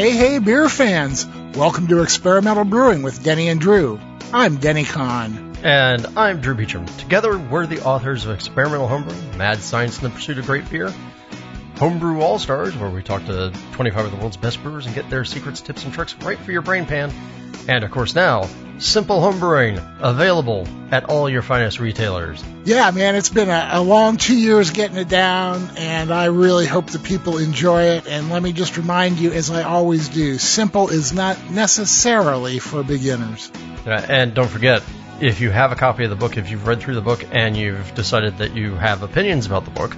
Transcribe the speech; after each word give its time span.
Hey, 0.00 0.12
hey, 0.12 0.38
beer 0.38 0.66
fans! 0.70 1.26
Welcome 1.54 1.88
to 1.88 2.00
Experimental 2.00 2.64
Brewing 2.64 3.02
with 3.02 3.22
Denny 3.22 3.50
and 3.50 3.60
Drew. 3.60 4.00
I'm 4.32 4.56
Denny 4.56 4.84
Conn. 4.84 5.54
And 5.62 6.06
I'm 6.16 6.40
Drew 6.40 6.54
Beechum. 6.54 6.86
Together, 6.96 7.36
we're 7.36 7.66
the 7.66 7.84
authors 7.84 8.24
of 8.24 8.30
Experimental 8.30 8.88
Homebrew, 8.88 9.14
Mad 9.36 9.58
Science 9.58 9.98
in 9.98 10.04
the 10.04 10.08
Pursuit 10.08 10.38
of 10.38 10.46
Great 10.46 10.70
Beer, 10.70 10.90
Homebrew 11.80 12.20
All 12.20 12.38
Stars, 12.38 12.76
where 12.76 12.90
we 12.90 13.02
talk 13.02 13.24
to 13.24 13.50
25 13.72 14.04
of 14.04 14.10
the 14.10 14.18
world's 14.18 14.36
best 14.36 14.62
brewers 14.62 14.84
and 14.84 14.94
get 14.94 15.08
their 15.08 15.24
secrets, 15.24 15.62
tips, 15.62 15.82
and 15.82 15.94
tricks 15.94 16.14
right 16.16 16.38
for 16.38 16.52
your 16.52 16.60
brain 16.60 16.84
pan. 16.84 17.10
And 17.68 17.84
of 17.84 17.90
course, 17.90 18.14
now, 18.14 18.50
Simple 18.76 19.18
Homebrewing, 19.18 19.82
available 19.98 20.68
at 20.90 21.04
all 21.04 21.30
your 21.30 21.40
finest 21.40 21.80
retailers. 21.80 22.44
Yeah, 22.66 22.90
man, 22.90 23.14
it's 23.14 23.30
been 23.30 23.48
a, 23.48 23.70
a, 23.72 23.80
long 23.80 24.18
two 24.18 24.36
years 24.36 24.72
getting 24.72 24.98
it 24.98 25.08
down, 25.08 25.70
and 25.78 26.12
I 26.12 26.26
really 26.26 26.66
hope 26.66 26.90
the 26.90 26.98
people 26.98 27.38
enjoy 27.38 27.84
it. 27.84 28.06
And 28.06 28.28
let 28.28 28.42
me 28.42 28.52
just 28.52 28.76
remind 28.76 29.18
you, 29.18 29.32
as 29.32 29.50
I 29.50 29.62
always 29.62 30.10
do, 30.10 30.36
simple 30.36 30.90
is 30.90 31.14
not 31.14 31.50
necessarily 31.50 32.58
for 32.58 32.82
beginners. 32.82 33.50
Uh, 33.86 33.92
and 34.06 34.34
don't 34.34 34.50
forget, 34.50 34.82
if 35.22 35.40
you 35.40 35.48
have 35.48 35.72
a 35.72 35.76
copy 35.76 36.04
of 36.04 36.10
the 36.10 36.16
book, 36.16 36.36
if 36.36 36.50
you've 36.50 36.66
read 36.66 36.80
through 36.80 36.96
the 36.96 37.00
book 37.00 37.24
and 37.32 37.56
you've 37.56 37.94
decided 37.94 38.36
that 38.36 38.54
you 38.54 38.74
have 38.74 39.02
opinions 39.02 39.46
about 39.46 39.64
the 39.64 39.70
book, 39.70 39.96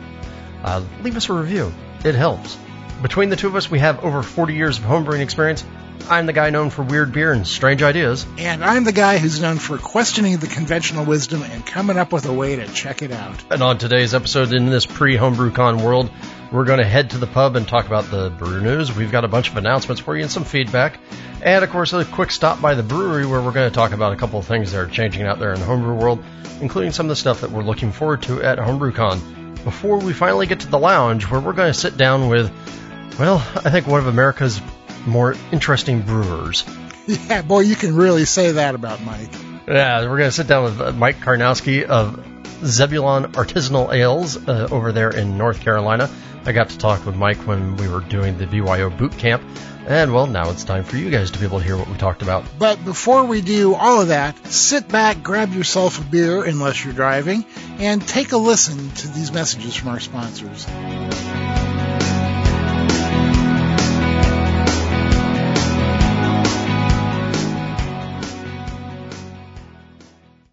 uh, 0.65 0.83
leave 1.02 1.16
us 1.16 1.29
a 1.29 1.33
review. 1.33 1.73
It 2.05 2.15
helps. 2.15 2.57
Between 3.03 3.30
the 3.30 3.37
two 3.37 3.48
of 3.48 3.57
us, 3.57 3.70
we 3.70 3.80
have 3.80 4.05
over 4.05 4.23
40 4.23 4.55
years 4.55 4.79
of 4.79 4.84
homebrewing 4.84 5.20
experience 5.20 5.65
I'm 6.09 6.27
the 6.27 6.33
guy 6.33 6.51
known 6.51 6.70
for 6.70 6.83
weird 6.83 7.12
beer 7.12 7.33
and 7.33 7.47
strange 7.47 7.83
ideas. 7.83 8.27
And 8.39 8.65
I'm 8.65 8.84
the 8.84 8.93
guy 8.93 9.19
who's 9.19 9.41
known 9.41 9.59
for 9.59 9.79
questioning 9.79 10.37
the 10.39 10.47
conventional 10.47 11.05
wisdom 11.05 11.43
and 11.43 11.65
coming 11.65 11.97
up 11.97 12.12
with 12.12 12.27
a 12.27 12.33
way 12.33 12.56
to 12.56 12.67
check 12.67 13.03
it 13.03 13.12
out. 13.12 13.43
And 13.51 13.62
on 13.62 13.79
today's 13.79 14.15
episode, 14.15 14.53
in 14.53 14.67
this 14.67 14.84
pre 14.84 15.17
HomebrewCon 15.17 15.83
world, 15.83 16.11
we're 16.51 16.65
going 16.65 16.81
to 16.81 16.84
head 16.84 17.11
to 17.11 17.19
the 17.19 17.27
pub 17.27 17.56
and 17.56 17.67
talk 17.67 17.87
about 17.87 18.11
the 18.11 18.31
brew 18.31 18.61
news. 18.61 18.95
We've 18.95 19.12
got 19.12 19.25
a 19.25 19.29
bunch 19.29 19.51
of 19.51 19.56
announcements 19.56 20.03
for 20.03 20.17
you 20.17 20.22
and 20.22 20.31
some 20.31 20.44
feedback. 20.44 20.98
And 21.41 21.65
of 21.65 21.70
course, 21.70 21.92
a 21.92 22.05
quick 22.05 22.31
stop 22.31 22.61
by 22.61 22.75
the 22.75 22.83
brewery 22.83 23.25
where 23.27 23.41
we're 23.41 23.53
going 23.53 23.70
to 23.70 23.75
talk 23.75 23.92
about 23.92 24.12
a 24.12 24.17
couple 24.17 24.39
of 24.39 24.47
things 24.47 24.72
that 24.72 24.78
are 24.78 24.89
changing 24.89 25.22
out 25.22 25.39
there 25.39 25.53
in 25.53 25.61
the 25.61 25.67
homebrew 25.67 25.94
world, 25.94 26.22
including 26.61 26.92
some 26.92 27.06
of 27.06 27.11
the 27.11 27.17
stuff 27.17 27.41
that 27.41 27.50
we're 27.50 27.62
looking 27.62 27.92
forward 27.92 28.22
to 28.25 28.42
at 28.42 28.59
HomebrewCon. 28.59 29.42
Before 29.65 29.99
we 29.99 30.13
finally 30.13 30.47
get 30.47 30.61
to 30.61 30.69
the 30.69 30.79
lounge 30.79 31.31
where 31.31 31.41
we're 31.41 31.53
going 31.53 31.73
to 31.73 31.79
sit 31.79 31.97
down 31.97 32.29
with, 32.29 32.51
well, 33.19 33.37
I 33.57 33.71
think 33.71 33.87
one 33.87 34.01
of 34.01 34.07
America's 34.07 34.61
more 35.07 35.35
interesting 35.53 36.03
brewers. 36.03 36.65
Yeah, 37.07 37.43
boy, 37.43 37.61
you 37.61 37.77
can 37.77 37.95
really 37.95 38.25
say 38.25 38.53
that 38.53 38.75
about 38.75 39.03
Mike. 39.03 39.33
Yeah, 39.67 40.01
we're 40.03 40.19
going 40.19 40.31
to 40.31 40.33
sit 40.33 40.47
down 40.47 40.65
with 40.65 40.81
uh, 40.81 40.93
Mike 40.93 41.21
Karnowski 41.21 41.85
of 41.85 42.25
Zebulon 42.65 43.33
Artisanal 43.33 43.93
Ales 43.93 44.37
uh, 44.37 44.69
over 44.71 44.93
there 44.93 45.11
in 45.11 45.37
North 45.37 45.61
Carolina. 45.61 46.11
I 46.45 46.53
got 46.53 46.71
to 46.71 46.79
talk 46.79 47.07
with 47.07 47.15
Mike 47.15 47.39
when 47.47 47.77
we 47.77 47.89
were 47.89 48.01
doing 48.01 48.39
the 48.39 48.47
BYO 48.47 48.91
boot 48.91 49.17
camp. 49.19 49.43
And 49.87 50.12
well, 50.12 50.27
now 50.27 50.51
it's 50.51 50.65
time 50.65 50.84
for 50.84 50.97
you 50.97 51.11
guys 51.11 51.33
to 51.33 51.39
be 51.39 51.45
able 51.45 51.59
to 51.59 51.65
hear 51.65 51.77
what 51.77 51.89
we 51.89 51.97
talked 51.97 52.23
about. 52.23 52.45
But 52.59 52.84
before 52.84 53.25
we 53.25 53.41
do 53.41 53.75
all 53.75 54.01
of 54.01 54.09
that, 54.09 54.47
sit 54.47 54.89
back, 54.89 55.23
grab 55.23 55.53
yourself 55.53 56.01
a 56.01 56.05
beer, 56.05 56.45
unless 56.45 56.84
you're 56.84 56.95
driving, 56.95 57.45
and 57.79 58.07
take 58.07 58.33
a 58.33 58.37
listen 58.37 58.91
to 58.91 59.09
these 59.09 59.33
messages 59.33 59.75
from 59.75 59.89
our 59.89 60.01
sponsors. 60.01 60.67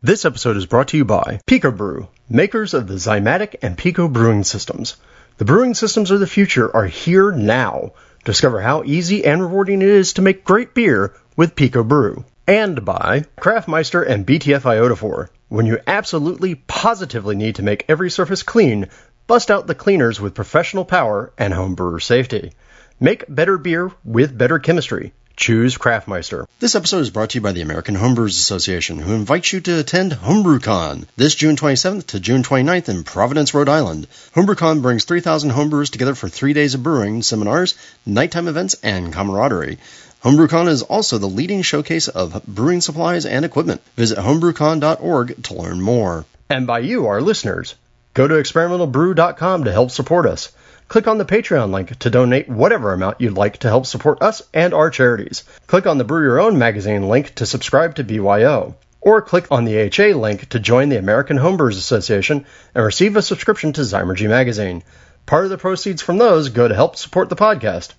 This 0.02 0.24
episode 0.24 0.56
is 0.56 0.66
brought 0.66 0.88
to 0.90 0.98
you 0.98 1.04
by 1.04 1.42
Pico 1.46 1.72
Brew, 1.72 2.08
makers 2.30 2.74
of 2.74 2.88
the 2.88 2.94
Zymatic 2.94 3.56
and 3.62 3.78
Pico 3.78 4.08
brewing 4.08 4.46
systems. 4.46 4.96
The 5.40 5.44
brewing 5.44 5.74
systems 5.74 6.10
of 6.10 6.22
the 6.22 6.26
future 6.26 6.74
are 6.74 6.86
here 6.86 7.34
now. 7.34 7.92
Discover 8.24 8.62
how 8.62 8.84
easy 8.86 9.26
and 9.26 9.42
rewarding 9.42 9.82
it 9.82 9.90
is 9.90 10.14
to 10.14 10.22
make 10.22 10.46
great 10.46 10.74
beer 10.74 11.12
with 11.36 11.54
Pico 11.54 11.84
Brew. 11.84 12.24
And 12.48 12.86
by 12.86 13.26
Craftmeister 13.42 14.08
and 14.08 14.26
BTF 14.26 14.62
Iodophor. 14.62 15.28
When 15.50 15.66
you 15.66 15.80
absolutely 15.86 16.56
positively 16.56 17.36
need 17.36 17.56
to 17.56 17.64
make 17.64 17.84
every 17.90 18.10
surface 18.10 18.42
clean, 18.42 18.88
bust 19.28 19.52
out 19.52 19.68
the 19.68 19.76
cleaners 19.76 20.22
with 20.22 20.34
professional 20.34 20.86
power 20.86 21.34
and 21.38 21.54
homebrewer 21.54 22.02
safety. 22.02 22.54
Make 23.02 23.26
better 23.28 23.58
beer 23.58 23.92
with 24.06 24.38
better 24.38 24.60
chemistry. 24.60 25.12
Choose 25.40 25.78
Craftmeister. 25.78 26.48
This 26.60 26.76
episode 26.76 27.00
is 27.00 27.12
brought 27.12 27.30
to 27.30 27.38
you 27.38 27.42
by 27.42 27.54
the 27.54 27.62
American 27.62 27.96
Homebrewers 27.96 28.38
Association, 28.38 29.00
who 29.00 29.14
invites 29.14 29.54
you 29.54 29.62
to 29.62 29.80
attend 29.80 30.12
HomebrewCon 30.12 31.06
this 31.16 31.34
June 31.34 31.56
27th 31.56 32.08
to 32.08 32.20
June 32.20 32.44
29th 32.44 32.90
in 32.90 33.06
Providence, 33.06 33.54
Rhode 33.54 33.70
Island. 33.70 34.08
HomebrewCon 34.36 34.82
brings 34.82 35.06
3,000 35.06 35.52
homebrewers 35.52 35.90
together 35.90 36.14
for 36.14 36.28
three 36.28 36.52
days 36.52 36.74
of 36.74 36.84
brewing, 36.84 37.22
seminars, 37.22 37.76
nighttime 38.06 38.50
events, 38.50 38.76
and 38.84 39.14
camaraderie. 39.14 39.78
HomebrewCon 40.26 40.68
is 40.68 40.82
also 40.82 41.18
the 41.18 41.30
leading 41.30 41.62
showcase 41.62 42.10
of 42.10 42.46
brewing 42.46 42.82
supplies 42.82 43.26
and 43.26 43.46
equipment. 43.46 43.82
Visit 43.96 44.18
homebrewcon.org 44.18 45.42
to 45.44 45.54
learn 45.54 45.80
more. 45.80 46.26
And 46.50 46.68
by 46.68 46.80
you, 46.80 47.08
our 47.08 47.22
listeners, 47.22 47.76
go 48.14 48.28
to 48.28 48.36
experimentalbrew.com 48.36 49.64
to 49.64 49.72
help 49.72 49.92
support 49.92 50.26
us 50.26 50.52
click 50.90 51.08
on 51.08 51.20
the 51.20 51.26
Patreon 51.26 51.72
link 51.72 51.98
to 52.00 52.10
donate 52.10 52.50
whatever 52.50 52.92
amount 52.92 53.22
you'd 53.22 53.38
like 53.38 53.60
to 53.60 53.70
help 53.70 53.86
support 53.86 54.22
us 54.22 54.42
and 54.54 54.74
our 54.74 54.90
charities. 54.90 55.44
Click 55.68 55.88
on 55.88 55.98
the 55.98 56.04
Brew 56.04 56.24
Your 56.24 56.42
Own 56.42 56.58
magazine 56.58 57.08
link 57.08 57.36
to 57.36 57.46
subscribe 57.46 57.96
to 57.96 58.04
BYO. 58.04 58.76
Or 59.00 59.22
click 59.22 59.46
on 59.50 59.64
the 59.64 59.78
HA 59.78 60.14
link 60.14 60.50
to 60.50 60.60
join 60.60 60.90
the 60.90 60.98
American 60.98 61.38
Homebrewers 61.38 61.78
Association 61.78 62.46
and 62.76 62.84
receive 62.84 63.16
a 63.16 63.22
subscription 63.22 63.72
to 63.74 63.82
Zymurgy 63.82 64.28
magazine. 64.28 64.84
Part 65.26 65.46
of 65.46 65.52
the 65.52 65.58
proceeds 65.58 66.02
from 66.02 66.18
those 66.18 66.50
go 66.50 66.68
to 66.68 66.76
help 66.76 66.98
support 66.98 67.30
the 67.30 67.36
podcast. 67.38 67.94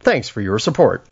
Thanks 0.00 0.28
for 0.28 0.40
your 0.40 0.58
support. 0.58 1.06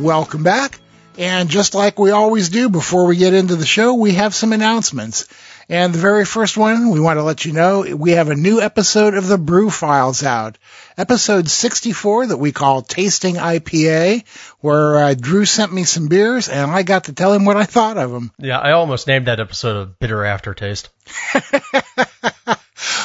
Welcome 0.00 0.44
back. 0.44 0.80
And 1.18 1.50
just 1.50 1.74
like 1.74 1.98
we 1.98 2.10
always 2.10 2.48
do 2.48 2.70
before 2.70 3.06
we 3.06 3.18
get 3.18 3.34
into 3.34 3.54
the 3.54 3.66
show, 3.66 3.92
we 3.92 4.12
have 4.12 4.34
some 4.34 4.54
announcements. 4.54 5.28
And 5.68 5.92
the 5.92 5.98
very 5.98 6.24
first 6.24 6.56
one, 6.56 6.88
we 6.88 7.00
want 7.00 7.18
to 7.18 7.22
let 7.22 7.44
you 7.44 7.52
know 7.52 7.82
we 7.82 8.12
have 8.12 8.30
a 8.30 8.34
new 8.34 8.62
episode 8.62 9.12
of 9.12 9.28
the 9.28 9.36
Brew 9.36 9.68
Files 9.68 10.22
out. 10.22 10.56
Episode 10.96 11.50
64 11.50 12.28
that 12.28 12.38
we 12.38 12.50
call 12.50 12.80
Tasting 12.80 13.34
IPA, 13.34 14.26
where 14.60 14.96
uh, 14.96 15.14
Drew 15.14 15.44
sent 15.44 15.70
me 15.70 15.84
some 15.84 16.08
beers 16.08 16.48
and 16.48 16.70
I 16.70 16.82
got 16.82 17.04
to 17.04 17.12
tell 17.12 17.34
him 17.34 17.44
what 17.44 17.58
I 17.58 17.64
thought 17.64 17.98
of 17.98 18.10
them. 18.10 18.32
Yeah, 18.38 18.58
I 18.58 18.72
almost 18.72 19.06
named 19.06 19.26
that 19.26 19.38
episode 19.38 19.76
a 19.82 19.84
Bitter 19.84 20.24
Aftertaste. 20.24 20.88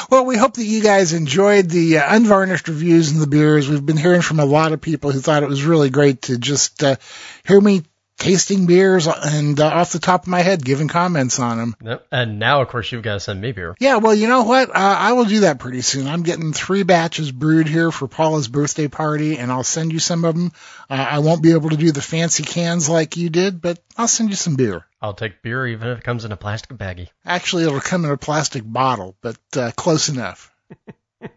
Well, 0.09 0.25
we 0.25 0.37
hope 0.37 0.53
that 0.53 0.65
you 0.65 0.83
guys 0.83 1.13
enjoyed 1.13 1.69
the 1.69 1.97
uh, 1.97 2.15
unvarnished 2.15 2.67
reviews 2.67 3.11
and 3.11 3.21
the 3.21 3.27
beers. 3.27 3.67
We've 3.67 3.85
been 3.85 3.97
hearing 3.97 4.21
from 4.21 4.39
a 4.39 4.45
lot 4.45 4.71
of 4.71 4.81
people 4.81 5.11
who 5.11 5.19
thought 5.19 5.43
it 5.43 5.49
was 5.49 5.63
really 5.63 5.89
great 5.89 6.23
to 6.23 6.37
just 6.37 6.83
uh, 6.83 6.97
hear 7.43 7.59
me 7.59 7.83
tasting 8.17 8.65
beers 8.65 9.07
and 9.07 9.59
uh, 9.59 9.67
off 9.67 9.91
the 9.91 9.99
top 9.99 10.23
of 10.23 10.27
my 10.27 10.41
head 10.41 10.63
giving 10.63 10.87
comments 10.87 11.39
on 11.39 11.57
them. 11.57 11.75
Yep. 11.83 12.07
And 12.11 12.39
now, 12.39 12.61
of 12.61 12.69
course, 12.69 12.91
you've 12.91 13.03
got 13.03 13.13
to 13.13 13.19
send 13.19 13.41
me 13.41 13.51
beer. 13.51 13.75
Yeah, 13.79 13.97
well, 13.97 14.15
you 14.15 14.27
know 14.27 14.43
what? 14.43 14.69
Uh, 14.69 14.73
I 14.75 15.13
will 15.13 15.25
do 15.25 15.41
that 15.41 15.59
pretty 15.59 15.81
soon. 15.81 16.07
I'm 16.07 16.23
getting 16.23 16.53
three 16.53 16.83
batches 16.83 17.31
brewed 17.31 17.67
here 17.67 17.91
for 17.91 18.07
Paula's 18.07 18.47
birthday 18.47 18.87
party, 18.87 19.37
and 19.37 19.51
I'll 19.51 19.63
send 19.63 19.91
you 19.91 19.99
some 19.99 20.23
of 20.25 20.35
them. 20.35 20.51
Uh, 20.89 20.93
I 20.93 21.19
won't 21.19 21.43
be 21.43 21.51
able 21.51 21.69
to 21.69 21.77
do 21.77 21.91
the 21.91 22.01
fancy 22.01 22.43
cans 22.43 22.89
like 22.89 23.17
you 23.17 23.29
did, 23.29 23.61
but 23.61 23.79
I'll 23.97 24.07
send 24.07 24.29
you 24.29 24.35
some 24.35 24.55
beer. 24.55 24.85
I'll 25.01 25.13
take 25.13 25.41
beer 25.41 25.67
even 25.67 25.89
if 25.89 25.99
it 25.99 26.03
comes 26.03 26.25
in 26.25 26.31
a 26.31 26.37
plastic 26.37 26.77
baggie. 26.77 27.09
Actually, 27.25 27.65
it'll 27.65 27.79
come 27.79 28.05
in 28.05 28.11
a 28.11 28.17
plastic 28.17 28.63
bottle, 28.65 29.15
but 29.21 29.37
uh, 29.55 29.71
close 29.75 30.09
enough. 30.09 30.51
All 31.21 31.27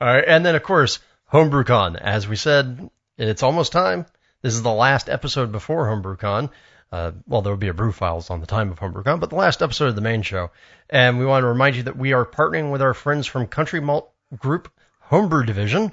right, 0.00 0.24
and 0.26 0.46
then 0.46 0.54
of 0.54 0.62
course, 0.62 0.98
HomebrewCon. 1.32 1.96
As 1.96 2.28
we 2.28 2.36
said, 2.36 2.90
it's 3.18 3.42
almost 3.42 3.72
time. 3.72 4.06
This 4.46 4.54
is 4.54 4.62
the 4.62 4.70
last 4.70 5.08
episode 5.08 5.50
before 5.50 5.86
HomebrewCon. 5.86 6.50
Uh, 6.92 7.10
well, 7.26 7.42
there 7.42 7.52
will 7.52 7.58
be 7.58 7.66
a 7.66 7.74
brew 7.74 7.90
files 7.90 8.30
on 8.30 8.38
the 8.38 8.46
time 8.46 8.70
of 8.70 8.78
HomebrewCon, 8.78 9.18
but 9.18 9.28
the 9.28 9.34
last 9.34 9.60
episode 9.60 9.88
of 9.88 9.96
the 9.96 10.00
main 10.00 10.22
show. 10.22 10.52
And 10.88 11.18
we 11.18 11.26
want 11.26 11.42
to 11.42 11.48
remind 11.48 11.74
you 11.74 11.82
that 11.82 11.98
we 11.98 12.12
are 12.12 12.24
partnering 12.24 12.70
with 12.70 12.80
our 12.80 12.94
friends 12.94 13.26
from 13.26 13.48
Country 13.48 13.80
Malt 13.80 14.08
Group 14.38 14.72
Homebrew 15.00 15.46
Division. 15.46 15.90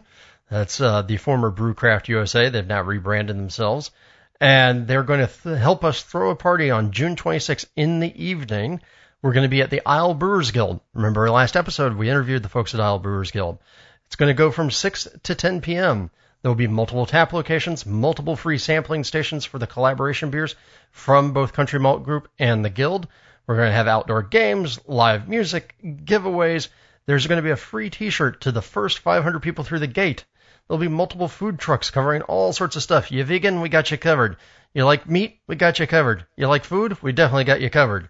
That's 0.51 0.79
uh, 0.79 1.01
the 1.01 1.17
former 1.17 1.51
Brewcraft 1.51 2.09
USA. 2.09 2.49
They've 2.49 2.63
now 2.63 2.83
rebranded 2.83 3.35
themselves. 3.35 3.89
And 4.39 4.85
they're 4.85 5.01
going 5.01 5.21
to 5.21 5.33
th- 5.33 5.57
help 5.57 5.83
us 5.83 6.03
throw 6.03 6.29
a 6.29 6.35
party 6.35 6.69
on 6.69 6.91
June 6.91 7.15
26th 7.15 7.65
in 7.75 8.01
the 8.01 8.23
evening. 8.23 8.81
We're 9.23 9.33
going 9.33 9.45
to 9.45 9.49
be 9.49 9.63
at 9.63 9.71
the 9.71 9.81
Isle 9.83 10.13
Brewers 10.13 10.51
Guild. 10.51 10.79
Remember 10.93 11.27
last 11.31 11.57
episode, 11.57 11.95
we 11.95 12.07
interviewed 12.07 12.43
the 12.43 12.49
folks 12.49 12.75
at 12.75 12.81
Isle 12.81 12.99
Brewers 12.99 13.31
Guild. 13.31 13.57
It's 14.05 14.15
going 14.15 14.29
to 14.29 14.37
go 14.37 14.51
from 14.51 14.69
6 14.69 15.07
to 15.23 15.33
10 15.33 15.61
p.m. 15.61 16.11
There 16.43 16.49
will 16.51 16.55
be 16.55 16.67
multiple 16.67 17.05
tap 17.05 17.31
locations, 17.31 17.85
multiple 17.85 18.35
free 18.35 18.57
sampling 18.57 19.05
stations 19.05 19.45
for 19.45 19.59
the 19.59 19.65
collaboration 19.65 20.29
beers 20.29 20.57
from 20.91 21.31
both 21.31 21.53
Country 21.53 21.79
Malt 21.79 22.03
Group 22.03 22.27
and 22.37 22.65
the 22.65 22.69
Guild. 22.69 23.07
We're 23.47 23.55
going 23.55 23.69
to 23.69 23.75
have 23.75 23.87
outdoor 23.87 24.23
games, 24.23 24.77
live 24.85 25.29
music, 25.29 25.73
giveaways. 25.81 26.67
There's 27.05 27.27
going 27.27 27.37
to 27.37 27.43
be 27.43 27.51
a 27.51 27.55
free 27.55 27.89
t-shirt 27.89 28.41
to 28.41 28.51
the 28.51 28.61
first 28.61 28.99
500 28.99 29.39
people 29.39 29.63
through 29.63 29.79
the 29.79 29.87
gate. 29.87 30.25
There'll 30.67 30.81
be 30.81 30.89
multiple 30.89 31.29
food 31.29 31.59
trucks 31.59 31.91
covering 31.91 32.23
all 32.23 32.51
sorts 32.51 32.75
of 32.75 32.83
stuff. 32.83 33.09
You 33.09 33.23
vegan, 33.23 33.61
we 33.61 33.69
got 33.69 33.89
you 33.89 33.97
covered. 33.97 34.35
You 34.73 34.83
like 34.83 35.09
meat, 35.09 35.39
we 35.47 35.55
got 35.55 35.79
you 35.79 35.87
covered. 35.87 36.25
You 36.35 36.49
like 36.49 36.65
food, 36.65 37.01
we 37.01 37.13
definitely 37.13 37.45
got 37.45 37.61
you 37.61 37.69
covered. 37.69 38.09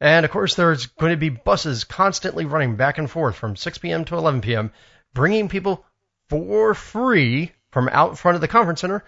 And 0.00 0.24
of 0.24 0.30
course, 0.30 0.54
there's 0.54 0.86
going 0.86 1.12
to 1.12 1.18
be 1.18 1.28
buses 1.28 1.84
constantly 1.84 2.46
running 2.46 2.76
back 2.76 2.96
and 2.96 3.10
forth 3.10 3.36
from 3.36 3.56
6 3.56 3.76
p.m. 3.76 4.06
to 4.06 4.16
11 4.16 4.40
p.m., 4.40 4.72
bringing 5.12 5.50
people 5.50 5.84
for 6.30 6.72
free 6.72 7.52
from 7.70 7.88
out 7.88 8.18
front 8.18 8.34
of 8.34 8.40
the 8.40 8.48
conference 8.48 8.80
center 8.80 9.04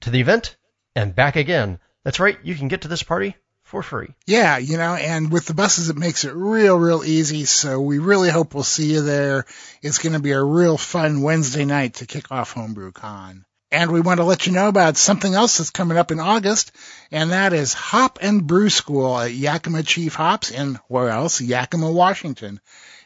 to 0.00 0.10
the 0.10 0.20
event 0.20 0.56
and 0.94 1.14
back 1.14 1.36
again. 1.36 1.78
That's 2.04 2.20
right, 2.20 2.38
you 2.42 2.54
can 2.54 2.68
get 2.68 2.82
to 2.82 2.88
this 2.88 3.02
party 3.02 3.36
for 3.62 3.82
free. 3.82 4.08
Yeah, 4.26 4.58
you 4.58 4.76
know, 4.76 4.94
and 4.94 5.32
with 5.32 5.46
the 5.46 5.54
buses, 5.54 5.88
it 5.88 5.96
makes 5.96 6.24
it 6.24 6.34
real, 6.34 6.78
real 6.78 7.02
easy. 7.04 7.44
So 7.46 7.80
we 7.80 7.98
really 7.98 8.28
hope 8.28 8.54
we'll 8.54 8.64
see 8.64 8.92
you 8.92 9.00
there. 9.02 9.46
It's 9.80 9.98
going 9.98 10.12
to 10.12 10.18
be 10.18 10.32
a 10.32 10.42
real 10.42 10.76
fun 10.76 11.22
Wednesday 11.22 11.64
night 11.64 11.94
to 11.94 12.06
kick 12.06 12.30
off 12.30 12.52
Homebrew 12.52 12.92
Con. 12.92 13.44
And 13.70 13.90
we 13.90 14.02
want 14.02 14.18
to 14.18 14.24
let 14.24 14.46
you 14.46 14.52
know 14.52 14.68
about 14.68 14.98
something 14.98 15.32
else 15.32 15.56
that's 15.56 15.70
coming 15.70 15.96
up 15.96 16.10
in 16.10 16.20
August, 16.20 16.72
and 17.10 17.30
that 17.30 17.54
is 17.54 17.72
Hop 17.72 18.18
and 18.20 18.46
Brew 18.46 18.68
School 18.68 19.18
at 19.18 19.32
Yakima 19.32 19.82
Chief 19.82 20.14
Hops 20.14 20.50
in, 20.50 20.78
where 20.88 21.08
else? 21.08 21.40
Yakima, 21.40 21.90
Washington. 21.90 22.60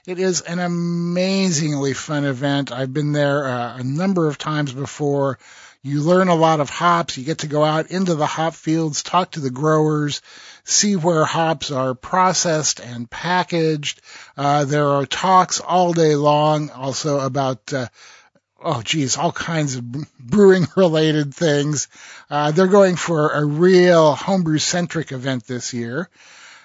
It 0.06 0.20
is 0.20 0.41
an 0.41 0.61
amazingly 0.61 1.93
fun 1.93 2.25
event. 2.25 2.70
I've 2.70 2.93
been 2.93 3.11
there 3.11 3.44
uh, 3.44 3.79
a 3.79 3.82
number 3.82 4.29
of 4.29 4.38
times 4.38 4.73
before. 4.73 5.41
You 5.82 6.00
learn 6.00 6.29
a 6.29 6.35
lot 6.37 6.61
of 6.61 6.70
hops. 6.70 7.19
You 7.19 7.25
get 7.25 7.38
to 7.38 7.49
go 7.49 7.64
out 7.64 7.91
into 7.91 8.14
the 8.14 8.25
hop 8.25 8.55
fields, 8.55 9.03
talk 9.03 9.32
to 9.32 9.41
the 9.41 9.50
growers, 9.50 10.23
see 10.62 10.94
where 10.94 11.25
hops 11.25 11.73
are 11.73 11.94
processed 11.94 12.79
and 12.79 13.11
packaged. 13.11 14.00
Uh, 14.37 14.64
there 14.64 14.91
are 14.91 15.06
talks 15.06 15.58
all 15.58 15.93
day 15.93 16.14
long 16.14 16.70
also 16.70 17.19
about, 17.19 17.73
uh, 17.73 17.88
oh 18.62 18.82
geez, 18.82 19.17
all 19.17 19.32
kinds 19.32 19.75
of 19.75 19.91
brewing 20.20 20.69
related 20.76 21.35
things. 21.35 21.88
Uh, 22.31 22.53
they're 22.53 22.69
going 22.69 22.94
for 22.94 23.31
a 23.31 23.44
real 23.44 24.14
homebrew 24.14 24.58
centric 24.58 25.11
event 25.11 25.49
this 25.49 25.75
year. 25.75 26.08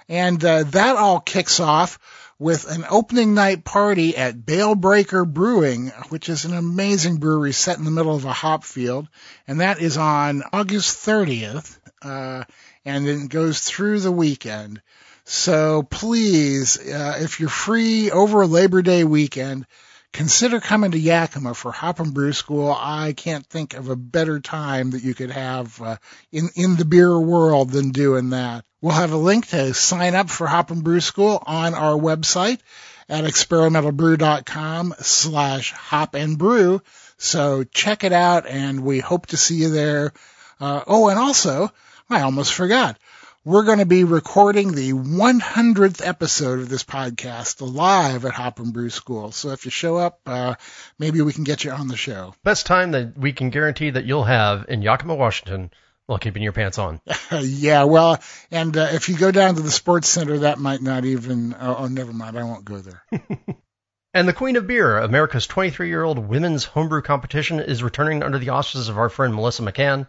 And, 0.08 0.46
uh, 0.46 0.64
that 0.64 0.96
all 0.96 1.20
kicks 1.20 1.60
off 1.60 1.98
with 2.42 2.68
an 2.72 2.84
opening 2.90 3.36
night 3.36 3.64
party 3.64 4.18
at 4.18 4.48
Bale 4.48 4.74
Breaker 4.74 5.26
Brewing, 5.26 5.90
which 6.10 6.28
is 6.28 6.44
an 6.44 6.56
amazing 6.56 7.18
brewery 7.18 7.52
set 7.54 7.78
in 7.78 7.86
the 7.86 7.92
middle 7.92 8.16
of 8.16 8.26
a 8.26 8.34
hop 8.34 8.64
field. 8.64 9.08
And 9.48 9.62
that 9.62 9.80
is 9.80 9.96
on 9.96 10.42
August 10.52 11.06
30th. 11.06 11.78
Uh, 12.02 12.44
and 12.84 13.08
then 13.08 13.28
goes 13.28 13.62
through 13.62 14.00
the 14.00 14.12
weekend. 14.12 14.82
So 15.24 15.84
please, 15.84 16.80
uh, 16.80 17.20
if 17.22 17.40
you're 17.40 17.48
free 17.48 18.10
over 18.10 18.48
Labor 18.48 18.82
Day 18.82 19.04
weekend, 19.04 19.68
consider 20.14 20.60
coming 20.60 20.92
to 20.92 21.00
Yakima 21.00 21.54
for 21.54 21.72
Hop 21.72 22.00
and 22.00 22.14
Brew 22.14 22.34
School. 22.34 22.72
I 22.72 23.14
can't 23.14 23.46
think 23.46 23.74
of 23.74 23.90
a 23.90 23.96
better 23.96 24.40
time 24.40 24.92
that 24.92 25.04
you 25.04 25.14
could 25.14 25.32
have 25.32 25.82
uh, 25.82 25.98
in 26.32 26.50
in 26.56 26.76
the 26.76 26.86
beer 26.86 27.20
world 27.20 27.72
than 27.72 27.92
doing 27.92 28.32
that. 28.32 28.66
We'll 28.82 28.94
have 28.94 29.14
a 29.14 29.18
link 29.18 29.48
to 29.48 29.74
sign 29.74 30.16
up 30.16 30.30
for 30.30 30.48
Hop 30.48 30.72
and 30.72 30.84
Brew 30.84 31.02
School 31.02 31.42
on 31.46 31.74
our 31.74 31.98
website 31.98 32.60
at 33.08 33.26
experimentalbrew.com 33.26 34.96
slash 35.00 35.72
hop 35.74 36.16
and 36.16 36.38
brew. 36.38 36.82
So 37.18 37.64
check 37.64 38.04
it 38.04 38.14
out 38.14 38.48
and 38.48 38.84
we 38.84 39.00
hope 39.00 39.28
to 39.28 39.38
see 39.38 39.56
you 39.56 39.70
there. 39.70 40.14
Uh, 40.60 40.84
oh, 40.88 41.10
and 41.10 41.20
also, 41.20 41.72
I 42.10 42.22
almost 42.22 42.54
forgot. 42.54 42.98
We're 43.44 43.64
going 43.64 43.80
to 43.80 43.88
be 43.88 44.04
recording 44.04 44.72
the 44.72 44.92
100th 44.92 46.08
episode 46.08 46.60
of 46.60 46.70
this 46.70 46.84
podcast 46.84 47.60
live 47.60 48.24
at 48.24 48.34
Hop 48.34 48.60
and 48.60 48.72
Brew 48.72 48.92
School. 48.92 49.32
So 49.32 49.50
if 49.50 49.66
you 49.66 49.72
show 49.72 49.98
up, 49.98 50.20
uh, 50.28 50.54
maybe 51.00 51.24
we 51.24 51.34
can 51.34 51.44
get 51.44 51.64
you 51.64 51.72
on 51.72 51.88
the 51.88 51.98
show. 51.98 52.36
Best 52.44 52.68
time 52.68 52.92
that 52.92 53.18
we 53.18 53.34
can 53.34 53.50
guarantee 53.50 53.90
that 53.90 54.06
you'll 54.06 54.26
have 54.26 54.68
in 54.70 54.84
Yakima, 54.84 55.16
Washington, 55.16 55.72
while 56.06 56.20
keeping 56.20 56.44
your 56.44 56.52
pants 56.52 56.78
on. 56.78 57.02
yeah, 57.42 57.86
well, 57.86 58.22
and 58.52 58.78
uh, 58.78 58.90
if 58.92 59.10
you 59.10 59.18
go 59.18 59.32
down 59.32 59.56
to 59.56 59.62
the 59.62 59.72
sports 59.72 60.08
center, 60.08 60.38
that 60.40 60.60
might 60.60 60.84
not 60.84 61.04
even. 61.06 61.56
Oh, 61.60 61.78
oh 61.80 61.88
never 61.88 62.14
mind. 62.14 62.38
I 62.38 62.44
won't 62.44 62.64
go 62.64 62.78
there. 62.78 63.04
and 64.14 64.28
the 64.28 64.34
Queen 64.34 64.56
of 64.56 64.68
Beer, 64.68 65.00
America's 65.00 65.48
23-year-old 65.48 66.20
women's 66.20 66.66
homebrew 66.66 67.02
competition, 67.02 67.60
is 67.60 67.82
returning 67.82 68.22
under 68.22 68.38
the 68.38 68.50
auspices 68.50 68.88
of 68.88 69.00
our 69.00 69.10
friend 69.10 69.34
Melissa 69.34 69.64
McCann. 69.64 70.06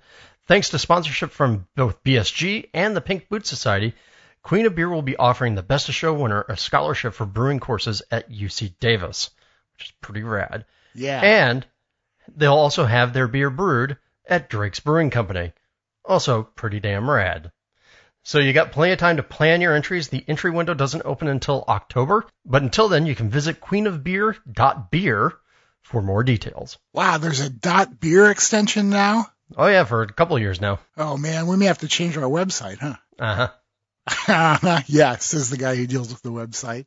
Thanks 0.49 0.71
to 0.71 0.79
sponsorship 0.79 1.31
from 1.31 1.67
both 1.77 2.03
BSG 2.03 2.69
and 2.75 2.97
the 2.97 3.01
Pink 3.01 3.29
Boot 3.29 3.47
Society, 3.47 3.95
Queen 4.43 4.67
of 4.67 4.75
Beer 4.75 4.89
will 4.89 5.03
be 5.03 5.17
offering 5.17 5.55
the 5.55 5.63
Best 5.63 5.89
of 5.89 5.95
Show 5.95 6.13
winner 6.13 6.45
a 6.49 6.57
scholarship 6.57 7.15
for 7.15 7.27
brewing 7.27 7.61
courses 7.61 8.03
at 8.11 8.31
UC 8.31 8.75
Davis, 8.81 9.31
which 9.75 9.87
is 9.87 9.93
pretty 10.01 10.23
rad. 10.23 10.65
Yeah. 10.95 11.21
And 11.21 11.65
they'll 12.37 12.53
also 12.53 12.85
have 12.85 13.13
their 13.13 13.29
beer 13.29 13.51
brewed 13.51 13.99
at 14.27 14.49
Drake's 14.49 14.81
Brewing 14.81 15.11
Company. 15.11 15.53
Also 16.05 16.43
pretty 16.43 16.81
damn 16.81 17.09
rad. 17.09 17.53
So 18.25 18.39
you 18.39 18.53
got 18.53 18.73
plenty 18.73 18.93
of 18.93 18.99
time 18.99 19.17
to 19.17 19.23
plan 19.23 19.61
your 19.61 19.75
entries. 19.75 20.09
The 20.09 20.25
entry 20.29 20.51
window 20.51 20.75
doesn't 20.75 21.05
open 21.05 21.29
until 21.29 21.65
October, 21.69 22.25
but 22.45 22.63
until 22.63 22.89
then 22.89 23.07
you 23.07 23.15
can 23.15 23.31
visit 23.31 23.61
queenofbeer.beer 23.61 25.33
for 25.83 26.03
more 26.03 26.23
details. 26.23 26.79
Wow, 26.93 27.19
there's 27.19 27.41
a 27.41 27.51
dot 27.51 27.99
beer 28.01 28.31
extension 28.31 28.91
now? 28.91 29.27
Oh 29.57 29.67
yeah, 29.67 29.85
for 29.85 30.03
a 30.03 30.13
couple 30.13 30.39
years 30.39 30.61
now. 30.61 30.81
Oh 30.97 31.17
man, 31.17 31.47
we 31.47 31.57
may 31.57 31.67
have 31.67 31.79
to 31.79 31.89
change 31.89 32.17
our 32.17 32.25
website, 32.29 32.79
huh? 32.79 32.97
Uh 33.19 33.49
huh. 34.27 34.81
yeah, 34.87 35.17
says 35.17 35.51
the 35.51 35.57
guy 35.57 35.77
who 35.77 35.87
deals 35.87 36.11
with 36.11 36.23
the 36.23 36.33
website. 36.33 36.87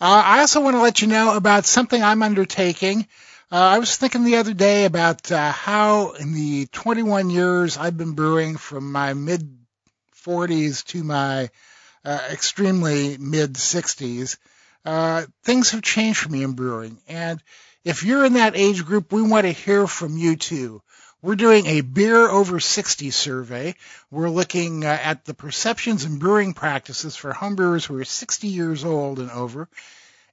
Uh, 0.00 0.22
I 0.24 0.40
also 0.40 0.60
want 0.60 0.76
to 0.76 0.82
let 0.82 1.02
you 1.02 1.08
know 1.08 1.36
about 1.36 1.66
something 1.66 2.02
I'm 2.02 2.22
undertaking. 2.22 3.06
Uh, 3.52 3.56
I 3.56 3.78
was 3.78 3.96
thinking 3.96 4.24
the 4.24 4.36
other 4.36 4.54
day 4.54 4.84
about 4.84 5.30
uh, 5.32 5.50
how 5.50 6.12
in 6.12 6.32
the 6.32 6.66
21 6.66 7.30
years 7.30 7.76
I've 7.76 7.96
been 7.96 8.12
brewing 8.12 8.56
from 8.56 8.92
my 8.92 9.12
mid 9.12 9.58
40s 10.24 10.84
to 10.86 11.02
my 11.02 11.50
uh, 12.04 12.28
extremely 12.30 13.18
mid 13.18 13.54
60s, 13.54 14.36
uh, 14.84 15.24
things 15.42 15.70
have 15.72 15.82
changed 15.82 16.20
for 16.20 16.28
me 16.28 16.42
in 16.42 16.52
brewing. 16.52 16.98
And 17.08 17.42
if 17.84 18.04
you're 18.04 18.24
in 18.24 18.34
that 18.34 18.56
age 18.56 18.84
group, 18.84 19.12
we 19.12 19.22
want 19.22 19.46
to 19.46 19.52
hear 19.52 19.86
from 19.86 20.16
you 20.16 20.36
too. 20.36 20.82
We're 21.22 21.36
doing 21.36 21.66
a 21.66 21.82
beer 21.82 22.30
over 22.30 22.60
60 22.60 23.10
survey. 23.10 23.74
We're 24.10 24.30
looking 24.30 24.86
uh, 24.86 24.88
at 24.88 25.26
the 25.26 25.34
perceptions 25.34 26.04
and 26.04 26.18
brewing 26.18 26.54
practices 26.54 27.14
for 27.14 27.32
homebrewers 27.32 27.84
who 27.84 27.98
are 27.98 28.04
60 28.04 28.48
years 28.48 28.86
old 28.86 29.18
and 29.18 29.30
over. 29.30 29.68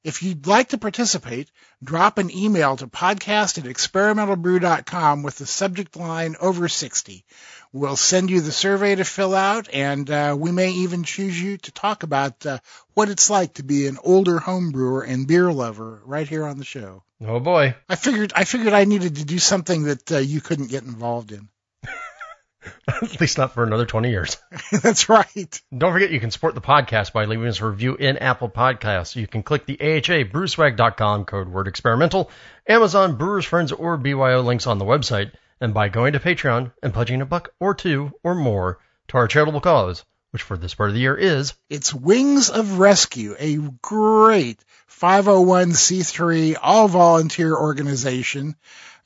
If 0.06 0.24
you'd 0.24 0.48
like 0.48 0.70
to 0.70 0.78
participate, 0.78 1.52
drop 1.84 2.18
an 2.20 2.32
email 2.32 2.78
to 2.78 2.88
podcast 2.88 3.58
at 3.58 3.66
experimentalbrew.com 3.66 5.24
with 5.24 5.38
the 5.38 5.46
subject 5.46 5.98
line 5.98 6.38
over 6.40 6.70
60. 6.70 7.26
We'll 7.74 7.98
send 7.98 8.30
you 8.30 8.40
the 8.40 8.54
survey 8.54 8.96
to 8.96 9.04
fill 9.04 9.36
out, 9.36 9.68
and 9.74 10.10
uh, 10.10 10.38
we 10.40 10.54
may 10.54 10.72
even 10.72 11.04
choose 11.04 11.38
you 11.38 11.58
to 11.58 11.72
talk 11.74 12.04
about 12.04 12.46
uh, 12.46 12.60
what 12.94 13.10
it's 13.10 13.30
like 13.30 13.56
to 13.56 13.64
be 13.64 13.88
an 13.88 13.98
older 14.02 14.40
home 14.40 14.72
brewer 14.72 15.02
and 15.02 15.28
beer 15.28 15.52
lover 15.52 16.02
right 16.06 16.30
here 16.30 16.46
on 16.46 16.58
the 16.58 16.64
show. 16.64 17.04
Oh 17.26 17.40
boy! 17.40 17.76
I 17.90 17.96
figured 17.96 18.32
I 18.36 18.44
figured 18.44 18.74
I 18.74 18.86
needed 18.86 19.16
to 19.16 19.26
do 19.26 19.40
something 19.40 19.84
that 19.84 20.12
uh, 20.12 20.18
you 20.20 20.40
couldn't 20.40 20.70
get 20.70 20.84
involved 20.84 21.32
in. 21.32 21.50
At 22.88 23.20
least 23.20 23.38
not 23.38 23.54
for 23.54 23.64
another 23.64 23.86
20 23.86 24.10
years. 24.10 24.38
That's 24.72 25.10
right. 25.10 25.62
Don't 25.76 25.94
forget 25.94 26.12
you 26.12 26.20
can 26.20 26.32
support 26.32 26.54
the 26.54 26.62
podcast 26.62 27.14
by 27.14 27.26
leaving 27.26 27.48
us 27.48 27.62
a 27.62 27.66
review 27.66 27.96
in 27.96 28.18
Apple 28.18 28.50
Podcasts. 28.50 29.16
You 29.16 29.26
can 29.26 29.42
click 29.42 29.66
the 29.66 29.80
AHA 29.80 30.30
brewswag.com 30.32 31.26
code 31.26 31.50
word 31.50 31.68
experimental, 31.68 32.30
Amazon 32.68 33.16
Brewers 33.16 33.46
Friends 33.46 33.72
or 33.72 33.98
BYO 33.98 34.42
links 34.42 34.68
on 34.68 34.78
the 34.78 34.86
website, 34.86 35.32
and 35.60 35.74
by 35.74 35.90
going 35.90 36.14
to 36.14 36.20
Patreon 36.20 36.72
and 36.84 36.94
pledging 36.94 37.22
a 37.22 37.26
buck 37.26 37.50
or 37.60 37.74
two 37.74 38.12
or 38.24 38.36
more 38.36 38.80
to 39.08 39.18
our 39.18 39.28
charitable 39.28 39.62
cause, 39.62 40.04
which 40.38 40.44
for 40.44 40.56
this 40.56 40.76
part 40.76 40.90
of 40.90 40.94
the 40.94 41.02
year 41.02 41.16
is 41.16 41.56
It's 41.68 41.92
Wings 41.92 42.52
of 42.52 42.78
Rescue, 42.78 43.36
a 43.40 43.58
great 43.82 44.60
501c3 44.88 46.58
all 46.62 46.88
volunteer 46.88 47.56
organization 47.56 48.56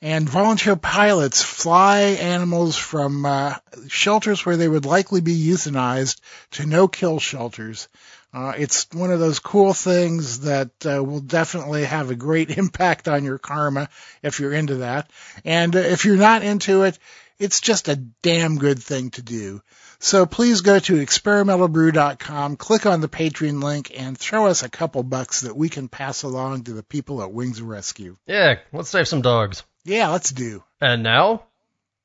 and 0.02 0.28
volunteer 0.28 0.76
pilots 0.76 1.42
fly 1.42 2.00
animals 2.00 2.76
from 2.76 3.24
uh, 3.24 3.54
shelters 3.88 4.44
where 4.44 4.58
they 4.58 4.68
would 4.68 4.84
likely 4.84 5.22
be 5.22 5.34
euthanized 5.34 6.20
to 6.50 6.66
no-kill 6.66 7.18
shelters. 7.18 7.88
Uh, 8.34 8.52
it's 8.58 8.86
one 8.92 9.10
of 9.10 9.18
those 9.18 9.38
cool 9.38 9.72
things 9.72 10.40
that 10.40 10.70
uh, 10.84 11.02
will 11.02 11.20
definitely 11.20 11.84
have 11.84 12.10
a 12.10 12.14
great 12.14 12.50
impact 12.58 13.08
on 13.08 13.24
your 13.24 13.38
karma 13.38 13.88
if 14.22 14.38
you're 14.38 14.52
into 14.52 14.76
that. 14.76 15.10
And 15.46 15.74
if 15.76 16.04
you're 16.04 16.16
not 16.16 16.42
into 16.42 16.82
it, 16.82 16.98
it's 17.38 17.62
just 17.62 17.88
a 17.88 17.96
damn 17.96 18.58
good 18.58 18.82
thing 18.82 19.12
to 19.12 19.22
do. 19.22 19.62
So 20.04 20.26
please 20.26 20.62
go 20.62 20.80
to 20.80 20.94
experimentalbrew.com, 20.94 22.56
click 22.56 22.86
on 22.86 23.00
the 23.00 23.08
Patreon 23.08 23.62
link, 23.62 23.92
and 23.96 24.18
throw 24.18 24.48
us 24.48 24.64
a 24.64 24.68
couple 24.68 25.04
bucks 25.04 25.42
that 25.42 25.56
we 25.56 25.68
can 25.68 25.86
pass 25.86 26.24
along 26.24 26.64
to 26.64 26.72
the 26.72 26.82
people 26.82 27.22
at 27.22 27.32
Wings 27.32 27.60
of 27.60 27.66
Rescue. 27.66 28.16
Yeah, 28.26 28.56
let's 28.72 28.90
save 28.90 29.06
some 29.06 29.22
dogs. 29.22 29.62
Yeah, 29.84 30.08
let's 30.08 30.30
do. 30.30 30.64
And 30.80 31.04
now, 31.04 31.44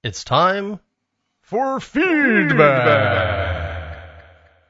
it's 0.03 0.23
time 0.23 0.79
for 1.41 1.79
feedback. 1.79 2.59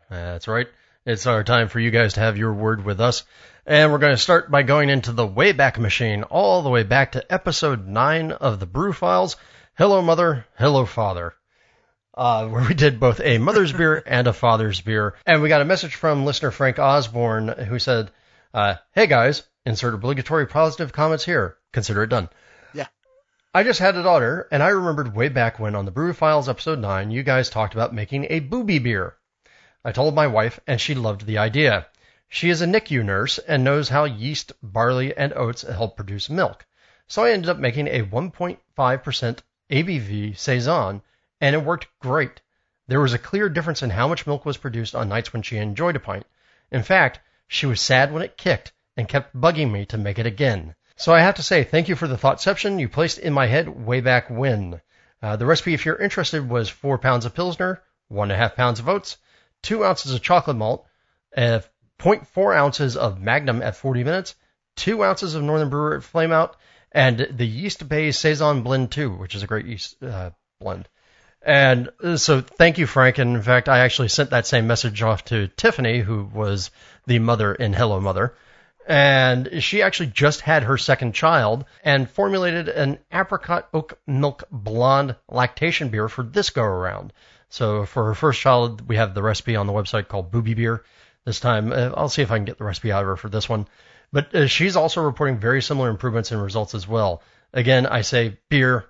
That's 0.10 0.48
right. 0.48 0.68
It's 1.06 1.28
our 1.28 1.44
time 1.44 1.68
for 1.68 1.82
you 1.82 1.92
guys 1.92 2.14
to 2.14 2.22
have 2.22 2.38
your 2.38 2.54
word 2.54 2.86
with 2.86 3.02
us. 3.02 3.26
And 3.66 3.92
we're 3.92 3.98
going 3.98 4.16
to 4.16 4.18
start 4.18 4.50
by 4.50 4.64
going 4.64 4.90
into 4.90 5.12
the 5.12 5.28
Wayback 5.28 5.78
Machine, 5.78 6.24
all 6.24 6.62
the 6.62 6.70
way 6.70 6.84
back 6.84 7.12
to 7.12 7.30
episode 7.30 7.88
9 7.88 8.32
of 8.32 8.62
the 8.62 8.66
Brew 8.66 8.94
Files. 8.94 9.36
Hello, 9.74 10.02
Mother. 10.02 10.46
Hello, 10.58 10.86
Father. 10.86 11.34
Uh, 12.18 12.48
where 12.48 12.68
we 12.68 12.74
did 12.74 13.00
both 13.00 13.22
a 13.24 13.38
mother's 13.38 13.72
beer 13.72 14.02
and 14.04 14.26
a 14.26 14.34
father's 14.34 14.82
beer. 14.82 15.14
And 15.28 15.44
we 15.44 15.50
got 15.50 15.62
a 15.62 15.66
message 15.66 15.94
from 15.94 16.26
listener 16.26 16.50
Frank 16.50 16.80
Osborne 16.80 17.48
who 17.48 17.78
said, 17.78 18.10
uh, 18.56 18.74
Hey 18.94 19.06
guys, 19.06 19.44
insert 19.68 19.94
obligatory 19.94 20.48
positive 20.48 20.92
comments 20.92 21.24
here. 21.24 21.58
Consider 21.74 22.02
it 22.02 22.10
done. 22.10 22.30
Yeah. 22.74 22.88
I 23.54 23.62
just 23.62 23.80
had 23.80 23.96
a 23.96 24.02
daughter, 24.02 24.48
and 24.52 24.64
I 24.64 24.70
remembered 24.70 25.16
way 25.16 25.30
back 25.30 25.60
when 25.60 25.76
on 25.76 25.86
the 25.86 25.92
Brew 25.92 26.12
Files 26.12 26.50
episode 26.50 26.80
9, 26.80 27.12
you 27.12 27.22
guys 27.22 27.52
talked 27.52 27.76
about 27.76 27.94
making 27.94 28.26
a 28.32 28.40
booby 28.40 28.80
beer. 28.80 29.16
I 29.86 29.92
told 29.92 30.16
my 30.16 30.26
wife, 30.26 30.60
and 30.66 30.82
she 30.82 30.96
loved 30.96 31.28
the 31.28 31.38
idea. 31.38 31.86
She 32.30 32.50
is 32.50 32.64
a 32.64 32.66
NICU 32.66 33.06
nurse 33.06 33.38
and 33.38 33.64
knows 33.64 33.90
how 33.90 34.06
yeast, 34.06 34.54
barley, 34.64 35.16
and 35.16 35.34
oats 35.34 35.62
help 35.62 35.96
produce 35.96 36.32
milk. 36.32 36.66
So 37.08 37.24
I 37.24 37.32
ended 37.32 37.52
up 37.52 37.60
making 37.60 37.88
a 37.88 38.02
1.5% 38.02 39.38
ABV 39.70 40.36
Saison, 40.36 41.04
and 41.40 41.56
it 41.56 41.64
worked 41.64 41.88
great. 42.00 42.42
There 42.88 43.02
was 43.02 43.14
a 43.14 43.20
clear 43.20 43.50
difference 43.50 43.84
in 43.84 43.90
how 43.90 44.08
much 44.08 44.26
milk 44.26 44.46
was 44.46 44.58
produced 44.58 44.96
on 44.96 45.10
nights 45.10 45.34
when 45.34 45.42
she 45.42 45.58
enjoyed 45.58 45.96
a 45.96 46.00
pint. 46.00 46.26
In 46.72 46.84
fact, 46.84 47.20
she 47.48 47.66
was 47.66 47.82
sad 47.82 48.12
when 48.12 48.24
it 48.24 48.38
kicked 48.38 48.72
and 48.96 49.08
kept 49.08 49.36
bugging 49.36 49.72
me 49.72 49.86
to 49.88 49.98
make 49.98 50.20
it 50.20 50.26
again. 50.26 50.76
So 50.96 51.14
I 51.14 51.20
have 51.22 51.36
to 51.36 51.44
say, 51.44 51.64
thank 51.64 51.90
you 51.90 51.96
for 51.96 52.08
the 52.08 52.18
thoughtception 52.18 52.80
you 52.80 52.90
placed 52.90 53.20
in 53.20 53.34
my 53.34 53.46
head 53.46 53.70
way 53.70 54.02
back 54.02 54.30
when. 54.30 54.82
Uh, 55.22 55.36
the 55.36 55.46
recipe, 55.46 55.74
if 55.74 55.86
you're 55.86 56.02
interested, 56.02 56.50
was 56.50 56.70
four 56.70 56.98
pounds 56.98 57.26
of 57.26 57.36
Pilsner, 57.36 57.82
one 58.08 58.32
and 58.32 58.36
a 58.36 58.42
half 58.42 58.56
pounds 58.56 58.80
of 58.80 58.90
oats, 58.90 59.18
two 59.62 59.86
ounces 59.86 60.14
of 60.14 60.22
chocolate 60.22 60.58
malt, 60.58 60.88
uh, 61.36 61.60
0.4 62.00 62.56
ounces 62.56 62.96
of 62.98 63.20
Magnum 63.20 63.62
at 63.62 63.76
40 63.76 64.04
minutes, 64.04 64.36
two 64.76 65.04
ounces 65.04 65.36
of 65.36 65.44
Northern 65.44 65.70
Brewer 65.70 65.98
at 65.98 66.04
Flame 66.04 66.32
Out, 66.32 66.56
and 66.92 67.20
the 67.32 67.48
Yeast 67.48 67.88
Bay 67.88 68.12
Saison 68.12 68.62
Blend 68.62 68.92
2, 68.92 69.12
which 69.12 69.36
is 69.36 69.44
a 69.44 69.48
great 69.48 69.66
yeast 69.66 70.02
uh, 70.04 70.32
blend. 70.60 70.88
And 71.42 71.90
uh, 72.04 72.18
so 72.18 72.42
thank 72.42 72.78
you, 72.78 72.88
Frank. 72.88 73.18
And 73.20 73.36
in 73.36 73.42
fact, 73.42 73.70
I 73.70 73.80
actually 73.80 74.10
sent 74.10 74.32
that 74.32 74.48
same 74.48 74.68
message 74.68 75.02
off 75.02 75.26
to 75.26 75.48
Tiffany, 75.50 76.00
who 76.00 76.24
was 76.26 76.72
the 77.06 77.20
mother 77.20 77.54
in 77.54 77.74
Hello 77.74 78.00
Mother. 78.00 78.36
And 78.88 79.62
she 79.62 79.82
actually 79.82 80.08
just 80.08 80.42
had 80.42 80.64
her 80.64 80.78
second 80.78 81.14
child 81.14 81.66
and 81.84 82.10
formulated 82.10 82.70
an 82.70 83.00
apricot 83.12 83.68
oak 83.74 84.00
milk 84.08 84.46
blonde 84.50 85.16
lactation 85.30 85.90
beer 85.90 86.08
for 86.08 86.24
this 86.24 86.50
go 86.52 86.64
around. 86.64 87.12
So 87.50 87.86
for 87.86 88.06
her 88.06 88.16
first 88.16 88.40
child, 88.40 88.88
we 88.88 88.96
have 88.96 89.14
the 89.14 89.24
recipe 89.24 89.56
on 89.58 89.68
the 89.68 89.74
website 89.74 90.08
called 90.08 90.32
Booby 90.32 90.54
Beer. 90.54 90.84
This 91.26 91.42
time, 91.42 91.74
uh, 91.74 91.92
I'll 91.96 92.10
see 92.10 92.22
if 92.22 92.32
I 92.32 92.38
can 92.38 92.46
get 92.46 92.58
the 92.58 92.64
recipe 92.64 92.92
out 92.92 93.04
of 93.04 93.08
her 93.08 93.18
for 93.18 93.30
this 93.30 93.50
one. 93.50 93.68
But 94.14 94.34
uh, 94.34 94.48
she's 94.48 94.78
also 94.78 95.02
reporting 95.02 95.38
very 95.38 95.62
similar 95.62 95.90
improvements 95.90 96.32
in 96.32 96.40
results 96.40 96.74
as 96.74 96.88
well. 96.88 97.22
Again, 97.54 97.86
I 97.86 98.02
say 98.02 98.40
beer. 98.50 98.86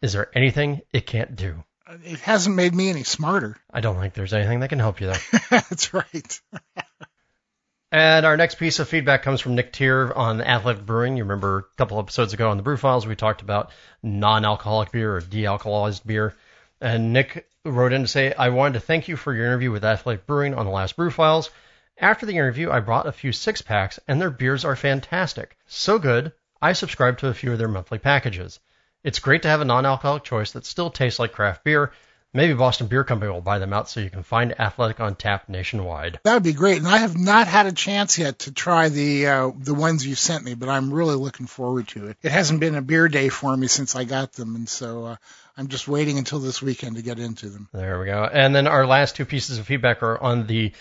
Is 0.00 0.12
there 0.12 0.30
anything 0.34 0.80
it 0.92 1.06
can't 1.06 1.34
do? 1.34 1.64
It 2.04 2.20
hasn't 2.20 2.54
made 2.54 2.74
me 2.74 2.88
any 2.88 3.02
smarter. 3.02 3.56
I 3.72 3.80
don't 3.80 3.98
think 3.98 4.14
there's 4.14 4.32
anything 4.32 4.60
that 4.60 4.68
can 4.68 4.78
help 4.78 5.00
you 5.00 5.08
there. 5.08 5.20
That's 5.50 5.92
right. 5.92 6.40
and 7.92 8.24
our 8.24 8.36
next 8.36 8.56
piece 8.56 8.78
of 8.78 8.88
feedback 8.88 9.22
comes 9.22 9.40
from 9.40 9.56
Nick 9.56 9.72
Tier 9.72 10.12
on 10.12 10.40
Athletic 10.40 10.86
Brewing. 10.86 11.16
You 11.16 11.24
remember 11.24 11.58
a 11.58 11.76
couple 11.76 11.98
episodes 11.98 12.32
ago 12.32 12.50
on 12.50 12.56
the 12.56 12.62
Brew 12.62 12.76
Files, 12.76 13.06
we 13.06 13.16
talked 13.16 13.42
about 13.42 13.72
non-alcoholic 14.02 14.92
beer 14.92 15.16
or 15.16 15.20
de-alcoholized 15.20 16.06
beer. 16.06 16.36
And 16.80 17.12
Nick 17.12 17.48
wrote 17.64 17.92
in 17.92 18.02
to 18.02 18.08
say, 18.08 18.32
I 18.32 18.50
wanted 18.50 18.74
to 18.74 18.80
thank 18.80 19.08
you 19.08 19.16
for 19.16 19.34
your 19.34 19.46
interview 19.46 19.72
with 19.72 19.84
Athletic 19.84 20.26
Brewing 20.26 20.54
on 20.54 20.66
the 20.66 20.72
last 20.72 20.96
Brew 20.96 21.10
Files. 21.10 21.50
After 21.98 22.24
the 22.24 22.36
interview, 22.36 22.70
I 22.70 22.80
brought 22.80 23.06
a 23.06 23.12
few 23.12 23.32
six 23.32 23.62
packs, 23.62 23.98
and 24.06 24.20
their 24.20 24.30
beers 24.30 24.64
are 24.64 24.76
fantastic. 24.76 25.56
So 25.66 25.98
good, 25.98 26.32
I 26.62 26.72
subscribe 26.72 27.18
to 27.18 27.28
a 27.28 27.34
few 27.34 27.52
of 27.52 27.58
their 27.58 27.68
monthly 27.68 27.98
packages. 27.98 28.60
It's 29.02 29.18
great 29.18 29.42
to 29.42 29.48
have 29.48 29.60
a 29.60 29.64
non 29.64 29.86
alcoholic 29.86 30.24
choice 30.24 30.52
that 30.52 30.66
still 30.66 30.90
tastes 30.90 31.18
like 31.18 31.32
craft 31.32 31.64
beer. 31.64 31.92
Maybe 32.32 32.54
Boston 32.54 32.86
Beer 32.86 33.02
Company 33.02 33.32
will 33.32 33.40
buy 33.40 33.58
them 33.58 33.72
out 33.72 33.88
so 33.88 33.98
you 33.98 34.08
can 34.08 34.22
find 34.22 34.58
Athletic 34.60 35.00
on 35.00 35.16
tap 35.16 35.48
nationwide. 35.48 36.20
That 36.22 36.34
would 36.34 36.44
be 36.44 36.52
great. 36.52 36.78
And 36.78 36.86
I 36.86 36.98
have 36.98 37.18
not 37.18 37.48
had 37.48 37.66
a 37.66 37.72
chance 37.72 38.18
yet 38.18 38.40
to 38.40 38.52
try 38.52 38.88
the 38.88 39.26
uh, 39.26 39.50
the 39.58 39.74
ones 39.74 40.06
you 40.06 40.14
sent 40.14 40.44
me, 40.44 40.54
but 40.54 40.68
I'm 40.68 40.94
really 40.94 41.16
looking 41.16 41.46
forward 41.46 41.88
to 41.88 42.06
it. 42.06 42.18
It 42.22 42.30
hasn't 42.30 42.60
been 42.60 42.76
a 42.76 42.82
beer 42.82 43.08
day 43.08 43.30
for 43.30 43.56
me 43.56 43.66
since 43.66 43.96
I 43.96 44.04
got 44.04 44.32
them, 44.34 44.54
and 44.54 44.68
so 44.68 45.06
uh, 45.06 45.16
I'm 45.56 45.66
just 45.66 45.88
waiting 45.88 46.18
until 46.18 46.38
this 46.38 46.62
weekend 46.62 46.96
to 46.96 47.02
get 47.02 47.18
into 47.18 47.48
them. 47.48 47.68
There 47.72 47.98
we 47.98 48.06
go. 48.06 48.28
And 48.32 48.54
then 48.54 48.68
our 48.68 48.86
last 48.86 49.16
two 49.16 49.24
pieces 49.24 49.58
of 49.58 49.66
feedback 49.66 50.04
are 50.04 50.22
on 50.22 50.46
the 50.46 50.72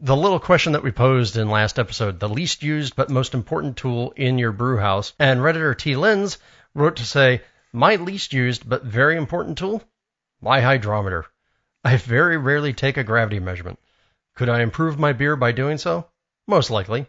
the 0.00 0.16
little 0.16 0.40
question 0.40 0.72
that 0.72 0.84
we 0.84 0.92
posed 0.92 1.36
in 1.36 1.50
last 1.50 1.80
episode, 1.80 2.20
the 2.20 2.28
least 2.28 2.62
used 2.62 2.94
but 2.94 3.10
most 3.10 3.34
important 3.34 3.76
tool 3.76 4.12
in 4.14 4.38
your 4.38 4.52
brew 4.52 4.76
house. 4.76 5.14
And 5.18 5.40
Redditor 5.40 5.76
T. 5.76 5.96
Lenz 5.96 6.38
wrote 6.74 6.96
to 6.96 7.04
say, 7.04 7.42
my 7.72 7.96
least 7.96 8.32
used 8.32 8.68
but 8.68 8.84
very 8.84 9.16
important 9.16 9.58
tool? 9.58 9.82
My 10.40 10.60
hydrometer. 10.60 11.26
I 11.84 11.96
very 11.96 12.36
rarely 12.36 12.72
take 12.72 12.96
a 12.96 13.04
gravity 13.04 13.40
measurement. 13.40 13.78
Could 14.34 14.48
I 14.48 14.62
improve 14.62 14.98
my 14.98 15.12
beer 15.12 15.36
by 15.36 15.52
doing 15.52 15.78
so? 15.78 16.08
Most 16.46 16.70
likely. 16.70 17.06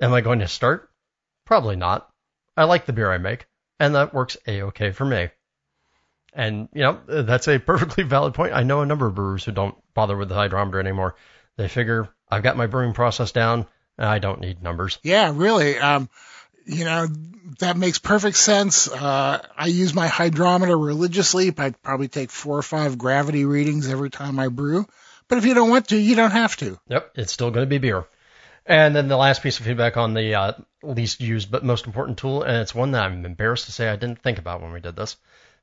Am 0.00 0.12
I 0.12 0.20
going 0.20 0.40
to 0.40 0.48
start? 0.48 0.90
Probably 1.44 1.76
not. 1.76 2.08
I 2.56 2.64
like 2.64 2.86
the 2.86 2.92
beer 2.92 3.10
I 3.10 3.18
make, 3.18 3.46
and 3.80 3.94
that 3.94 4.14
works 4.14 4.36
a-okay 4.46 4.92
for 4.92 5.04
me. 5.04 5.30
And, 6.32 6.68
you 6.72 6.82
know, 6.82 7.00
that's 7.06 7.48
a 7.48 7.58
perfectly 7.58 8.04
valid 8.04 8.34
point. 8.34 8.54
I 8.54 8.62
know 8.62 8.80
a 8.80 8.86
number 8.86 9.06
of 9.06 9.14
brewers 9.14 9.44
who 9.44 9.52
don't 9.52 9.76
bother 9.94 10.16
with 10.16 10.28
the 10.28 10.34
hydrometer 10.34 10.80
anymore. 10.80 11.14
They 11.56 11.68
figure 11.68 12.08
I've 12.28 12.42
got 12.42 12.56
my 12.56 12.66
brewing 12.66 12.94
process 12.94 13.32
down. 13.32 13.66
and 13.98 14.06
I 14.06 14.18
don't 14.18 14.40
need 14.40 14.62
numbers. 14.62 14.98
Yeah, 15.02 15.32
really. 15.34 15.78
Um, 15.78 16.08
you 16.66 16.84
know, 16.84 17.06
that 17.58 17.76
makes 17.76 17.98
perfect 17.98 18.36
sense. 18.36 18.88
Uh, 18.88 19.44
I 19.56 19.66
use 19.66 19.94
my 19.94 20.08
hydrometer 20.08 20.76
religiously. 20.76 21.52
I 21.56 21.70
probably 21.70 22.08
take 22.08 22.30
four 22.30 22.58
or 22.58 22.62
five 22.62 22.98
gravity 22.98 23.44
readings 23.44 23.88
every 23.88 24.10
time 24.10 24.38
I 24.38 24.48
brew. 24.48 24.86
But 25.28 25.38
if 25.38 25.44
you 25.44 25.54
don't 25.54 25.70
want 25.70 25.88
to, 25.88 25.96
you 25.96 26.14
don't 26.14 26.32
have 26.32 26.56
to. 26.58 26.78
Yep, 26.88 27.12
it's 27.14 27.32
still 27.32 27.50
going 27.50 27.64
to 27.64 27.70
be 27.70 27.78
beer. 27.78 28.06
And 28.66 28.94
then 28.94 29.08
the 29.08 29.16
last 29.16 29.42
piece 29.42 29.58
of 29.58 29.66
feedback 29.66 29.96
on 29.96 30.14
the 30.14 30.34
uh, 30.34 30.52
least 30.82 31.20
used 31.20 31.50
but 31.50 31.64
most 31.64 31.86
important 31.86 32.18
tool, 32.18 32.42
and 32.42 32.58
it's 32.58 32.74
one 32.74 32.92
that 32.92 33.02
I'm 33.02 33.24
embarrassed 33.24 33.66
to 33.66 33.72
say 33.72 33.88
I 33.88 33.96
didn't 33.96 34.22
think 34.22 34.38
about 34.38 34.62
when 34.62 34.72
we 34.72 34.80
did 34.80 34.94
this, 34.94 35.16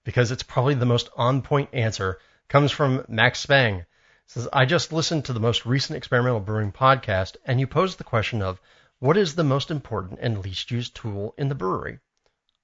because 0.04 0.32
it's 0.32 0.44
probably 0.44 0.74
the 0.74 0.86
most 0.86 1.10
on 1.16 1.42
point 1.42 1.70
answer, 1.72 2.20
comes 2.50 2.72
from 2.72 3.06
Max 3.08 3.40
Spang. 3.40 3.76
It 3.76 3.86
says, 4.28 4.50
I 4.52 4.66
just 4.66 4.92
listened 4.92 5.26
to 5.26 5.34
the 5.34 5.40
most 5.40 5.66
recent 5.66 5.98
experimental 5.98 6.42
brewing 6.42 6.72
podcast, 6.72 7.38
and 7.46 7.60
you 7.60 7.68
posed 7.68 8.00
the 8.00 8.04
question 8.04 8.42
of 8.42 8.60
what 9.02 9.16
is 9.16 9.36
the 9.36 9.44
most 9.46 9.72
important 9.72 10.20
and 10.22 10.44
least 10.44 10.72
used 10.72 10.94
tool 10.94 11.34
in 11.38 11.48
the 11.48 11.56
brewery? 11.56 12.00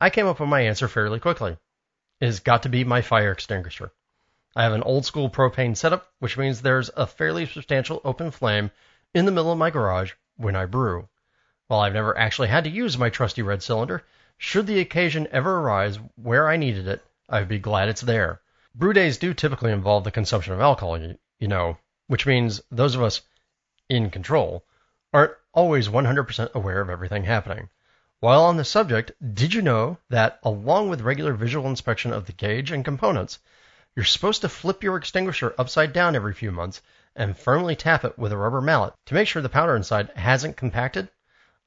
I 0.02 0.10
came 0.10 0.28
up 0.28 0.42
with 0.42 0.50
my 0.50 0.60
answer 0.62 0.90
fairly 0.90 1.18
quickly. 1.18 1.58
It 2.20 2.26
has 2.26 2.42
got 2.42 2.64
to 2.64 2.70
be 2.70 2.84
my 2.84 3.02
fire 3.02 3.32
extinguisher. 3.32 3.94
I 4.54 4.64
have 4.64 4.74
an 4.74 4.84
old 4.84 5.06
school 5.06 5.30
propane 5.30 5.78
setup, 5.78 6.12
which 6.20 6.38
means 6.38 6.62
there's 6.62 6.90
a 6.98 7.08
fairly 7.08 7.46
substantial 7.46 8.02
open 8.04 8.32
flame 8.32 8.72
in 9.14 9.24
the 9.26 9.32
middle 9.32 9.52
of 9.54 9.58
my 9.58 9.70
garage 9.70 10.12
when 10.36 10.58
I 10.58 10.66
brew. 10.66 11.08
While 11.68 11.80
I've 11.80 11.94
never 11.94 12.18
actually 12.18 12.50
had 12.50 12.66
to 12.66 12.70
use 12.70 12.98
my 12.98 13.10
trusty 13.10 13.42
red 13.42 13.64
cylinder, 13.64 14.04
should 14.38 14.68
the 14.68 14.82
occasion 14.82 15.30
ever 15.32 15.60
arise 15.60 16.00
where 16.16 16.50
I 16.50 16.58
needed 16.58 16.86
it, 16.90 17.02
I'd 17.30 17.48
be 17.48 17.60
glad 17.60 17.88
it's 17.88 18.02
there. 18.02 18.42
Brew 18.74 18.92
days 18.92 19.18
do 19.18 19.34
typically 19.34 19.72
involve 19.72 20.04
the 20.04 20.12
consumption 20.12 20.52
of 20.52 20.60
alcohol, 20.60 21.00
you 21.00 21.48
know, 21.48 21.78
which 22.08 22.26
means 22.26 22.60
those 22.70 22.96
of 22.96 23.02
us 23.02 23.22
in 23.88 24.10
control 24.10 24.66
aren't 25.16 25.34
always 25.54 25.88
100% 25.88 26.54
aware 26.56 26.82
of 26.82 26.90
everything 26.90 27.24
happening. 27.24 27.70
While 28.20 28.44
on 28.44 28.58
the 28.58 28.66
subject, 28.66 29.14
did 29.34 29.54
you 29.54 29.62
know 29.62 29.98
that 30.10 30.40
along 30.44 30.90
with 30.90 31.00
regular 31.00 31.34
visual 31.34 31.70
inspection 31.70 32.12
of 32.12 32.26
the 32.26 32.34
gauge 32.34 32.70
and 32.70 32.84
components, 32.84 33.40
you're 33.96 34.04
supposed 34.04 34.42
to 34.42 34.50
flip 34.50 34.84
your 34.84 34.98
extinguisher 34.98 35.56
upside 35.58 35.94
down 35.94 36.18
every 36.18 36.34
few 36.34 36.52
months 36.52 36.82
and 37.16 37.38
firmly 37.38 37.78
tap 37.78 38.04
it 38.04 38.20
with 38.20 38.34
a 38.34 38.38
rubber 38.38 38.60
mallet 38.60 38.94
to 39.06 39.14
make 39.14 39.30
sure 39.30 39.42
the 39.42 39.48
powder 39.48 39.78
inside 39.78 40.12
hasn't 40.18 40.58
compacted? 40.58 41.08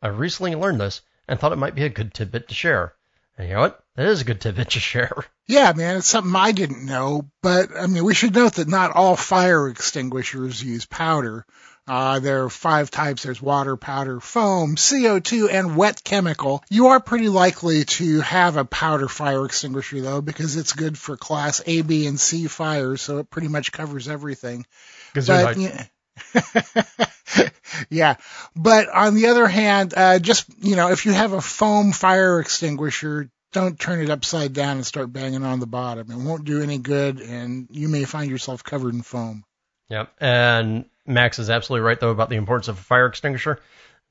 I 0.03 0.09
recently 0.09 0.55
learned 0.55 0.83
this 0.83 1.01
and 1.27 1.41
thought 1.41 1.53
it 1.53 1.57
might 1.57 1.75
be 1.75 1.85
a 1.85 1.89
good 1.89 2.13
tidbit 2.13 2.49
to 2.49 2.55
share. 2.55 2.93
And 3.39 3.49
you 3.49 3.55
know 3.55 3.61
what? 3.61 3.83
That 3.95 4.09
is 4.09 4.21
a 4.21 4.25
good 4.25 4.43
tidbit 4.43 4.71
to 4.71 4.81
share. 4.81 5.25
Yeah, 5.51 5.73
man, 5.75 5.97
it's 5.97 6.07
something 6.07 6.37
I 6.37 6.53
didn't 6.53 6.85
know. 6.85 7.31
But 7.41 7.71
I 7.75 7.87
mean, 7.87 8.05
we 8.05 8.13
should 8.13 8.35
note 8.35 8.57
that 8.57 8.69
not 8.69 8.91
all 8.91 9.17
fire 9.17 9.67
extinguishers 9.71 10.63
use 10.63 10.85
powder. 10.85 11.47
Uh, 11.89 12.19
there 12.19 12.45
are 12.45 12.51
five 12.51 12.91
types. 12.91 13.23
There's 13.23 13.41
water, 13.41 13.77
powder, 13.77 14.21
foam, 14.21 14.77
CO2, 14.77 15.51
and 15.51 15.77
wet 15.77 16.05
chemical. 16.05 16.63
You 16.69 16.89
are 16.89 17.01
pretty 17.01 17.29
likely 17.29 17.85
to 17.85 18.21
have 18.21 18.57
a 18.57 18.65
powder 18.65 19.09
fire 19.09 19.45
extinguisher 19.45 20.01
though, 20.01 20.21
because 20.21 20.57
it's 20.57 20.73
good 20.75 20.99
for 20.99 21.17
class 21.17 21.63
A, 21.67 21.83
B, 21.83 22.07
and 22.07 22.21
C 22.21 22.47
fires, 22.47 23.01
so 23.01 23.19
it 23.19 23.31
pretty 23.31 23.49
much 23.49 23.73
covers 23.73 24.09
everything. 24.09 24.67
But, 25.15 25.57
yeah, 25.57 27.49
yeah, 27.91 28.17
but 28.55 28.89
on 28.89 29.15
the 29.15 29.27
other 29.27 29.47
hand, 29.47 29.95
uh, 29.97 30.19
just 30.19 30.47
you 30.63 30.77
know, 30.77 30.91
if 30.91 31.07
you 31.07 31.13
have 31.13 31.33
a 31.33 31.41
foam 31.41 31.93
fire 31.93 32.41
extinguisher, 32.41 33.31
don't 33.53 33.79
turn 33.79 34.01
it 34.01 34.11
upside 34.11 34.53
down 34.53 34.77
and 34.77 34.87
start 34.87 35.13
banging 35.13 35.45
on 35.45 35.61
the 35.61 35.67
bottom. 35.67 36.11
It 36.11 36.17
won't 36.17 36.45
do 36.45 36.63
any 36.63 36.79
good, 36.79 37.21
and 37.21 37.69
you 37.71 37.89
may 37.89 38.05
find 38.05 38.31
yourself 38.31 38.63
covered 38.63 38.95
in 38.95 39.03
foam. 39.03 39.45
Yep. 39.91 40.13
And 40.21 40.85
Max 41.07 41.39
is 41.39 41.51
absolutely 41.51 41.87
right, 41.87 41.99
though, 41.99 42.11
about 42.11 42.29
the 42.29 42.37
importance 42.37 42.69
of 42.69 42.79
a 42.79 42.83
fire 42.83 43.07
extinguisher. 43.07 43.61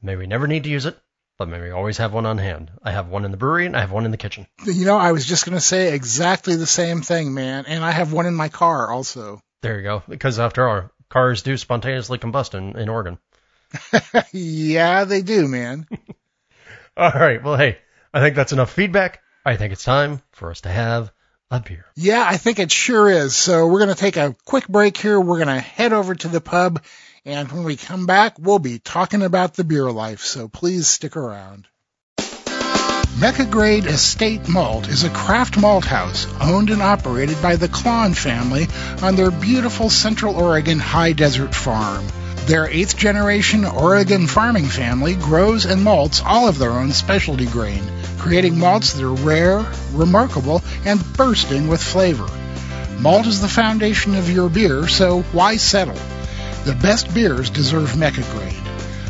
May 0.02 0.16
we 0.16 0.28
never 0.28 0.48
need 0.48 0.64
to 0.64 0.70
use 0.70 0.86
it, 0.86 0.98
but 1.38 1.48
may 1.48 1.62
we 1.62 1.72
always 1.72 1.98
have 1.98 2.14
one 2.14 2.26
on 2.26 2.38
hand. 2.38 2.72
I 2.84 2.92
have 2.92 3.08
one 3.10 3.26
in 3.26 3.32
the 3.32 3.38
brewery 3.38 3.66
and 3.66 3.76
I 3.76 3.82
have 3.82 3.92
one 3.92 4.06
in 4.06 4.12
the 4.12 4.18
kitchen. 4.18 4.48
You 4.66 4.86
know, 4.86 4.98
I 4.98 5.12
was 5.12 5.26
just 5.26 5.46
going 5.46 5.58
to 5.58 5.64
say 5.64 5.94
exactly 5.94 6.56
the 6.56 6.68
same 6.68 7.02
thing, 7.02 7.34
man. 7.34 7.66
And 7.68 7.84
I 7.84 7.92
have 7.92 8.14
one 8.14 8.26
in 8.26 8.36
my 8.36 8.50
car 8.50 8.92
also. 8.92 9.42
There 9.62 9.78
you 9.78 9.84
go. 9.84 10.04
Because 10.08 10.40
after 10.40 10.68
all, 10.68 10.92
cars 11.10 11.42
do 11.42 11.58
spontaneously 11.58 12.18
combust 12.18 12.54
in, 12.54 12.78
in 12.78 12.90
Oregon. 12.90 13.18
yeah, 14.32 15.04
they 15.04 15.22
do, 15.22 15.48
man. 15.48 15.88
all 16.98 17.12
right. 17.12 17.44
Well, 17.44 17.58
hey, 17.58 17.78
I 18.14 18.20
think 18.20 18.36
that's 18.36 18.54
enough 18.54 18.72
feedback. 18.72 19.22
I 19.46 19.58
think 19.58 19.74
it's 19.74 19.84
time 19.84 20.22
for 20.32 20.52
us 20.52 20.62
to 20.62 20.70
have 20.70 21.12
beer. 21.50 21.86
Yeah, 21.96 22.24
I 22.26 22.38
think 22.38 22.60
it 22.60 22.72
sure 22.72 23.10
is. 23.10 23.36
So 23.36 23.68
we're 23.68 23.80
going 23.80 23.96
to 23.96 23.96
take 23.96 24.18
a 24.18 24.36
quick 24.46 24.68
break 24.68 24.98
here. 24.98 25.20
We're 25.20 25.44
going 25.44 25.56
to 25.56 25.60
head 25.60 25.94
over 25.94 26.14
to 26.14 26.28
the 26.28 26.42
pub. 26.42 26.84
And 27.26 27.52
when 27.52 27.64
we 27.64 27.76
come 27.76 28.06
back, 28.06 28.38
we'll 28.40 28.60
be 28.60 28.80
talking 28.80 29.22
about 29.22 29.56
the 29.56 29.64
beer 29.64 29.92
life. 29.92 30.22
So 30.22 30.48
please 30.48 30.88
stick 30.88 31.16
around. 31.18 31.68
Mecca 33.20 33.46
Grade 33.46 33.88
Estate 33.88 34.48
Malt 34.48 34.88
is 34.88 35.04
a 35.04 35.10
craft 35.10 35.58
malt 35.58 35.86
house 35.86 36.28
owned 36.40 36.70
and 36.70 36.84
operated 36.84 37.42
by 37.42 37.56
the 37.56 37.68
Klann 37.68 38.14
family 38.14 38.68
on 39.02 39.16
their 39.16 39.32
beautiful 39.32 39.90
Central 39.90 40.36
Oregon 40.36 40.78
high 40.78 41.14
desert 41.14 41.56
farm. 41.56 42.06
Their 42.46 42.70
eighth 42.70 42.96
generation 42.96 43.66
Oregon 43.66 44.28
farming 44.28 44.68
family 44.68 45.16
grows 45.16 45.66
and 45.66 45.84
malts 45.84 46.22
all 46.24 46.48
of 46.48 46.60
their 46.60 46.72
own 46.72 46.92
specialty 46.92 47.48
grain, 47.48 47.84
creating 48.18 48.58
malts 48.58 48.94
that 48.94 49.04
are 49.04 49.14
rare, 49.14 49.66
remarkable, 49.92 50.62
and 50.86 51.02
bursting 51.14 51.68
with 51.68 51.82
flavor. 51.82 52.28
Malt 53.00 53.28
is 53.28 53.42
the 53.42 53.48
foundation 53.48 54.16
of 54.16 54.30
your 54.30 54.50
beer, 54.50 54.88
so 54.88 55.22
why 55.32 55.58
settle? 55.58 56.00
The 56.66 56.78
best 56.82 57.14
beers 57.14 57.50
deserve 57.50 57.98
Mecca 57.98 58.24
Grade. 58.32 58.54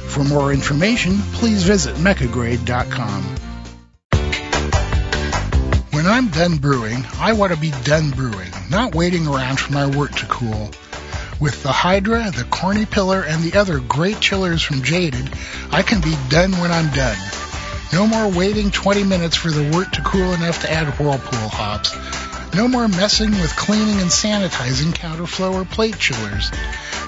For 0.08 0.24
more 0.24 0.52
information, 0.52 1.20
please 1.34 1.64
visit 1.64 1.96
meccagrade.com. 1.96 3.24
When 5.92 6.06
I'm 6.06 6.28
done 6.28 6.58
brewing, 6.58 7.06
I 7.18 7.34
want 7.34 7.54
to 7.54 7.60
be 7.60 7.72
done 7.84 8.12
brewing, 8.12 8.52
not 8.70 8.94
waiting 8.94 9.26
around 9.26 9.60
for 9.60 9.74
my 9.74 9.88
wort 9.88 10.16
to 10.18 10.26
cool. 10.28 10.70
With 11.40 11.64
the 11.64 11.72
Hydra, 11.72 12.32
the 12.32 12.46
Corny 12.46 12.86
Pillar, 12.86 13.22
and 13.22 13.44
the 13.44 13.58
other 13.58 13.80
great 13.80 14.20
chillers 14.20 14.62
from 14.62 14.84
Jaded, 14.84 15.30
I 15.72 15.82
can 15.82 16.02
be 16.02 16.16
done 16.30 16.52
when 16.54 16.72
I'm 16.72 16.94
done. 16.94 17.18
No 17.94 18.06
more 18.06 18.30
waiting 18.30 18.70
20 18.70 19.04
minutes 19.04 19.36
for 19.36 19.50
the 19.50 19.72
wort 19.72 19.94
to 19.94 20.02
cool 20.02 20.34
enough 20.34 20.62
to 20.62 20.72
add 20.72 20.88
whirlpool 21.00 21.50
hops. 21.50 21.96
No 22.54 22.68
more 22.68 22.88
messing 22.88 23.32
with 23.32 23.56
cleaning 23.56 24.02
and 24.02 24.10
sanitizing 24.10 24.94
counterflow 24.94 25.54
or 25.54 25.66
plate 25.66 25.98
chillers. 25.98 26.52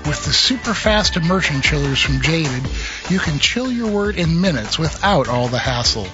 With 0.06 0.24
the 0.24 0.32
super 0.32 0.74
fast 0.74 1.18
immersion 1.18 1.62
chillers 1.62 2.00
from 2.00 2.22
Jaded, 2.22 2.64
you 3.10 3.20
can 3.20 3.40
chill 3.40 3.72
your 3.72 3.92
wort 3.92 4.16
in 4.16 4.40
minutes 4.40 4.80
without 4.80 5.28
all 5.28 5.50
the 5.50 5.60
hassle. 5.60 6.08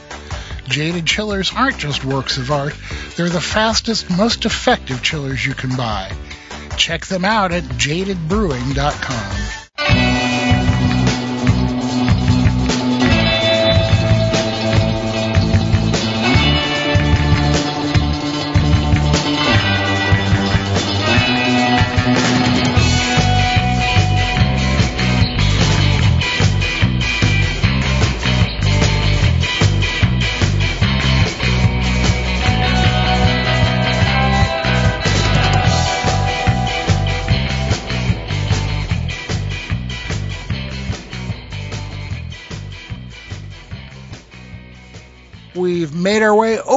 Jaded 0.67 1.05
chillers 1.05 1.51
aren't 1.55 1.77
just 1.77 2.03
works 2.03 2.37
of 2.37 2.51
art, 2.51 2.73
they're 3.15 3.29
the 3.29 3.41
fastest, 3.41 4.09
most 4.09 4.45
effective 4.45 5.03
chillers 5.03 5.45
you 5.45 5.53
can 5.53 5.75
buy. 5.75 6.11
Check 6.75 7.05
them 7.05 7.23
out 7.23 7.51
at 7.51 7.63
jadedbrewing.com. 7.63 9.64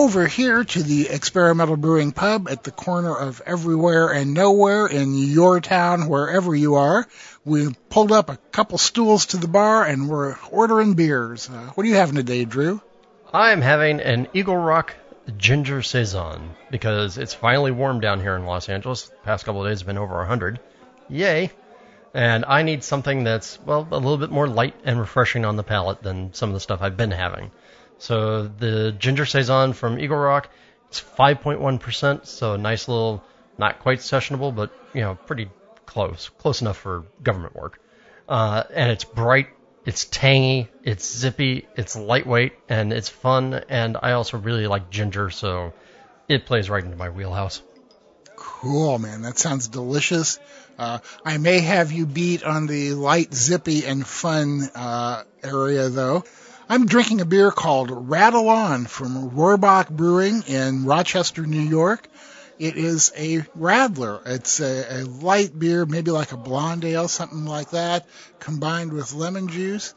over 0.09 0.27
here 0.27 0.65
to 0.65 0.83
the 0.83 1.07
Experimental 1.11 1.77
Brewing 1.77 2.13
Pub 2.13 2.49
at 2.49 2.65
the 2.65 2.71
corner 2.71 3.15
of 3.15 3.43
Everywhere 3.45 4.09
and 4.09 4.33
Nowhere 4.33 4.87
in 4.87 5.15
your 5.15 5.61
town, 5.61 6.09
wherever 6.09 6.55
you 6.55 6.77
are. 6.77 7.07
We 7.45 7.75
pulled 7.91 8.11
up 8.11 8.31
a 8.31 8.39
couple 8.51 8.79
stools 8.79 9.27
to 9.27 9.37
the 9.37 9.49
bar 9.49 9.85
and 9.85 10.09
we're 10.09 10.35
ordering 10.51 10.95
beers. 10.95 11.51
Uh, 11.51 11.73
what 11.75 11.85
are 11.85 11.91
you 11.91 11.97
having 11.97 12.15
today, 12.15 12.47
Drew? 12.47 12.81
I'm 13.35 13.61
having 13.61 14.01
an 14.01 14.29
Eagle 14.33 14.57
Rock 14.57 14.97
Ginger 15.37 15.83
Saison 15.83 16.55
because 16.71 17.19
it's 17.19 17.35
finally 17.35 17.71
warm 17.71 18.01
down 18.01 18.23
here 18.23 18.35
in 18.35 18.47
Los 18.47 18.71
Angeles. 18.71 19.09
The 19.09 19.17
past 19.25 19.45
couple 19.45 19.63
of 19.63 19.71
days 19.71 19.81
have 19.81 19.87
been 19.89 19.99
over 19.99 20.17
100. 20.17 20.59
Yay! 21.11 21.51
And 22.15 22.47
I 22.47 22.63
need 22.63 22.83
something 22.83 23.25
that's, 23.25 23.61
well, 23.61 23.87
a 23.91 23.99
little 23.99 24.17
bit 24.17 24.31
more 24.31 24.49
light 24.49 24.75
and 24.85 24.99
refreshing 24.99 25.45
on 25.45 25.57
the 25.57 25.63
palate 25.63 26.03
than 26.03 26.33
some 26.33 26.49
of 26.49 26.55
the 26.55 26.61
stuff 26.61 26.81
I've 26.81 26.97
been 26.97 27.11
having. 27.11 27.51
So 27.99 28.47
the 28.47 28.93
ginger 28.93 29.27
saison 29.27 29.73
from 29.73 29.99
Eagle 29.99 30.17
Rock, 30.17 30.49
it's 30.89 31.01
5.1%, 31.01 32.27
so 32.27 32.55
a 32.55 32.59
nice 32.59 32.89
little, 32.89 33.23
not 33.59 33.81
quite 33.81 33.99
sessionable, 33.99 34.55
but 34.55 34.71
you 34.95 35.03
know, 35.03 35.15
pretty 35.15 35.51
close, 35.85 36.31
close 36.39 36.61
enough 36.61 36.77
for 36.77 37.05
government 37.23 37.55
work. 37.55 37.81
Uh, 38.29 38.63
and 38.73 38.91
it's 38.91 39.05
bright, 39.05 39.49
it's 39.85 40.05
tangy, 40.05 40.69
it's 40.85 41.17
zippy, 41.17 41.67
it's 41.77 41.97
lightweight, 41.97 42.53
and 42.69 42.93
it's 42.93 43.09
fun. 43.09 43.55
And 43.69 43.97
I 44.01 44.13
also 44.13 44.39
really 44.39 44.67
like 44.67 44.91
ginger, 44.91 45.31
so 45.31 45.73
it 46.29 46.47
plays 46.47 46.71
right 46.71 46.85
into 46.85 46.97
my 46.97 47.11
wheelhouse. 47.11 47.63
Cool, 48.37 48.99
man. 48.99 49.23
That 49.23 49.39
sounds 49.39 49.69
delicious. 49.69 50.39
Uh, 50.79 50.99
I 51.25 51.39
may 51.39 51.61
have 51.61 51.91
you 51.91 52.07
beat 52.07 52.45
on 52.45 52.67
the 52.67 52.93
light, 52.93 53.35
zippy, 53.35 53.85
and 53.85 54.07
fun 54.07 54.69
uh, 54.75 55.25
area, 55.43 55.89
though. 55.89 56.23
I'm 56.71 56.85
drinking 56.85 57.23
a 57.23 57.25
beer 57.25 57.51
called 57.51 57.89
Rattle 57.91 58.51
On 58.51 58.85
from 58.85 59.31
Rohrbach 59.31 59.89
Brewing 59.89 60.43
in 60.47 60.85
Rochester, 60.85 61.47
New 61.47 61.63
York. 61.63 62.07
It 62.59 62.77
is 62.77 63.11
a 63.17 63.39
Radler. 63.59 64.21
It's 64.27 64.61
a, 64.61 65.01
a, 65.01 65.05
light 65.05 65.59
beer, 65.59 65.87
maybe 65.87 66.11
like 66.11 66.33
a 66.33 66.37
blonde 66.37 66.85
ale, 66.85 67.09
something 67.09 67.47
like 67.47 67.71
that, 67.71 68.07
combined 68.39 68.93
with 68.93 69.15
lemon 69.15 69.49
juice. 69.49 69.95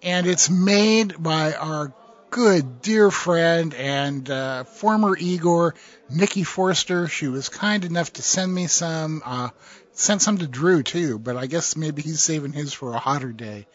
And 0.00 0.28
it's 0.28 0.48
made 0.48 1.20
by 1.20 1.54
our 1.54 1.92
good 2.30 2.82
dear 2.82 3.10
friend 3.10 3.74
and 3.74 4.30
uh, 4.30 4.62
former 4.62 5.16
Igor, 5.16 5.74
Nikki 6.08 6.44
Forster. 6.44 7.08
She 7.08 7.26
was 7.26 7.48
kind 7.48 7.84
enough 7.84 8.12
to 8.12 8.22
send 8.22 8.54
me 8.54 8.68
some. 8.68 9.22
Uh, 9.24 9.48
sent 9.94 10.22
some 10.22 10.38
to 10.38 10.46
Drew 10.46 10.84
too, 10.84 11.18
but 11.18 11.36
I 11.36 11.46
guess 11.46 11.76
maybe 11.76 12.00
he's 12.00 12.20
saving 12.20 12.52
his 12.52 12.72
for 12.72 12.94
a 12.94 12.98
hotter 12.98 13.32
day. 13.32 13.66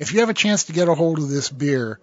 If 0.00 0.14
you 0.14 0.20
have 0.20 0.30
a 0.30 0.34
chance 0.34 0.64
to 0.64 0.72
get 0.72 0.88
a 0.88 0.94
hold 0.94 1.18
of 1.18 1.28
this 1.28 1.50
beer, 1.50 2.00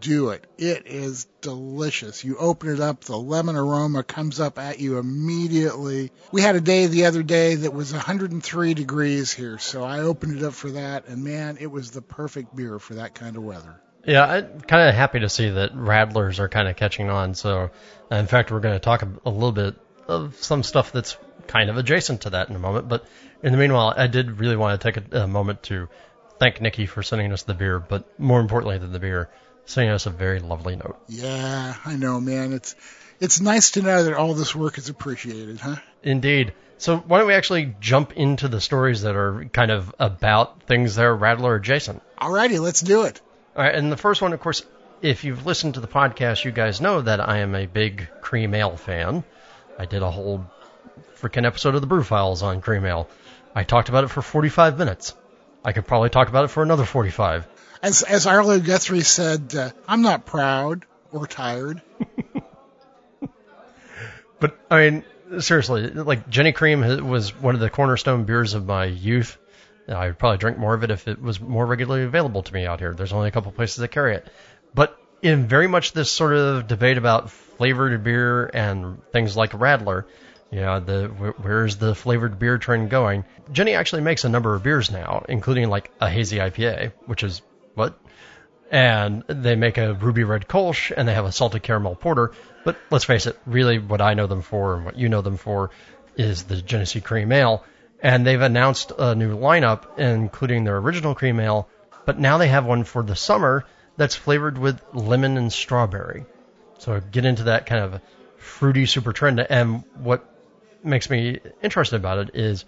do 0.00 0.30
it. 0.30 0.46
It 0.58 0.86
is 0.86 1.26
delicious. 1.40 2.22
You 2.22 2.36
open 2.36 2.68
it 2.68 2.78
up, 2.78 3.04
the 3.04 3.16
lemon 3.16 3.56
aroma 3.56 4.02
comes 4.02 4.38
up 4.38 4.58
at 4.58 4.80
you 4.80 4.98
immediately. 4.98 6.12
We 6.30 6.42
had 6.42 6.56
a 6.56 6.60
day 6.60 6.86
the 6.86 7.06
other 7.06 7.22
day 7.22 7.54
that 7.54 7.72
was 7.72 7.90
103 7.90 8.74
degrees 8.74 9.32
here, 9.32 9.58
so 9.58 9.82
I 9.82 10.00
opened 10.00 10.36
it 10.36 10.44
up 10.44 10.52
for 10.52 10.72
that, 10.72 11.08
and 11.08 11.24
man, 11.24 11.56
it 11.58 11.68
was 11.68 11.90
the 11.90 12.02
perfect 12.02 12.54
beer 12.54 12.78
for 12.78 12.94
that 12.94 13.14
kind 13.14 13.34
of 13.36 13.42
weather. 13.42 13.80
Yeah, 14.04 14.24
I'm 14.26 14.60
kind 14.60 14.90
of 14.90 14.94
happy 14.94 15.20
to 15.20 15.30
see 15.30 15.48
that 15.48 15.74
Radlers 15.74 16.38
are 16.38 16.50
kind 16.50 16.68
of 16.68 16.76
catching 16.76 17.08
on. 17.08 17.34
So, 17.34 17.70
uh, 18.10 18.16
in 18.16 18.26
fact, 18.26 18.50
we're 18.50 18.60
going 18.60 18.74
to 18.74 18.80
talk 18.80 19.02
a, 19.02 19.08
a 19.24 19.30
little 19.30 19.52
bit 19.52 19.76
of 20.06 20.36
some 20.42 20.62
stuff 20.62 20.92
that's 20.92 21.16
kind 21.46 21.70
of 21.70 21.78
adjacent 21.78 22.22
to 22.22 22.30
that 22.30 22.50
in 22.50 22.56
a 22.56 22.58
moment. 22.58 22.88
But 22.88 23.06
in 23.42 23.52
the 23.52 23.58
meanwhile, 23.58 23.94
I 23.96 24.08
did 24.08 24.38
really 24.38 24.56
want 24.56 24.80
to 24.80 24.92
take 24.92 25.12
a, 25.12 25.22
a 25.22 25.26
moment 25.28 25.62
to 25.64 25.88
thank 26.42 26.60
Nikki 26.60 26.86
for 26.86 27.04
sending 27.04 27.32
us 27.32 27.44
the 27.44 27.54
beer, 27.54 27.78
but 27.78 28.18
more 28.18 28.40
importantly 28.40 28.76
than 28.76 28.90
the 28.90 28.98
beer, 28.98 29.30
sending 29.64 29.92
us 29.92 30.06
a 30.06 30.10
very 30.10 30.40
lovely 30.40 30.74
note. 30.74 31.00
Yeah, 31.08 31.76
I 31.84 31.94
know, 31.94 32.20
man. 32.20 32.52
It's 32.52 32.74
it's 33.20 33.40
nice 33.40 33.70
to 33.72 33.82
know 33.82 34.02
that 34.02 34.14
all 34.14 34.34
this 34.34 34.52
work 34.52 34.76
is 34.76 34.88
appreciated, 34.88 35.60
huh? 35.60 35.76
Indeed. 36.02 36.52
So 36.78 36.96
why 36.96 37.18
don't 37.18 37.28
we 37.28 37.34
actually 37.34 37.76
jump 37.78 38.14
into 38.14 38.48
the 38.48 38.60
stories 38.60 39.02
that 39.02 39.14
are 39.14 39.44
kind 39.52 39.70
of 39.70 39.94
about 40.00 40.64
things 40.64 40.96
that 40.96 41.04
are 41.04 41.16
Radler 41.16 41.56
adjacent? 41.56 42.02
Alrighty, 42.20 42.58
let's 42.58 42.80
do 42.80 43.04
it. 43.04 43.20
All 43.54 43.62
right, 43.62 43.72
and 43.72 43.92
the 43.92 43.96
first 43.96 44.20
one, 44.20 44.32
of 44.32 44.40
course, 44.40 44.64
if 45.00 45.22
you've 45.22 45.46
listened 45.46 45.74
to 45.74 45.80
the 45.80 45.86
podcast, 45.86 46.44
you 46.44 46.50
guys 46.50 46.80
know 46.80 47.02
that 47.02 47.20
I 47.20 47.38
am 47.38 47.54
a 47.54 47.66
big 47.66 48.08
cream 48.20 48.52
ale 48.54 48.76
fan. 48.76 49.22
I 49.78 49.84
did 49.86 50.02
a 50.02 50.10
whole 50.10 50.44
freaking 51.20 51.46
episode 51.46 51.76
of 51.76 51.82
the 51.82 51.86
Brew 51.86 52.02
Files 52.02 52.42
on 52.42 52.60
cream 52.60 52.84
ale. 52.84 53.08
I 53.54 53.62
talked 53.62 53.90
about 53.90 54.02
it 54.02 54.08
for 54.08 54.22
45 54.22 54.76
minutes. 54.76 55.14
I 55.64 55.72
could 55.72 55.86
probably 55.86 56.10
talk 56.10 56.28
about 56.28 56.44
it 56.44 56.48
for 56.48 56.62
another 56.62 56.84
45. 56.84 57.46
As 57.82 58.02
as 58.02 58.26
Arlo 58.26 58.60
Guthrie 58.60 59.02
said, 59.02 59.54
uh, 59.54 59.70
I'm 59.88 60.02
not 60.02 60.24
proud 60.24 60.84
or 61.12 61.26
tired. 61.26 61.82
but 64.40 64.58
I 64.70 64.90
mean, 64.90 65.04
seriously, 65.40 65.88
like 65.90 66.28
Genny 66.30 66.54
Cream 66.54 67.08
was 67.08 67.34
one 67.34 67.54
of 67.54 67.60
the 67.60 67.70
cornerstone 67.70 68.24
beers 68.24 68.54
of 68.54 68.66
my 68.66 68.84
youth. 68.84 69.36
I 69.88 70.06
would 70.06 70.18
probably 70.18 70.38
drink 70.38 70.58
more 70.58 70.74
of 70.74 70.84
it 70.84 70.90
if 70.90 71.08
it 71.08 71.20
was 71.20 71.40
more 71.40 71.66
regularly 71.66 72.04
available 72.04 72.42
to 72.42 72.54
me 72.54 72.66
out 72.66 72.78
here. 72.78 72.94
There's 72.94 73.12
only 73.12 73.28
a 73.28 73.32
couple 73.32 73.50
places 73.50 73.76
that 73.78 73.88
carry 73.88 74.14
it. 74.14 74.26
But 74.74 74.96
in 75.22 75.48
very 75.48 75.66
much 75.66 75.92
this 75.92 76.10
sort 76.10 76.34
of 76.34 76.66
debate 76.66 76.98
about 76.98 77.30
flavored 77.30 78.02
beer 78.04 78.46
and 78.46 79.02
things 79.12 79.36
like 79.36 79.52
Radler, 79.52 80.04
know, 80.60 80.80
the 80.80 81.06
where's 81.06 81.76
the 81.76 81.94
flavored 81.94 82.38
beer 82.38 82.58
trend 82.58 82.90
going? 82.90 83.24
Genny 83.50 83.74
actually 83.74 84.02
makes 84.02 84.24
a 84.24 84.28
number 84.28 84.54
of 84.54 84.62
beers 84.62 84.90
now, 84.90 85.24
including 85.28 85.70
like 85.70 85.90
a 86.00 86.10
hazy 86.10 86.36
IPA, 86.36 86.92
which 87.06 87.22
is 87.22 87.40
what? 87.74 87.98
And 88.70 89.24
they 89.28 89.54
make 89.54 89.78
a 89.78 89.94
ruby 89.94 90.24
red 90.24 90.48
Kolsch 90.48 90.92
and 90.94 91.08
they 91.08 91.14
have 91.14 91.24
a 91.24 91.32
salted 91.32 91.62
caramel 91.62 91.94
porter. 91.94 92.32
But 92.64 92.76
let's 92.90 93.04
face 93.04 93.26
it, 93.26 93.38
really 93.46 93.78
what 93.78 94.00
I 94.00 94.14
know 94.14 94.26
them 94.26 94.42
for 94.42 94.76
and 94.76 94.84
what 94.84 94.96
you 94.96 95.08
know 95.08 95.22
them 95.22 95.36
for 95.36 95.70
is 96.16 96.44
the 96.44 96.60
Genesee 96.60 97.00
Cream 97.00 97.32
Ale. 97.32 97.64
And 98.02 98.26
they've 98.26 98.40
announced 98.40 98.92
a 98.98 99.14
new 99.14 99.36
lineup, 99.36 99.98
including 99.98 100.64
their 100.64 100.76
original 100.76 101.14
cream 101.14 101.38
ale, 101.38 101.68
but 102.04 102.18
now 102.18 102.38
they 102.38 102.48
have 102.48 102.64
one 102.64 102.84
for 102.84 103.02
the 103.02 103.14
summer 103.14 103.64
that's 103.96 104.16
flavored 104.16 104.58
with 104.58 104.80
lemon 104.92 105.36
and 105.36 105.52
strawberry. 105.52 106.24
So 106.78 107.00
get 107.00 107.24
into 107.24 107.44
that 107.44 107.66
kind 107.66 107.84
of 107.84 108.00
fruity 108.38 108.86
super 108.86 109.12
trend. 109.12 109.38
And 109.40 109.84
what 109.94 110.31
makes 110.84 111.10
me 111.10 111.40
interested 111.62 111.96
about 111.96 112.18
it 112.18 112.30
is 112.34 112.64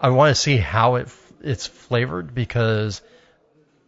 I 0.00 0.10
want 0.10 0.34
to 0.34 0.40
see 0.40 0.56
how 0.56 0.96
it 0.96 1.08
it's 1.42 1.66
flavored 1.66 2.34
because 2.34 3.02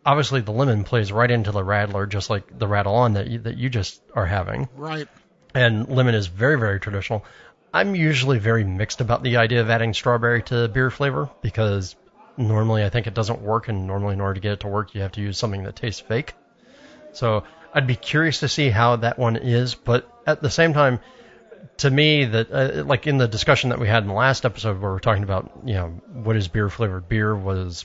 obviously 0.05 0.40
the 0.40 0.53
lemon 0.53 0.85
plays 0.85 1.12
right 1.12 1.31
into 1.31 1.53
the 1.53 1.62
rattler, 1.62 2.07
just 2.07 2.31
like 2.31 2.59
the 2.59 2.66
Rattle 2.66 2.94
On 2.94 3.14
that 3.14 3.29
you, 3.29 3.38
that 3.40 3.57
you 3.57 3.68
just 3.68 4.00
are 4.14 4.27
having. 4.27 4.68
Right. 4.77 5.09
And 5.55 5.88
lemon 5.88 6.14
is 6.14 6.27
very 6.27 6.59
very 6.59 6.81
traditional. 6.81 7.24
I'm 7.72 7.96
usually 7.96 8.38
very 8.38 8.62
mixed 8.62 9.00
about 9.00 9.24
the 9.24 9.38
idea 9.38 9.61
of 9.61 9.68
adding 9.68 9.94
strawberry 9.94 10.42
to 10.44 10.68
beer 10.68 10.90
flavor 10.90 11.29
because 11.42 11.96
normally 12.37 12.85
I 12.85 12.90
think 12.90 13.07
it 13.07 13.14
doesn't 13.14 13.40
work, 13.40 13.68
and 13.68 13.87
normally 13.87 14.14
in 14.14 14.20
order 14.20 14.35
to 14.35 14.40
get 14.40 14.53
it 14.53 14.61
to 14.61 14.68
work, 14.68 14.94
you 14.94 15.03
have 15.03 15.12
to 15.12 15.20
use 15.20 15.38
something 15.38 15.64
that 15.64 15.77
tastes 15.77 16.00
fake. 16.00 16.35
So 17.12 17.44
I'd 17.72 17.87
be 17.87 17.96
curious 17.96 18.40
to 18.40 18.48
see 18.48 18.70
how 18.70 18.96
that 18.96 19.18
one 19.18 19.37
is, 19.37 19.74
but 19.74 20.09
at 20.27 20.40
the 20.40 20.50
same 20.50 20.72
time, 20.72 21.00
to 21.79 21.90
me, 21.90 22.24
that 22.24 22.50
uh, 22.50 22.85
like 22.85 23.07
in 23.07 23.18
the 23.18 23.29
discussion 23.29 23.70
that 23.70 23.79
we 23.79 23.88
had 23.88 24.03
in 24.03 24.09
the 24.09 24.14
last 24.14 24.44
episode 24.44 24.81
where 24.81 24.92
we're 24.92 24.98
talking 24.98 25.22
about, 25.22 25.50
you 25.64 25.74
know, 25.74 25.88
what 26.12 26.37
is 26.37 26.48
beer 26.48 26.68
flavored 26.68 27.09
beer 27.09 27.35
was, 27.35 27.85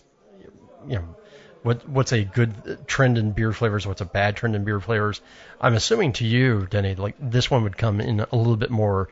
you 0.87 0.95
know, 0.95 1.15
what 1.63 1.87
what's 1.87 2.11
a 2.11 2.23
good 2.23 2.87
trend 2.87 3.17
in 3.17 3.31
beer 3.31 3.51
flavors, 3.51 3.85
what's 3.85 4.01
a 4.01 4.05
bad 4.05 4.35
trend 4.35 4.55
in 4.55 4.63
beer 4.63 4.79
flavors. 4.79 5.21
I'm 5.59 5.75
assuming 5.75 6.13
to 6.13 6.25
you, 6.25 6.67
Denny, 6.69 6.95
like 6.95 7.15
this 7.19 7.49
one 7.51 7.63
would 7.63 7.77
come 7.77 7.99
in 7.99 8.19
a 8.19 8.35
little 8.35 8.57
bit 8.57 8.69
more 8.69 9.09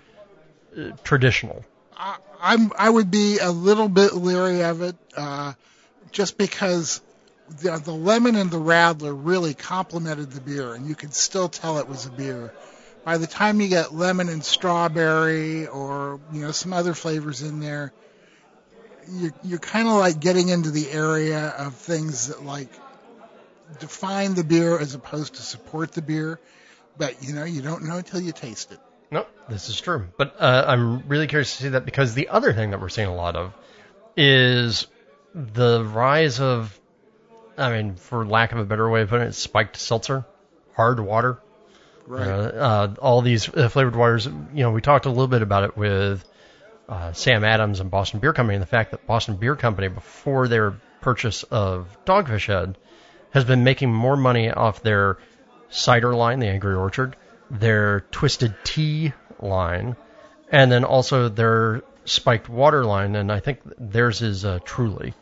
uh, 0.77 0.91
traditional. 1.03 1.63
I, 1.95 2.17
I'm 2.39 2.71
I 2.77 2.89
would 2.89 3.12
be 3.12 3.39
a 3.39 3.51
little 3.51 3.89
bit 3.89 4.13
leery 4.13 4.63
of 4.63 4.82
it, 4.82 4.95
uh, 5.15 5.53
just 6.12 6.38
because 6.38 7.01
the, 7.62 7.77
the 7.77 7.93
lemon 7.93 8.36
and 8.36 8.51
the 8.51 8.60
Radler 8.60 9.13
really 9.15 9.53
complemented 9.53 10.32
the 10.32 10.41
beer, 10.41 10.73
and 10.73 10.88
you 10.88 10.95
could 10.95 11.13
still 11.13 11.49
tell 11.49 11.80
it 11.80 11.88
was 11.88 12.06
a 12.06 12.12
beer. 12.12 12.53
By 13.07 13.17
the 13.17 13.25
time 13.25 13.61
you 13.61 13.69
get 13.69 13.93
lemon 13.93 14.27
and 14.27 14.43
strawberry, 14.43 15.65
or 15.65 16.19
you 16.33 16.41
know 16.41 16.51
some 16.51 16.73
other 16.73 16.93
flavors 16.93 17.41
in 17.41 17.61
there, 17.61 17.93
you're, 19.09 19.31
you're 19.45 19.59
kind 19.59 19.87
of 19.87 19.93
like 19.93 20.19
getting 20.19 20.49
into 20.49 20.71
the 20.71 20.91
area 20.91 21.47
of 21.57 21.73
things 21.75 22.27
that 22.27 22.43
like 22.43 22.67
define 23.79 24.33
the 24.33 24.43
beer 24.43 24.77
as 24.77 24.93
opposed 24.93 25.35
to 25.35 25.41
support 25.41 25.93
the 25.93 26.01
beer. 26.01 26.37
But 26.97 27.23
you 27.23 27.33
know, 27.33 27.45
you 27.45 27.61
don't 27.61 27.85
know 27.85 27.95
until 27.95 28.19
you 28.19 28.33
taste 28.33 28.73
it. 28.73 28.79
No, 29.09 29.25
this 29.47 29.69
is 29.69 29.79
true. 29.79 30.09
But 30.17 30.35
uh, 30.37 30.65
I'm 30.67 31.07
really 31.07 31.27
curious 31.27 31.55
to 31.55 31.63
see 31.63 31.69
that 31.69 31.85
because 31.85 32.13
the 32.13 32.27
other 32.27 32.51
thing 32.51 32.71
that 32.71 32.81
we're 32.81 32.89
seeing 32.89 33.07
a 33.07 33.15
lot 33.15 33.37
of 33.37 33.53
is 34.17 34.85
the 35.33 35.81
rise 35.81 36.41
of 36.41 36.77
I 37.57 37.71
mean, 37.71 37.95
for 37.95 38.25
lack 38.25 38.51
of 38.51 38.57
a 38.57 38.65
better 38.65 38.89
way 38.89 39.03
of 39.03 39.07
putting 39.07 39.27
it, 39.27 39.33
spiked 39.33 39.77
seltzer, 39.77 40.25
hard 40.75 40.99
water. 40.99 41.39
Right. 42.07 42.25
Uh, 42.25 42.93
all 43.01 43.21
these 43.21 43.49
uh, 43.49 43.67
flavored 43.67 43.95
waters. 43.95 44.25
You 44.25 44.63
know, 44.63 44.71
we 44.71 44.81
talked 44.81 45.05
a 45.05 45.09
little 45.09 45.27
bit 45.27 45.41
about 45.41 45.65
it 45.65 45.75
with 45.75 46.23
uh, 46.87 47.11
Sam 47.11 47.43
Adams 47.43 47.81
and 47.81 47.91
Boston 47.91 48.21
Beer 48.21 48.31
Company, 48.31 48.55
and 48.55 48.61
the 48.61 48.67
fact 48.67 48.91
that 48.91 49.05
Boston 49.05 49.35
Beer 49.35 49.57
Company, 49.57 49.89
before 49.89 50.47
their 50.47 50.71
purchase 51.01 51.43
of 51.43 51.97
Dogfish 52.05 52.47
Head, 52.47 52.77
has 53.31 53.43
been 53.43 53.65
making 53.65 53.93
more 53.93 54.15
money 54.15 54.49
off 54.49 54.81
their 54.81 55.17
cider 55.69 56.15
line, 56.15 56.39
the 56.39 56.47
Angry 56.47 56.75
Orchard, 56.75 57.17
their 57.51 58.01
Twisted 58.11 58.55
Tea 58.63 59.11
line, 59.41 59.97
and 60.49 60.71
then 60.71 60.85
also 60.85 61.27
their 61.27 61.83
spiked 62.05 62.47
water 62.47 62.85
line. 62.85 63.17
And 63.17 63.29
I 63.29 63.41
think 63.41 63.59
theirs 63.77 64.21
is 64.21 64.45
uh, 64.45 64.59
Truly, 64.63 65.13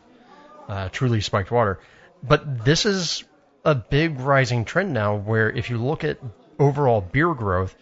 uh, 0.68 0.88
Truly 0.90 1.20
spiked 1.20 1.50
water. 1.50 1.80
But 2.22 2.64
this 2.64 2.86
is 2.86 3.24
a 3.64 3.74
big 3.74 4.20
rising 4.20 4.64
trend 4.64 4.92
now 4.92 5.16
where 5.16 5.50
if 5.50 5.68
you 5.68 5.78
look 5.78 6.04
at 6.04 6.18
overall 6.58 7.00
beer 7.00 7.34
growth, 7.34 7.76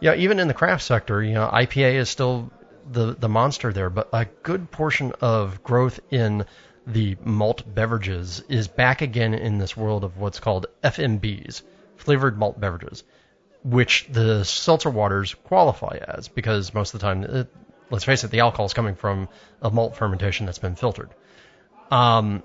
yeah, 0.00 0.14
even 0.14 0.38
in 0.38 0.48
the 0.48 0.54
craft 0.54 0.84
sector, 0.84 1.22
you 1.22 1.34
know, 1.34 1.48
IPA 1.52 1.94
is 1.94 2.08
still 2.08 2.50
the, 2.90 3.14
the 3.14 3.28
monster 3.28 3.72
there, 3.72 3.90
but 3.90 4.08
a 4.12 4.26
good 4.42 4.70
portion 4.70 5.12
of 5.20 5.62
growth 5.62 6.00
in 6.10 6.44
the 6.86 7.16
malt 7.22 7.62
beverages 7.74 8.42
is 8.48 8.66
back 8.66 9.02
again 9.02 9.34
in 9.34 9.58
this 9.58 9.76
world 9.76 10.04
of 10.04 10.16
what's 10.16 10.40
called 10.40 10.66
FMBs, 10.82 11.62
flavored 11.96 12.38
malt 12.38 12.58
beverages, 12.58 13.04
which 13.62 14.06
the 14.10 14.44
seltzer 14.44 14.90
waters 14.90 15.34
qualify 15.34 15.98
as 16.06 16.28
because 16.28 16.72
most 16.72 16.94
of 16.94 17.00
the 17.00 17.06
time, 17.06 17.24
it, 17.24 17.48
let's 17.90 18.04
face 18.04 18.24
it, 18.24 18.30
the 18.30 18.40
alcohol 18.40 18.66
is 18.66 18.72
coming 18.72 18.94
from 18.94 19.28
a 19.60 19.70
malt 19.70 19.96
fermentation 19.96 20.46
that's 20.46 20.58
been 20.58 20.76
filtered. 20.76 21.10
Um, 21.90 22.42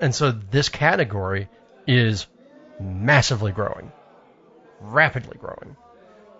and 0.00 0.14
so 0.14 0.30
this 0.30 0.68
category 0.68 1.48
is 1.86 2.26
massively 2.80 3.52
growing, 3.52 3.90
rapidly 4.82 5.36
growing. 5.38 5.76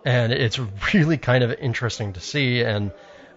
And 0.04 0.32
it's 0.32 0.58
really 0.94 1.18
kind 1.18 1.44
of 1.44 1.52
interesting 1.52 2.14
to 2.14 2.20
see. 2.20 2.62
And 2.62 2.92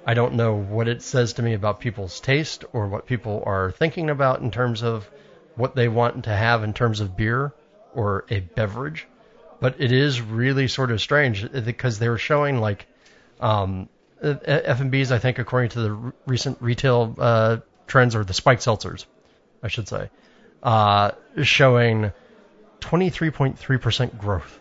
I 0.05 0.13
don't 0.13 0.35
know 0.35 0.55
what 0.55 0.87
it 0.87 1.01
says 1.01 1.33
to 1.33 1.41
me 1.41 1.53
about 1.53 1.79
people's 1.79 2.19
taste 2.19 2.65
or 2.73 2.87
what 2.87 3.05
people 3.05 3.43
are 3.45 3.71
thinking 3.71 4.09
about 4.09 4.41
in 4.41 4.51
terms 4.51 4.83
of 4.83 5.09
what 5.55 5.75
they 5.75 5.87
want 5.87 6.25
to 6.25 6.35
have 6.35 6.63
in 6.63 6.73
terms 6.73 6.99
of 6.99 7.15
beer 7.15 7.53
or 7.93 8.25
a 8.29 8.39
beverage. 8.39 9.07
But 9.59 9.75
it 9.79 9.91
is 9.91 10.21
really 10.21 10.67
sort 10.67 10.91
of 10.91 11.01
strange 11.01 11.49
because 11.51 11.97
they 11.97 12.09
were 12.09 12.17
showing 12.17 12.59
like 12.59 12.85
um, 13.39 13.89
FMBs, 14.21 15.11
I 15.11 15.19
think, 15.19 15.39
according 15.39 15.69
to 15.71 15.79
the 15.81 16.13
recent 16.25 16.61
retail 16.61 17.15
uh, 17.17 17.57
trends 17.87 18.15
or 18.15 18.23
the 18.23 18.33
spiked 18.33 18.61
seltzers 18.63 19.05
I 19.65 19.67
should 19.67 19.87
say, 19.87 20.11
uh, 20.61 21.11
showing 21.41 22.11
23.3% 22.81 24.17
growth 24.19 24.59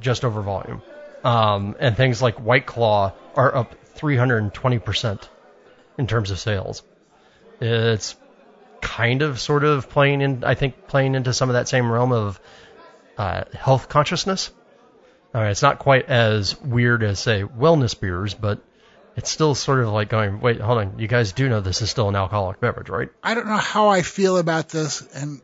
just 0.00 0.24
over 0.24 0.42
volume. 0.42 0.82
Um, 1.24 1.76
and 1.78 1.96
things 1.96 2.22
like 2.22 2.40
White 2.40 2.66
Claw 2.66 3.12
are 3.34 3.54
up 3.54 3.74
320% 3.96 5.28
in 5.98 6.06
terms 6.06 6.30
of 6.30 6.38
sales. 6.38 6.82
It's 7.60 8.16
kind 8.80 9.22
of 9.22 9.40
sort 9.40 9.64
of 9.64 9.90
playing 9.90 10.20
in, 10.20 10.44
I 10.44 10.54
think, 10.54 10.86
playing 10.86 11.14
into 11.14 11.32
some 11.32 11.48
of 11.48 11.54
that 11.54 11.68
same 11.68 11.90
realm 11.90 12.12
of 12.12 12.40
uh, 13.16 13.44
health 13.52 13.88
consciousness. 13.88 14.52
All 15.34 15.42
right, 15.42 15.50
it's 15.50 15.62
not 15.62 15.78
quite 15.78 16.08
as 16.08 16.58
weird 16.60 17.02
as, 17.02 17.18
say, 17.18 17.42
wellness 17.42 17.98
beers, 17.98 18.34
but 18.34 18.62
it's 19.16 19.30
still 19.30 19.54
sort 19.54 19.80
of 19.80 19.88
like 19.88 20.08
going, 20.08 20.40
wait, 20.40 20.60
hold 20.60 20.78
on, 20.78 20.98
you 20.98 21.08
guys 21.08 21.32
do 21.32 21.48
know 21.48 21.60
this 21.60 21.82
is 21.82 21.90
still 21.90 22.08
an 22.08 22.14
alcoholic 22.14 22.60
beverage, 22.60 22.88
right? 22.88 23.08
I 23.22 23.34
don't 23.34 23.48
know 23.48 23.56
how 23.56 23.88
I 23.88 24.02
feel 24.02 24.38
about 24.38 24.68
this 24.68 25.02
and 25.14 25.40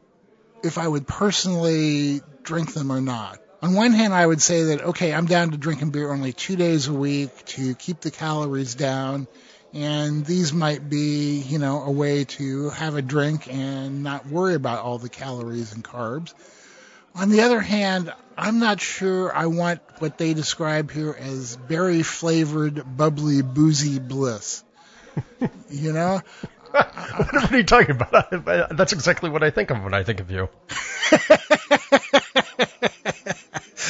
if 0.63 0.79
I 0.79 0.87
would 0.87 1.07
personally 1.07 2.23
drink 2.43 2.73
them 2.73 2.91
or 2.91 3.01
not. 3.01 3.39
On 3.65 3.73
one 3.73 3.93
hand, 3.93 4.13
I 4.13 4.27
would 4.27 4.43
say 4.43 4.65
that, 4.65 4.83
okay, 4.83 5.15
I'm 5.15 5.25
down 5.25 5.53
to 5.53 5.57
drinking 5.57 5.89
beer 5.89 6.13
only 6.13 6.35
two 6.35 6.55
days 6.55 6.89
a 6.89 6.93
week 6.93 7.47
to 7.47 7.75
keep 7.75 8.01
the 8.01 8.11
calories 8.11 8.75
down. 8.75 9.27
And 9.73 10.27
these 10.27 10.53
might 10.53 10.91
be, 10.91 11.39
you 11.39 11.59
know, 11.59 11.83
a 11.83 11.91
way 11.91 12.25
to 12.25 12.69
have 12.69 12.95
a 12.95 13.01
drink 13.01 13.49
and 13.51 14.03
not 14.03 14.27
worry 14.27 14.53
about 14.53 14.81
all 14.81 14.99
the 14.99 15.09
calories 15.09 15.73
and 15.73 15.83
carbs. 15.83 16.35
On 17.15 17.31
the 17.31 17.41
other 17.41 17.59
hand, 17.59 18.13
I'm 18.37 18.59
not 18.59 18.83
sure 18.83 19.35
I 19.35 19.47
want 19.47 19.81
what 19.99 20.19
they 20.19 20.35
describe 20.35 20.91
here 20.91 21.17
as 21.19 21.57
berry 21.57 22.03
flavored, 22.03 22.99
bubbly, 22.99 23.41
boozy 23.41 23.99
bliss. 23.99 24.63
you 25.71 25.95
know? 25.95 26.21
what 26.71 27.51
are 27.51 27.57
you 27.57 27.65
talking 27.65 27.97
about? 27.97 28.77
That's 28.77 28.93
exactly 28.93 29.31
what 29.31 29.43
I 29.43 29.49
think 29.49 29.71
of 29.71 29.83
when 29.83 29.95
I 29.95 30.03
think 30.03 30.21
of 30.21 30.31
you. 30.31 30.51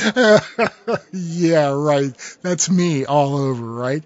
yeah, 1.13 1.73
right. 1.73 2.39
That's 2.43 2.71
me 2.71 3.05
all 3.05 3.37
over, 3.37 3.65
right? 3.65 4.03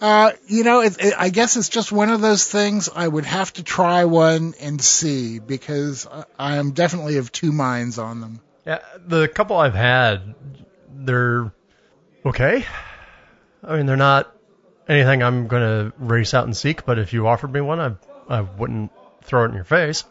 Uh, 0.00 0.32
you 0.46 0.62
know, 0.62 0.80
it, 0.80 0.96
it, 1.00 1.14
I 1.18 1.28
guess 1.30 1.56
it's 1.56 1.68
just 1.68 1.90
one 1.90 2.10
of 2.10 2.20
those 2.20 2.48
things. 2.48 2.88
I 2.94 3.06
would 3.06 3.24
have 3.24 3.52
to 3.54 3.64
try 3.64 4.04
one 4.04 4.54
and 4.60 4.80
see 4.80 5.38
because 5.40 6.06
I 6.38 6.56
am 6.56 6.70
definitely 6.70 7.16
of 7.16 7.32
two 7.32 7.52
minds 7.52 7.98
on 7.98 8.20
them. 8.20 8.40
Yeah, 8.64 8.78
the 9.06 9.26
couple 9.28 9.56
I've 9.56 9.74
had, 9.74 10.34
they're 10.94 11.52
okay. 12.24 12.64
I 13.64 13.76
mean, 13.76 13.86
they're 13.86 13.96
not 13.96 14.32
anything 14.88 15.22
I'm 15.22 15.48
going 15.48 15.62
to 15.62 15.92
race 15.98 16.32
out 16.32 16.44
and 16.44 16.56
seek, 16.56 16.84
but 16.84 16.98
if 16.98 17.12
you 17.12 17.26
offered 17.26 17.52
me 17.52 17.60
one, 17.60 17.80
I 17.80 17.94
I 18.28 18.42
wouldn't 18.42 18.92
throw 19.22 19.44
it 19.44 19.48
in 19.48 19.54
your 19.54 19.64
face. 19.64 20.04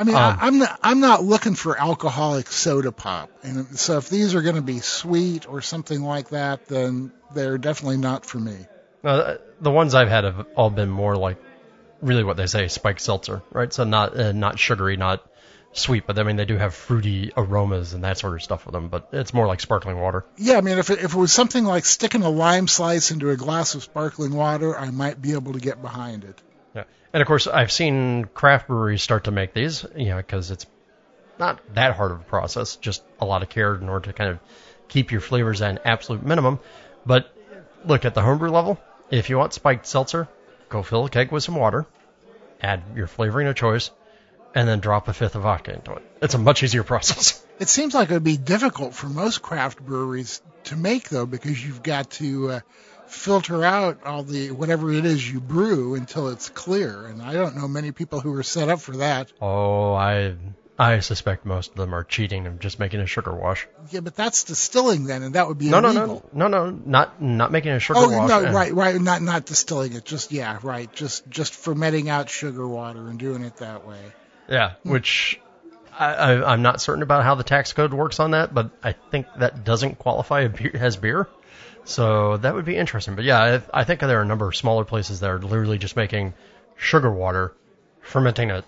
I 0.00 0.04
mean, 0.04 0.16
um, 0.16 0.38
I, 0.40 0.46
am 0.46 0.58
not 0.58 0.80
I'm 0.82 1.00
not 1.00 1.22
looking 1.22 1.54
for 1.54 1.78
alcoholic 1.78 2.46
soda 2.48 2.90
pop, 2.90 3.30
and 3.42 3.78
so 3.78 3.98
if 3.98 4.08
these 4.08 4.34
are 4.34 4.40
going 4.40 4.54
to 4.54 4.62
be 4.62 4.78
sweet 4.78 5.46
or 5.46 5.60
something 5.60 6.02
like 6.02 6.30
that, 6.30 6.66
then 6.68 7.12
they're 7.34 7.58
definitely 7.58 7.98
not 7.98 8.24
for 8.24 8.38
me. 8.38 8.56
Uh, 9.04 9.34
the 9.60 9.70
ones 9.70 9.94
I've 9.94 10.08
had 10.08 10.24
have 10.24 10.46
all 10.56 10.70
been 10.70 10.88
more 10.88 11.16
like 11.16 11.36
really 12.00 12.24
what 12.24 12.38
they 12.38 12.46
say 12.46 12.68
spiked 12.68 13.02
seltzer, 13.02 13.42
right? 13.52 13.70
So 13.70 13.84
not 13.84 14.16
uh, 14.18 14.32
not 14.32 14.58
sugary, 14.58 14.96
not 14.96 15.22
sweet, 15.72 16.06
but 16.06 16.18
I 16.18 16.22
mean 16.22 16.36
they 16.36 16.46
do 16.46 16.56
have 16.56 16.74
fruity 16.74 17.30
aromas 17.36 17.92
and 17.92 18.02
that 18.04 18.16
sort 18.16 18.32
of 18.32 18.42
stuff 18.42 18.64
with 18.64 18.72
them. 18.72 18.88
But 18.88 19.10
it's 19.12 19.34
more 19.34 19.46
like 19.46 19.60
sparkling 19.60 20.00
water. 20.00 20.24
Yeah, 20.38 20.56
I 20.56 20.62
mean 20.62 20.78
if 20.78 20.88
it, 20.88 21.00
if 21.00 21.12
it 21.12 21.18
was 21.18 21.30
something 21.30 21.64
like 21.64 21.84
sticking 21.84 22.22
a 22.22 22.30
lime 22.30 22.68
slice 22.68 23.10
into 23.10 23.28
a 23.28 23.36
glass 23.36 23.74
of 23.74 23.82
sparkling 23.82 24.32
water, 24.32 24.74
I 24.78 24.90
might 24.90 25.20
be 25.20 25.34
able 25.34 25.52
to 25.52 25.60
get 25.60 25.82
behind 25.82 26.24
it. 26.24 26.40
And 27.12 27.20
of 27.20 27.26
course 27.26 27.46
I've 27.46 27.72
seen 27.72 28.24
craft 28.24 28.68
breweries 28.68 29.02
start 29.02 29.24
to 29.24 29.30
make 29.30 29.54
these, 29.54 29.84
you 29.96 30.06
know, 30.06 30.16
because 30.16 30.50
it's 30.50 30.66
not 31.38 31.60
that 31.74 31.96
hard 31.96 32.12
of 32.12 32.20
a 32.20 32.24
process, 32.24 32.76
just 32.76 33.02
a 33.20 33.24
lot 33.24 33.42
of 33.42 33.48
care 33.48 33.74
in 33.74 33.88
order 33.88 34.06
to 34.06 34.12
kind 34.12 34.30
of 34.30 34.38
keep 34.88 35.10
your 35.10 35.20
flavors 35.20 35.62
at 35.62 35.70
an 35.70 35.80
absolute 35.84 36.24
minimum. 36.24 36.60
But 37.04 37.34
look 37.84 38.04
at 38.04 38.14
the 38.14 38.22
homebrew 38.22 38.50
level. 38.50 38.78
If 39.10 39.30
you 39.30 39.38
want 39.38 39.54
spiked 39.54 39.86
seltzer, 39.86 40.28
go 40.68 40.82
fill 40.82 41.06
a 41.06 41.10
keg 41.10 41.32
with 41.32 41.42
some 41.42 41.56
water, 41.56 41.86
add 42.60 42.82
your 42.94 43.06
flavoring 43.06 43.48
of 43.48 43.56
choice, 43.56 43.90
and 44.54 44.68
then 44.68 44.80
drop 44.80 45.08
a 45.08 45.12
fifth 45.12 45.34
of 45.34 45.42
vodka 45.42 45.74
into 45.74 45.94
it. 45.94 46.02
It's 46.22 46.34
a 46.34 46.38
much 46.38 46.62
easier 46.62 46.84
process. 46.84 47.44
It 47.60 47.68
seems 47.68 47.92
like 47.92 48.08
it 48.08 48.14
would 48.14 48.24
be 48.24 48.38
difficult 48.38 48.94
for 48.94 49.06
most 49.06 49.42
craft 49.42 49.84
breweries 49.84 50.40
to 50.64 50.76
make 50.76 51.10
though, 51.10 51.26
because 51.26 51.62
you've 51.62 51.82
got 51.82 52.08
to 52.12 52.52
uh, 52.52 52.60
filter 53.10 53.64
out 53.64 54.04
all 54.04 54.22
the 54.22 54.50
whatever 54.50 54.92
it 54.92 55.04
is 55.04 55.30
you 55.30 55.40
brew 55.40 55.94
until 55.94 56.28
it's 56.28 56.48
clear. 56.48 57.06
And 57.06 57.22
I 57.22 57.32
don't 57.32 57.56
know 57.56 57.68
many 57.68 57.92
people 57.92 58.20
who 58.20 58.32
are 58.34 58.42
set 58.42 58.68
up 58.68 58.80
for 58.80 58.98
that. 58.98 59.32
Oh, 59.40 59.94
I 59.94 60.34
I 60.80 61.00
suspect 61.00 61.44
most 61.44 61.72
of 61.72 61.76
them 61.76 61.94
are 61.94 62.04
cheating 62.04 62.46
and 62.46 62.58
just 62.58 62.78
making 62.78 63.00
a 63.00 63.06
sugar 63.06 63.34
wash. 63.34 63.68
Yeah, 63.90 64.00
but 64.00 64.16
that's 64.16 64.44
distilling 64.44 65.04
then, 65.04 65.22
and 65.22 65.34
that 65.34 65.46
would 65.46 65.58
be 65.58 65.68
no, 65.68 65.78
illegal. 65.78 66.24
no, 66.32 66.48
no, 66.48 66.48
no, 66.48 66.70
no, 66.70 66.82
not 66.86 67.20
not 67.20 67.52
making 67.52 67.72
a 67.72 67.80
sugar 67.80 68.00
oh, 68.00 68.08
wash. 68.08 68.30
Oh 68.30 68.40
no, 68.40 68.52
right, 68.52 68.72
right, 68.72 68.98
not 68.98 69.20
not 69.20 69.44
distilling 69.44 69.92
it. 69.92 70.06
Just 70.06 70.32
yeah, 70.32 70.58
right, 70.62 70.90
just 70.94 71.28
just 71.28 71.54
fermenting 71.54 72.08
out 72.08 72.30
sugar 72.30 72.66
water 72.66 73.08
and 73.08 73.18
doing 73.18 73.42
it 73.42 73.56
that 73.56 73.86
way. 73.86 74.00
Yeah, 74.48 74.72
hmm. 74.82 74.92
which 74.92 75.38
I, 75.98 76.14
I, 76.14 76.52
I'm 76.52 76.62
not 76.62 76.80
certain 76.80 77.02
about 77.02 77.24
how 77.24 77.34
the 77.34 77.44
tax 77.44 77.74
code 77.74 77.92
works 77.92 78.18
on 78.18 78.30
that, 78.30 78.54
but 78.54 78.70
I 78.82 78.92
think 78.92 79.26
that 79.36 79.64
doesn't 79.64 79.98
qualify 79.98 80.48
as 80.74 80.96
beer. 80.96 81.28
So 81.84 82.36
that 82.36 82.54
would 82.54 82.64
be 82.64 82.76
interesting. 82.76 83.16
But 83.16 83.24
yeah, 83.24 83.60
I, 83.72 83.80
I 83.80 83.84
think 83.84 84.00
there 84.00 84.18
are 84.18 84.22
a 84.22 84.26
number 84.26 84.48
of 84.48 84.56
smaller 84.56 84.84
places 84.84 85.20
that 85.20 85.30
are 85.30 85.38
literally 85.38 85.78
just 85.78 85.96
making 85.96 86.34
sugar 86.76 87.10
water, 87.10 87.54
fermenting 88.00 88.50
it, 88.50 88.64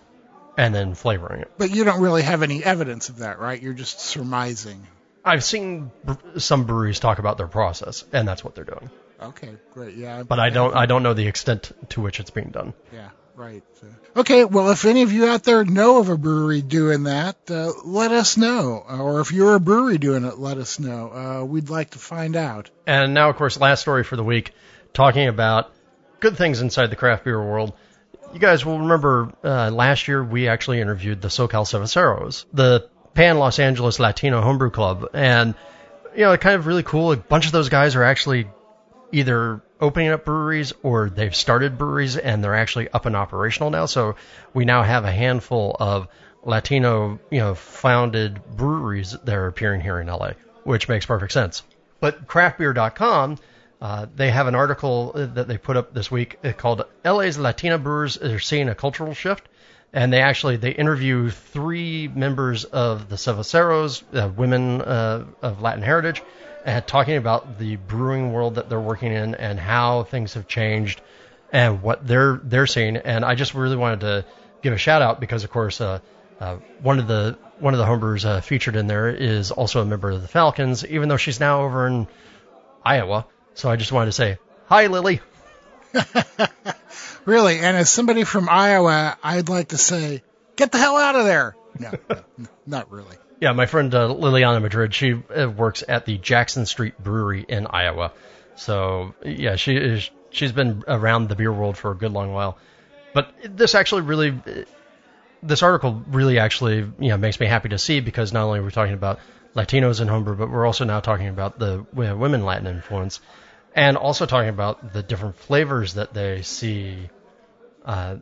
and 0.57 0.75
then 0.75 0.94
flavoring 0.94 1.42
it. 1.42 1.51
But 1.59 1.70
you 1.70 1.85
don't 1.85 2.01
really 2.01 2.22
have 2.22 2.42
any 2.42 2.64
evidence 2.64 3.09
of 3.09 3.18
that, 3.18 3.38
right? 3.38 3.61
You're 3.61 3.75
just 3.75 4.01
surmising. 4.01 4.87
I've 5.25 5.44
seen 5.44 5.90
some 6.38 6.64
breweries 6.64 6.98
talk 6.98 7.18
about 7.18 7.38
their 7.38 7.46
process, 7.46 8.05
and 8.12 8.27
that's 8.27 8.42
what 8.42 8.55
they're 8.55 8.64
doing. 8.64 8.90
Okay, 9.20 9.51
great. 9.72 9.94
Yeah. 9.94 10.25
But 10.25 10.40
I 10.40 10.51
don't 10.51 10.75
I 10.75 10.87
don't 10.87 11.05
know 11.05 11.14
the 11.14 11.29
extent 11.29 11.70
to 11.90 12.01
which 12.01 12.18
it's 12.18 12.31
being 12.31 12.51
done. 12.51 12.75
Yeah, 12.92 13.11
right. 13.35 13.62
Okay, 14.16 14.45
well, 14.45 14.71
if 14.71 14.85
any 14.85 15.03
of 15.03 15.12
you 15.12 15.27
out 15.27 15.42
there 15.45 15.64
know 15.64 15.99
of 15.99 16.09
a 16.09 16.16
brewery 16.16 16.62
doing 16.62 17.05
that, 17.05 17.37
uh, 17.51 17.73
let 17.85 18.12
us 18.12 18.37
know. 18.37 18.85
Or 18.88 19.21
if 19.21 19.33
you're 19.33 19.55
a 19.55 19.61
brewery 19.61 19.99
doing 19.99 20.25
it, 20.25 20.38
let 20.38 20.59
us 20.59 20.79
know. 20.79 21.12
Uh, 21.12 21.45
we'd 21.45 21.71
like 21.71 21.90
to 21.90 21.99
find 21.99 22.37
out. 22.37 22.71
And 22.87 23.14
now, 23.14 23.31
of 23.31 23.37
course, 23.37 23.59
last 23.59 23.81
story 23.81 24.05
for 24.05 24.16
the 24.16 24.25
week, 24.25 24.53
talking 24.92 25.29
about 25.29 25.73
good 26.21 26.37
things 26.37 26.61
inside 26.61 26.88
the 26.88 26.97
craft 26.97 27.25
beer 27.25 27.42
world 27.42 27.73
you 28.33 28.38
guys 28.38 28.64
will 28.64 28.79
remember 28.79 29.33
uh, 29.45 29.71
last 29.71 30.09
year 30.09 30.23
we 30.23 30.49
actually 30.49 30.81
interviewed 30.81 31.21
the 31.21 31.29
SoCal 31.29 31.66
Cerveceros, 31.66 32.47
the 32.53 32.88
Pan 33.14 33.38
Los 33.38 33.59
Angeles 33.59 34.01
Latino 34.01 34.40
Homebrew 34.40 34.71
Club, 34.71 35.11
and 35.12 35.55
you 36.14 36.23
know, 36.23 36.37
kind 36.37 36.57
of 36.57 36.66
really 36.66 36.83
cool. 36.83 37.12
A 37.12 37.16
bunch 37.16 37.47
of 37.47 37.53
those 37.53 37.68
guys 37.68 37.97
are 37.97 38.03
actually 38.03 38.49
either 39.12 39.62
opening 39.83 40.09
up 40.09 40.25
breweries 40.25 40.73
or 40.83 41.11
they've 41.11 41.37
started 41.37 41.77
breweries 41.77 42.16
and 42.16 42.42
they're 42.42 42.55
actually 42.55 42.88
up 42.88 43.05
and 43.05 43.16
operational 43.16 43.71
now. 43.71 43.85
So 43.85 44.16
we 44.55 44.64
now 44.64 44.83
have 44.83 45.05
a 45.05 45.12
handful 45.12 45.77
of 45.79 46.09
Latino, 46.42 47.18
you 47.31 47.40
know, 47.40 47.55
founded 47.55 48.42
breweries 48.57 49.12
that 49.25 49.35
are 49.35 49.47
appearing 49.47 49.83
here 49.83 50.01
in 50.01 50.07
LA, 50.07 50.33
which 50.64 50.88
makes 50.88 51.05
perfect 51.05 51.33
sense. 51.33 51.62
But 52.01 52.27
craftbeer.com 52.27 53.37
uh, 53.83 54.07
they 54.14 54.31
have 54.31 54.47
an 54.47 54.55
article 54.55 55.11
that 55.12 55.49
they 55.49 55.59
put 55.59 55.77
up 55.77 55.92
this 55.92 56.09
week 56.09 56.38
called 56.57 56.85
"LA's 57.05 57.37
Latina 57.37 57.79
Brewers 57.79 58.16
are 58.16 58.38
seeing 58.38 58.68
a 58.68 58.77
cultural 58.77 59.12
shift," 59.12 59.49
and 59.92 60.12
they 60.12 60.21
actually 60.21 60.57
they 60.57 60.71
interview 60.71 61.31
three 61.31 62.07
members 62.07 62.64
of 62.64 63.09
the 63.09 63.16
Cerveceros, 63.16 64.05
uh, 64.14 64.29
women 64.29 64.83
uh, 64.83 65.25
of 65.42 65.61
Latin 65.61 65.83
heritage, 65.83 66.23
and 66.64 66.87
talking 66.87 67.16
about 67.16 67.59
the 67.59 67.77
brewing 67.77 68.33
world 68.33 68.57
that 68.57 68.68
they're 68.68 68.81
working 68.81 69.12
in 69.12 69.35
and 69.35 69.59
how 69.59 70.05
things 70.05 70.35
have 70.35 70.46
changed 70.46 71.01
and 71.53 71.83
what 71.83 72.07
they're 72.07 72.40
they're 72.42 72.66
seeing. 72.66 72.96
And 72.96 73.25
I 73.25 73.35
just 73.35 73.55
really 73.55 73.77
wanted 73.77 74.01
to 74.01 74.25
give 74.62 74.72
a 74.72 74.79
shout 74.79 75.03
out 75.03 75.20
because, 75.20 75.44
of 75.44 75.51
course, 75.51 75.81
uh, 75.81 76.01
uh, 76.40 76.57
one 76.81 76.98
of 76.98 77.07
the 77.07 77.38
one 77.59 77.75
of 77.75 77.79
the 77.79 77.87
homebrewers 77.87 78.25
uh, 78.25 78.40
featured 78.40 78.77
in 78.77 78.87
there 78.87 79.09
is 79.09 79.51
also 79.51 79.83
a 79.83 79.85
member 79.85 80.11
of 80.11 80.22
the 80.22 80.29
Falcons, 80.29 80.85
even 80.85 81.09
though 81.09 81.16
she's 81.16 81.38
now 81.38 81.62
over 81.62 81.87
in 81.87 82.09
Iowa. 82.85 83.27
So 83.55 83.70
I 83.70 83.77
just 83.77 83.92
wanted 83.92 84.07
to 84.07 84.12
say, 84.12 84.38
hi, 84.66 84.87
Lily. 84.87 85.20
really, 87.25 87.59
and 87.59 87.77
as 87.77 87.90
somebody 87.90 88.25
from 88.25 88.48
Iowa, 88.48 89.16
I'd 89.22 89.48
like 89.48 89.68
to 89.68 89.79
say, 89.79 90.22
get 90.57 90.72
the 90.72 90.79
hell 90.79 90.96
out 90.96 91.14
of 91.14 91.25
there. 91.27 91.55
No, 91.79 91.92
no 92.09 92.22
not 92.66 92.90
really. 92.90 93.16
Yeah, 93.42 93.50
my 93.55 93.66
friend 93.66 93.92
uh, 93.92 94.07
Liliana 94.07 94.62
Madrid, 94.62 94.94
she 94.94 95.14
uh, 95.14 95.50
works 95.50 95.83
at 95.88 96.07
the 96.07 96.16
Jackson 96.16 96.64
Street 96.64 96.96
Brewery 97.02 97.44
in 97.48 97.66
Iowa. 97.66 98.12
So 98.55 99.16
yeah, 99.24 99.57
she 99.57 99.74
is. 99.74 100.09
She's 100.31 100.52
been 100.52 100.85
around 100.87 101.28
the 101.28 101.35
beer 101.35 101.52
world 101.52 101.76
for 101.76 101.90
a 101.90 101.96
good 101.96 102.12
long 102.12 102.33
while. 102.33 102.57
But 103.12 103.35
this 103.42 103.74
actually 103.74 104.02
really, 104.02 104.40
this 105.42 105.64
article 105.64 106.05
really 106.07 106.38
actually, 106.38 106.76
you 106.76 107.09
know, 107.09 107.16
makes 107.16 107.40
me 107.40 107.46
happy 107.46 107.70
to 107.70 107.78
see 107.78 107.98
because 107.98 108.33
not 108.33 108.44
only 108.44 108.61
are 108.61 108.62
we 108.62 108.70
talking 108.70 108.94
about 108.94 109.18
Latinos 109.57 110.00
in 110.00 110.07
homebrew, 110.07 110.37
but 110.37 110.48
we're 110.48 110.64
also 110.64 110.85
now 110.85 111.00
talking 111.00 111.26
about 111.26 111.59
the 111.59 111.85
women 111.92 112.44
Latin 112.44 112.68
influence 112.68 113.18
and 113.74 113.96
also 113.96 114.24
talking 114.24 114.50
about 114.50 114.92
the 114.92 115.02
different 115.02 115.35
flavors 115.35 115.94
that 115.94 116.14
they 116.14 116.42
see 116.42 117.11
uh, 117.85 118.18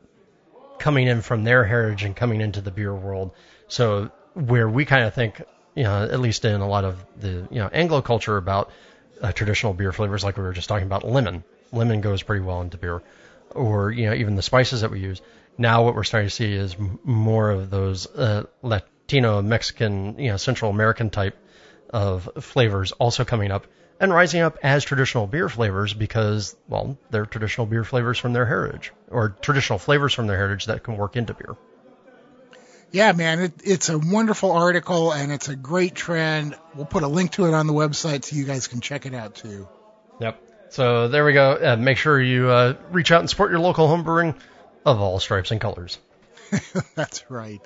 coming 0.78 1.08
in 1.08 1.20
from 1.20 1.44
their 1.44 1.62
heritage 1.62 2.04
and 2.04 2.16
coming 2.16 2.40
into 2.40 2.62
the 2.62 2.70
beer 2.70 2.94
world. 2.94 3.32
So 3.68 4.10
where 4.40 4.68
we 4.68 4.84
kind 4.84 5.04
of 5.04 5.14
think, 5.14 5.42
you 5.74 5.84
know, 5.84 6.04
at 6.04 6.20
least 6.20 6.44
in 6.44 6.60
a 6.60 6.68
lot 6.68 6.84
of 6.84 7.04
the 7.16 7.46
you 7.50 7.58
know 7.58 7.68
Anglo 7.72 8.02
culture 8.02 8.36
about 8.36 8.70
uh, 9.20 9.32
traditional 9.32 9.74
beer 9.74 9.92
flavors, 9.92 10.24
like 10.24 10.36
we 10.36 10.42
were 10.42 10.52
just 10.52 10.68
talking 10.68 10.86
about 10.86 11.04
lemon. 11.04 11.44
Lemon 11.72 12.00
goes 12.00 12.22
pretty 12.22 12.42
well 12.42 12.60
into 12.60 12.78
beer, 12.78 13.02
or 13.54 13.90
you 13.90 14.06
know 14.06 14.14
even 14.14 14.36
the 14.36 14.42
spices 14.42 14.80
that 14.80 14.90
we 14.90 15.00
use. 15.00 15.20
Now 15.58 15.84
what 15.84 15.94
we're 15.94 16.04
starting 16.04 16.28
to 16.28 16.34
see 16.34 16.52
is 16.52 16.74
m- 16.74 16.98
more 17.04 17.50
of 17.50 17.70
those 17.70 18.06
uh, 18.06 18.44
Latino, 18.62 19.42
Mexican, 19.42 20.18
you 20.18 20.30
know, 20.30 20.36
Central 20.36 20.70
American 20.70 21.10
type 21.10 21.36
of 21.90 22.28
flavors 22.40 22.92
also 22.92 23.24
coming 23.24 23.50
up 23.50 23.66
and 23.98 24.12
rising 24.12 24.40
up 24.40 24.58
as 24.62 24.84
traditional 24.84 25.26
beer 25.26 25.48
flavors 25.48 25.92
because, 25.92 26.56
well, 26.68 26.96
they're 27.10 27.26
traditional 27.26 27.66
beer 27.66 27.84
flavors 27.84 28.18
from 28.18 28.32
their 28.32 28.46
heritage 28.46 28.92
or 29.08 29.30
traditional 29.42 29.78
flavors 29.78 30.14
from 30.14 30.26
their 30.26 30.36
heritage 30.36 30.66
that 30.66 30.82
can 30.82 30.96
work 30.96 31.16
into 31.16 31.34
beer. 31.34 31.56
Yeah, 32.92 33.12
man, 33.12 33.40
it, 33.40 33.52
it's 33.62 33.88
a 33.88 33.98
wonderful 33.98 34.50
article 34.50 35.12
and 35.12 35.30
it's 35.30 35.48
a 35.48 35.54
great 35.54 35.94
trend. 35.94 36.56
We'll 36.74 36.86
put 36.86 37.02
a 37.02 37.08
link 37.08 37.32
to 37.32 37.46
it 37.46 37.54
on 37.54 37.66
the 37.66 37.72
website 37.72 38.24
so 38.24 38.36
you 38.36 38.44
guys 38.44 38.66
can 38.66 38.80
check 38.80 39.06
it 39.06 39.14
out 39.14 39.36
too. 39.36 39.68
Yep. 40.20 40.42
So 40.70 41.08
there 41.08 41.24
we 41.24 41.32
go. 41.32 41.52
Uh, 41.52 41.76
make 41.76 41.98
sure 41.98 42.20
you 42.20 42.48
uh, 42.48 42.74
reach 42.90 43.12
out 43.12 43.20
and 43.20 43.30
support 43.30 43.50
your 43.50 43.60
local 43.60 43.86
homebrewing 43.86 44.34
of 44.84 45.00
all 45.00 45.20
stripes 45.20 45.50
and 45.50 45.60
colors. 45.60 45.98
That's 46.94 47.30
right. 47.30 47.60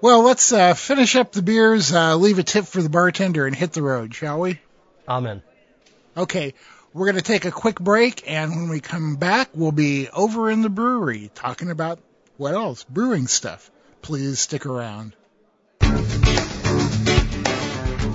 Well, 0.00 0.22
let's 0.22 0.52
uh, 0.52 0.74
finish 0.74 1.16
up 1.16 1.32
the 1.32 1.42
beers, 1.42 1.92
uh, 1.92 2.16
leave 2.16 2.38
a 2.38 2.42
tip 2.42 2.66
for 2.66 2.82
the 2.82 2.90
bartender, 2.90 3.46
and 3.46 3.56
hit 3.56 3.72
the 3.72 3.82
road, 3.82 4.14
shall 4.14 4.40
we? 4.40 4.60
Amen. 5.08 5.42
Okay, 6.16 6.54
we're 6.92 7.06
going 7.06 7.16
to 7.16 7.22
take 7.22 7.46
a 7.46 7.50
quick 7.50 7.80
break, 7.80 8.30
and 8.30 8.50
when 8.50 8.68
we 8.68 8.80
come 8.80 9.16
back, 9.16 9.50
we'll 9.54 9.72
be 9.72 10.08
over 10.10 10.50
in 10.50 10.62
the 10.62 10.68
brewery 10.68 11.30
talking 11.34 11.70
about 11.70 11.98
what 12.36 12.54
else? 12.54 12.84
Brewing 12.84 13.26
stuff. 13.26 13.70
Please 14.06 14.38
stick 14.38 14.66
around. 14.66 15.16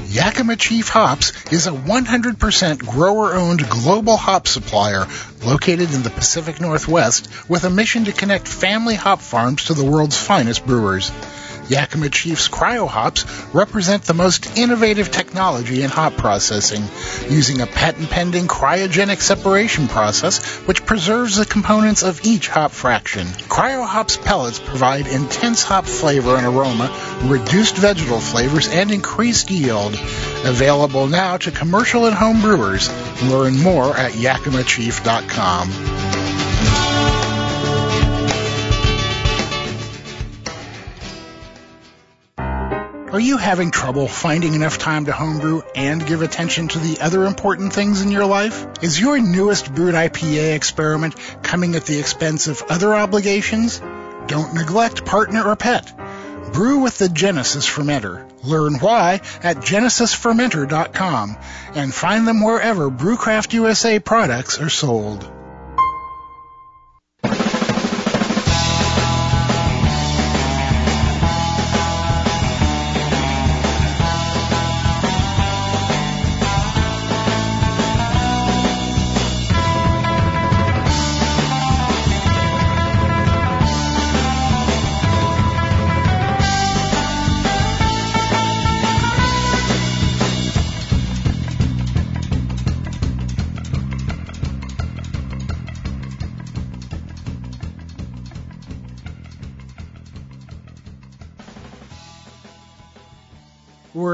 Yakima 0.08 0.56
Chief 0.56 0.88
Hops 0.88 1.34
is 1.52 1.68
a 1.68 1.72
100% 1.72 2.80
grower-owned 2.80 3.70
global 3.70 4.16
hop 4.16 4.48
supplier 4.48 5.06
located 5.44 5.94
in 5.94 6.02
the 6.02 6.10
Pacific 6.10 6.62
Northwest 6.62 7.28
with 7.50 7.66
a 7.66 7.70
mission 7.70 8.06
to 8.06 8.14
connect 8.14 8.48
family 8.48 8.96
hop 8.96 9.20
farms 9.20 9.66
to 9.66 9.74
the 9.74 9.84
world's 9.84 10.16
finest 10.16 10.66
brewers. 10.66 11.12
Yakima 11.70 12.10
Chief's 12.10 12.50
CryoHops 12.50 13.54
represent 13.54 14.04
the 14.04 14.14
most 14.14 14.58
innovative 14.58 15.12
technology 15.12 15.84
in 15.84 15.90
hop 15.90 16.18
processing, 16.18 16.84
using 17.30 17.62
a 17.62 17.68
patent-pending 17.68 18.48
cryogenic 18.48 19.22
separation 19.22 19.88
process 19.88 20.44
which 20.68 20.86
preserves 20.86 21.38
the 21.38 21.46
components 21.46 22.04
of 22.04 22.26
each 22.26 22.48
hop 22.48 22.72
fraction. 22.72 23.28
CryoHops 23.28 24.24
pellets 24.24 24.60
provide 24.60 25.08
intense 25.08 25.64
hop 25.64 25.86
flavor 25.86 26.36
and 26.36 26.46
aroma, 26.46 26.90
reduced 27.24 27.76
vegetal 27.78 28.20
flavors, 28.20 28.68
and 28.68 28.92
increased 28.92 29.52
yield. 29.52 29.94
Available 30.44 31.08
now 31.08 31.38
to 31.38 31.52
commercial 31.52 32.06
and 32.06 32.16
home 32.16 32.42
brewers. 32.42 32.90
Learn 33.24 33.58
more 33.58 33.96
at 33.96 34.14
yakimachief.com. 34.14 36.01
Are 43.12 43.20
you 43.20 43.36
having 43.36 43.72
trouble 43.72 44.08
finding 44.08 44.54
enough 44.54 44.78
time 44.78 45.04
to 45.04 45.12
homebrew 45.12 45.64
and 45.76 46.08
give 46.08 46.22
attention 46.22 46.70
to 46.70 46.80
the 46.80 47.02
other 47.02 47.26
important 47.26 47.74
things 47.74 48.02
in 48.02 48.10
your 48.10 48.26
life? 48.26 48.66
Is 48.82 49.02
your 49.02 49.20
newest 49.20 49.76
brewed 49.76 49.96
IPA 49.96 50.56
experiment 50.56 51.18
coming 51.44 51.76
at 51.76 51.86
the 51.86 52.00
expense 52.00 52.48
of 52.48 52.64
other 52.70 52.96
obligations? 52.96 53.82
Don't 54.28 54.54
neglect 54.54 55.04
partner 55.04 55.44
or 55.44 55.58
pet. 55.58 55.92
Brew 56.54 56.80
with 56.80 57.00
the 57.00 57.10
Genesis 57.10 57.68
Fermenter. 57.68 58.26
Learn 58.46 58.76
why 58.76 59.20
at 59.44 59.58
genesisfermenter.com 59.58 61.38
and 61.76 61.94
find 61.94 62.26
them 62.26 62.42
wherever 62.42 62.90
Brewcraft 62.90 63.52
USA 63.52 64.00
products 64.00 64.58
are 64.62 64.70
sold. 64.70 65.30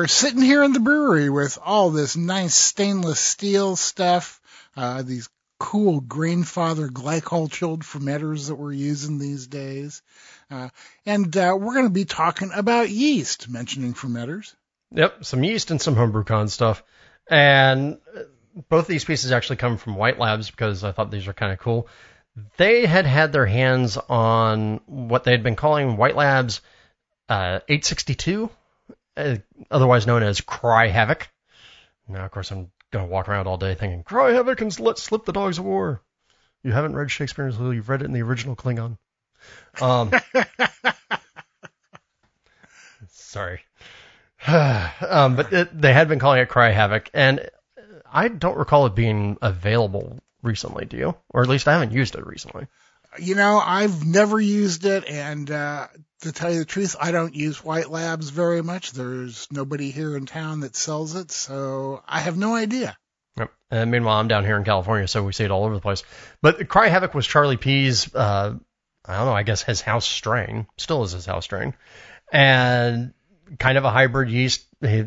Sitting 0.07 0.41
here 0.41 0.63
in 0.63 0.71
the 0.71 0.79
brewery 0.79 1.29
with 1.29 1.59
all 1.61 1.89
this 1.89 2.15
nice 2.15 2.55
stainless 2.55 3.19
steel 3.19 3.75
stuff, 3.75 4.39
uh, 4.77 5.01
these 5.01 5.29
cool 5.59 6.01
Grainfather 6.01 6.87
glycol 6.87 7.51
chilled 7.51 7.81
fermenters 7.81 8.47
that 8.47 8.55
we're 8.55 8.71
using 8.71 9.19
these 9.19 9.47
days. 9.47 10.01
Uh, 10.49 10.69
and 11.05 11.35
uh, 11.35 11.57
we're 11.59 11.73
going 11.73 11.87
to 11.87 11.93
be 11.93 12.05
talking 12.05 12.51
about 12.55 12.89
yeast, 12.89 13.49
mentioning 13.49 13.93
fermenters. 13.93 14.55
Yep, 14.91 15.25
some 15.25 15.43
yeast 15.43 15.71
and 15.71 15.81
some 15.81 15.95
HomebrewCon 15.95 16.49
stuff. 16.49 16.83
And 17.29 17.97
uh, 18.15 18.21
both 18.69 18.87
these 18.87 19.03
pieces 19.03 19.33
actually 19.33 19.57
come 19.57 19.77
from 19.77 19.95
White 19.95 20.19
Labs 20.19 20.49
because 20.49 20.85
I 20.85 20.93
thought 20.93 21.11
these 21.11 21.27
were 21.27 21.33
kind 21.33 21.51
of 21.51 21.59
cool. 21.59 21.89
They 22.55 22.85
had 22.85 23.05
had 23.05 23.33
their 23.33 23.45
hands 23.45 23.97
on 23.97 24.79
what 24.85 25.25
they 25.25 25.31
had 25.31 25.43
been 25.43 25.57
calling 25.57 25.97
White 25.97 26.15
Labs 26.15 26.61
uh, 27.27 27.59
862 27.67 28.45
uh, 28.45 28.49
otherwise 29.71 30.07
known 30.07 30.23
as 30.23 30.41
Cry 30.41 30.87
Havoc. 30.87 31.29
Now, 32.07 32.25
of 32.25 32.31
course, 32.31 32.51
I'm 32.51 32.71
going 32.91 33.05
to 33.05 33.11
walk 33.11 33.27
around 33.27 33.47
all 33.47 33.57
day 33.57 33.75
thinking, 33.75 34.03
Cry 34.03 34.31
Havoc 34.33 34.61
and 34.61 34.79
let 34.79 34.97
slip 34.97 35.25
the 35.25 35.33
dogs 35.33 35.57
of 35.57 35.65
war. 35.65 36.01
You 36.63 36.71
haven't 36.71 36.95
read 36.95 37.11
Shakespeare 37.11 37.47
until 37.47 37.73
you've 37.73 37.89
read 37.89 38.01
it 38.01 38.05
in 38.05 38.13
the 38.13 38.21
original 38.21 38.55
Klingon. 38.55 38.97
Um, 39.81 40.11
sorry. 43.09 43.61
um, 44.47 45.35
but 45.35 45.51
it, 45.53 45.81
they 45.81 45.93
had 45.93 46.07
been 46.07 46.19
calling 46.19 46.41
it 46.41 46.49
Cry 46.49 46.71
Havoc, 46.71 47.09
and 47.13 47.49
I 48.11 48.27
don't 48.27 48.57
recall 48.57 48.85
it 48.85 48.95
being 48.95 49.37
available 49.41 50.19
recently, 50.41 50.85
do 50.85 50.97
you? 50.97 51.15
Or 51.29 51.41
at 51.41 51.49
least 51.49 51.67
I 51.67 51.73
haven't 51.73 51.91
used 51.91 52.15
it 52.15 52.25
recently. 52.25 52.67
You 53.19 53.35
know, 53.35 53.59
I've 53.63 54.05
never 54.05 54.39
used 54.39 54.85
it, 54.85 55.05
and 55.07 55.49
uh, 55.49 55.87
to 56.21 56.31
tell 56.31 56.51
you 56.51 56.59
the 56.59 56.65
truth, 56.65 56.95
I 56.99 57.11
don't 57.11 57.33
use 57.35 57.63
White 57.63 57.89
Labs 57.89 58.29
very 58.29 58.61
much. 58.61 58.91
There's 58.91 59.47
nobody 59.51 59.91
here 59.91 60.15
in 60.15 60.25
town 60.25 60.61
that 60.61 60.75
sells 60.75 61.15
it, 61.15 61.31
so 61.31 62.03
I 62.07 62.19
have 62.19 62.37
no 62.37 62.55
idea. 62.55 62.97
Yep. 63.37 63.51
And 63.71 63.91
meanwhile, 63.91 64.19
I'm 64.19 64.27
down 64.27 64.45
here 64.45 64.57
in 64.57 64.63
California, 64.63 65.07
so 65.07 65.23
we 65.23 65.33
see 65.33 65.45
it 65.45 65.51
all 65.51 65.63
over 65.63 65.75
the 65.75 65.81
place. 65.81 66.03
But 66.41 66.67
Cry 66.67 66.89
Havoc 66.89 67.13
was 67.13 67.25
Charlie 67.25 67.57
P's, 67.57 68.13
uh, 68.13 68.55
I 69.05 69.17
don't 69.17 69.25
know, 69.25 69.33
I 69.33 69.43
guess 69.43 69.63
his 69.63 69.81
house 69.81 70.05
strain, 70.07 70.67
still 70.77 71.03
is 71.03 71.11
his 71.13 71.25
house 71.25 71.45
strain, 71.45 71.73
and 72.31 73.13
kind 73.57 73.77
of 73.77 73.85
a 73.85 73.91
hybrid 73.91 74.29
yeast. 74.29 74.66
He 74.81 75.05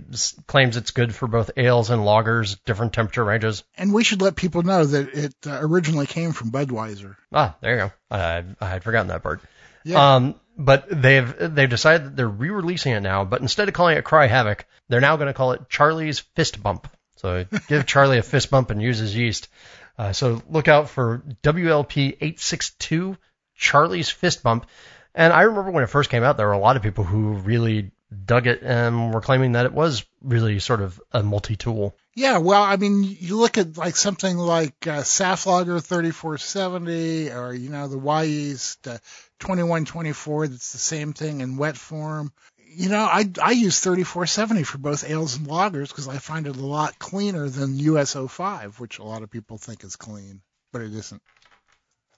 claims 0.49 0.77
it's 0.77 0.91
good 0.91 1.15
for 1.15 1.29
both 1.29 1.53
ales 1.57 1.91
and 1.91 2.03
lagers, 2.03 2.59
different 2.65 2.93
temperature 2.93 3.25
ranges. 3.25 3.63
And 3.77 3.93
we 3.93 4.03
should 4.03 4.21
let 4.21 4.35
people 4.35 4.63
know 4.63 4.85
that 4.85 5.15
it 5.15 5.35
uh, 5.47 5.61
originally 5.63 6.07
came 6.07 6.33
from 6.33 6.51
Budweiser. 6.51 7.15
Ah, 7.33 7.57
there 7.61 7.73
you 7.75 7.79
go. 7.79 7.93
I, 8.11 8.45
I 8.61 8.69
had 8.69 8.83
forgotten 8.83 9.09
that 9.09 9.23
part. 9.23 9.41
Yeah. 9.85 10.17
Um, 10.17 10.35
but 10.59 10.87
they've 10.91 11.55
they've 11.55 11.71
decided 11.71 12.05
that 12.05 12.17
they're 12.17 12.29
re-releasing 12.29 12.93
it 12.93 13.01
now. 13.01 13.25
But 13.25 13.41
instead 13.41 13.69
of 13.69 13.75
calling 13.75 13.97
it 13.97 14.05
Cry 14.05 14.27
Havoc, 14.27 14.67
they're 14.89 15.01
now 15.01 15.17
going 15.17 15.29
to 15.29 15.35
call 15.35 15.53
it 15.53 15.69
Charlie's 15.69 16.19
Fist 16.19 16.63
Bump. 16.63 16.89
So 17.17 17.47
give 17.69 17.87
Charlie 17.87 18.19
a 18.19 18.23
fist 18.23 18.51
bump 18.51 18.71
and 18.71 18.83
use 18.83 18.99
his 18.99 19.15
yeast. 19.15 19.49
Uh, 19.97 20.13
so 20.13 20.43
look 20.49 20.69
out 20.69 20.89
for 20.89 21.23
WLP 21.43 22.15
862 22.21 23.17
Charlie's 23.55 24.09
Fist 24.09 24.43
Bump. 24.43 24.67
And 25.15 25.33
I 25.33 25.43
remember 25.43 25.71
when 25.71 25.85
it 25.85 25.89
first 25.89 26.11
came 26.11 26.23
out, 26.23 26.37
there 26.37 26.47
were 26.47 26.53
a 26.53 26.59
lot 26.59 26.77
of 26.77 26.83
people 26.83 27.05
who 27.05 27.35
really 27.35 27.91
dug 28.25 28.47
it 28.47 28.63
and 28.63 29.15
were 29.15 29.21
claiming 29.21 29.53
that 29.53 29.67
it 29.67 29.73
was 29.73 30.05
really 30.23 30.59
sort 30.59 30.81
of 30.81 31.01
a 31.13 31.23
multi-tool. 31.23 31.95
Yeah, 32.15 32.39
well, 32.39 32.63
I 32.63 32.77
mean, 32.77 33.05
you 33.05 33.39
look 33.39 33.57
at 33.57 33.77
like 33.77 33.97
something 33.97 34.37
like 34.37 34.87
uh, 34.87 35.03
Saflager 35.03 35.83
3470 35.83 37.31
or, 37.31 37.55
you 37.55 37.71
know, 37.71 37.87
the 37.89 37.99
Wyeast 37.99 38.89
uh, 38.89 38.99
2124 39.39 40.49
that's 40.49 40.73
the 40.73 40.79
same 40.79 41.13
thing 41.13 41.41
in 41.41 41.57
wet 41.57 41.77
form. 41.77 42.33
You 42.73 42.89
know, 42.89 43.03
I, 43.03 43.29
I 43.43 43.53
use 43.53 43.81
3470 43.81 44.65
for 44.65 44.79
both 44.79 45.09
ales 45.09 45.37
and 45.37 45.47
lagers 45.47 45.89
because 45.89 46.09
I 46.09 46.19
find 46.19 46.47
it 46.47 46.57
a 46.57 46.67
lot 46.67 46.99
cleaner 46.99 47.49
than 47.49 47.79
US05, 47.79 48.79
which 48.79 48.99
a 48.99 49.05
lot 49.05 49.23
of 49.23 49.31
people 49.31 49.59
think 49.59 49.83
is 49.85 49.97
clean, 49.97 50.41
but 50.73 50.83
it 50.83 50.95
isn't. 50.95 51.23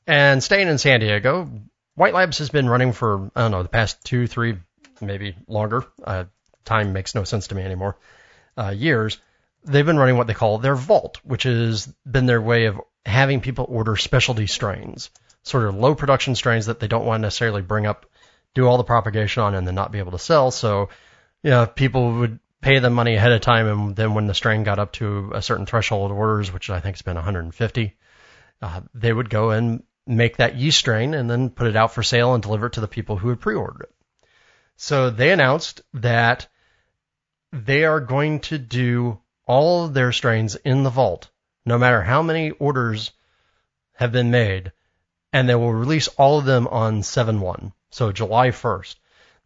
And 0.07 0.43
staying 0.43 0.69
in 0.69 0.79
San 0.79 1.01
Diego, 1.01 1.49
White 1.95 2.15
Labs 2.15 2.39
has 2.39 2.51
been 2.51 2.69
running 2.69 2.93
for, 2.93 3.31
I 3.37 3.43
don't 3.43 3.51
know, 3.51 3.63
the 3.63 3.69
past 3.69 4.05
two, 4.05 4.27
three, 4.27 4.57
maybe 5.01 5.37
longer. 5.47 5.85
Uh, 6.03 6.25
time 6.65 6.93
makes 6.93 7.15
no 7.15 7.25
sense 7.25 7.49
to 7.49 7.55
me 7.55 7.63
anymore. 7.63 7.97
Uh, 8.57 8.71
years. 8.71 9.19
They've 9.65 9.87
been 9.87 9.99
running 9.99 10.17
what 10.17 10.27
they 10.27 10.35
call 10.35 10.59
their 10.59 10.75
vault, 10.75 11.21
which 11.23 11.45
has 11.45 11.87
been 12.11 12.27
their 12.27 12.43
way 12.43 12.67
of 12.67 12.81
having 13.07 13.41
people 13.41 13.67
order 13.69 13.97
specialty 13.97 14.47
strains, 14.47 15.11
sort 15.43 15.65
of 15.65 15.77
low 15.77 15.95
production 15.95 16.35
strains 16.35 16.67
that 16.67 16.81
they 16.81 16.89
don't 16.89 17.07
want 17.07 17.21
to 17.21 17.27
necessarily 17.27 17.63
bring 17.63 17.87
up, 17.87 18.07
do 18.55 18.67
all 18.67 18.77
the 18.77 18.85
propagation 18.85 19.43
on, 19.43 19.55
and 19.55 19.67
then 19.67 19.75
not 19.75 19.93
be 19.93 19.99
able 19.99 20.13
to 20.13 20.19
sell. 20.19 20.51
So, 20.51 20.89
you 21.43 21.51
know, 21.51 21.67
people 21.67 22.19
would 22.19 22.41
pay 22.61 22.79
them 22.79 22.93
money 22.93 23.15
ahead 23.15 23.33
of 23.33 23.41
time, 23.41 23.67
and 23.67 23.97
then 23.97 24.15
when 24.15 24.27
the 24.27 24.35
strain 24.35 24.63
got 24.63 24.79
up 24.79 24.93
to 24.93 25.33
a 25.35 25.43
certain 25.43 25.67
threshold 25.67 26.13
orders, 26.13 26.53
which 26.53 26.71
I 26.71 26.81
think 26.81 26.97
has 26.97 27.03
been 27.03 27.17
150, 27.17 27.97
uh, 28.63 28.81
they 28.95 29.13
would 29.13 29.31
go 29.31 29.51
and 29.51 29.83
make 30.07 30.37
that 30.37 30.57
yeast 30.57 30.79
strain 30.79 31.15
and 31.15 31.31
then 31.31 31.51
put 31.51 31.67
it 31.67 31.77
out 31.77 31.93
for 31.93 32.03
sale 32.03 32.35
and 32.35 32.43
deliver 32.43 32.67
it 32.67 32.75
to 32.75 32.81
the 32.81 32.89
people 32.89 33.17
who 33.17 33.29
had 33.29 33.41
pre-ordered 33.41 33.83
it. 33.83 33.95
So 34.77 35.11
they 35.11 35.31
announced 35.31 35.83
that 35.95 36.49
they 37.53 37.85
are 37.85 38.01
going 38.01 38.41
to 38.41 38.59
do 38.59 39.21
all 39.47 39.85
of 39.85 39.95
their 39.95 40.13
strains 40.13 40.57
in 40.57 40.83
the 40.83 40.91
vault, 40.91 41.31
no 41.67 41.79
matter 41.79 42.03
how 42.03 42.23
many 42.23 42.51
orders 42.51 43.13
have 43.95 44.13
been 44.13 44.31
made, 44.31 44.73
and 45.33 45.49
they 45.49 45.55
will 45.55 45.73
release 45.73 46.09
all 46.09 46.39
of 46.39 46.45
them 46.45 46.67
on 46.69 47.03
7-1, 47.03 47.73
so 47.91 48.13
July 48.13 48.49
1st. 48.49 48.97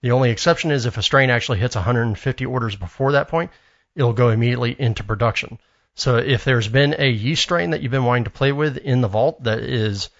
The 0.02 0.12
only 0.12 0.30
exception 0.30 0.70
is 0.70 0.86
if 0.86 0.98
a 0.98 1.02
strain 1.02 1.30
actually 1.30 1.58
hits 1.58 1.74
150 1.74 2.46
orders 2.46 2.76
before 2.76 3.12
that 3.12 3.28
point, 3.28 3.50
it'll 3.94 4.12
go 4.12 4.28
immediately 4.28 4.76
into 4.78 5.02
production. 5.02 5.58
So 5.94 6.18
if 6.18 6.44
there's 6.44 6.68
been 6.68 6.94
a 6.98 7.08
yeast 7.08 7.42
strain 7.42 7.70
that 7.70 7.82
you've 7.82 7.90
been 7.90 8.04
wanting 8.04 8.24
to 8.24 8.30
play 8.30 8.52
with 8.52 8.76
in 8.76 9.00
the 9.00 9.08
vault 9.08 9.42
that 9.44 9.60
is, 9.60 10.10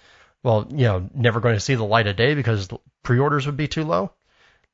well, 0.43 0.67
you 0.69 0.85
know, 0.85 1.09
never 1.13 1.39
going 1.39 1.55
to 1.55 1.59
see 1.59 1.75
the 1.75 1.83
light 1.83 2.07
of 2.07 2.15
day 2.15 2.33
because 2.33 2.67
pre-orders 3.03 3.45
would 3.45 3.57
be 3.57 3.67
too 3.67 3.83
low, 3.83 4.11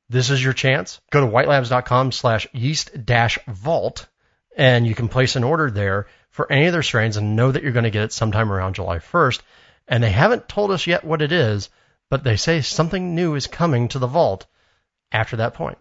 this 0.08 0.30
is 0.30 0.42
your 0.42 0.52
chance. 0.52 1.00
Go 1.10 1.20
to 1.20 1.32
whitelabs.com 1.32 2.12
slash 2.12 2.46
yeast 2.52 3.04
dash 3.04 3.38
vault 3.46 4.06
and 4.56 4.86
you 4.86 4.94
can 4.94 5.08
place 5.08 5.36
an 5.36 5.44
order 5.44 5.70
there 5.70 6.06
for 6.30 6.50
any 6.50 6.66
of 6.66 6.72
their 6.72 6.82
strains 6.82 7.16
and 7.16 7.36
know 7.36 7.50
that 7.50 7.62
you're 7.62 7.72
going 7.72 7.84
to 7.84 7.90
get 7.90 8.04
it 8.04 8.12
sometime 8.12 8.52
around 8.52 8.74
July 8.74 8.98
1st. 8.98 9.40
And 9.88 10.02
they 10.02 10.10
haven't 10.10 10.48
told 10.48 10.70
us 10.70 10.86
yet 10.86 11.04
what 11.04 11.22
it 11.22 11.32
is, 11.32 11.68
but 12.10 12.24
they 12.24 12.36
say 12.36 12.60
something 12.60 13.14
new 13.14 13.34
is 13.34 13.46
coming 13.46 13.88
to 13.88 13.98
the 13.98 14.06
vault. 14.06 14.46
after 15.12 15.36
that 15.36 15.54
point. 15.54 15.78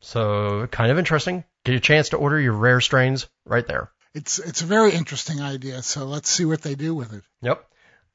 So 0.00 0.66
kind 0.66 0.90
of 0.90 0.98
interesting. 0.98 1.44
Get 1.64 1.74
a 1.74 1.80
chance 1.80 2.10
to 2.10 2.16
order 2.16 2.40
your 2.40 2.52
rare 2.52 2.80
strains 2.80 3.26
right 3.44 3.66
there. 3.66 3.90
It's 4.14 4.38
it's 4.38 4.62
a 4.62 4.66
very 4.66 4.92
interesting 4.92 5.40
idea. 5.40 5.82
So 5.82 6.04
let's 6.04 6.30
see 6.30 6.44
what 6.44 6.62
they 6.62 6.74
do 6.74 6.94
with 6.94 7.12
it. 7.12 7.22
Yep. 7.42 7.64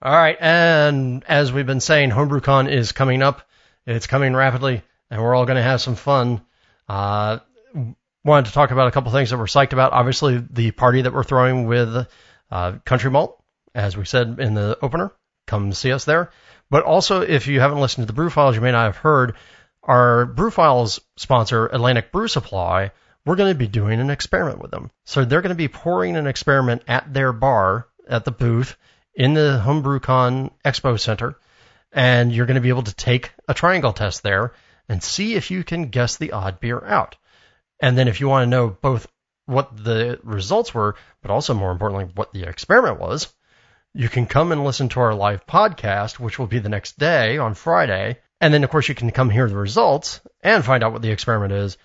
All 0.02 0.12
right, 0.12 0.38
and 0.40 1.24
as 1.30 1.54
we've 1.54 1.66
been 1.66 1.80
saying, 1.80 2.10
HomebrewCon 2.10 2.70
is 2.70 2.92
coming 2.92 3.22
up. 3.22 3.48
It's 3.86 4.08
coming 4.08 4.36
rapidly, 4.36 4.82
and 5.14 5.22
we're 5.22 5.36
all 5.36 5.46
going 5.46 5.58
to 5.58 5.62
have 5.62 5.80
some 5.80 5.94
fun. 5.94 6.42
Uh, 6.90 7.38
wanted 8.26 8.48
to 8.48 8.52
talk 8.52 8.72
about 8.72 8.88
a 8.88 8.92
couple 8.92 9.12
things 9.12 9.30
that 9.30 9.38
we're 9.38 9.46
psyched 9.46 9.72
about. 9.72 9.94
Obviously, 9.94 10.44
the 10.50 10.72
party 10.72 11.04
that 11.04 11.14
we're 11.14 11.24
throwing 11.24 11.68
with 11.68 12.08
uh, 12.50 12.72
Country 12.84 13.12
Malt, 13.12 13.40
as 13.76 13.96
we 13.96 14.06
said 14.06 14.40
in 14.40 14.56
the 14.56 14.76
opener. 14.82 15.12
Come 15.46 15.72
see 15.74 15.92
us 15.92 16.06
there. 16.06 16.32
But 16.72 16.84
also, 16.84 17.22
if 17.22 17.46
you 17.46 17.60
haven't 17.60 17.80
listened 17.80 18.08
to 18.08 18.12
the 18.12 18.16
Brew 18.16 18.32
Files, 18.32 18.56
you 18.56 18.62
may 18.62 18.72
not 18.72 18.86
have 18.86 18.98
heard 18.98 19.36
our 19.84 20.26
Brew 20.26 20.50
Files 20.50 21.00
sponsor, 21.16 21.68
Atlantic 21.68 22.12
Brew 22.12 22.28
Supply. 22.28 22.90
We're 23.24 23.36
going 23.36 23.54
to 23.54 23.60
be 23.60 23.68
doing 23.68 24.00
an 24.00 24.10
experiment 24.10 24.64
with 24.64 24.72
them. 24.72 24.90
So 25.06 25.26
they're 25.26 25.44
going 25.44 25.50
to 25.50 25.56
be 25.56 25.68
pouring 25.68 26.18
an 26.18 26.26
experiment 26.26 26.86
at 26.88 27.14
their 27.14 27.34
bar 27.34 27.86
at 28.10 28.26
the 28.26 28.32
booth 28.32 28.78
in 29.14 29.36
the 29.36 29.62
HomebrewCon 29.64 30.54
Expo 30.66 31.00
Center, 31.00 31.38
and 31.92 32.34
you're 32.34 32.48
going 32.48 32.56
to 32.56 32.62
be 32.62 32.70
able 32.70 32.84
to 32.84 32.96
take 32.96 33.32
a 33.48 33.54
triangle 33.54 33.94
test 33.94 34.24
there 34.24 34.54
and 34.90 35.02
see 35.02 35.36
if 35.36 35.52
you 35.52 35.64
can 35.64 35.90
guess 35.90 36.18
the 36.18 36.32
odd 36.32 36.60
beer 36.60 36.84
out. 36.86 37.16
And 37.82 37.98
then 37.98 38.08
if 38.08 38.20
you 38.20 38.28
want 38.28 38.46
to 38.46 38.50
know 38.50 38.70
both 38.70 39.08
what 39.46 39.76
the 39.76 40.20
results 40.24 40.74
were, 40.74 40.96
but 41.22 41.32
also 41.32 41.54
more 41.54 41.72
importantly, 41.72 42.12
what 42.16 42.34
the 42.34 42.44
experiment 42.44 43.00
was, 43.00 43.34
you 43.94 44.10
can 44.10 44.26
come 44.26 44.52
and 44.52 44.64
listen 44.64 44.90
to 44.90 45.00
our 45.00 45.14
live 45.14 45.46
podcast, 45.46 46.20
which 46.20 46.40
will 46.40 46.48
be 46.48 46.60
the 46.60 46.70
next 46.70 46.98
day 46.98 47.38
on 47.38 47.54
Friday. 47.54 48.20
And 48.42 48.54
then, 48.54 48.64
of 48.64 48.70
course, 48.70 48.90
you 48.90 48.96
can 48.96 49.12
come 49.12 49.30
hear 49.30 49.48
the 49.48 49.56
results 49.56 50.22
and 50.42 50.66
find 50.66 50.84
out 50.84 50.94
what 50.94 51.02
the 51.02 51.12
experiment 51.12 51.54
is 51.54 51.78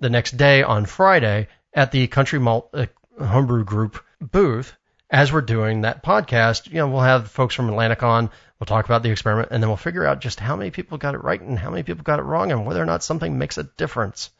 the 0.00 0.10
next 0.10 0.36
day 0.36 0.62
on 0.62 0.86
Friday 0.86 1.48
at 1.74 1.92
the 1.92 2.06
Country 2.06 2.38
Malt 2.38 2.70
uh, 2.72 2.86
Homebrew 3.18 3.64
Group 3.64 4.02
booth 4.20 4.74
as 5.12 5.30
we're 5.30 5.42
doing 5.42 5.82
that 5.82 6.02
podcast, 6.02 6.68
you 6.68 6.76
know, 6.76 6.88
we'll 6.88 7.02
have 7.02 7.30
folks 7.30 7.54
from 7.54 7.68
Atlantic 7.68 8.02
on. 8.02 8.30
We'll 8.58 8.66
talk 8.66 8.86
about 8.86 9.02
the 9.02 9.10
experiment, 9.10 9.48
and 9.50 9.62
then 9.62 9.68
we'll 9.68 9.76
figure 9.76 10.06
out 10.06 10.20
just 10.20 10.40
how 10.40 10.56
many 10.56 10.70
people 10.70 10.96
got 10.96 11.14
it 11.14 11.22
right 11.22 11.40
and 11.40 11.58
how 11.58 11.70
many 11.70 11.82
people 11.82 12.02
got 12.02 12.18
it 12.18 12.22
wrong, 12.22 12.50
and 12.50 12.64
whether 12.64 12.82
or 12.82 12.86
not 12.86 13.04
something 13.04 13.36
makes 13.36 13.58
a 13.58 13.64
difference. 13.64 14.30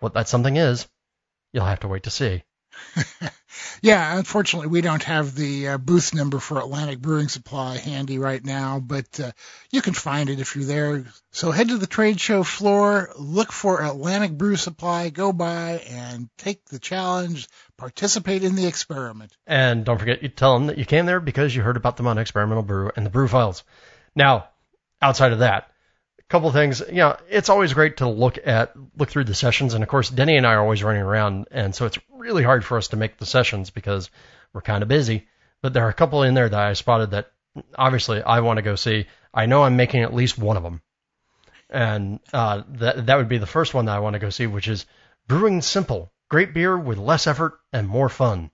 What 0.00 0.14
that 0.14 0.28
something 0.28 0.56
is, 0.56 0.86
you'll 1.52 1.64
have 1.64 1.80
to 1.80 1.88
wait 1.88 2.02
to 2.02 2.10
see. 2.10 2.42
yeah, 3.82 4.16
unfortunately, 4.16 4.68
we 4.68 4.80
don't 4.80 5.02
have 5.02 5.34
the 5.34 5.68
uh, 5.68 5.78
booth 5.78 6.14
number 6.14 6.38
for 6.38 6.58
Atlantic 6.58 7.00
Brewing 7.00 7.28
Supply 7.28 7.78
handy 7.78 8.18
right 8.18 8.44
now, 8.44 8.80
but 8.80 9.20
uh, 9.20 9.32
you 9.70 9.82
can 9.82 9.94
find 9.94 10.30
it 10.30 10.40
if 10.40 10.56
you're 10.56 10.64
there. 10.64 11.04
So 11.32 11.50
head 11.50 11.68
to 11.68 11.78
the 11.78 11.86
trade 11.86 12.20
show 12.20 12.42
floor, 12.42 13.10
look 13.18 13.52
for 13.52 13.82
Atlantic 13.82 14.32
Brew 14.32 14.56
Supply, 14.56 15.10
go 15.10 15.32
by 15.32 15.82
and 15.88 16.28
take 16.38 16.64
the 16.66 16.78
challenge, 16.78 17.48
participate 17.76 18.44
in 18.44 18.56
the 18.56 18.66
experiment. 18.66 19.36
And 19.46 19.84
don't 19.84 19.98
forget, 19.98 20.22
you 20.22 20.28
tell 20.28 20.54
them 20.54 20.66
that 20.66 20.78
you 20.78 20.84
came 20.84 21.06
there 21.06 21.20
because 21.20 21.54
you 21.54 21.62
heard 21.62 21.76
about 21.76 21.96
them 21.96 22.06
on 22.06 22.18
Experimental 22.18 22.62
Brew 22.62 22.90
and 22.96 23.06
the 23.06 23.10
Brew 23.10 23.28
Files. 23.28 23.64
Now, 24.14 24.48
outside 25.00 25.32
of 25.32 25.38
that, 25.40 25.70
a 26.18 26.22
couple 26.28 26.50
things. 26.52 26.80
You 26.80 26.96
know, 26.96 27.16
it's 27.28 27.48
always 27.48 27.72
great 27.72 27.98
to 27.98 28.08
look 28.08 28.38
at 28.44 28.74
look 28.96 29.10
through 29.10 29.24
the 29.24 29.34
sessions, 29.34 29.74
and 29.74 29.82
of 29.82 29.88
course, 29.88 30.10
Denny 30.10 30.36
and 30.36 30.46
I 30.46 30.54
are 30.54 30.60
always 30.60 30.82
running 30.82 31.02
around, 31.02 31.46
and 31.50 31.74
so 31.74 31.86
it's 31.86 31.98
really 32.20 32.42
hard 32.42 32.64
for 32.64 32.78
us 32.78 32.88
to 32.88 32.96
make 32.96 33.16
the 33.16 33.26
sessions 33.26 33.70
because 33.70 34.10
we're 34.52 34.60
kind 34.60 34.82
of 34.82 34.88
busy. 34.88 35.26
But 35.62 35.72
there 35.72 35.84
are 35.84 35.90
a 35.90 35.94
couple 35.94 36.22
in 36.22 36.34
there 36.34 36.48
that 36.48 36.60
I 36.60 36.72
spotted 36.74 37.10
that 37.10 37.32
obviously 37.76 38.22
I 38.22 38.40
want 38.40 38.58
to 38.58 38.62
go 38.62 38.76
see. 38.76 39.06
I 39.32 39.46
know 39.46 39.62
I'm 39.62 39.76
making 39.76 40.02
at 40.02 40.14
least 40.14 40.38
one 40.38 40.56
of 40.56 40.62
them, 40.62 40.82
and 41.68 42.20
uh, 42.32 42.62
that 42.68 43.06
that 43.06 43.16
would 43.16 43.28
be 43.28 43.38
the 43.38 43.46
first 43.46 43.74
one 43.74 43.86
that 43.86 43.96
I 43.96 44.00
want 44.00 44.14
to 44.14 44.20
go 44.20 44.30
see, 44.30 44.46
which 44.46 44.68
is 44.68 44.86
Brewing 45.26 45.62
Simple, 45.62 46.12
great 46.28 46.54
beer 46.54 46.76
with 46.76 46.98
less 46.98 47.26
effort 47.26 47.60
and 47.72 47.88
more 47.88 48.08
fun, 48.08 48.50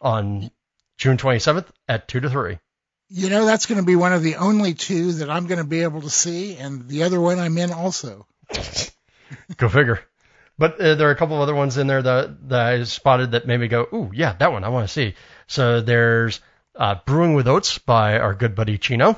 on 0.00 0.50
June 0.96 1.16
27th 1.16 1.66
at 1.88 2.08
two 2.08 2.20
to 2.20 2.30
three 2.30 2.58
you 3.10 3.30
know, 3.30 3.46
that's 3.46 3.66
going 3.66 3.80
to 3.80 3.86
be 3.86 3.96
one 3.96 4.12
of 4.12 4.22
the 4.22 4.36
only 4.36 4.74
two 4.74 5.12
that 5.12 5.30
I'm 5.30 5.46
going 5.46 5.58
to 5.58 5.64
be 5.64 5.82
able 5.82 6.02
to 6.02 6.10
see, 6.10 6.56
and 6.56 6.88
the 6.88 7.04
other 7.04 7.20
one 7.20 7.38
I'm 7.38 7.56
in 7.56 7.72
also. 7.72 8.26
go 9.56 9.68
figure. 9.68 10.00
But 10.58 10.80
uh, 10.80 10.94
there 10.96 11.08
are 11.08 11.12
a 11.12 11.16
couple 11.16 11.36
of 11.36 11.42
other 11.42 11.54
ones 11.54 11.78
in 11.78 11.86
there 11.86 12.02
that, 12.02 12.48
that 12.48 12.60
I 12.60 12.82
spotted 12.84 13.30
that 13.30 13.46
made 13.46 13.60
me 13.60 13.68
go, 13.68 13.86
ooh, 13.92 14.10
yeah, 14.12 14.34
that 14.34 14.52
one 14.52 14.64
I 14.64 14.70
want 14.70 14.88
to 14.88 14.92
see. 14.92 15.14
So 15.46 15.80
there's 15.80 16.40
uh, 16.74 16.96
Brewing 17.06 17.34
with 17.34 17.46
Oats 17.46 17.78
by 17.78 18.18
our 18.18 18.34
good 18.34 18.54
buddy 18.54 18.76
Chino. 18.76 19.16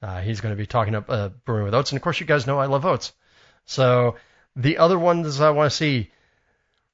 Uh, 0.00 0.20
he's 0.20 0.40
going 0.40 0.54
to 0.54 0.58
be 0.58 0.66
talking 0.66 0.94
up 0.94 1.06
uh, 1.08 1.30
Brewing 1.44 1.64
with 1.64 1.74
Oats, 1.74 1.90
and 1.90 1.96
of 1.96 2.02
course, 2.02 2.20
you 2.20 2.26
guys 2.26 2.46
know 2.46 2.58
I 2.58 2.66
love 2.66 2.84
oats. 2.84 3.12
So 3.64 4.16
the 4.54 4.78
other 4.78 4.98
ones 4.98 5.40
I 5.40 5.50
want 5.50 5.70
to 5.70 5.76
see, 5.76 6.10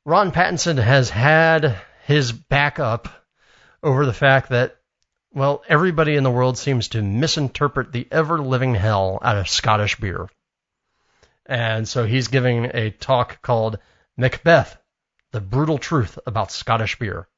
Ron 0.05 0.33
Pattinson 0.33 0.83
has 0.83 1.11
had 1.11 1.77
his 2.07 2.33
back 2.33 2.79
up 2.79 3.09
over 3.83 4.07
the 4.07 4.13
fact 4.13 4.51
that 4.51 4.77
well, 5.33 5.63
everybody 5.69 6.17
in 6.17 6.25
the 6.25 6.31
world 6.31 6.59
seems 6.59 6.89
to 6.89 7.03
misinterpret 7.03 7.93
the 7.93 8.09
ever 8.11 8.39
living 8.39 8.75
hell 8.75 9.19
out 9.23 9.37
of 9.37 9.49
Scottish 9.49 9.97
beer. 9.97 10.29
And 11.51 11.87
so 11.87 12.07
he's 12.07 12.29
giving 12.29 12.71
a 12.73 12.91
talk 12.91 13.43
called 13.43 13.79
Macbeth, 14.17 14.79
the 15.33 15.41
brutal 15.41 15.77
truth 15.77 16.19
about 16.27 16.53
Scottish 16.53 16.99
beer. 16.99 17.29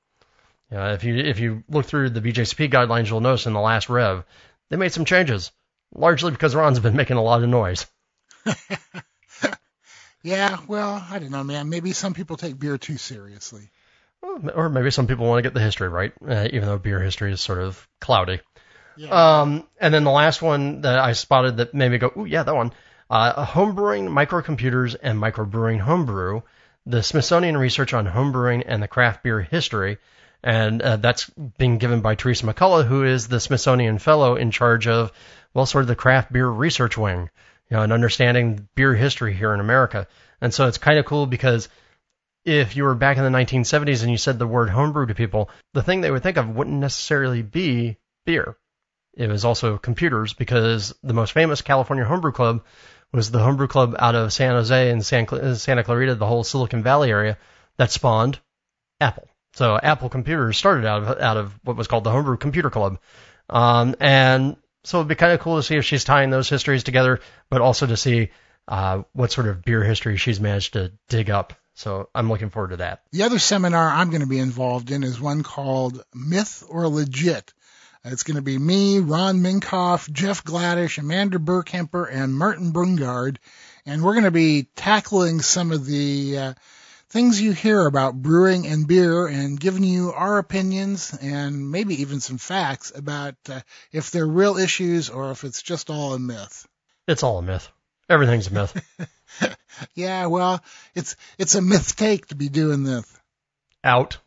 You 0.70 0.76
know, 0.76 0.92
if 0.92 1.02
you 1.02 1.16
if 1.16 1.40
you 1.40 1.64
look 1.68 1.86
through 1.86 2.10
the 2.10 2.20
BJCP 2.20 2.70
guidelines, 2.70 3.08
you'll 3.08 3.20
notice 3.20 3.46
in 3.46 3.54
the 3.54 3.60
last 3.60 3.88
rev 3.88 4.24
they 4.68 4.76
made 4.76 4.92
some 4.92 5.04
changes, 5.04 5.50
largely 5.94 6.30
because 6.30 6.54
Ron's 6.54 6.78
been 6.78 6.96
making 6.96 7.16
a 7.16 7.22
lot 7.22 7.42
of 7.42 7.48
noise. 7.48 7.86
yeah, 10.22 10.58
well, 10.68 11.04
I 11.10 11.18
don't 11.18 11.30
know, 11.30 11.42
man. 11.42 11.68
Maybe 11.68 11.92
some 11.92 12.14
people 12.14 12.36
take 12.36 12.58
beer 12.58 12.78
too 12.78 12.98
seriously 12.98 13.70
or 14.54 14.68
maybe 14.68 14.90
some 14.90 15.06
people 15.06 15.26
want 15.26 15.38
to 15.38 15.42
get 15.42 15.54
the 15.54 15.60
history 15.60 15.88
right, 15.88 16.12
uh, 16.26 16.48
even 16.52 16.66
though 16.66 16.78
beer 16.78 17.00
history 17.00 17.32
is 17.32 17.40
sort 17.40 17.58
of 17.58 17.88
cloudy. 18.00 18.40
Yeah. 18.96 19.40
Um, 19.40 19.66
and 19.80 19.92
then 19.92 20.04
the 20.04 20.10
last 20.10 20.42
one 20.42 20.82
that 20.82 20.98
I 20.98 21.12
spotted 21.12 21.56
that 21.58 21.74
made 21.74 21.90
me 21.90 21.98
go, 21.98 22.12
ooh, 22.16 22.24
yeah, 22.24 22.42
that 22.42 22.54
one. 22.54 22.72
Uh, 23.12 23.44
homebrewing 23.44 24.08
microcomputers 24.08 24.96
and 25.02 25.20
microbrewing 25.20 25.78
homebrew, 25.78 26.40
the 26.86 27.02
Smithsonian 27.02 27.58
research 27.58 27.92
on 27.92 28.06
homebrewing 28.06 28.64
and 28.66 28.82
the 28.82 28.88
craft 28.88 29.22
beer 29.22 29.42
history. 29.42 29.98
And 30.42 30.80
uh, 30.80 30.96
that's 30.96 31.28
being 31.58 31.76
given 31.76 32.00
by 32.00 32.14
Theresa 32.14 32.46
McCulla, 32.46 32.86
who 32.86 33.04
is 33.04 33.28
the 33.28 33.38
Smithsonian 33.38 33.98
Fellow 33.98 34.36
in 34.36 34.50
charge 34.50 34.86
of, 34.86 35.12
well, 35.52 35.66
sort 35.66 35.82
of 35.82 35.88
the 35.88 35.94
craft 35.94 36.32
beer 36.32 36.48
research 36.48 36.96
wing, 36.96 37.28
you 37.70 37.76
know, 37.76 37.82
and 37.82 37.92
understanding 37.92 38.66
beer 38.74 38.94
history 38.94 39.34
here 39.34 39.52
in 39.52 39.60
America. 39.60 40.08
And 40.40 40.54
so 40.54 40.66
it's 40.66 40.78
kind 40.78 40.98
of 40.98 41.04
cool 41.04 41.26
because 41.26 41.68
if 42.46 42.76
you 42.76 42.84
were 42.84 42.94
back 42.94 43.18
in 43.18 43.24
the 43.24 43.38
1970s 43.38 44.00
and 44.00 44.10
you 44.10 44.16
said 44.16 44.38
the 44.38 44.46
word 44.46 44.70
homebrew 44.70 45.04
to 45.08 45.14
people, 45.14 45.50
the 45.74 45.82
thing 45.82 46.00
they 46.00 46.10
would 46.10 46.22
think 46.22 46.38
of 46.38 46.48
wouldn't 46.48 46.80
necessarily 46.80 47.42
be 47.42 47.98
beer. 48.24 48.56
It 49.14 49.28
was 49.28 49.44
also 49.44 49.76
computers 49.76 50.32
because 50.32 50.94
the 51.02 51.12
most 51.12 51.32
famous 51.32 51.60
California 51.60 52.06
homebrew 52.06 52.32
club 52.32 52.64
was 53.12 53.30
the 53.30 53.38
homebrew 53.38 53.68
club 53.68 53.96
out 53.98 54.14
of 54.14 54.32
San 54.32 54.52
Jose 54.52 54.90
and 54.90 55.04
Santa 55.04 55.84
Clarita, 55.84 56.14
the 56.14 56.26
whole 56.26 56.44
Silicon 56.44 56.82
Valley 56.82 57.10
area 57.10 57.38
that 57.76 57.90
spawned 57.90 58.38
Apple. 59.00 59.28
So 59.54 59.78
Apple 59.80 60.08
computers 60.08 60.56
started 60.56 60.86
out 60.86 61.02
of 61.02 61.20
out 61.20 61.36
of 61.36 61.52
what 61.62 61.76
was 61.76 61.88
called 61.88 62.04
the 62.04 62.10
Homebrew 62.10 62.38
Computer 62.38 62.70
Club, 62.70 62.98
um, 63.50 63.94
and 64.00 64.56
so 64.84 64.98
it'd 64.98 65.08
be 65.08 65.14
kind 65.14 65.32
of 65.32 65.40
cool 65.40 65.56
to 65.56 65.62
see 65.62 65.76
if 65.76 65.84
she's 65.84 66.04
tying 66.04 66.30
those 66.30 66.48
histories 66.48 66.84
together, 66.84 67.20
but 67.50 67.60
also 67.60 67.86
to 67.86 67.96
see 67.96 68.30
uh, 68.66 69.02
what 69.12 69.30
sort 69.30 69.46
of 69.46 69.62
beer 69.62 69.84
history 69.84 70.16
she's 70.16 70.40
managed 70.40 70.72
to 70.72 70.92
dig 71.08 71.28
up 71.28 71.52
so 71.74 72.08
I'm 72.14 72.28
looking 72.28 72.50
forward 72.50 72.70
to 72.70 72.76
that. 72.78 73.02
The 73.12 73.22
other 73.22 73.38
seminar 73.38 73.88
I'm 73.88 74.10
going 74.10 74.20
to 74.20 74.26
be 74.26 74.38
involved 74.38 74.90
in 74.90 75.02
is 75.02 75.20
one 75.20 75.42
called 75.42 76.02
Myth 76.14 76.62
or 76.68 76.88
Legit. 76.88 77.52
It's 78.04 78.24
going 78.24 78.36
to 78.36 78.42
be 78.42 78.58
me, 78.58 78.98
Ron 78.98 79.40
Minkoff, 79.42 80.10
Jeff 80.10 80.42
Gladish, 80.42 80.98
Amanda 80.98 81.38
Burkemper, 81.38 82.08
and 82.10 82.36
Martin 82.36 82.72
Brungard. 82.72 83.36
And 83.86 84.02
we're 84.02 84.14
going 84.14 84.24
to 84.24 84.32
be 84.32 84.66
tackling 84.74 85.40
some 85.40 85.70
of 85.70 85.86
the 85.86 86.38
uh, 86.38 86.54
things 87.10 87.40
you 87.40 87.52
hear 87.52 87.86
about 87.86 88.20
brewing 88.20 88.66
and 88.66 88.88
beer 88.88 89.26
and 89.26 89.58
giving 89.58 89.84
you 89.84 90.12
our 90.12 90.38
opinions 90.38 91.16
and 91.20 91.70
maybe 91.70 92.00
even 92.00 92.18
some 92.18 92.38
facts 92.38 92.90
about 92.94 93.36
uh, 93.48 93.60
if 93.92 94.10
they're 94.10 94.26
real 94.26 94.56
issues 94.56 95.08
or 95.08 95.30
if 95.30 95.44
it's 95.44 95.62
just 95.62 95.88
all 95.88 96.14
a 96.14 96.18
myth. 96.18 96.66
It's 97.06 97.22
all 97.22 97.38
a 97.38 97.42
myth. 97.42 97.68
Everything's 98.08 98.48
a 98.48 98.52
myth. 98.52 98.98
yeah, 99.94 100.26
well, 100.26 100.60
it's 100.94 101.14
it's 101.38 101.54
a 101.54 101.62
mistake 101.62 102.26
to 102.26 102.34
be 102.34 102.48
doing 102.48 102.82
this. 102.82 103.06
Out. 103.84 104.18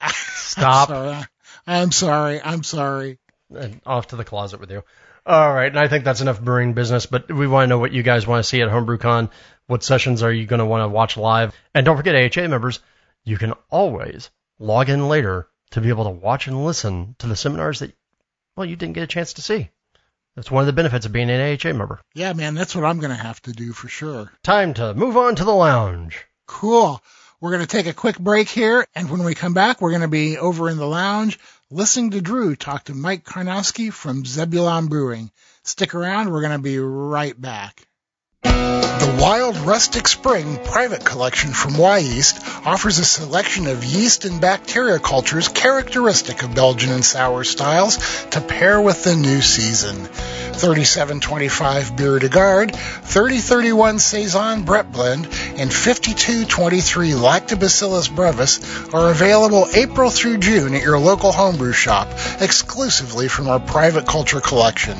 Stop. 0.08 0.88
Sorry. 0.88 1.24
I'm 1.68 1.92
sorry. 1.92 2.40
I'm 2.42 2.62
sorry. 2.62 3.18
And 3.54 3.80
off 3.84 4.08
to 4.08 4.16
the 4.16 4.24
closet 4.24 4.58
with 4.58 4.70
you. 4.70 4.82
All 5.26 5.52
right, 5.52 5.66
and 5.66 5.78
I 5.78 5.88
think 5.88 6.04
that's 6.04 6.22
enough 6.22 6.40
brewing 6.40 6.72
business, 6.72 7.04
but 7.04 7.30
we 7.30 7.46
want 7.46 7.64
to 7.64 7.68
know 7.68 7.78
what 7.78 7.92
you 7.92 8.02
guys 8.02 8.26
want 8.26 8.42
to 8.42 8.48
see 8.48 8.62
at 8.62 8.70
HomebrewCon. 8.70 9.28
What 9.66 9.84
sessions 9.84 10.22
are 10.22 10.32
you 10.32 10.46
going 10.46 10.60
to 10.60 10.64
want 10.64 10.82
to 10.82 10.88
watch 10.88 11.18
live? 11.18 11.54
And 11.74 11.84
don't 11.84 11.98
forget, 11.98 12.38
AHA 12.38 12.48
members, 12.48 12.80
you 13.24 13.36
can 13.36 13.52
always 13.68 14.30
log 14.58 14.88
in 14.88 15.06
later 15.06 15.46
to 15.72 15.82
be 15.82 15.90
able 15.90 16.04
to 16.04 16.10
watch 16.10 16.46
and 16.46 16.64
listen 16.64 17.14
to 17.18 17.26
the 17.26 17.36
seminars 17.36 17.80
that, 17.80 17.94
well, 18.56 18.64
you 18.64 18.74
didn't 18.74 18.94
get 18.94 19.04
a 19.04 19.06
chance 19.06 19.34
to 19.34 19.42
see. 19.42 19.68
That's 20.34 20.50
one 20.50 20.62
of 20.62 20.66
the 20.66 20.72
benefits 20.72 21.04
of 21.04 21.12
being 21.12 21.28
an 21.28 21.58
AHA 21.60 21.74
member. 21.74 22.00
Yeah, 22.14 22.32
man, 22.32 22.54
that's 22.54 22.74
what 22.74 22.86
I'm 22.86 23.00
going 23.00 23.14
to 23.14 23.22
have 23.22 23.42
to 23.42 23.52
do 23.52 23.74
for 23.74 23.88
sure. 23.88 24.32
Time 24.42 24.72
to 24.74 24.94
move 24.94 25.18
on 25.18 25.36
to 25.36 25.44
the 25.44 25.54
lounge. 25.54 26.24
Cool. 26.46 27.02
We're 27.40 27.50
going 27.50 27.66
to 27.66 27.68
take 27.68 27.86
a 27.86 27.92
quick 27.92 28.18
break 28.18 28.48
here, 28.48 28.86
and 28.94 29.10
when 29.10 29.22
we 29.22 29.34
come 29.34 29.52
back, 29.52 29.80
we're 29.80 29.90
going 29.90 30.00
to 30.00 30.08
be 30.08 30.38
over 30.38 30.70
in 30.70 30.78
the 30.78 30.86
lounge 30.86 31.38
listening 31.70 32.12
to 32.12 32.20
Drew 32.22 32.56
talk 32.56 32.84
to 32.84 32.94
Mike 32.94 33.24
Karnowski 33.24 33.92
from 33.92 34.24
Zebulon 34.24 34.86
Brewing. 34.86 35.30
Stick 35.64 35.94
around, 35.94 36.30
we're 36.30 36.40
going 36.40 36.52
to 36.52 36.58
be 36.58 36.78
right 36.78 37.38
back. 37.38 37.87
The 38.98 39.18
Wild 39.20 39.56
Rustic 39.58 40.08
Spring 40.08 40.58
private 40.64 41.04
collection 41.04 41.52
from 41.52 41.72
Wyeast 41.74 42.66
offers 42.66 42.98
a 42.98 43.04
selection 43.04 43.66
of 43.66 43.84
yeast 43.84 44.24
and 44.24 44.40
bacteria 44.40 44.98
cultures 44.98 45.48
characteristic 45.48 46.42
of 46.42 46.54
Belgian 46.54 46.90
and 46.90 47.04
sour 47.04 47.44
styles 47.44 47.96
to 48.30 48.40
pair 48.40 48.80
with 48.80 49.04
the 49.04 49.16
new 49.16 49.40
season. 49.40 50.06
3725 50.06 51.92
Bière 51.92 52.20
de 52.20 52.28
Garde, 52.28 52.74
3031 52.74 53.98
Saison 53.98 54.64
Brett 54.64 54.90
Blend, 54.90 55.26
and 55.26 55.72
5223 55.72 57.12
Lactobacillus 57.12 58.14
brevis 58.14 58.60
are 58.92 59.10
available 59.10 59.68
April 59.74 60.10
through 60.10 60.38
June 60.38 60.74
at 60.74 60.82
your 60.82 60.98
local 60.98 61.32
homebrew 61.32 61.72
shop, 61.72 62.08
exclusively 62.40 63.28
from 63.28 63.48
our 63.48 63.60
private 63.60 64.06
culture 64.06 64.40
collection. 64.40 64.96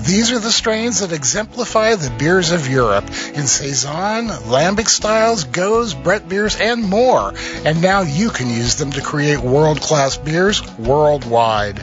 These 0.00 0.32
are 0.32 0.38
the 0.38 0.52
strains 0.52 1.00
that 1.00 1.12
exemplify 1.12 1.96
the 1.96 2.10
beers 2.10 2.52
of 2.52 2.68
Europe 2.68 3.04
in 3.34 3.46
Saison, 3.46 4.28
Lambic 4.28 4.88
styles, 4.88 5.44
Gose, 5.44 6.02
Brett 6.02 6.28
beers, 6.28 6.58
and 6.58 6.82
more. 6.82 7.34
And 7.64 7.82
now 7.82 8.02
you 8.02 8.30
can 8.30 8.48
use 8.48 8.76
them 8.76 8.92
to 8.92 9.02
create 9.02 9.40
world-class 9.40 10.16
beers 10.18 10.62
worldwide. 10.78 11.82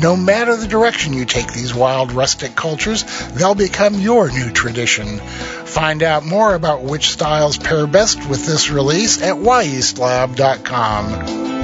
No 0.00 0.16
matter 0.16 0.56
the 0.56 0.68
direction 0.68 1.14
you 1.14 1.24
take 1.24 1.52
these 1.52 1.74
wild 1.74 2.12
rustic 2.12 2.54
cultures, 2.54 3.04
they'll 3.32 3.54
become 3.54 3.94
your 3.94 4.30
new 4.30 4.50
tradition. 4.50 5.18
Find 5.18 6.02
out 6.02 6.24
more 6.24 6.54
about 6.54 6.82
which 6.82 7.10
styles 7.10 7.58
pair 7.58 7.86
best 7.86 8.28
with 8.28 8.46
this 8.46 8.70
release 8.70 9.22
at 9.22 9.36
wyeastlab.com. 9.36 11.55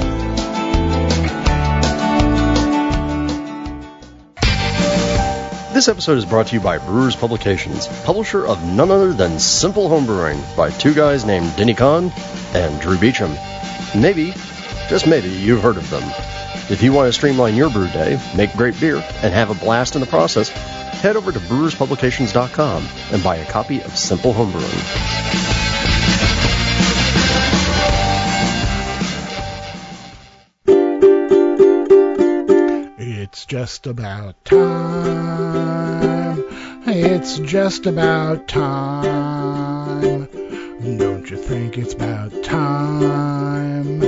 This 5.83 5.89
episode 5.89 6.17
is 6.17 6.23
brought 6.23 6.47
to 6.47 6.55
you 6.55 6.61
by 6.61 6.77
Brewers 6.77 7.17
Publications, 7.17 7.87
publisher 8.05 8.47
of 8.47 8.63
none 8.63 8.89
other 8.89 9.11
than 9.11 9.37
Simple 9.37 9.89
Homebrewing 9.89 10.55
by 10.55 10.69
two 10.69 10.93
guys 10.93 11.25
named 11.25 11.53
Denny 11.57 11.73
Conn 11.73 12.09
and 12.53 12.79
Drew 12.79 12.95
Beechum. 12.95 13.35
Maybe, 13.93 14.33
just 14.87 15.07
maybe, 15.07 15.27
you've 15.27 15.61
heard 15.61 15.75
of 15.75 15.89
them. 15.89 16.03
If 16.69 16.81
you 16.81 16.93
want 16.93 17.09
to 17.09 17.11
streamline 17.11 17.55
your 17.55 17.69
brew 17.69 17.89
day, 17.89 18.17
make 18.33 18.53
great 18.53 18.79
beer, 18.79 19.03
and 19.23 19.33
have 19.33 19.49
a 19.49 19.55
blast 19.55 19.95
in 19.95 19.99
the 19.99 20.07
process, 20.07 20.47
head 20.47 21.17
over 21.17 21.33
to 21.33 21.39
brewerspublications.com 21.39 22.87
and 23.11 23.21
buy 23.21 23.35
a 23.35 23.45
copy 23.51 23.81
of 23.83 23.97
Simple 23.97 24.33
Homebrewing. 24.33 25.62
It's 33.43 33.51
just 33.51 33.87
about 33.87 34.45
time. 34.45 34.85
It's 36.87 37.39
just 37.39 37.85
about 37.85 38.47
time. 38.47 40.27
Don't 40.97 41.29
you 41.29 41.35
think 41.35 41.77
it's 41.77 41.93
about 41.93 42.31
time? 42.45 43.99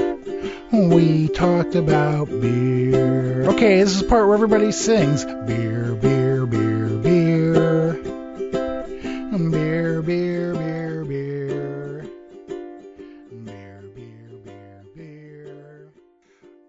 We 0.72 1.28
talked 1.28 1.76
about 1.76 2.30
beer. 2.30 3.44
Okay, 3.48 3.80
this 3.84 3.98
is 3.98 4.04
part 4.04 4.26
where 4.26 4.36
everybody 4.36 4.72
sings 4.72 5.26
beer, 5.26 5.96
beer, 5.96 6.46
beer. 6.46 6.88
Beer, 6.88 7.94
beer, 7.94 9.65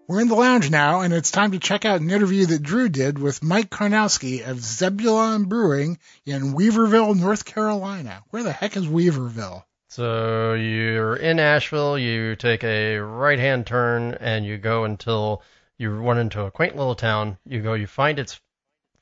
We're 0.07 0.21
in 0.21 0.29
the 0.29 0.35
lounge 0.35 0.71
now, 0.71 1.01
and 1.01 1.13
it's 1.13 1.31
time 1.31 1.51
to 1.51 1.59
check 1.59 1.83
out 1.83 1.99
an 1.99 2.09
interview 2.09 2.45
that 2.45 2.63
Drew 2.63 2.87
did 2.87 3.19
with 3.19 3.43
Mike 3.43 3.69
Karnowski 3.69 4.47
of 4.47 4.61
Zebulon 4.61 5.49
Brewing 5.49 5.99
in 6.25 6.53
Weaverville, 6.53 7.13
North 7.19 7.43
Carolina. 7.43 8.23
Where 8.29 8.43
the 8.43 8.53
heck 8.53 8.77
is 8.77 8.87
Weaverville? 8.87 9.65
So 9.89 10.53
you're 10.53 11.17
in 11.17 11.41
Asheville, 11.41 11.99
you 11.99 12.37
take 12.37 12.63
a 12.63 12.99
right 12.99 13.37
hand 13.37 13.67
turn 13.67 14.13
and 14.13 14.45
you 14.45 14.57
go 14.57 14.85
until 14.85 15.43
you 15.77 15.91
run 15.91 16.19
into 16.19 16.43
a 16.43 16.51
quaint 16.51 16.77
little 16.77 16.95
town. 16.95 17.37
You 17.45 17.61
go, 17.61 17.73
you 17.73 17.85
find 17.85 18.17
its 18.17 18.39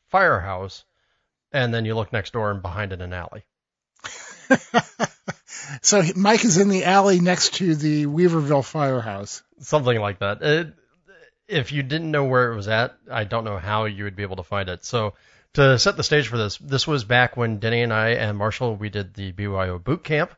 firehouse, 0.10 0.86
and 1.52 1.72
then 1.72 1.86
you 1.86 1.94
look 1.94 2.14
next 2.14 2.34
door 2.34 2.50
and 2.50 2.64
behind 2.64 2.94
it 2.94 3.02
an 3.02 3.14
alley. 3.14 3.44
so 5.84 6.02
Mike 6.16 6.46
is 6.46 6.58
in 6.58 6.70
the 6.70 6.86
alley 6.86 7.20
next 7.20 7.56
to 7.56 7.76
the 7.76 8.08
Weaverville 8.08 8.66
firehouse. 8.66 9.44
Something 9.60 10.00
like 10.00 10.18
that. 10.20 10.42
It, 10.42 10.74
if 11.48 11.72
you 11.72 11.84
didn't 11.84 12.12
know 12.12 12.26
where 12.26 12.52
it 12.52 12.56
was 12.56 12.68
at, 12.68 12.98
I 13.10 13.24
don't 13.24 13.44
know 13.44 13.58
how 13.58 13.86
you 13.86 14.06
would 14.06 14.16
be 14.16 14.24
able 14.24 14.38
to 14.38 14.44
find 14.44 14.70
it. 14.70 14.84
So 14.84 15.14
to 15.54 15.80
set 15.80 15.98
the 15.98 16.04
stage 16.04 16.28
for 16.28 16.38
this, 16.38 16.58
this 16.58 16.88
was 16.88 17.04
back 17.04 17.38
when 17.38 17.60
Denny 17.60 17.82
and 17.82 17.94
I 17.94 18.10
and 18.10 18.38
Marshall 18.38 18.76
we 18.76 18.90
did 18.90 19.14
the 19.14 19.32
BYO 19.32 19.80
boot 19.80 20.04
camp 20.04 20.34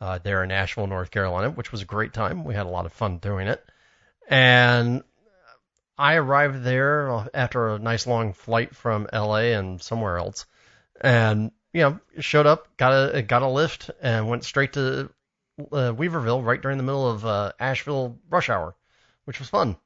uh, 0.00 0.18
there 0.22 0.42
in 0.42 0.50
Asheville, 0.50 0.86
North 0.86 1.10
Carolina, 1.10 1.50
which 1.50 1.72
was 1.72 1.82
a 1.82 1.86
great 1.86 2.12
time. 2.12 2.44
We 2.44 2.54
had 2.54 2.66
a 2.66 2.70
lot 2.70 2.86
of 2.86 2.92
fun 2.92 3.18
doing 3.18 3.48
it, 3.48 3.64
and 4.28 5.02
I 5.98 6.14
arrived 6.14 6.64
there 6.64 7.28
after 7.34 7.70
a 7.70 7.78
nice 7.78 8.06
long 8.06 8.32
flight 8.32 8.74
from 8.74 9.08
LA 9.12 9.52
and 9.56 9.80
somewhere 9.80 10.18
else, 10.18 10.46
and 11.00 11.52
you 11.72 11.82
know 11.82 12.00
showed 12.20 12.46
up, 12.46 12.76
got 12.76 13.14
a 13.14 13.22
got 13.22 13.42
a 13.42 13.48
lift, 13.48 13.90
and 14.00 14.28
went 14.28 14.44
straight 14.44 14.72
to 14.72 15.10
uh, 15.60 15.92
Weaverville 15.92 16.44
right 16.44 16.60
during 16.60 16.78
the 16.78 16.84
middle 16.84 17.08
of 17.08 17.26
uh, 17.26 17.52
Asheville 17.60 18.18
rush 18.30 18.48
hour, 18.48 18.74
which 19.24 19.38
was 19.38 19.48
fun, 19.48 19.76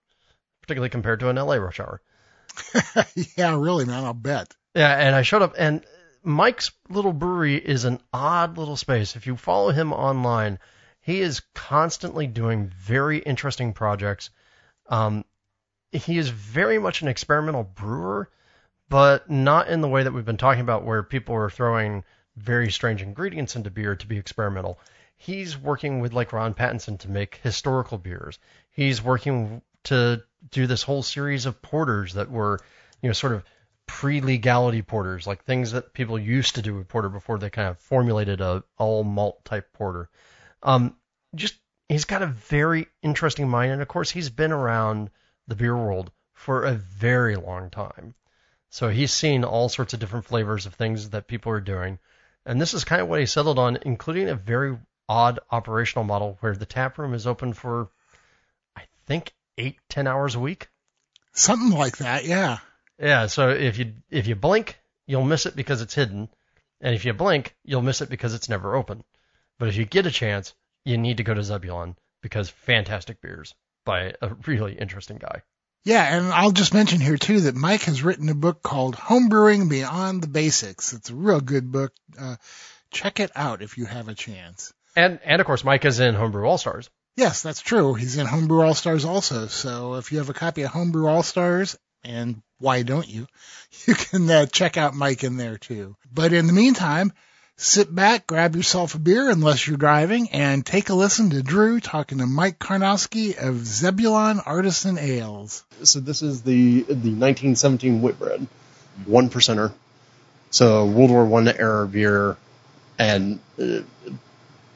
particularly 0.66 0.90
compared 0.90 1.20
to 1.20 1.28
an 1.28 1.36
LA 1.36 1.54
rush 1.54 1.80
hour. 1.80 2.00
yeah, 3.36 3.56
really, 3.58 3.84
man, 3.84 4.04
I'll 4.04 4.14
bet. 4.14 4.54
Yeah, 4.74 4.92
and 4.92 5.14
I 5.14 5.22
showed 5.22 5.42
up, 5.42 5.54
and 5.58 5.84
Mike's 6.22 6.72
little 6.88 7.12
brewery 7.12 7.56
is 7.56 7.84
an 7.84 8.00
odd 8.12 8.58
little 8.58 8.76
space. 8.76 9.16
If 9.16 9.26
you 9.26 9.36
follow 9.36 9.70
him 9.70 9.92
online, 9.92 10.58
he 11.00 11.20
is 11.20 11.40
constantly 11.54 12.26
doing 12.26 12.66
very 12.66 13.18
interesting 13.18 13.72
projects. 13.72 14.30
Um, 14.88 15.24
he 15.92 16.18
is 16.18 16.28
very 16.28 16.78
much 16.78 17.02
an 17.02 17.08
experimental 17.08 17.62
brewer, 17.62 18.28
but 18.88 19.30
not 19.30 19.68
in 19.68 19.80
the 19.80 19.88
way 19.88 20.02
that 20.02 20.12
we've 20.12 20.24
been 20.24 20.36
talking 20.36 20.62
about, 20.62 20.84
where 20.84 21.02
people 21.02 21.36
are 21.36 21.50
throwing 21.50 22.04
very 22.36 22.70
strange 22.70 23.02
ingredients 23.02 23.56
into 23.56 23.70
beer 23.70 23.94
to 23.96 24.06
be 24.06 24.18
experimental. 24.18 24.78
He's 25.16 25.56
working 25.56 26.00
with 26.00 26.12
like 26.12 26.32
Ron 26.32 26.54
Pattinson 26.54 26.98
to 27.00 27.08
make 27.08 27.36
historical 27.42 27.98
beers. 27.98 28.38
He's 28.70 29.02
working 29.02 29.62
to 29.84 30.22
do 30.50 30.66
this 30.66 30.82
whole 30.82 31.02
series 31.02 31.46
of 31.46 31.62
porters 31.62 32.14
that 32.14 32.30
were, 32.30 32.60
you 33.02 33.08
know, 33.08 33.12
sort 33.12 33.32
of 33.32 33.44
pre-legality 33.86 34.82
porters, 34.82 35.26
like 35.26 35.44
things 35.44 35.72
that 35.72 35.92
people 35.92 36.18
used 36.18 36.56
to 36.56 36.62
do 36.62 36.74
with 36.74 36.88
porter 36.88 37.08
before 37.08 37.38
they 37.38 37.50
kind 37.50 37.68
of 37.68 37.78
formulated 37.78 38.40
a 38.40 38.62
all 38.78 39.04
malt 39.04 39.44
type 39.44 39.72
porter. 39.72 40.08
Um, 40.62 40.96
just 41.34 41.54
he's 41.88 42.04
got 42.04 42.22
a 42.22 42.26
very 42.26 42.88
interesting 43.02 43.48
mind, 43.48 43.72
and 43.72 43.82
of 43.82 43.88
course 43.88 44.10
he's 44.10 44.30
been 44.30 44.52
around 44.52 45.10
the 45.46 45.54
beer 45.54 45.76
world 45.76 46.10
for 46.34 46.64
a 46.64 46.72
very 46.74 47.36
long 47.36 47.70
time. 47.70 48.14
So 48.70 48.88
he's 48.88 49.12
seen 49.12 49.44
all 49.44 49.68
sorts 49.68 49.94
of 49.94 50.00
different 50.00 50.26
flavors 50.26 50.66
of 50.66 50.74
things 50.74 51.10
that 51.10 51.28
people 51.28 51.52
are 51.52 51.60
doing, 51.60 51.98
and 52.44 52.60
this 52.60 52.74
is 52.74 52.84
kind 52.84 53.00
of 53.00 53.08
what 53.08 53.20
he 53.20 53.26
settled 53.26 53.58
on, 53.58 53.78
including 53.82 54.28
a 54.28 54.34
very 54.34 54.76
odd 55.08 55.38
operational 55.50 56.04
model 56.04 56.36
where 56.40 56.56
the 56.56 56.66
tap 56.66 56.98
room 56.98 57.14
is 57.14 57.26
open 57.26 57.52
for, 57.52 57.88
I 58.76 58.82
think, 59.06 59.32
eight 59.58 59.76
ten 59.88 60.06
hours 60.06 60.34
a 60.34 60.40
week. 60.40 60.68
Something 61.32 61.76
like 61.76 61.98
that, 61.98 62.24
yeah. 62.24 62.58
Yeah, 62.98 63.26
so 63.26 63.50
if 63.50 63.78
you 63.78 63.94
if 64.10 64.26
you 64.26 64.34
blink, 64.34 64.78
you'll 65.06 65.24
miss 65.24 65.46
it 65.46 65.56
because 65.56 65.82
it's 65.82 65.94
hidden, 65.94 66.28
and 66.80 66.94
if 66.94 67.04
you 67.04 67.12
blink, 67.12 67.54
you'll 67.64 67.82
miss 67.82 68.00
it 68.00 68.08
because 68.08 68.34
it's 68.34 68.48
never 68.48 68.74
open. 68.74 69.04
But 69.58 69.68
if 69.68 69.76
you 69.76 69.84
get 69.84 70.06
a 70.06 70.10
chance, 70.10 70.54
you 70.84 70.96
need 70.96 71.18
to 71.18 71.22
go 71.22 71.34
to 71.34 71.42
Zebulon 71.42 71.96
because 72.22 72.48
fantastic 72.48 73.20
beers 73.20 73.54
by 73.84 74.14
a 74.22 74.34
really 74.46 74.74
interesting 74.74 75.18
guy. 75.18 75.42
Yeah, 75.84 76.16
and 76.16 76.32
I'll 76.32 76.50
just 76.50 76.74
mention 76.74 77.00
here 77.00 77.16
too 77.16 77.42
that 77.42 77.54
Mike 77.54 77.82
has 77.82 78.02
written 78.02 78.28
a 78.28 78.34
book 78.34 78.62
called 78.62 78.96
Homebrewing 78.96 79.70
Beyond 79.70 80.20
the 80.20 80.26
Basics. 80.26 80.92
It's 80.92 81.10
a 81.10 81.14
real 81.14 81.40
good 81.40 81.70
book. 81.70 81.92
Uh, 82.18 82.36
check 82.90 83.20
it 83.20 83.30
out 83.36 83.62
if 83.62 83.78
you 83.78 83.84
have 83.84 84.08
a 84.08 84.14
chance. 84.14 84.72
And 84.96 85.20
and 85.24 85.40
of 85.40 85.46
course, 85.46 85.62
Mike 85.62 85.84
is 85.84 86.00
in 86.00 86.14
Homebrew 86.14 86.44
All 86.44 86.58
Stars. 86.58 86.90
Yes, 87.16 87.42
that's 87.42 87.60
true. 87.60 87.94
He's 87.94 88.18
in 88.18 88.26
Homebrew 88.26 88.62
All 88.62 88.74
Stars 88.74 89.06
also. 89.06 89.46
So 89.46 89.94
if 89.94 90.12
you 90.12 90.18
have 90.18 90.28
a 90.28 90.34
copy 90.34 90.62
of 90.62 90.70
Homebrew 90.70 91.08
All 91.08 91.22
Stars 91.22 91.76
and 92.04 92.42
why 92.58 92.82
don't 92.82 93.08
you? 93.08 93.26
You 93.86 93.94
can 93.94 94.30
uh, 94.30 94.46
check 94.46 94.76
out 94.76 94.94
Mike 94.94 95.22
in 95.22 95.36
there 95.36 95.58
too. 95.58 95.96
But 96.12 96.32
in 96.32 96.46
the 96.46 96.52
meantime, 96.52 97.12
sit 97.56 97.94
back, 97.94 98.26
grab 98.26 98.56
yourself 98.56 98.94
a 98.94 98.98
beer 98.98 99.28
unless 99.30 99.66
you're 99.66 99.76
driving, 99.76 100.30
and 100.30 100.64
take 100.64 100.88
a 100.88 100.94
listen 100.94 101.30
to 101.30 101.42
Drew 101.42 101.78
talking 101.78 102.18
to 102.18 102.26
Mike 102.26 102.58
Karnowski 102.58 103.36
of 103.36 103.64
Zebulon 103.64 104.40
Artisan 104.40 104.98
Ales. 104.98 105.62
So 105.82 106.00
this 106.00 106.22
is 106.22 106.42
the 106.42 106.82
the 106.82 107.12
1917 107.12 108.00
Whitbread, 108.00 108.46
one 109.04 109.28
percenter. 109.28 109.72
So 110.50 110.86
World 110.86 111.10
War 111.10 111.24
One 111.26 111.48
era 111.48 111.86
beer, 111.86 112.36
and 112.98 113.40
uh, 113.60 113.80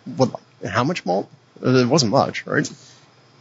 what? 0.04 0.38
How 0.64 0.84
much 0.84 1.06
malt? 1.06 1.28
Uh, 1.64 1.70
It 1.76 1.88
wasn't 1.88 2.12
much, 2.12 2.46
right? 2.46 2.68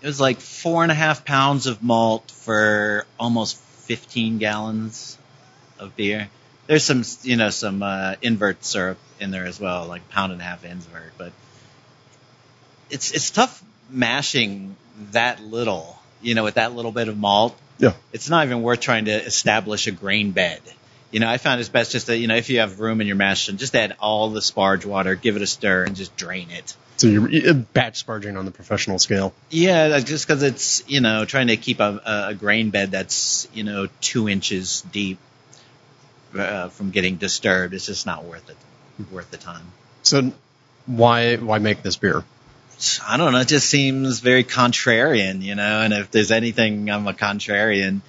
It 0.01 0.07
was 0.07 0.20
like 0.20 0.39
four 0.39 0.84
and 0.84 0.91
a 0.91 0.95
half 0.95 1.26
pounds 1.26 1.67
of 1.67 1.84
malt 1.84 2.32
for 2.32 3.05
almost 3.20 3.57
15 3.57 4.38
gallons 4.38 5.17
of 5.78 5.95
beer. 5.95 6.30
There's 6.67 6.84
some, 6.84 7.03
you 7.24 7.36
know, 7.36 7.49
some 7.49 7.82
uh, 7.84 8.15
invert 8.22 8.63
syrup 8.63 8.97
in 9.20 9.32
there 9.32 9.45
as 9.45 9.59
well, 9.59 9.88
like 9.88 10.07
pound 10.09 10.32
and 10.32 10.41
a 10.41 10.43
half 10.43 10.63
invert. 10.63 11.13
But 11.17 11.34
it's 12.89 13.11
it's 13.11 13.32
tough 13.32 13.63
mashing 13.89 14.76
that 15.11 15.41
little, 15.41 15.97
you 16.22 16.36
know, 16.36 16.43
with 16.43 16.55
that 16.55 16.74
little 16.74 16.91
bit 16.91 17.07
of 17.07 17.17
malt. 17.17 17.57
Yeah. 17.78 17.93
It's 18.13 18.30
not 18.30 18.45
even 18.45 18.61
worth 18.61 18.82
trying 18.82 19.05
to 19.05 19.13
establish 19.13 19.88
a 19.88 19.91
grain 19.91 20.32
bed. 20.32 20.61
You 21.12 21.20
know, 21.20 21.28
I 21.28 21.38
found 21.38 21.60
it's 21.60 21.70
best 21.70 21.91
just 21.91 22.07
to, 22.07 22.18
you 22.18 22.28
know, 22.28 22.36
if 22.36 22.49
you 22.49 22.60
have 22.60 22.80
room 22.80 23.01
in 23.01 23.07
your 23.07 23.16
mash, 23.16 23.47
tun, 23.47 23.57
just 23.57 23.76
add 23.76 23.95
all 23.99 24.30
the 24.30 24.41
sparge 24.41 24.86
water, 24.86 25.16
give 25.16 25.36
it 25.36 25.41
a 25.41 25.47
stir, 25.47 25.86
and 25.86 25.95
just 25.95 26.16
drain 26.16 26.51
it. 26.51 26.76
So 26.97 27.07
you're 27.07 27.49
uh, 27.49 27.53
batch 27.53 28.05
sparging 28.05 28.38
on 28.38 28.45
the 28.45 28.51
professional 28.51 28.99
scale. 28.99 29.34
Yeah, 29.49 29.99
just 29.99 30.28
because 30.28 30.43
it's 30.43 30.88
you 30.88 30.99
know 30.99 31.26
trying 31.26 31.47
to 31.47 31.57
keep 31.57 31.80
a, 31.80 32.28
a 32.30 32.34
grain 32.34 32.72
bed 32.72 32.91
that's 32.91 33.47
you 33.53 33.64
know 33.64 33.88
two 34.01 34.28
inches 34.28 34.82
deep 34.91 35.18
uh, 36.38 36.70
from 36.70 36.91
getting 36.91 37.16
disturbed, 37.16 37.74
it's 37.74 37.86
just 37.86 38.05
not 38.05 38.26
worth 38.26 38.49
it. 38.49 38.57
Worth 39.12 39.32
the 39.32 39.38
time. 39.38 39.72
So 40.03 40.34
why 40.86 41.38
why 41.38 41.60
make 41.60 41.82
this 41.84 41.95
beer? 41.95 42.24
I 43.05 43.18
don't 43.18 43.34
know. 43.34 43.39
It 43.39 43.47
just 43.47 43.70
seems 43.70 44.20
very 44.20 44.43
contrarian, 44.43 45.41
you 45.41 45.55
know. 45.55 45.82
And 45.82 45.93
if 45.93 46.12
there's 46.12 46.32
anything, 46.32 46.89
I'm 46.89 47.07
a 47.07 47.14
contrarian. 47.14 48.01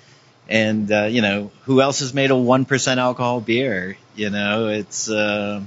And 0.51 0.91
uh, 0.91 1.05
you 1.05 1.23
know, 1.23 1.53
who 1.63 1.81
else 1.81 2.01
has 2.01 2.13
made 2.13 2.33
a 2.33 2.37
one 2.37 2.65
percent 2.65 2.99
alcohol 2.99 3.41
beer? 3.41 3.97
You 4.17 4.31
know, 4.31 4.67
it's 4.67 5.09
uh, 5.09 5.63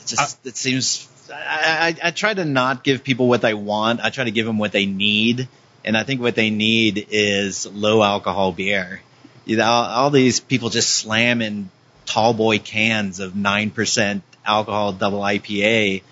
it 0.00 0.06
just 0.06 0.44
it 0.44 0.56
seems. 0.56 1.08
I, 1.32 1.94
I, 2.02 2.08
I 2.08 2.10
try 2.10 2.34
to 2.34 2.44
not 2.44 2.82
give 2.82 3.04
people 3.04 3.28
what 3.28 3.40
they 3.40 3.54
want. 3.54 4.00
I 4.00 4.10
try 4.10 4.24
to 4.24 4.32
give 4.32 4.46
them 4.46 4.58
what 4.58 4.72
they 4.72 4.86
need, 4.86 5.46
and 5.84 5.96
I 5.96 6.02
think 6.02 6.20
what 6.20 6.34
they 6.34 6.50
need 6.50 7.06
is 7.10 7.66
low 7.66 8.02
alcohol 8.02 8.50
beer. 8.50 9.00
You 9.44 9.58
know, 9.58 9.64
all, 9.64 9.84
all 9.84 10.10
these 10.10 10.40
people 10.40 10.70
just 10.70 10.90
slamming 10.90 11.70
tall 12.04 12.34
boy 12.34 12.58
cans 12.58 13.20
of 13.20 13.36
nine 13.36 13.70
percent 13.70 14.24
alcohol 14.44 14.92
double 14.92 15.20
IPA. 15.20 16.02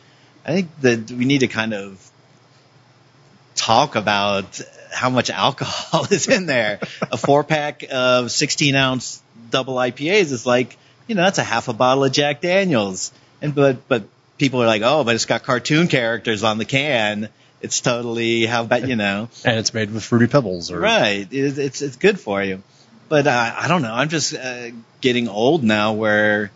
I 0.44 0.52
think 0.52 0.68
that 0.82 1.10
we 1.10 1.24
need 1.24 1.40
to 1.40 1.48
kind 1.48 1.74
of 1.74 2.10
talk 3.56 3.96
about 3.96 4.60
how 4.96 5.10
much 5.10 5.30
alcohol 5.30 6.04
is 6.10 6.28
in 6.28 6.46
there. 6.46 6.80
a 7.02 7.16
four 7.16 7.44
pack 7.44 7.84
of 7.90 8.30
16 8.30 8.74
ounce 8.74 9.22
double 9.50 9.74
IPAs 9.74 10.32
is 10.32 10.46
like, 10.46 10.76
you 11.06 11.14
know, 11.14 11.22
that's 11.22 11.38
a 11.38 11.44
half 11.44 11.68
a 11.68 11.72
bottle 11.72 12.04
of 12.04 12.12
Jack 12.12 12.40
Daniels. 12.40 13.12
And, 13.40 13.54
but, 13.54 13.86
but 13.86 14.04
people 14.38 14.62
are 14.62 14.66
like, 14.66 14.82
oh, 14.82 15.04
but 15.04 15.14
it's 15.14 15.26
got 15.26 15.42
cartoon 15.44 15.88
characters 15.88 16.42
on 16.42 16.58
the 16.58 16.64
can. 16.64 17.28
It's 17.60 17.80
totally, 17.80 18.46
how 18.46 18.64
about, 18.64 18.88
you 18.88 18.96
know. 18.96 19.28
And 19.44 19.58
it's 19.58 19.72
made 19.72 19.90
with 19.90 20.04
fruity 20.04 20.26
pebbles, 20.26 20.70
or 20.70 20.80
Right. 20.80 21.28
It's, 21.30 21.58
it's, 21.58 21.82
it's 21.82 21.96
good 21.96 22.18
for 22.18 22.42
you. 22.42 22.62
But 23.08 23.26
uh, 23.26 23.54
I 23.56 23.68
don't 23.68 23.82
know. 23.82 23.94
I'm 23.94 24.08
just 24.08 24.34
uh, 24.34 24.70
getting 25.00 25.28
old 25.28 25.62
now 25.62 25.92
where 25.92 26.50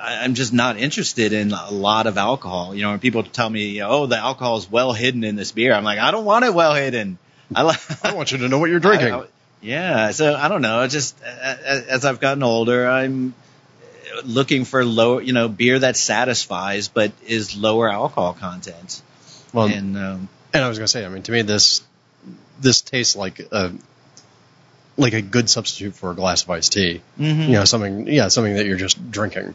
I'm 0.00 0.34
just 0.34 0.52
not 0.52 0.78
interested 0.78 1.32
in 1.32 1.52
a 1.52 1.70
lot 1.70 2.06
of 2.06 2.16
alcohol. 2.16 2.74
You 2.74 2.82
know, 2.82 2.90
when 2.90 3.00
people 3.00 3.22
tell 3.22 3.50
me, 3.50 3.82
oh, 3.82 4.06
the 4.06 4.16
alcohol 4.16 4.56
is 4.56 4.70
well 4.70 4.92
hidden 4.92 5.24
in 5.24 5.36
this 5.36 5.52
beer, 5.52 5.72
I'm 5.74 5.84
like, 5.84 5.98
I 5.98 6.10
don't 6.10 6.24
want 6.24 6.44
it 6.44 6.54
well 6.54 6.74
hidden. 6.74 7.18
I 7.54 7.62
like. 7.62 7.80
I 8.04 8.14
want 8.14 8.32
you 8.32 8.38
to 8.38 8.48
know 8.48 8.58
what 8.58 8.70
you're 8.70 8.80
drinking. 8.80 9.12
I- 9.12 9.18
I- 9.20 9.26
yeah, 9.62 10.10
so 10.12 10.34
I 10.34 10.48
don't 10.48 10.62
know. 10.62 10.86
Just 10.86 11.22
uh, 11.22 11.26
as 11.26 12.06
I've 12.06 12.18
gotten 12.18 12.42
older, 12.42 12.88
I'm 12.88 13.34
looking 14.24 14.64
for 14.64 14.82
low, 14.86 15.18
you 15.18 15.34
know, 15.34 15.48
beer 15.48 15.78
that 15.78 15.96
satisfies 15.98 16.88
but 16.88 17.12
is 17.26 17.54
lower 17.56 17.90
alcohol 17.90 18.32
content. 18.32 19.02
well, 19.52 19.66
and 19.66 19.98
um, 19.98 20.28
And 20.54 20.64
I 20.64 20.68
was 20.68 20.78
gonna 20.78 20.88
say, 20.88 21.04
I 21.04 21.08
mean, 21.10 21.22
to 21.24 21.32
me, 21.32 21.42
this 21.42 21.82
this 22.58 22.80
tastes 22.80 23.16
like 23.16 23.38
a 23.52 23.72
like 24.96 25.12
a 25.14 25.22
good 25.22 25.48
substitute 25.48 25.94
for 25.94 26.10
a 26.10 26.14
glass 26.14 26.42
of 26.42 26.50
iced 26.50 26.72
tea. 26.72 27.00
mhm. 27.18 27.46
You 27.46 27.52
know, 27.52 27.64
something, 27.64 28.06
yeah, 28.06 28.28
something 28.28 28.54
that 28.56 28.66
you're 28.66 28.76
just 28.76 29.10
drinking. 29.10 29.54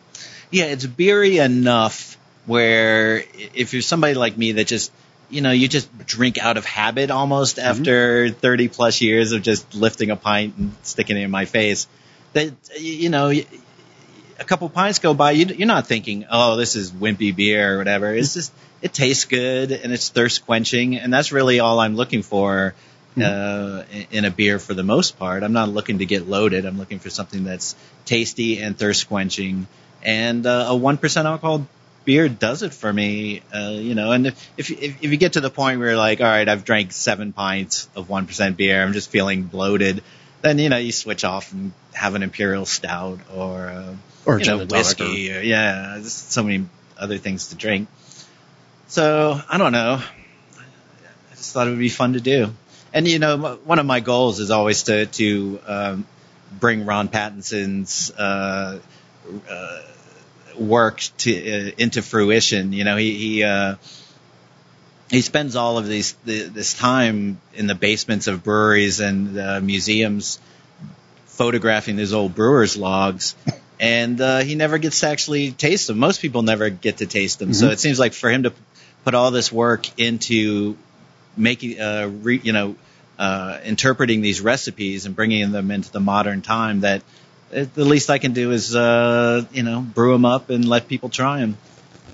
yeah, 0.52 0.66
it's 0.66 0.86
beery 0.86 1.38
enough 1.38 2.18
where 2.46 3.24
if 3.56 3.74
you're 3.74 3.82
somebody 3.82 4.14
like 4.14 4.38
me 4.38 4.54
that 4.54 4.68
just 4.68 4.92
you 5.30 5.42
know 5.42 5.52
you 5.52 5.68
just 5.68 5.90
drink 6.06 6.38
out 6.38 6.58
of 6.58 6.66
habit 6.66 7.10
almost 7.10 7.58
after 7.58 8.30
30 8.30 8.68
plus 8.68 9.02
years 9.02 9.32
of 9.32 9.42
just 9.42 9.74
lifting 9.74 10.12
a 10.12 10.16
pint 10.16 10.56
and 10.58 10.72
sticking 10.84 11.18
it 11.18 11.24
in 11.24 11.32
my 11.32 11.46
face 11.46 11.88
that 12.34 12.52
you 12.80 13.10
know 13.10 13.32
a 13.32 14.44
couple 14.46 14.70
pints 14.70 15.00
go 15.00 15.16
by 15.16 15.32
you're 15.32 15.66
not 15.68 15.88
thinking 15.88 16.26
oh 16.30 16.56
this 16.58 16.76
is 16.76 16.92
wimpy 16.92 17.36
beer 17.36 17.74
or 17.74 17.78
whatever 17.80 18.14
it's 18.14 18.36
just 18.36 18.54
it 18.84 18.94
tastes 18.94 19.26
good 19.26 19.72
and 19.72 19.92
it's 19.92 20.10
thirst 20.10 20.46
quenching 20.46 20.98
and 20.98 21.12
that's 21.12 21.32
really 21.32 21.60
all 21.60 21.80
I'm 21.80 21.96
looking 21.96 22.22
for 22.22 22.76
uh, 23.22 23.84
in- 24.12 24.26
a 24.26 24.32
beer 24.32 24.60
for 24.60 24.74
the 24.74 24.84
most 24.84 25.18
part. 25.18 25.44
I'm 25.44 25.54
not 25.54 25.70
looking 25.70 26.00
to 26.00 26.06
get 26.06 26.28
loaded. 26.28 26.66
I'm 26.66 26.78
looking 26.78 27.00
for 27.00 27.10
something 27.10 27.44
that's 27.44 27.76
tasty 28.06 28.60
and 28.60 28.78
thirst 28.78 29.08
quenching. 29.08 29.68
And 30.04 30.46
uh, 30.46 30.66
a 30.70 30.76
one 30.76 30.98
percent 30.98 31.28
alcohol 31.28 31.68
beer 32.04 32.30
does 32.30 32.62
it 32.62 32.74
for 32.74 32.92
me. 32.92 33.42
Uh, 33.54 33.72
you 33.72 33.96
know, 33.96 34.12
and 34.12 34.28
if, 34.28 34.50
if 34.58 34.72
if 34.72 35.04
if 35.04 35.12
you 35.12 35.18
get 35.18 35.34
to 35.34 35.42
the 35.42 35.50
point 35.50 35.80
where 35.80 35.90
you're 35.90 35.98
like, 35.98 36.22
all 36.22 36.28
right, 36.28 36.48
I've 36.48 36.64
drank 36.64 36.92
seven 36.92 37.34
pints 37.34 37.90
of 37.96 38.10
one 38.10 38.28
percent 38.28 38.58
beer, 38.58 38.82
I'm 38.82 38.94
just 38.94 39.10
feeling 39.10 39.44
bloated. 39.44 40.04
Then 40.42 40.60
you 40.60 40.70
know 40.70 40.78
you 40.78 40.92
switch 40.92 41.24
off 41.24 41.52
and 41.52 41.74
have 41.94 42.14
an 42.16 42.22
imperial 42.24 42.66
stout 42.66 43.20
or 43.34 43.68
uh, 43.68 43.96
Or 44.26 44.40
you 44.40 44.46
know 44.46 44.66
whiskey. 44.66 45.36
Or, 45.36 45.42
yeah, 45.42 45.98
there's 45.98 46.14
so 46.14 46.44
many 46.44 46.68
other 46.98 47.18
things 47.18 47.48
to 47.50 47.56
drink. 47.56 47.88
So 48.88 49.42
I 49.50 49.58
don't 49.58 49.72
know. 49.72 50.02
I 51.32 51.36
just 51.36 51.52
thought 51.54 51.68
it 51.68 51.72
would 51.72 51.80
be 51.80 51.90
fun 51.90 52.14
to 52.14 52.22
do. 52.22 52.54
And 52.96 53.06
you 53.10 53.20
know, 53.20 53.60
one 53.66 53.78
of 53.78 53.86
my 53.86 54.00
goals 54.00 54.40
is 54.40 54.52
always 54.52 54.84
to 54.84 55.06
to 55.06 55.60
um, 55.68 56.08
bring 56.60 56.86
Ron 56.86 57.10
Pattinson's 57.10 58.10
uh, 58.12 58.80
uh, 59.50 59.82
work 60.58 61.02
to 61.18 61.32
uh, 61.34 61.72
into 61.78 62.02
fruition. 62.02 62.72
You 62.72 62.86
know, 62.86 62.96
he 62.96 63.14
he 63.18 63.44
uh, 63.44 63.76
he 65.10 65.20
spends 65.20 65.58
all 65.58 65.78
of 65.78 65.88
these 65.88 66.14
the, 66.24 66.44
this 66.44 66.74
time 66.74 67.42
in 67.54 67.68
the 67.68 67.76
basements 67.76 68.28
of 68.28 68.46
breweries 68.46 69.02
and 69.02 69.38
uh, 69.38 69.60
museums 69.60 70.40
photographing 71.26 71.98
these 71.98 72.14
old 72.14 72.34
brewers 72.34 72.78
logs. 72.78 73.36
And 73.78 74.22
uh, 74.22 74.40
he 74.40 74.56
never 74.56 74.78
gets 74.78 75.02
to 75.02 75.08
actually 75.10 75.52
taste 75.52 75.88
them. 75.88 76.00
Most 76.00 76.22
people 76.22 76.44
never 76.44 76.70
get 76.70 77.00
to 77.00 77.06
taste 77.06 77.40
them. 77.40 77.54
So 77.54 77.72
it 77.72 77.80
seems 77.82 78.00
like 78.00 78.14
for 78.14 78.30
him 78.30 78.44
to 78.44 78.54
put 79.04 79.16
all 79.16 79.32
this 79.32 79.52
work 79.52 80.00
into 80.00 80.78
making, 81.36 81.82
uh, 81.82 82.10
re, 82.22 82.40
you 82.42 82.54
know, 82.54 82.78
uh, 83.18 83.60
interpreting 83.64 84.22
these 84.22 84.42
recipes 84.42 85.06
and 85.06 85.16
bringing 85.16 85.52
them 85.52 85.72
into 85.72 85.92
the 85.92 86.00
modern 86.00 86.42
time, 86.42 86.82
that 86.82 87.02
the 87.50 87.86
least 87.86 88.10
I 88.10 88.18
can 88.18 88.34
do 88.34 88.52
is, 88.52 88.76
uh, 88.76 89.46
you 89.52 89.64
know, 89.64 89.82
brew 89.82 90.12
them 90.14 90.26
up 90.26 90.50
and 90.50 90.68
let 90.68 90.88
people 90.88 91.10
try 91.10 91.40
them. 91.40 91.58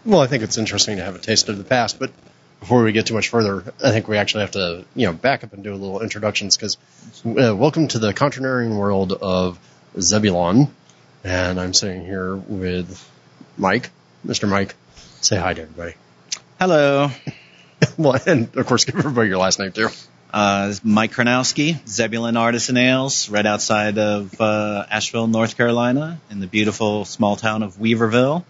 Well, 0.06 0.20
I 0.20 0.28
think 0.28 0.44
it's 0.44 0.58
interesting 0.58 0.98
to 0.98 1.04
have 1.04 1.16
a 1.16 1.20
taste 1.20 1.50
of 1.50 1.58
the 1.58 1.64
past, 1.64 2.00
but 2.00 2.12
before 2.60 2.84
we 2.84 2.92
get 2.92 3.08
too 3.08 3.14
much 3.14 3.30
further, 3.30 3.74
I 3.84 3.92
think 3.92 4.08
we 4.08 4.18
actually 4.18 4.42
have 4.42 4.52
to, 4.52 4.86
you 4.96 5.08
know, 5.08 5.14
back 5.14 5.44
up 5.44 5.54
and 5.54 5.64
do 5.64 5.74
a 5.74 5.76
little 5.76 6.02
introductions 6.02 6.56
because 6.56 6.78
uh, 7.26 7.56
welcome 7.56 7.88
to 7.90 8.00
the 8.00 8.14
contrarian 8.14 8.78
world 8.78 9.14
of 9.14 9.60
Zebulon, 10.00 10.68
and 11.24 11.60
I'm 11.60 11.74
sitting 11.74 12.06
here 12.06 12.36
with 12.36 13.10
Mike, 13.58 13.90
Mr. 14.26 14.48
Mike. 14.48 14.76
Say 15.22 15.38
hi 15.38 15.54
to 15.54 15.62
everybody. 15.62 15.96
Hello. 16.60 17.10
well, 17.98 18.20
and 18.26 18.56
of 18.56 18.66
course, 18.68 18.86
give 18.86 18.98
everybody 18.98 19.30
your 19.30 19.40
last 19.40 19.60
name 19.60 19.72
too. 19.72 19.90
Uh, 20.34 20.74
Mike 20.84 21.12
Karnowski, 21.12 21.86
Zebulon 21.88 22.38
Artisan 22.38 22.78
Ales, 22.78 23.30
right 23.30 23.46
outside 23.46 23.98
of 23.98 24.40
uh, 24.40 24.86
Asheville, 24.90 25.28
North 25.28 25.58
Carolina, 25.58 26.20
in 26.30 26.40
the 26.40 26.48
beautiful 26.48 27.06
small 27.06 27.36
town 27.36 27.64
of 27.64 27.76
Weaverville. 27.76 28.44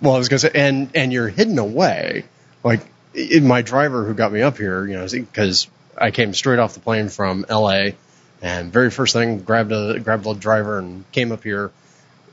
Well, 0.00 0.14
I 0.14 0.18
was 0.18 0.28
gonna 0.28 0.38
say, 0.38 0.52
and 0.54 0.90
and 0.94 1.12
you're 1.12 1.28
hidden 1.28 1.58
away. 1.58 2.24
Like 2.62 2.80
in 3.14 3.46
my 3.46 3.62
driver 3.62 4.04
who 4.04 4.14
got 4.14 4.32
me 4.32 4.42
up 4.42 4.58
here, 4.58 4.86
you 4.86 4.94
know, 4.94 5.06
because 5.08 5.66
I 5.98 6.12
came 6.12 6.34
straight 6.34 6.58
off 6.58 6.74
the 6.74 6.80
plane 6.80 7.08
from 7.08 7.46
L.A. 7.48 7.96
and 8.40 8.72
very 8.72 8.90
first 8.90 9.12
thing 9.12 9.40
grabbed 9.40 9.72
a 9.72 9.98
grabbed 9.98 10.26
a 10.26 10.34
driver 10.34 10.78
and 10.78 11.10
came 11.10 11.32
up 11.32 11.42
here. 11.42 11.72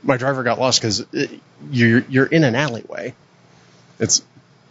My 0.02 0.16
driver 0.16 0.44
got 0.44 0.60
lost 0.60 0.80
because 0.80 1.04
you're 1.70 2.04
you're 2.08 2.26
in 2.26 2.44
an 2.44 2.54
alleyway. 2.54 3.14
It's 3.98 4.22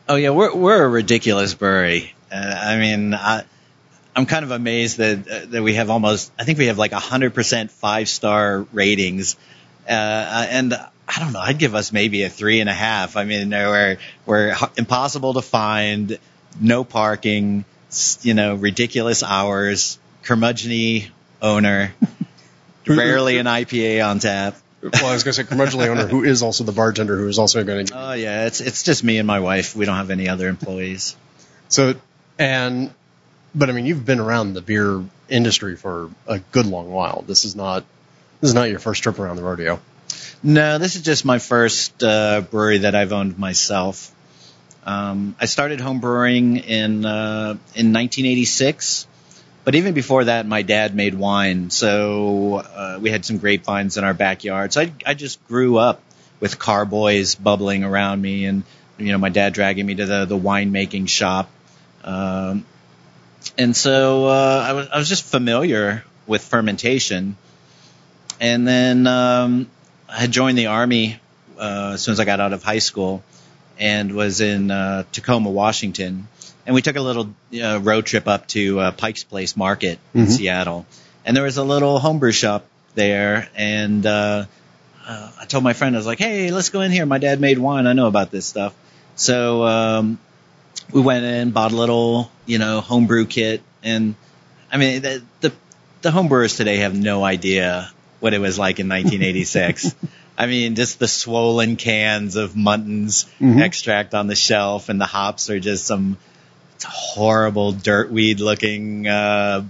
Oh 0.10 0.16
yeah, 0.16 0.30
we're 0.30 0.56
we're 0.56 0.86
a 0.86 0.88
ridiculous 0.88 1.54
brewery. 1.54 2.14
Uh, 2.32 2.36
I 2.36 2.78
mean, 2.78 3.14
I, 3.14 3.44
I'm 4.18 4.26
kind 4.26 4.44
of 4.44 4.50
amazed 4.50 4.98
that 4.98 5.28
uh, 5.28 5.46
that 5.50 5.62
we 5.62 5.76
have 5.76 5.92
almost. 5.92 6.32
I 6.40 6.44
think 6.44 6.58
we 6.58 6.66
have 6.66 6.80
like 6.80 6.92
hundred 6.92 7.36
percent 7.36 7.70
five 7.70 8.10
star 8.10 8.66
ratings, 8.74 9.36
uh, 9.88 9.92
uh, 9.92 10.48
and 10.50 10.74
I 10.74 11.20
don't 11.20 11.34
know. 11.34 11.40
I'd 11.40 11.60
give 11.60 11.76
us 11.76 11.94
maybe 11.94 12.24
a 12.24 12.30
three 12.30 12.60
and 12.60 12.68
a 12.68 12.74
half. 12.74 13.16
I 13.16 13.26
mean, 13.26 13.52
we're 13.52 13.98
we're 14.26 14.56
impossible 14.76 15.36
to 15.36 15.44
find, 15.44 16.18
no 16.60 16.84
parking, 16.84 17.64
you 18.24 18.34
know, 18.34 18.56
ridiculous 18.56 19.22
hours, 19.22 20.00
curmudgeony 20.24 21.10
owner, 21.40 21.94
rarely 22.88 23.38
an 23.38 23.46
IPA 23.46 24.04
on 24.04 24.18
tap. 24.18 24.58
well, 24.82 25.06
I 25.06 25.14
was 25.14 25.24
going 25.24 25.34
to 25.36 25.44
say 25.44 25.44
curmudgeonly 25.44 25.90
owner 25.90 26.08
who 26.08 26.24
is 26.24 26.42
also 26.42 26.64
the 26.64 26.72
bartender 26.72 27.18
who 27.18 27.28
is 27.28 27.38
also 27.38 27.64
going 27.64 27.86
to. 27.86 27.94
Oh 27.96 28.14
yeah, 28.14 28.48
it's 28.48 28.62
it's 28.62 28.82
just 28.82 29.04
me 29.04 29.20
and 29.20 29.28
my 29.28 29.42
wife. 29.42 29.76
We 29.76 29.86
don't 29.86 29.98
have 29.98 30.10
any 30.10 30.28
other 30.28 30.48
employees. 30.48 31.16
So, 31.70 31.94
and, 32.40 32.92
but 33.54 33.70
I 33.70 33.74
mean, 33.74 33.86
you've 33.86 34.06
been 34.06 34.20
around 34.20 34.54
the 34.54 34.62
beer 34.62 35.04
industry 35.30 35.76
for 35.76 36.10
a 36.28 36.40
good 36.40 36.66
long 36.66 36.90
while. 36.92 37.24
This 37.28 37.46
is 37.46 37.56
not, 37.56 37.84
this 38.42 38.50
is 38.50 38.54
not 38.54 38.70
your 38.70 38.80
first 38.80 39.04
trip 39.04 39.20
around 39.20 39.36
the 39.38 39.44
rodeo. 39.44 39.80
No, 40.44 40.78
this 40.78 40.96
is 40.96 41.02
just 41.02 41.26
my 41.26 41.40
first 41.40 42.04
uh, 42.04 42.42
brewery 42.42 42.80
that 42.80 42.96
I've 42.96 43.12
owned 43.12 43.40
myself. 43.40 44.14
Um, 44.86 45.36
I 45.40 45.46
started 45.46 45.82
home 45.82 46.00
brewing 46.00 46.58
in 46.58 47.06
uh, 47.06 47.58
in 47.76 47.92
1986, 47.92 49.08
but 49.66 49.76
even 49.76 49.94
before 49.94 50.26
that, 50.26 50.48
my 50.48 50.62
dad 50.62 50.96
made 50.96 51.14
wine, 51.14 51.72
so 51.72 52.56
uh, 52.56 53.00
we 53.02 53.10
had 53.10 53.26
some 53.26 53.40
grapevines 53.40 53.98
in 53.98 54.06
our 54.06 54.14
backyard. 54.14 54.72
So 54.72 54.82
I, 54.82 54.94
I 55.06 55.14
just 55.14 55.46
grew 55.48 55.78
up 55.78 56.02
with 56.40 56.58
carboys 56.58 57.36
bubbling 57.36 57.84
around 57.84 58.22
me, 58.22 58.46
and 58.46 58.64
you 58.98 59.12
know, 59.12 59.18
my 59.18 59.30
dad 59.30 59.54
dragging 59.54 59.86
me 59.86 59.96
to 59.96 60.06
the 60.06 60.26
the 60.26 60.38
winemaking 60.38 61.10
shop. 61.10 61.50
Um, 62.04 62.66
and 63.58 63.76
so 63.76 64.26
uh, 64.28 64.66
I 64.70 64.74
was 64.74 64.88
I 64.90 64.98
was 64.98 65.10
just 65.10 65.24
familiar 65.24 66.04
with 66.26 66.44
fermentation, 66.44 67.38
and 68.40 68.68
then 68.68 69.08
um, 69.08 69.70
I 70.10 70.18
had 70.20 70.32
joined 70.32 70.58
the 70.58 70.68
army 70.68 71.20
uh, 71.60 71.92
as 71.94 72.02
soon 72.02 72.14
as 72.14 72.20
I 72.20 72.26
got 72.26 72.40
out 72.40 72.54
of 72.54 72.64
high 72.64 72.80
school, 72.80 73.24
and 73.80 74.14
was 74.14 74.42
in 74.42 74.72
uh, 74.72 75.04
Tacoma, 75.12 75.50
Washington, 75.50 76.28
and 76.66 76.76
we 76.76 76.82
took 76.82 76.96
a 76.96 77.02
little 77.02 77.34
uh, 77.62 77.80
road 77.82 78.06
trip 78.06 78.28
up 78.28 78.48
to 78.50 78.80
uh, 78.80 78.92
Pike's 78.92 79.24
Place 79.24 79.56
Market 79.56 80.00
in 80.14 80.26
Mhm. 80.26 80.32
Seattle, 80.32 80.86
and 81.26 81.36
there 81.36 81.44
was 81.44 81.58
a 81.58 81.64
little 81.64 82.00
homebrew 82.00 82.32
shop 82.32 82.66
there, 82.96 83.50
and 83.56 84.06
uh, 84.06 84.46
uh, 85.08 85.32
I 85.42 85.46
told 85.46 85.64
my 85.64 85.74
friend 85.74 85.96
I 85.96 86.00
was 86.00 86.08
like, 86.08 86.20
"Hey, 86.20 86.52
let's 86.52 86.70
go 86.70 86.82
in 86.82 86.92
here. 86.92 87.06
My 87.06 87.18
dad 87.20 87.40
made 87.40 87.58
wine. 87.60 87.88
I 87.88 87.94
know 87.94 88.08
about 88.08 88.32
this 88.32 88.46
stuff." 88.46 88.74
So 89.16 89.64
um, 89.64 90.20
we 90.92 91.02
went 91.02 91.26
in, 91.26 91.52
bought 91.52 91.72
a 91.72 91.76
little, 91.76 92.32
you 92.46 92.58
know, 92.60 92.82
homebrew 92.82 93.26
kit, 93.26 93.62
and 93.84 94.16
I 94.72 94.78
mean, 94.78 95.02
the 95.02 95.24
the, 95.42 95.54
the 96.02 96.10
homebrewers 96.12 96.56
today 96.58 96.78
have 96.78 96.96
no 96.98 97.24
idea 97.24 97.92
what 98.20 98.34
it 98.34 98.40
was 98.40 98.58
like 98.58 98.80
in 98.80 98.88
1986. 98.90 99.96
I 100.38 100.46
mean, 100.46 100.76
just 100.76 101.00
the 101.00 101.08
swollen 101.08 101.76
cans 101.78 102.36
of 102.36 102.54
Muntons 102.54 103.26
Mhm. 103.40 103.62
extract 103.62 104.14
on 104.14 104.28
the 104.28 104.36
shelf, 104.36 104.90
and 104.90 105.02
the 105.02 105.06
hops 105.06 105.50
are 105.50 105.60
just 105.60 105.86
some 105.86 106.18
horrible 106.86 107.74
dirtweed 107.74 108.40
looking 108.40 109.08
uh, 109.08 109.64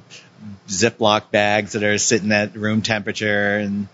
Ziploc 0.68 1.32
bags 1.32 1.72
that 1.74 1.84
are 1.84 1.98
sitting 1.98 2.32
at 2.34 2.56
room 2.56 2.82
temperature, 2.82 3.58
and 3.58 3.88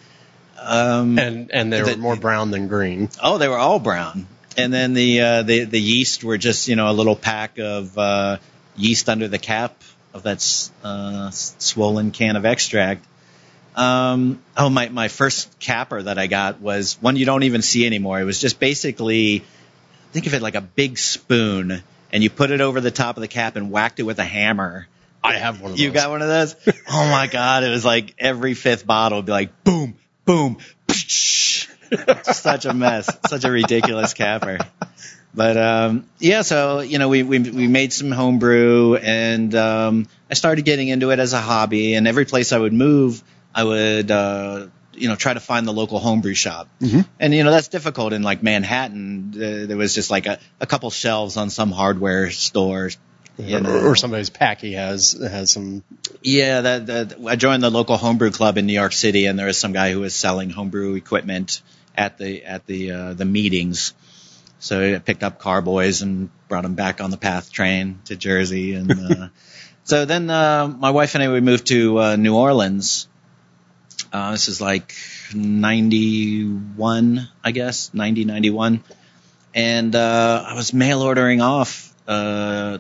um, 0.60 1.20
And, 1.20 1.52
and 1.52 1.72
they 1.72 1.82
were 1.82 1.90
The- 1.92 1.98
more 1.98 2.16
brown 2.16 2.50
than 2.52 2.68
green. 2.68 3.10
Oh, 3.22 3.38
they 3.38 3.48
were 3.48 3.58
all 3.58 3.80
brown. 3.80 4.28
And 4.58 4.74
then 4.74 4.94
the 4.94 5.22
uh, 5.22 5.44
the 5.44 5.66
the 5.66 5.80
yeast 5.82 6.24
were 6.24 6.38
just 6.38 6.68
you 6.68 6.76
know 6.76 6.90
a 6.90 6.94
little 6.94 7.16
pack 7.16 7.58
of 7.60 7.98
uh, 7.98 8.38
yeast 8.76 9.10
under 9.10 9.28
the 9.28 9.40
cap 9.40 9.76
of 10.14 10.24
that 10.24 10.38
s- 10.38 10.72
uh, 10.84 11.32
swollen 11.32 12.12
can 12.12 12.36
of 12.36 12.46
extract. 12.46 13.06
Um, 13.76 14.42
oh, 14.56 14.70
my 14.70 14.90
my 14.90 15.08
first 15.08 15.60
capper 15.60 16.04
that 16.04 16.20
I 16.20 16.28
got 16.28 16.62
was 16.62 16.98
one 17.02 17.16
you 17.16 17.26
don't 17.26 17.44
even 17.44 17.62
see 17.64 17.86
anymore. 17.86 18.20
It 18.20 18.26
was 18.26 18.40
just 18.40 18.60
basically 18.60 19.44
think 20.12 20.28
of 20.28 20.34
it 20.36 20.42
like 20.44 20.56
a 20.56 20.62
big 20.62 21.00
spoon, 21.00 21.82
and 22.12 22.24
you 22.24 22.30
put 22.30 22.52
it 22.52 22.62
over 22.62 22.80
the 22.80 22.92
top 22.92 23.18
of 23.18 23.22
the 23.22 23.28
cap 23.28 23.56
and 23.56 23.72
whacked 23.72 24.00
it 24.00 24.04
with 24.04 24.20
a 24.20 24.24
hammer. 24.24 24.88
I 25.24 25.34
have 25.38 25.62
one 25.62 25.72
of 25.72 25.80
You 25.80 25.90
got 25.90 26.12
one 26.12 26.22
of 26.22 26.28
those? 26.28 26.56
oh 26.92 27.10
my 27.10 27.26
god! 27.28 27.64
It 27.64 27.70
was 27.70 27.84
like 27.84 28.14
every 28.20 28.54
fifth 28.54 28.86
bottle 28.86 29.20
would 29.20 29.26
be 29.26 29.32
like 29.32 29.64
boom, 29.64 29.96
boom, 30.26 30.58
such 32.24 32.66
a 32.66 32.74
mess, 32.74 33.10
such 33.28 33.44
a 33.44 33.52
ridiculous 33.52 34.14
capper. 34.14 34.60
But 35.36 35.58
um, 35.58 36.08
yeah, 36.20 36.44
so 36.44 36.82
you 36.82 37.00
know, 37.00 37.10
we 37.10 37.24
we 37.24 37.40
we 37.40 37.68
made 37.68 37.92
some 37.92 38.12
homebrew, 38.12 38.96
and 38.96 39.54
um, 39.56 40.08
I 40.30 40.36
started 40.36 40.64
getting 40.64 40.90
into 40.90 41.10
it 41.12 41.20
as 41.20 41.34
a 41.34 41.42
hobby. 41.42 41.96
And 41.96 42.08
every 42.08 42.26
place 42.26 42.52
I 42.52 42.60
would 42.60 42.74
move, 42.74 43.24
I 43.54 43.64
would 43.64 44.12
uh, 44.12 44.68
you 44.94 45.08
know 45.10 45.16
try 45.16 45.34
to 45.34 45.40
find 45.40 45.68
the 45.68 45.74
local 45.74 45.98
homebrew 46.00 46.36
shop. 46.36 46.70
Mhm. 46.80 47.08
And 47.20 47.34
you 47.34 47.44
know 47.44 47.52
that's 47.52 47.70
difficult 47.70 48.14
in 48.14 48.22
like 48.22 48.44
Manhattan. 48.44 49.34
Uh, 49.36 49.66
there 49.66 49.78
was 49.78 49.96
just 49.96 50.12
like 50.12 50.28
a, 50.28 50.38
a 50.60 50.68
couple 50.68 50.92
shelves 50.92 51.36
on 51.36 51.50
some 51.50 51.72
hardware 51.72 52.30
store. 52.30 52.92
You 53.36 53.60
know. 53.60 53.72
or, 53.72 53.88
or 53.90 53.96
somebody's 53.96 54.30
packy 54.30 54.74
has 54.74 55.14
has 55.14 55.50
some. 55.50 55.84
Yeah, 56.22 56.62
that, 56.62 56.86
that 56.86 57.16
I 57.28 57.36
joined 57.36 57.64
the 57.64 57.72
local 57.72 57.98
homebrew 57.98 58.30
club 58.30 58.60
in 58.60 58.68
New 58.68 58.74
York 58.74 58.94
City, 58.94 59.26
and 59.26 59.40
there 59.40 59.48
was 59.48 59.58
some 59.58 59.74
guy 59.74 59.92
who 59.92 60.02
was 60.02 60.14
selling 60.14 60.52
homebrew 60.52 60.94
equipment 60.94 61.64
at 61.96 62.18
the 62.18 62.44
at 62.44 62.66
the 62.66 62.92
uh, 62.92 63.14
the 63.14 63.26
meetings. 63.26 63.94
So 64.60 64.96
I 64.96 65.00
picked 65.00 65.24
up 65.24 65.40
carboys 65.40 66.02
and 66.02 66.30
brought 66.48 66.64
them 66.64 66.76
back 66.76 67.02
on 67.02 67.12
the 67.12 67.18
PATH 67.18 67.52
train 67.52 68.00
to 68.06 68.16
Jersey, 68.16 68.76
and 68.76 68.92
uh, 68.92 69.28
so 69.84 70.06
then 70.06 70.30
uh, 70.30 70.68
my 70.68 70.92
wife 70.92 71.16
and 71.16 71.24
I 71.24 71.32
we 71.32 71.42
moved 71.42 71.68
to 71.68 72.00
uh, 72.00 72.16
New 72.16 72.36
Orleans. 72.36 73.08
Uh, 74.12 74.32
this 74.32 74.48
is 74.48 74.62
like 74.62 74.94
'91, 75.34 77.28
I 77.44 77.52
guess, 77.52 77.94
90, 77.94 78.26
91. 78.26 78.84
and 79.56 79.96
uh, 79.96 80.46
I 80.48 80.54
was 80.54 80.74
mail 80.74 81.02
ordering 81.02 81.42
off 81.42 81.94
uh, 82.08 82.78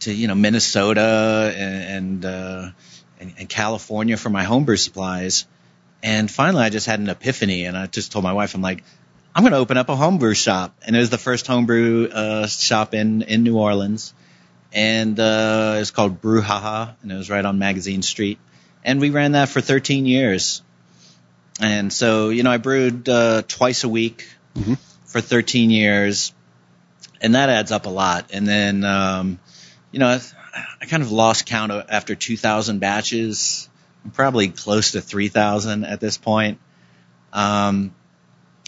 to 0.00 0.12
you 0.12 0.28
know 0.28 0.34
Minnesota 0.34 1.54
and 1.56 1.84
and, 1.84 2.24
uh, 2.24 2.70
and 3.20 3.34
and 3.38 3.48
California 3.48 4.16
for 4.16 4.30
my 4.30 4.44
homebrew 4.44 4.76
supplies. 4.76 5.46
And 6.02 6.30
finally, 6.30 6.62
I 6.64 6.70
just 6.70 6.86
had 6.86 6.98
an 7.00 7.08
epiphany, 7.08 7.64
and 7.66 7.76
I 7.76 7.86
just 7.86 8.12
told 8.12 8.24
my 8.24 8.32
wife, 8.32 8.54
I'm 8.54 8.62
like, 8.62 8.82
I'm 9.34 9.42
going 9.42 9.52
to 9.52 9.58
open 9.58 9.76
up 9.76 9.88
a 9.88 9.96
homebrew 9.96 10.34
shop, 10.34 10.74
and 10.86 10.96
it 10.96 10.98
was 10.98 11.10
the 11.10 11.18
first 11.18 11.46
homebrew 11.46 12.08
uh, 12.08 12.46
shop 12.46 12.94
in 12.94 13.22
in 13.22 13.42
New 13.42 13.58
Orleans, 13.58 14.14
and 14.72 15.18
uh, 15.20 15.74
it 15.76 15.80
was 15.80 15.90
called 15.90 16.20
Brew 16.20 16.40
Haha, 16.40 16.92
and 17.02 17.12
it 17.12 17.16
was 17.16 17.28
right 17.30 17.44
on 17.44 17.58
Magazine 17.58 18.02
Street, 18.02 18.38
and 18.84 19.00
we 19.00 19.10
ran 19.10 19.32
that 19.32 19.48
for 19.48 19.60
13 19.60 20.06
years. 20.06 20.62
And 21.60 21.92
so, 21.92 22.30
you 22.30 22.42
know, 22.42 22.50
I 22.50 22.56
brewed 22.56 23.08
uh, 23.08 23.42
twice 23.46 23.84
a 23.84 23.88
week 23.88 24.26
Mhm. 24.56 24.78
for 25.04 25.20
13 25.20 25.70
years, 25.70 26.32
and 27.20 27.34
that 27.34 27.50
adds 27.50 27.70
up 27.70 27.86
a 27.86 27.90
lot. 27.90 28.30
And 28.32 28.48
then, 28.48 28.82
um, 28.84 29.38
you 29.92 30.00
know, 30.00 30.08
I, 30.08 30.20
I 30.80 30.86
kind 30.86 31.02
of 31.02 31.12
lost 31.12 31.46
count 31.46 31.70
after 31.88 32.14
2,000 32.16 32.80
batches. 32.80 33.68
Probably 34.14 34.48
close 34.48 34.92
to 34.92 35.00
3,000 35.00 35.84
at 35.84 36.00
this 36.00 36.16
point. 36.16 36.58
Um, 37.32 37.94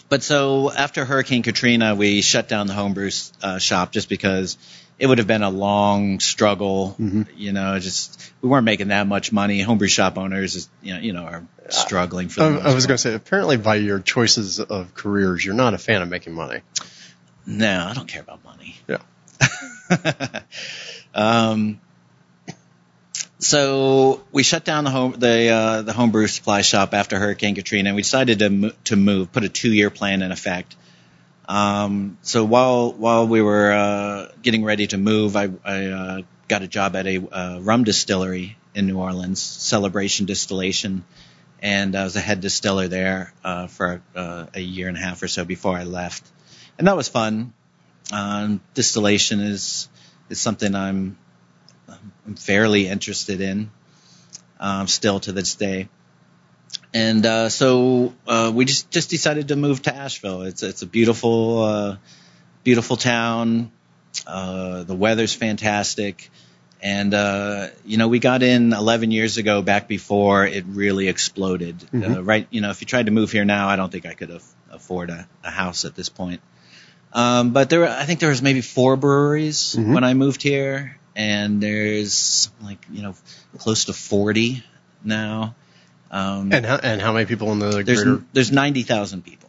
but 0.09 0.23
so 0.23 0.71
after 0.71 1.05
Hurricane 1.05 1.43
Katrina, 1.43 1.95
we 1.95 2.21
shut 2.21 2.49
down 2.49 2.67
the 2.67 2.75
homebrew 2.75 3.11
uh, 3.43 3.59
shop 3.59 3.93
just 3.93 4.09
because 4.09 4.59
it 4.99 5.07
would 5.07 5.19
have 5.19 5.27
been 5.27 5.43
a 5.43 5.51
long 5.51 6.21
struggle. 6.21 6.95
Mhm. 7.01 7.27
You 7.37 7.53
know, 7.53 7.79
just 7.79 8.33
we 8.43 8.49
weren't 8.49 8.67
making 8.67 8.89
that 8.89 9.07
much 9.07 9.33
money. 9.33 9.61
Homebrew 9.61 9.89
shop 9.89 10.19
owners, 10.19 10.69
you 10.83 10.95
know, 10.95 11.01
you 11.01 11.13
know, 11.13 11.25
are 11.25 11.47
struggling 11.71 12.29
for. 12.29 12.43
I, 12.43 12.49
The 12.51 12.61
I 12.61 12.75
was 12.75 12.87
going 12.87 12.97
to 12.97 13.03
say, 13.03 13.15
apparently, 13.15 13.57
by 13.57 13.77
your 13.77 14.01
choices 14.01 14.61
of 14.61 14.95
careers, 14.95 15.45
you're 15.45 15.55
not 15.55 15.73
a 15.75 15.79
fan 15.79 16.03
of 16.03 16.09
making 16.09 16.35
money. 16.35 16.61
No, 17.47 17.87
I 17.89 17.95
don't 17.95 18.07
care 18.07 18.23
about 18.23 18.45
money. 18.45 18.77
Yeah. 18.87 18.99
um, 21.15 21.81
so 23.43 24.23
we 24.31 24.45
shut 24.45 24.65
down 24.65 24.85
the 24.85 24.91
home 24.91 25.15
the 25.19 25.49
uh, 25.49 25.83
the 25.83 25.93
homebrew 25.93 26.29
supply 26.29 26.63
shop 26.63 26.95
after 26.95 27.19
Hurricane 27.19 27.57
Katrina, 27.57 27.89
and 27.89 27.97
we 27.97 28.03
decided 28.03 28.39
to 28.39 28.51
mo- 28.51 28.71
to 28.85 28.97
move, 28.97 29.33
put 29.33 29.43
a 29.43 29.49
two 29.49 29.73
year 29.73 29.91
plan 29.91 30.23
in 30.23 30.31
effect. 30.31 30.77
Um, 31.49 32.19
so 32.23 32.45
while 32.45 32.93
while 32.93 33.27
we 33.27 33.43
were 33.43 33.73
uh, 33.73 34.29
getting 34.43 34.65
ready 34.65 34.87
to 34.87 34.97
move, 34.97 35.35
I, 35.37 35.51
I 35.65 35.87
uh, 35.87 36.23
got 36.47 36.63
a 36.63 36.69
job 36.69 36.95
at 36.95 37.07
a 37.07 37.19
uh, 37.19 37.59
rum 37.61 37.83
distillery 37.83 38.57
in 38.77 38.87
New 38.87 38.99
Orleans, 38.99 39.41
Celebration 39.41 40.25
Distillation, 40.27 41.05
and 41.61 41.97
I 41.97 42.05
was 42.05 42.15
a 42.15 42.21
head 42.21 42.41
distiller 42.41 42.87
there 42.87 43.35
uh, 43.43 43.67
for 43.67 44.03
uh, 44.15 44.47
a 44.55 44.61
year 44.61 44.87
and 44.87 44.97
a 44.97 45.01
half 45.01 45.21
or 45.21 45.29
so 45.29 45.45
before 45.45 45.77
I 45.77 45.83
left, 45.83 46.23
and 46.79 46.87
that 46.87 46.97
was 46.97 47.09
fun. 47.09 47.53
Um, 48.13 48.61
distillation 48.75 49.41
is 49.41 49.89
is 50.31 50.41
something 50.41 50.77
I'm 50.77 51.19
I'm 52.27 52.37
fairly 52.37 52.87
interested 52.89 53.41
in 53.41 53.71
um, 54.61 54.87
still 54.87 55.21
to 55.21 55.33
this 55.33 55.55
day. 55.57 55.89
And 56.95 57.25
uh, 57.25 57.49
so 57.49 58.13
uh, 58.27 58.53
we 58.55 58.65
just 58.65 58.91
just 58.91 59.11
decided 59.11 59.49
to 59.49 59.57
move 59.57 59.83
to 59.83 59.95
Asheville. 59.95 60.43
It's 60.43 60.63
it's 60.63 60.83
a 60.83 60.87
beautiful 60.87 61.63
uh, 61.63 61.97
beautiful 62.65 62.97
town. 62.97 63.71
Uh, 64.27 64.83
the 64.85 64.95
weather's 64.95 65.35
fantastic. 65.35 66.31
And 66.83 67.15
uh, 67.15 67.69
you 67.87 67.97
know, 67.97 68.09
we 68.09 68.19
got 68.19 68.43
in 68.43 68.73
11 68.73 69.11
years 69.13 69.37
ago, 69.39 69.63
back 69.63 69.87
before 69.89 70.45
it 70.47 70.65
really 70.67 71.09
exploded. 71.09 71.77
Uh, 71.95 71.97
Mhm. 71.97 72.27
right, 72.27 72.47
you 72.51 72.61
know, 72.61 72.71
if 72.71 72.81
you 72.81 72.87
tried 72.87 73.07
to 73.07 73.13
move 73.13 73.31
here 73.31 73.45
now, 73.45 73.69
I 73.69 73.77
don't 73.77 73.91
think 73.93 74.05
I 74.05 74.15
could 74.15 74.31
af- 74.31 74.55
afford 74.71 75.11
a, 75.11 75.29
a 75.45 75.51
house 75.51 75.85
at 75.85 75.95
this 75.95 76.09
point. 76.09 76.41
Um, 77.13 77.53
but 77.53 77.71
there, 77.71 77.81
were, 77.81 77.89
I 77.89 78.05
think 78.05 78.19
there 78.21 78.31
was 78.31 78.43
maybe 78.43 78.63
four 78.63 78.97
breweries 78.97 79.77
Mhm. 79.79 79.95
when 79.95 80.03
I 80.03 80.15
moved 80.15 80.43
here, 80.43 80.99
and 81.17 81.61
there's 81.63 82.51
like 82.63 82.85
you 82.91 83.03
know 83.03 83.15
close 83.59 83.87
to 83.87 83.93
40 83.93 84.63
now. 85.05 85.55
Um, 86.11 86.53
And 86.53 86.67
how, 86.67 86.77
and 86.77 87.01
how 87.01 87.13
many 87.13 87.25
people 87.27 87.53
in 87.53 87.59
the 87.59 87.83
there's 87.83 88.03
greater? 88.05 88.23
there's 88.33 88.53
ninety 88.53 88.83
thousand 88.83 89.25
people. 89.25 89.49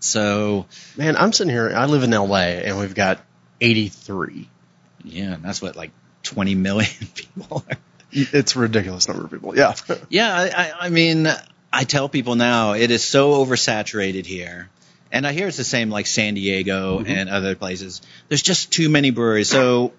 So 0.00 0.66
Man, 0.96 1.16
I'm 1.16 1.32
sitting 1.32 1.52
here. 1.52 1.72
I 1.74 1.86
live 1.86 2.02
in 2.02 2.12
L.A. 2.12 2.64
and 2.64 2.78
we've 2.78 2.94
got 2.94 3.20
83. 3.60 4.48
yeah, 5.04 5.34
and 5.34 5.42
that's 5.44 5.62
what 5.62 5.76
like 5.76 5.90
twenty 6.22 6.54
million 6.54 6.90
people. 7.14 7.64
Are. 7.68 7.76
It's 8.10 8.56
a 8.56 8.58
ridiculous 8.58 9.08
number 9.08 9.24
of 9.24 9.30
people. 9.30 9.56
Yeah. 9.56 9.74
Yeah, 10.10 10.34
I, 10.34 10.48
I, 10.50 10.72
I 10.80 10.88
mean, 10.90 11.26
I 11.72 11.84
tell 11.84 12.08
people 12.08 12.34
now 12.34 12.72
it 12.74 12.90
is 12.90 13.02
so 13.04 13.44
oversaturated 13.44 14.26
here, 14.26 14.68
and 15.10 15.26
I 15.26 15.32
hear 15.32 15.48
it's 15.48 15.56
the 15.56 15.64
same 15.64 15.88
like 15.90 16.06
San 16.06 16.34
Diego 16.34 16.98
and 17.04 17.30
other 17.30 17.54
places. 17.54 18.02
There's 18.28 18.42
just 18.42 18.72
too 18.72 18.88
many 18.90 19.10
breweries. 19.10 19.48
So, 19.48 19.92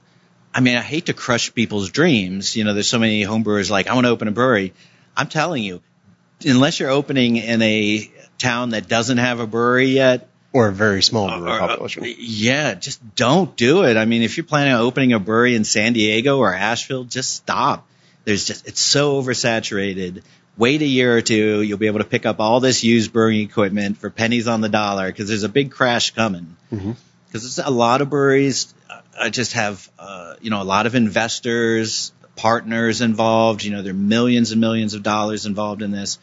I 0.53 0.59
mean, 0.61 0.77
I 0.77 0.81
hate 0.81 1.07
to 1.07 1.13
crush 1.13 1.53
people's 1.53 1.89
dreams. 1.89 2.55
You 2.55 2.63
know, 2.63 2.73
there's 2.73 2.87
so 2.87 2.99
many 2.99 3.23
home 3.23 3.43
brewers 3.43 3.71
like 3.71 3.87
I 3.87 3.95
want 3.95 4.05
to 4.05 4.11
open 4.11 4.27
a 4.27 4.31
brewery. 4.31 4.73
I'm 5.17 5.27
telling 5.27 5.63
you, 5.63 5.81
unless 6.45 6.79
you're 6.79 6.89
opening 6.91 7.37
in 7.37 7.61
a 7.61 8.11
town 8.37 8.71
that 8.71 8.87
doesn't 8.87 9.17
have 9.17 9.39
a 9.39 9.47
brewery 9.47 9.87
yet, 9.87 10.27
or 10.51 10.67
a 10.67 10.71
very 10.71 11.01
small 11.01 11.27
brewery 11.29 11.51
or- 11.51 11.61
uh, 11.61 11.67
population. 11.67 12.03
yeah, 12.19 12.75
just 12.75 13.15
don't 13.15 13.55
do 13.55 13.83
it. 13.85 13.97
I 13.97 14.05
mean, 14.05 14.21
if 14.21 14.37
you're 14.37 14.45
planning 14.45 14.73
on 14.73 14.81
opening 14.81 15.13
a 15.13 15.19
brewery 15.19 15.55
in 15.55 15.63
San 15.63 15.93
Diego 15.93 16.37
or 16.37 16.53
Asheville, 16.53 17.05
just 17.05 17.33
stop. 17.33 17.87
There's 18.25 18.45
just 18.45 18.67
it's 18.67 18.79
so 18.79 19.21
oversaturated. 19.21 20.21
Wait 20.55 20.81
a 20.83 20.85
year 20.85 21.17
or 21.17 21.21
two, 21.21 21.61
you'll 21.63 21.79
be 21.79 21.87
able 21.87 21.97
to 21.99 22.05
pick 22.05 22.27
up 22.27 22.39
all 22.39 22.59
this 22.59 22.83
used 22.83 23.11
brewing 23.11 23.41
equipment 23.41 23.97
for 23.97 24.11
pennies 24.11 24.47
on 24.47 24.61
the 24.61 24.69
dollar 24.69 25.07
because 25.07 25.27
there's 25.27 25.41
a 25.43 25.49
big 25.49 25.71
crash 25.71 26.11
coming. 26.11 26.55
Because 26.69 27.55
there's 27.55 27.67
a 27.67 27.71
lot 27.71 28.01
of 28.01 28.11
breweries 28.11 28.71
uh, 29.17 29.29
just 29.29 29.53
have 29.53 29.89
uh, 29.99 30.35
you 30.41 30.49
know 30.49 30.61
a 30.61 30.63
lot 30.63 30.85
of 30.85 30.95
investors, 30.95 32.11
partners 32.35 33.01
involved. 33.01 33.63
You 33.63 33.71
know, 33.71 33.81
there 33.81 33.91
are 33.91 33.95
millions 33.95 34.51
and 34.51 34.61
millions 34.61 34.93
of 34.93 35.03
dollars 35.03 35.45
involved 35.45 35.81
in 35.81 35.91
this, 35.91 36.19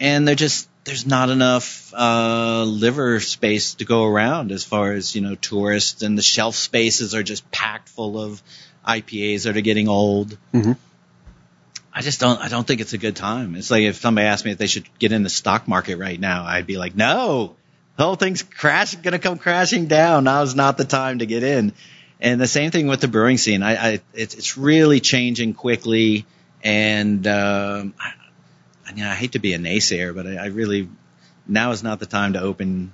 and 0.00 0.26
they're 0.26 0.34
just 0.34 0.68
there's 0.84 1.06
not 1.06 1.30
enough 1.30 1.92
uh, 1.94 2.64
liver 2.64 3.20
space 3.20 3.74
to 3.74 3.84
go 3.84 4.04
around 4.04 4.52
as 4.52 4.64
far 4.64 4.92
as 4.92 5.14
you 5.14 5.20
know 5.20 5.34
tourists, 5.36 6.02
and 6.02 6.16
the 6.18 6.22
shelf 6.22 6.54
spaces 6.54 7.14
are 7.14 7.22
just 7.22 7.50
packed 7.50 7.88
full 7.88 8.20
of 8.20 8.42
IPAs 8.86 9.44
that 9.44 9.56
are 9.56 9.60
getting 9.60 9.88
old. 9.88 10.36
Mhm. 10.52 10.76
I 11.94 12.00
just 12.00 12.20
don't. 12.20 12.40
I 12.40 12.48
don't 12.48 12.66
think 12.66 12.80
it's 12.80 12.94
a 12.94 12.98
good 12.98 13.16
time. 13.16 13.54
It's 13.54 13.70
like 13.70 13.82
if 13.82 13.96
somebody 13.96 14.26
asked 14.26 14.44
me 14.44 14.50
if 14.50 14.58
they 14.58 14.66
should 14.66 14.86
get 14.98 15.12
in 15.12 15.22
the 15.22 15.30
stock 15.30 15.68
market 15.68 15.96
right 15.98 16.18
now, 16.18 16.44
I'd 16.44 16.66
be 16.66 16.78
like, 16.78 16.96
no. 16.96 17.56
The 17.96 18.04
whole 18.04 18.16
thing's 18.16 18.42
crash 18.42 18.94
going 18.94 19.12
to 19.12 19.18
come 19.18 19.36
crashing 19.36 19.86
down. 19.86 20.24
Now's 20.24 20.54
not 20.54 20.78
the 20.78 20.86
time 20.86 21.18
to 21.18 21.26
get 21.26 21.42
in. 21.42 21.74
And 22.22 22.40
the 22.40 22.46
same 22.46 22.70
thing 22.70 22.86
with 22.86 23.00
the 23.00 23.08
brewing 23.08 23.36
scene. 23.36 23.64
I, 23.64 23.72
I 23.94 24.00
it's 24.14 24.36
it's 24.36 24.56
really 24.56 25.00
changing 25.00 25.54
quickly, 25.54 26.24
and 26.62 27.26
um, 27.26 27.94
I, 27.98 28.12
I, 28.88 28.92
mean, 28.92 29.02
I 29.02 29.14
hate 29.14 29.32
to 29.32 29.40
be 29.40 29.54
a 29.54 29.58
naysayer, 29.58 30.14
but 30.14 30.28
I, 30.28 30.36
I 30.36 30.46
really 30.46 30.88
now 31.48 31.72
is 31.72 31.82
not 31.82 31.98
the 31.98 32.06
time 32.06 32.34
to 32.34 32.40
open 32.40 32.92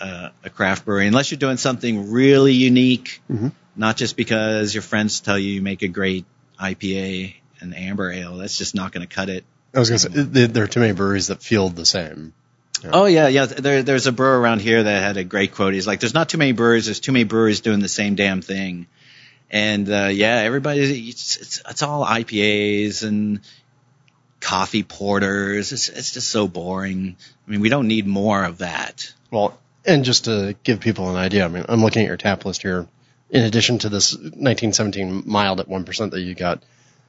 uh, 0.00 0.30
a 0.42 0.48
craft 0.48 0.86
brewery 0.86 1.06
unless 1.06 1.30
you're 1.30 1.38
doing 1.38 1.58
something 1.58 2.10
really 2.10 2.54
unique, 2.54 3.20
Mhm. 3.30 3.52
not 3.76 3.98
just 3.98 4.16
because 4.16 4.74
your 4.74 4.82
friends 4.82 5.20
tell 5.20 5.38
you 5.38 5.52
you 5.52 5.62
make 5.62 5.82
a 5.82 5.88
great 5.88 6.24
IPA 6.58 7.34
and 7.60 7.76
amber 7.76 8.10
ale. 8.10 8.38
That's 8.38 8.56
just 8.56 8.74
not 8.74 8.92
going 8.92 9.06
to 9.06 9.14
cut 9.14 9.28
it. 9.28 9.44
I 9.74 9.78
was 9.78 9.90
going 9.90 9.98
to 9.98 10.24
say 10.24 10.46
there 10.46 10.64
are 10.64 10.68
too 10.68 10.80
many 10.80 10.94
breweries 10.94 11.26
that 11.26 11.42
feel 11.42 11.68
the 11.68 11.84
same. 11.84 12.32
Oh 12.92 13.06
yeah, 13.06 13.28
yeah. 13.28 13.46
There, 13.46 13.82
there's 13.82 14.06
a 14.06 14.12
brewer 14.12 14.40
around 14.40 14.60
here 14.60 14.82
that 14.82 15.02
had 15.02 15.16
a 15.16 15.24
great 15.24 15.52
quote. 15.52 15.74
He's 15.74 15.86
like, 15.86 16.00
"There's 16.00 16.14
not 16.14 16.28
too 16.28 16.38
many 16.38 16.52
brewers. 16.52 16.86
There's 16.86 17.00
too 17.00 17.12
many 17.12 17.24
breweries 17.24 17.60
doing 17.60 17.80
the 17.80 17.88
same 17.88 18.14
damn 18.14 18.42
thing." 18.42 18.86
And 19.50 19.88
uh, 19.88 20.08
yeah, 20.12 20.36
everybody, 20.38 20.80
it's, 20.80 21.36
it's 21.36 21.62
it's 21.68 21.82
all 21.82 22.04
IPAs 22.04 23.02
and 23.02 23.40
coffee 24.40 24.82
porters. 24.82 25.72
It's 25.72 25.88
it's 25.88 26.12
just 26.12 26.28
so 26.28 26.48
boring. 26.48 27.16
I 27.46 27.50
mean, 27.50 27.60
we 27.60 27.68
don't 27.68 27.88
need 27.88 28.06
more 28.06 28.44
of 28.44 28.58
that. 28.58 29.12
Well, 29.30 29.58
and 29.84 30.04
just 30.04 30.24
to 30.24 30.56
give 30.62 30.80
people 30.80 31.10
an 31.10 31.16
idea, 31.16 31.44
I 31.44 31.48
mean, 31.48 31.64
I'm 31.68 31.82
looking 31.82 32.02
at 32.02 32.08
your 32.08 32.16
tap 32.16 32.44
list 32.44 32.62
here. 32.62 32.86
In 33.30 33.42
addition 33.42 33.78
to 33.80 33.88
this 33.88 34.14
1917 34.14 35.24
mild 35.26 35.58
at 35.58 35.68
1% 35.68 36.10
that 36.10 36.20
you 36.20 36.34
got, 36.34 36.62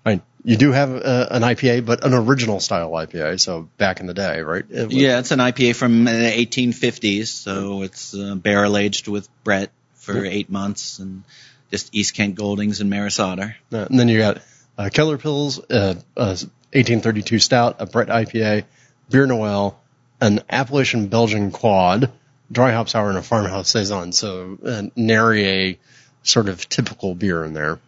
I 0.05 0.21
you 0.43 0.57
do 0.57 0.71
have 0.71 0.91
uh, 0.93 1.27
an 1.31 1.41
IPA, 1.41 1.85
but 1.85 2.05
an 2.05 2.13
original 2.13 2.59
style 2.59 2.91
IPA. 2.91 3.39
So 3.39 3.67
back 3.77 3.99
in 3.99 4.05
the 4.05 4.13
day, 4.13 4.41
right? 4.41 4.63
It 4.69 4.91
Yeah, 4.91 5.19
it's 5.19 5.31
an 5.31 5.39
IPA 5.39 5.75
from 5.75 6.05
the 6.05 6.11
1850s, 6.11 7.27
so 7.27 7.81
it's 7.81 8.13
uh, 8.13 8.35
barrel 8.35 8.77
aged 8.77 9.07
with 9.07 9.27
Brett 9.43 9.71
for 9.95 10.23
Yep. 10.23 10.33
eight 10.33 10.49
months 10.51 10.99
and 10.99 11.23
just 11.71 11.95
East 11.95 12.13
Kent 12.13 12.35
Goldings 12.35 12.79
and 12.79 12.89
Maris 12.89 13.19
Otter. 13.19 13.55
Uh, 13.73 13.87
and 13.89 13.99
then 13.99 14.07
you 14.07 14.19
got 14.19 14.41
uh, 14.77 14.89
Keller 14.93 15.17
Pils, 15.17 15.59
uh, 15.71 15.95
uh, 16.15 16.35
1832 16.73 17.39
Stout, 17.39 17.77
a 17.79 17.87
Brett 17.87 18.09
IPA, 18.09 18.65
Beer 19.09 19.25
Noel, 19.25 19.79
an 20.21 20.41
Appalachian 20.49 21.07
Belgian 21.07 21.49
Quad, 21.51 22.11
dry 22.51 22.71
hop 22.71 22.87
sour, 22.89 23.09
and 23.09 23.17
a 23.17 23.23
farmhouse 23.23 23.69
saison. 23.69 24.11
So 24.11 24.59
uh, 24.63 24.83
nary 24.95 25.47
a 25.47 25.79
sort 26.21 26.49
of 26.49 26.69
typical 26.69 27.15
beer 27.15 27.43
in 27.43 27.53
there. 27.53 27.79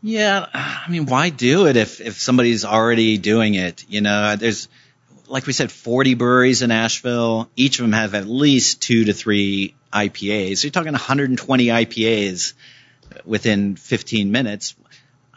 Yeah, 0.00 0.46
I 0.52 0.86
mean, 0.88 1.06
why 1.06 1.30
do 1.30 1.66
it 1.66 1.76
if 1.76 2.00
if 2.00 2.20
somebody's 2.20 2.64
already 2.64 3.18
doing 3.18 3.54
it? 3.54 3.84
You 3.88 4.00
know, 4.00 4.36
there's 4.36 4.68
like 5.28 5.46
we 5.46 5.52
said, 5.52 5.70
40 5.70 6.14
breweries 6.14 6.62
in 6.62 6.70
Asheville. 6.70 7.48
Each 7.54 7.78
of 7.78 7.84
them 7.84 7.92
have 7.92 8.14
at 8.14 8.26
least 8.26 8.82
two 8.82 9.04
to 9.04 9.12
three 9.12 9.74
IPAs. 9.92 10.58
So 10.58 10.66
you're 10.66 10.72
talking 10.72 10.92
120 10.92 11.66
IPAs 11.66 12.54
within 13.24 13.76
15 13.76 14.30
minutes. 14.32 14.74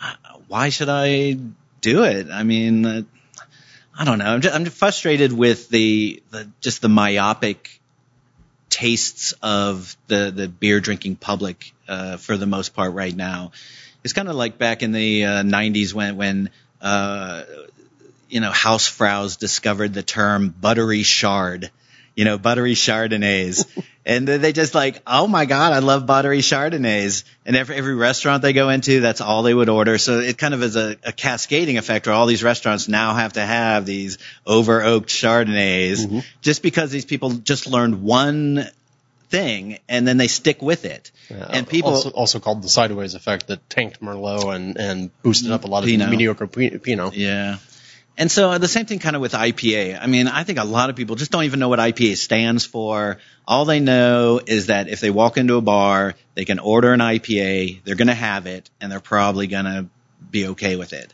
Uh, 0.01 0.13
Why 0.47 0.69
should 0.69 0.89
I 0.89 1.37
do 1.81 2.03
it? 2.03 2.27
I 2.31 2.43
mean, 2.43 2.85
uh, 2.85 3.01
I 3.97 4.05
don't 4.05 4.19
know. 4.19 4.25
I'm 4.25 4.41
just, 4.41 4.55
I'm 4.55 4.65
just 4.65 4.77
frustrated 4.77 5.33
with 5.33 5.69
the, 5.69 6.23
the 6.31 6.49
just 6.61 6.81
the 6.81 6.89
myopic 6.89 7.79
tastes 8.69 9.33
of 9.43 9.97
the 10.07 10.31
the 10.33 10.47
beer 10.47 10.79
drinking 10.79 11.17
public 11.17 11.73
uh, 11.89 12.17
for 12.17 12.37
the 12.37 12.45
most 12.45 12.73
part 12.73 12.93
right 12.93 13.15
now. 13.15 13.51
It's 14.03 14.13
kind 14.13 14.27
of 14.27 14.35
like 14.35 14.57
back 14.57 14.83
in 14.83 14.91
the 14.91 15.25
uh, 15.25 15.43
90s 15.43 15.93
when 15.93 16.17
when 16.17 16.49
uh, 16.81 17.43
you 18.29 18.39
know 18.39 18.51
housefraus 18.51 19.37
discovered 19.37 19.93
the 19.93 20.03
term 20.03 20.49
buttery 20.49 21.03
shard. 21.03 21.71
You 22.15 22.25
know, 22.25 22.37
buttery 22.37 22.73
chardonnays. 22.73 23.65
and 24.05 24.27
they 24.27 24.51
just 24.51 24.75
like, 24.75 25.01
oh 25.07 25.27
my 25.27 25.45
God, 25.45 25.71
I 25.71 25.79
love 25.79 26.05
buttery 26.05 26.39
chardonnays. 26.39 27.23
And 27.45 27.55
every, 27.55 27.77
every 27.77 27.95
restaurant 27.95 28.41
they 28.41 28.51
go 28.51 28.69
into, 28.69 28.99
that's 28.99 29.21
all 29.21 29.43
they 29.43 29.53
would 29.53 29.69
order. 29.69 29.97
So 29.97 30.19
it 30.19 30.37
kind 30.37 30.53
of 30.53 30.61
is 30.61 30.75
a, 30.75 30.97
a 31.03 31.13
cascading 31.13 31.77
effect 31.77 32.07
where 32.07 32.15
all 32.15 32.25
these 32.25 32.43
restaurants 32.43 32.89
now 32.89 33.13
have 33.13 33.33
to 33.33 33.41
have 33.41 33.85
these 33.85 34.17
over 34.45 34.83
oaked 34.83 35.09
chardonnays 35.09 36.25
just 36.41 36.61
because 36.61 36.91
these 36.91 37.05
people 37.05 37.29
just 37.31 37.65
learned 37.65 38.03
one 38.03 38.67
thing 39.31 39.79
and 39.89 40.07
then 40.07 40.17
they 40.17 40.27
stick 40.27 40.61
with 40.61 40.85
it. 40.85 41.11
Uh, 41.31 41.35
and 41.49 41.67
people, 41.67 41.91
also, 41.91 42.09
also 42.11 42.39
called 42.39 42.61
the 42.61 42.69
sideways 42.69 43.15
effect 43.15 43.47
that 43.47 43.67
tanked 43.69 44.01
Merlot 44.01 44.53
and, 44.53 44.77
and 44.77 45.21
boosted 45.23 45.51
up 45.51 45.63
a 45.63 45.67
lot 45.67 45.83
of 45.83 45.89
Pinot. 45.89 46.09
mediocre 46.09 46.47
Pi- 46.47 46.77
Pinot. 46.77 47.15
Yeah. 47.15 47.57
And 48.17 48.29
so 48.29 48.51
uh, 48.51 48.57
the 48.57 48.67
same 48.67 48.85
thing 48.85 48.99
kind 48.99 49.15
of 49.15 49.21
with 49.21 49.31
IPA. 49.31 49.97
I 49.99 50.05
mean, 50.05 50.27
I 50.27 50.43
think 50.43 50.59
a 50.59 50.65
lot 50.65 50.89
of 50.89 50.95
people 50.95 51.15
just 51.15 51.31
don't 51.31 51.45
even 51.45 51.59
know 51.59 51.69
what 51.69 51.79
IPA 51.79 52.17
stands 52.17 52.65
for. 52.65 53.17
All 53.47 53.65
they 53.65 53.79
know 53.79 54.41
is 54.45 54.67
that 54.67 54.89
if 54.89 54.99
they 54.99 55.09
walk 55.09 55.37
into 55.37 55.55
a 55.55 55.61
bar, 55.61 56.13
they 56.35 56.45
can 56.45 56.59
order 56.59 56.93
an 56.93 56.99
IPA, 56.99 57.83
they're 57.83 57.95
going 57.95 58.09
to 58.09 58.13
have 58.13 58.45
it, 58.45 58.69
and 58.79 58.91
they're 58.91 58.99
probably 58.99 59.47
going 59.47 59.65
to 59.65 59.87
be 60.29 60.47
okay 60.49 60.75
with 60.75 60.93
it. 60.93 61.11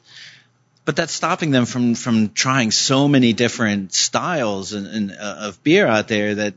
But 0.85 0.95
that's 0.95 1.13
stopping 1.13 1.51
them 1.51 1.65
from 1.65 1.95
from 1.95 2.29
trying 2.29 2.71
so 2.71 3.07
many 3.09 3.33
different 3.33 3.93
styles 3.93 4.71
and, 4.71 4.87
and 4.87 5.11
uh, 5.11 5.47
of 5.47 5.61
beer 5.61 5.85
out 5.85 6.07
there 6.07 6.35
that 6.35 6.53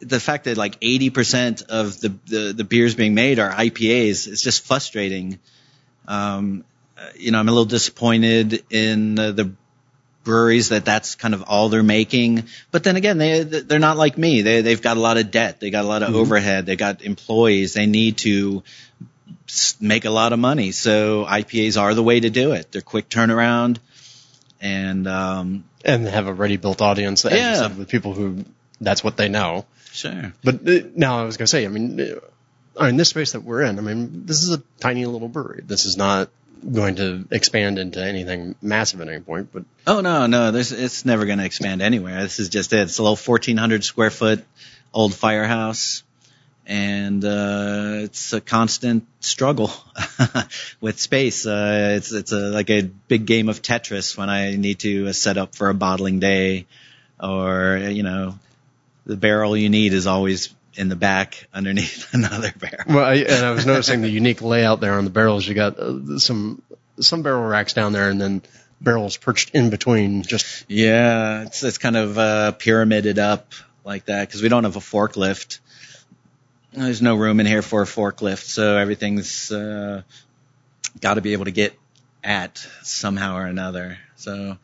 the 0.00 0.20
fact 0.20 0.44
that 0.44 0.56
like 0.56 0.78
80% 0.80 1.66
of 1.66 2.00
the, 2.00 2.08
the, 2.26 2.52
the 2.52 2.64
beers 2.64 2.94
being 2.94 3.14
made 3.14 3.38
are 3.38 3.50
IPAs 3.50 4.28
is 4.28 4.42
just 4.42 4.64
frustrating. 4.64 5.38
Um, 6.06 6.64
you 7.16 7.30
know, 7.32 7.38
I'm 7.38 7.48
a 7.48 7.52
little 7.52 7.64
disappointed 7.64 8.64
in 8.70 9.18
uh, 9.18 9.32
the 9.32 9.52
breweries 10.24 10.68
that 10.68 10.84
that's 10.84 11.16
kind 11.16 11.34
of 11.34 11.42
all 11.48 11.68
they're 11.68 11.82
making. 11.82 12.44
But 12.70 12.84
then 12.84 12.94
again, 12.94 13.18
they 13.18 13.42
they're 13.42 13.80
not 13.80 13.96
like 13.96 14.16
me. 14.16 14.42
They 14.42 14.60
they've 14.60 14.80
got 14.80 14.96
a 14.96 15.00
lot 15.00 15.16
of 15.16 15.32
debt. 15.32 15.58
They 15.58 15.70
got 15.70 15.84
a 15.84 15.88
lot 15.88 16.04
of 16.04 16.14
overhead. 16.14 16.64
They 16.64 16.76
got 16.76 17.02
employees. 17.02 17.74
They 17.74 17.86
need 17.86 18.18
to 18.18 18.62
make 19.80 20.04
a 20.04 20.10
lot 20.10 20.32
of 20.32 20.38
money. 20.38 20.70
So 20.70 21.24
IPAs 21.28 21.80
are 21.80 21.94
the 21.94 22.02
way 22.04 22.20
to 22.20 22.30
do 22.30 22.52
it. 22.52 22.70
They're 22.70 22.82
quick 22.82 23.08
turnaround, 23.08 23.78
and 24.60 25.08
um, 25.08 25.64
And 25.84 26.06
have 26.06 26.28
a 26.28 26.32
ready 26.32 26.56
built 26.56 26.80
audience, 26.80 27.24
Yeah. 27.24 27.66
with 27.74 27.88
people 27.88 28.14
who 28.14 28.44
that's 28.82 29.02
what 29.02 29.16
they 29.16 29.28
know. 29.28 29.66
sure. 29.92 30.32
But 30.42 30.68
uh, 30.68 30.80
now 30.94 31.20
I 31.20 31.24
was 31.24 31.36
going 31.36 31.46
to 31.46 31.50
say, 31.50 31.64
I 31.64 31.68
mean, 31.68 32.00
uh, 32.80 32.84
in 32.84 32.96
this 32.96 33.10
space 33.10 33.32
that 33.32 33.42
we're 33.42 33.62
in, 33.62 33.78
I 33.78 33.82
mean, 33.82 34.26
this 34.26 34.42
is 34.42 34.52
a 34.52 34.62
tiny 34.80 35.06
little 35.06 35.28
brewery. 35.28 35.62
This 35.64 35.84
is 35.84 35.96
not 35.96 36.30
going 36.70 36.96
to 36.96 37.26
expand 37.30 37.78
into 37.78 38.02
anything 38.02 38.54
massive 38.62 39.00
at 39.00 39.08
any 39.08 39.20
point, 39.20 39.50
but 39.52 39.64
Oh 39.86 40.00
no, 40.00 40.26
no, 40.26 40.52
this 40.52 40.70
it's 40.72 41.04
never 41.04 41.26
going 41.26 41.38
to 41.38 41.44
expand 41.44 41.82
anywhere. 41.82 42.22
This 42.22 42.38
is 42.38 42.48
just 42.48 42.72
it. 42.72 42.80
It's 42.80 42.98
a 42.98 43.02
little 43.02 43.16
1,400 43.16 43.84
square 43.84 44.10
foot 44.10 44.44
old 44.94 45.14
firehouse, 45.14 46.02
and 46.66 47.24
uh, 47.24 48.02
it's 48.02 48.32
a 48.32 48.40
constant 48.40 49.06
struggle 49.20 49.72
with 50.80 51.00
space. 51.00 51.46
Uh, 51.46 51.94
it's 51.96 52.12
it's 52.12 52.32
a, 52.32 52.50
like 52.50 52.70
a 52.70 52.82
big 52.82 53.26
game 53.26 53.48
of 53.48 53.62
Tetris 53.62 54.16
when 54.16 54.30
I 54.30 54.54
need 54.56 54.80
to 54.80 55.08
uh, 55.08 55.12
set 55.12 55.38
up 55.38 55.54
for 55.54 55.68
a 55.68 55.74
bottling 55.74 56.20
day, 56.20 56.66
or 57.20 57.78
you 57.90 58.02
know, 58.02 58.38
the 59.06 59.16
barrel 59.16 59.56
you 59.56 59.68
need 59.68 59.92
is 59.92 60.06
always 60.06 60.54
in 60.74 60.88
the 60.88 60.96
back 60.96 61.46
underneath 61.52 62.08
another 62.14 62.52
barrel. 62.56 62.84
Well, 62.86 63.04
I, 63.04 63.14
and 63.14 63.44
I 63.44 63.50
was 63.50 63.66
noticing 63.66 64.02
the 64.02 64.08
unique 64.08 64.42
layout 64.42 64.80
there 64.80 64.94
on 64.94 65.04
the 65.04 65.10
barrels. 65.10 65.46
You 65.46 65.54
got 65.54 65.78
uh, 65.78 66.18
some 66.18 66.62
some 67.00 67.22
barrel 67.22 67.44
racks 67.44 67.74
down 67.74 67.92
there, 67.92 68.10
and 68.10 68.20
then 68.20 68.42
barrels 68.80 69.16
perched 69.16 69.50
in 69.50 69.70
between. 69.70 70.22
Just 70.22 70.64
yeah, 70.68 71.42
it's 71.42 71.62
it's 71.62 71.78
kind 71.78 71.96
of 71.96 72.18
uh, 72.18 72.52
pyramided 72.52 73.18
up 73.18 73.52
like 73.84 74.06
that 74.06 74.28
because 74.28 74.42
we 74.42 74.48
don't 74.48 74.64
have 74.64 74.76
a 74.76 74.80
forklift. 74.80 75.58
There's 76.72 77.02
no 77.02 77.16
room 77.16 77.38
in 77.40 77.46
here 77.46 77.62
for 77.62 77.82
a 77.82 77.86
forklift, 77.86 78.44
so 78.44 78.78
everything's 78.78 79.52
uh, 79.52 80.02
got 81.00 81.14
to 81.14 81.20
be 81.20 81.34
able 81.34 81.44
to 81.44 81.50
get 81.50 81.78
at 82.24 82.58
somehow 82.82 83.36
or 83.36 83.44
another. 83.44 83.98
So, 84.16 84.56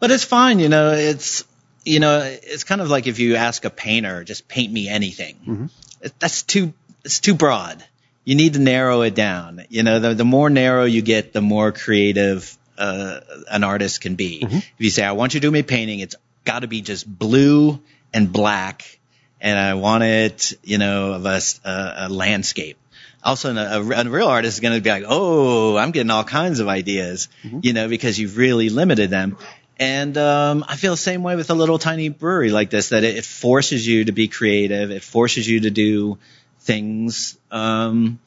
but 0.00 0.10
it's 0.10 0.24
fine, 0.24 0.58
you 0.58 0.68
know. 0.68 0.90
It's 0.92 1.44
you 1.84 2.00
know, 2.00 2.20
it's 2.24 2.64
kind 2.64 2.80
of 2.80 2.88
like 2.90 3.06
if 3.06 3.18
you 3.18 3.36
ask 3.36 3.64
a 3.64 3.70
painter, 3.70 4.24
just 4.24 4.48
paint 4.48 4.72
me 4.72 4.88
anything. 4.88 5.36
Mhm. 5.46 5.70
That's 6.18 6.42
too 6.42 6.72
it's 7.04 7.20
too 7.20 7.34
broad. 7.34 7.84
You 8.24 8.34
need 8.34 8.54
to 8.54 8.58
narrow 8.58 9.02
it 9.02 9.14
down. 9.14 9.64
You 9.68 9.82
know, 9.82 9.98
the 10.00 10.14
the 10.14 10.24
more 10.24 10.48
narrow 10.50 10.84
you 10.84 11.02
get, 11.02 11.32
the 11.32 11.42
more 11.42 11.72
creative 11.72 12.56
uh, 12.78 13.20
an 13.50 13.62
artist 13.64 14.00
can 14.00 14.14
be. 14.16 14.40
Mhm. 14.40 14.56
If 14.58 14.64
you 14.78 14.90
say, 14.90 15.04
I 15.04 15.12
want 15.12 15.34
you 15.34 15.40
to 15.40 15.46
do 15.46 15.50
me 15.50 15.62
painting, 15.62 16.00
it's 16.00 16.16
got 16.44 16.60
to 16.60 16.66
be 16.66 16.80
just 16.80 17.06
blue 17.06 17.80
and 18.12 18.32
black, 18.32 18.98
and 19.40 19.56
I 19.58 19.74
want 19.74 20.02
it, 20.04 20.52
you 20.64 20.78
know, 20.78 21.12
of 21.12 21.26
a, 21.26 21.40
a- 21.64 21.94
a 21.96 22.08
landscape. 22.08 22.76
Also, 23.22 23.54
a, 23.54 23.80
a 23.80 24.04
real 24.08 24.26
artist 24.26 24.56
is 24.56 24.60
going 24.60 24.74
to 24.74 24.80
be 24.82 24.90
like, 24.90 25.04
oh, 25.06 25.76
I'm 25.76 25.92
getting 25.92 26.10
all 26.10 26.24
kinds 26.24 26.60
of 26.60 26.68
ideas, 26.68 27.28
you 27.62 27.72
know, 27.72 27.88
because 27.88 28.18
you've 28.18 28.36
really 28.36 28.68
limited 28.70 29.08
them. 29.10 29.36
And 29.78 30.16
um, 30.16 30.64
I 30.68 30.76
feel 30.76 30.92
the 30.92 30.96
same 30.96 31.22
way 31.22 31.34
with 31.34 31.50
a 31.50 31.54
little 31.54 31.78
tiny 31.78 32.08
brewery 32.08 32.50
like 32.50 32.70
this, 32.70 32.90
that 32.90 33.02
it, 33.02 33.16
it 33.16 33.24
forces 33.24 33.86
you 33.86 34.04
to 34.04 34.12
be 34.12 34.28
creative. 34.28 34.90
It 34.90 35.02
forces 35.02 35.48
you 35.48 35.60
to 35.60 35.70
do 35.70 36.18
things 36.60 37.36
um, 37.50 38.18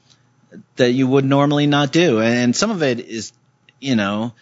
that 0.76 0.92
you 0.92 1.08
would 1.08 1.26
normally 1.26 1.68
not 1.68 1.92
do. 1.92 2.20
And 2.20 2.56
some 2.56 2.72
of 2.72 2.84
it 2.84 3.00
is, 3.00 3.32
you 3.80 3.96
know, 3.96 4.34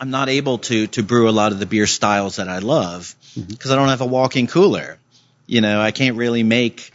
I'm 0.00 0.10
not 0.10 0.28
able 0.28 0.58
to 0.58 0.86
to 0.88 1.02
brew 1.02 1.28
a 1.28 1.32
lot 1.32 1.52
of 1.52 1.58
the 1.58 1.66
beer 1.66 1.86
styles 1.86 2.36
that 2.36 2.48
I 2.48 2.58
love 2.58 3.14
because 3.48 3.70
I 3.70 3.76
don't 3.76 3.88
have 3.88 4.02
a 4.02 4.06
walk-in 4.06 4.46
cooler. 4.46 4.98
You 5.46 5.60
know, 5.60 5.80
I 5.80 5.90
can't 5.90 6.16
really 6.16 6.42
make. 6.42 6.92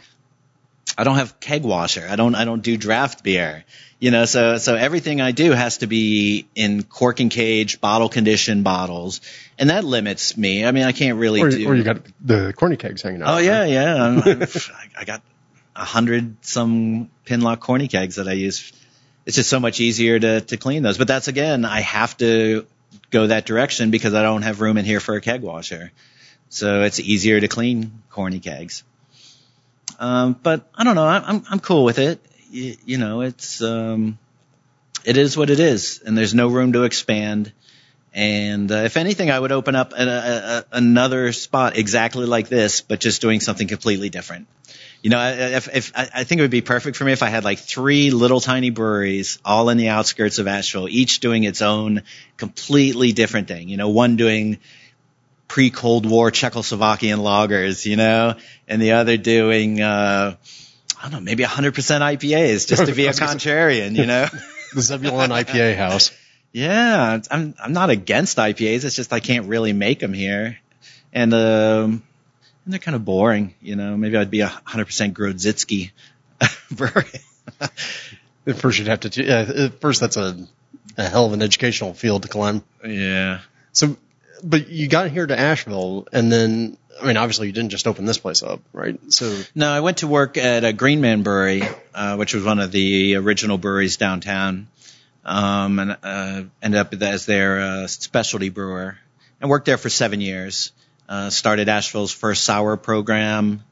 I 0.96 1.04
don't 1.04 1.16
have 1.16 1.40
keg 1.40 1.64
washer. 1.64 2.06
I 2.08 2.16
don't. 2.16 2.34
I 2.34 2.44
don't 2.44 2.62
do 2.62 2.76
draft 2.76 3.24
beer. 3.24 3.64
You 4.02 4.10
know, 4.10 4.24
so 4.24 4.58
so 4.58 4.74
everything 4.74 5.20
I 5.20 5.30
do 5.30 5.52
has 5.52 5.78
to 5.78 5.86
be 5.86 6.48
in 6.56 6.82
cork 6.82 7.20
and 7.20 7.30
cage, 7.30 7.80
bottle 7.80 8.08
condition 8.08 8.64
bottles, 8.64 9.20
and 9.60 9.70
that 9.70 9.84
limits 9.84 10.36
me. 10.36 10.64
I 10.64 10.72
mean, 10.72 10.82
I 10.82 10.90
can't 10.90 11.20
really 11.20 11.40
or, 11.40 11.50
do. 11.50 11.68
or 11.68 11.76
you 11.76 11.84
got 11.84 11.98
the 12.20 12.52
corny 12.52 12.76
kegs 12.76 13.00
hanging 13.00 13.22
out. 13.22 13.36
Oh 13.36 13.38
yeah, 13.38 13.64
yeah. 13.64 13.94
I'm, 14.04 14.20
I'm, 14.20 14.42
I 14.98 15.04
got 15.04 15.22
a 15.76 15.84
hundred 15.84 16.34
some 16.44 17.10
pinlock 17.26 17.60
corny 17.60 17.86
kegs 17.86 18.16
that 18.16 18.26
I 18.26 18.32
use. 18.32 18.72
It's 19.24 19.36
just 19.36 19.48
so 19.48 19.60
much 19.60 19.78
easier 19.78 20.18
to 20.18 20.40
to 20.40 20.56
clean 20.56 20.82
those. 20.82 20.98
But 20.98 21.06
that's 21.06 21.28
again, 21.28 21.64
I 21.64 21.82
have 21.82 22.16
to 22.16 22.66
go 23.12 23.28
that 23.28 23.46
direction 23.46 23.92
because 23.92 24.14
I 24.14 24.22
don't 24.22 24.42
have 24.42 24.60
room 24.60 24.78
in 24.78 24.84
here 24.84 24.98
for 24.98 25.14
a 25.14 25.20
keg 25.20 25.42
washer. 25.42 25.92
So 26.48 26.82
it's 26.82 26.98
easier 26.98 27.38
to 27.38 27.46
clean 27.46 28.02
corny 28.10 28.40
kegs. 28.40 28.82
Um, 30.00 30.32
but 30.42 30.68
I 30.74 30.82
don't 30.82 30.96
know. 30.96 31.06
I'm, 31.06 31.44
I'm 31.48 31.60
cool 31.60 31.84
with 31.84 32.00
it. 32.00 32.18
You, 32.52 32.76
you 32.84 32.98
know, 32.98 33.22
it's 33.22 33.62
um, 33.62 34.18
it 35.04 35.16
is 35.16 35.36
what 35.36 35.50
it 35.50 35.58
is, 35.58 36.02
and 36.04 36.16
there's 36.16 36.34
no 36.34 36.48
room 36.48 36.74
to 36.74 36.84
expand. 36.84 37.52
And 38.14 38.70
uh, 38.70 38.82
if 38.84 38.98
anything, 38.98 39.30
I 39.30 39.40
would 39.40 39.52
open 39.52 39.74
up 39.74 39.94
a, 39.94 40.02
a, 40.02 40.58
a, 40.58 40.64
another 40.72 41.32
spot 41.32 41.78
exactly 41.78 42.26
like 42.26 42.48
this, 42.48 42.82
but 42.82 43.00
just 43.00 43.22
doing 43.22 43.40
something 43.40 43.66
completely 43.66 44.10
different. 44.10 44.48
You 45.02 45.08
know, 45.10 45.34
if, 45.34 45.74
if 45.74 45.92
I 45.96 46.22
think 46.24 46.38
it 46.38 46.42
would 46.42 46.50
be 46.50 46.60
perfect 46.60 46.96
for 46.96 47.04
me 47.04 47.12
if 47.12 47.22
I 47.24 47.28
had 47.28 47.42
like 47.42 47.58
three 47.58 48.10
little 48.10 48.40
tiny 48.40 48.70
breweries, 48.70 49.38
all 49.44 49.68
in 49.70 49.78
the 49.78 49.88
outskirts 49.88 50.38
of 50.38 50.46
Asheville, 50.46 50.88
each 50.88 51.20
doing 51.20 51.42
its 51.42 51.62
own 51.62 52.02
completely 52.36 53.12
different 53.12 53.48
thing. 53.48 53.68
You 53.68 53.78
know, 53.78 53.88
one 53.88 54.16
doing 54.16 54.58
pre-Cold 55.48 56.06
War 56.06 56.30
Czechoslovakian 56.30 57.18
lagers, 57.18 57.84
you 57.84 57.96
know, 57.96 58.36
and 58.68 58.80
the 58.80 58.92
other 58.92 59.16
doing, 59.16 59.80
uh, 59.80 60.36
I 61.02 61.08
don't 61.08 61.12
know, 61.12 61.20
maybe 61.20 61.42
100% 61.42 61.72
IPAs 61.72 62.68
just 62.68 62.86
to 62.86 62.94
be 62.94 63.06
a 63.06 63.10
contrarian, 63.12 63.96
you 63.96 64.06
know. 64.06 64.26
the 64.74 64.80
Zebulon 64.80 65.30
IPA 65.30 65.76
house. 65.84 66.12
Yeah, 66.52 67.20
I'm 67.30 67.54
I'm 67.58 67.72
not 67.72 67.90
against 67.90 68.36
IPAs. 68.36 68.84
It's 68.84 68.94
just 68.94 69.12
I 69.12 69.20
can't 69.20 69.46
really 69.48 69.72
make 69.72 70.00
them 70.00 70.12
here, 70.12 70.58
and 71.10 71.32
um, 71.32 72.02
and 72.64 72.72
they're 72.72 72.78
kind 72.78 72.94
of 72.94 73.06
boring. 73.06 73.54
You 73.62 73.74
know, 73.74 73.96
maybe 73.96 74.18
I'd 74.18 74.30
be 74.30 74.40
a 74.40 74.48
hundred 74.48 74.84
percent 74.84 75.14
Grodziskie 75.16 75.92
brewery. 76.70 77.06
First, 78.54 78.78
you'd 78.78 78.88
have 78.88 79.00
to. 79.00 79.24
Yeah, 79.24 79.68
first, 79.80 80.00
that's 80.00 80.18
a, 80.18 80.46
a 80.98 81.08
hell 81.08 81.24
of 81.24 81.32
an 81.32 81.40
educational 81.40 81.94
field 81.94 82.24
to 82.24 82.28
climb. 82.28 82.62
yeah. 82.84 83.40
So, 83.72 83.96
but 84.44 84.68
you 84.68 84.88
got 84.88 85.10
here 85.10 85.26
to 85.26 85.38
Asheville, 85.38 86.06
and 86.12 86.30
then, 86.30 86.76
I 87.02 87.06
mean, 87.06 87.16
obviously, 87.16 87.48
you 87.48 87.52
didn't 87.52 87.70
just 87.70 87.86
open 87.86 88.04
this 88.04 88.18
place 88.18 88.42
up, 88.42 88.60
right? 88.72 88.98
So, 89.12 89.42
No, 89.54 89.68
I 89.68 89.80
went 89.80 89.98
to 89.98 90.06
work 90.06 90.38
at 90.38 90.64
a 90.64 90.72
Green 90.72 91.00
Man 91.00 91.22
Brewery, 91.22 91.62
uh, 91.94 92.16
which 92.16 92.32
was 92.32 92.44
one 92.44 92.60
of 92.60 92.70
the 92.70 93.16
original 93.16 93.58
breweries 93.58 93.96
downtown, 93.96 94.68
um, 95.24 95.78
and 95.78 95.96
uh, 96.02 96.42
ended 96.62 96.80
up 96.80 96.94
as 96.94 97.26
their 97.26 97.60
uh, 97.60 97.86
specialty 97.88 98.50
brewer, 98.50 98.98
and 99.40 99.50
worked 99.50 99.66
there 99.66 99.78
for 99.78 99.88
seven 99.88 100.20
years. 100.20 100.72
Uh, 101.08 101.28
started 101.30 101.68
Asheville's 101.68 102.12
first 102.12 102.44
sour 102.44 102.76
program. 102.76 103.64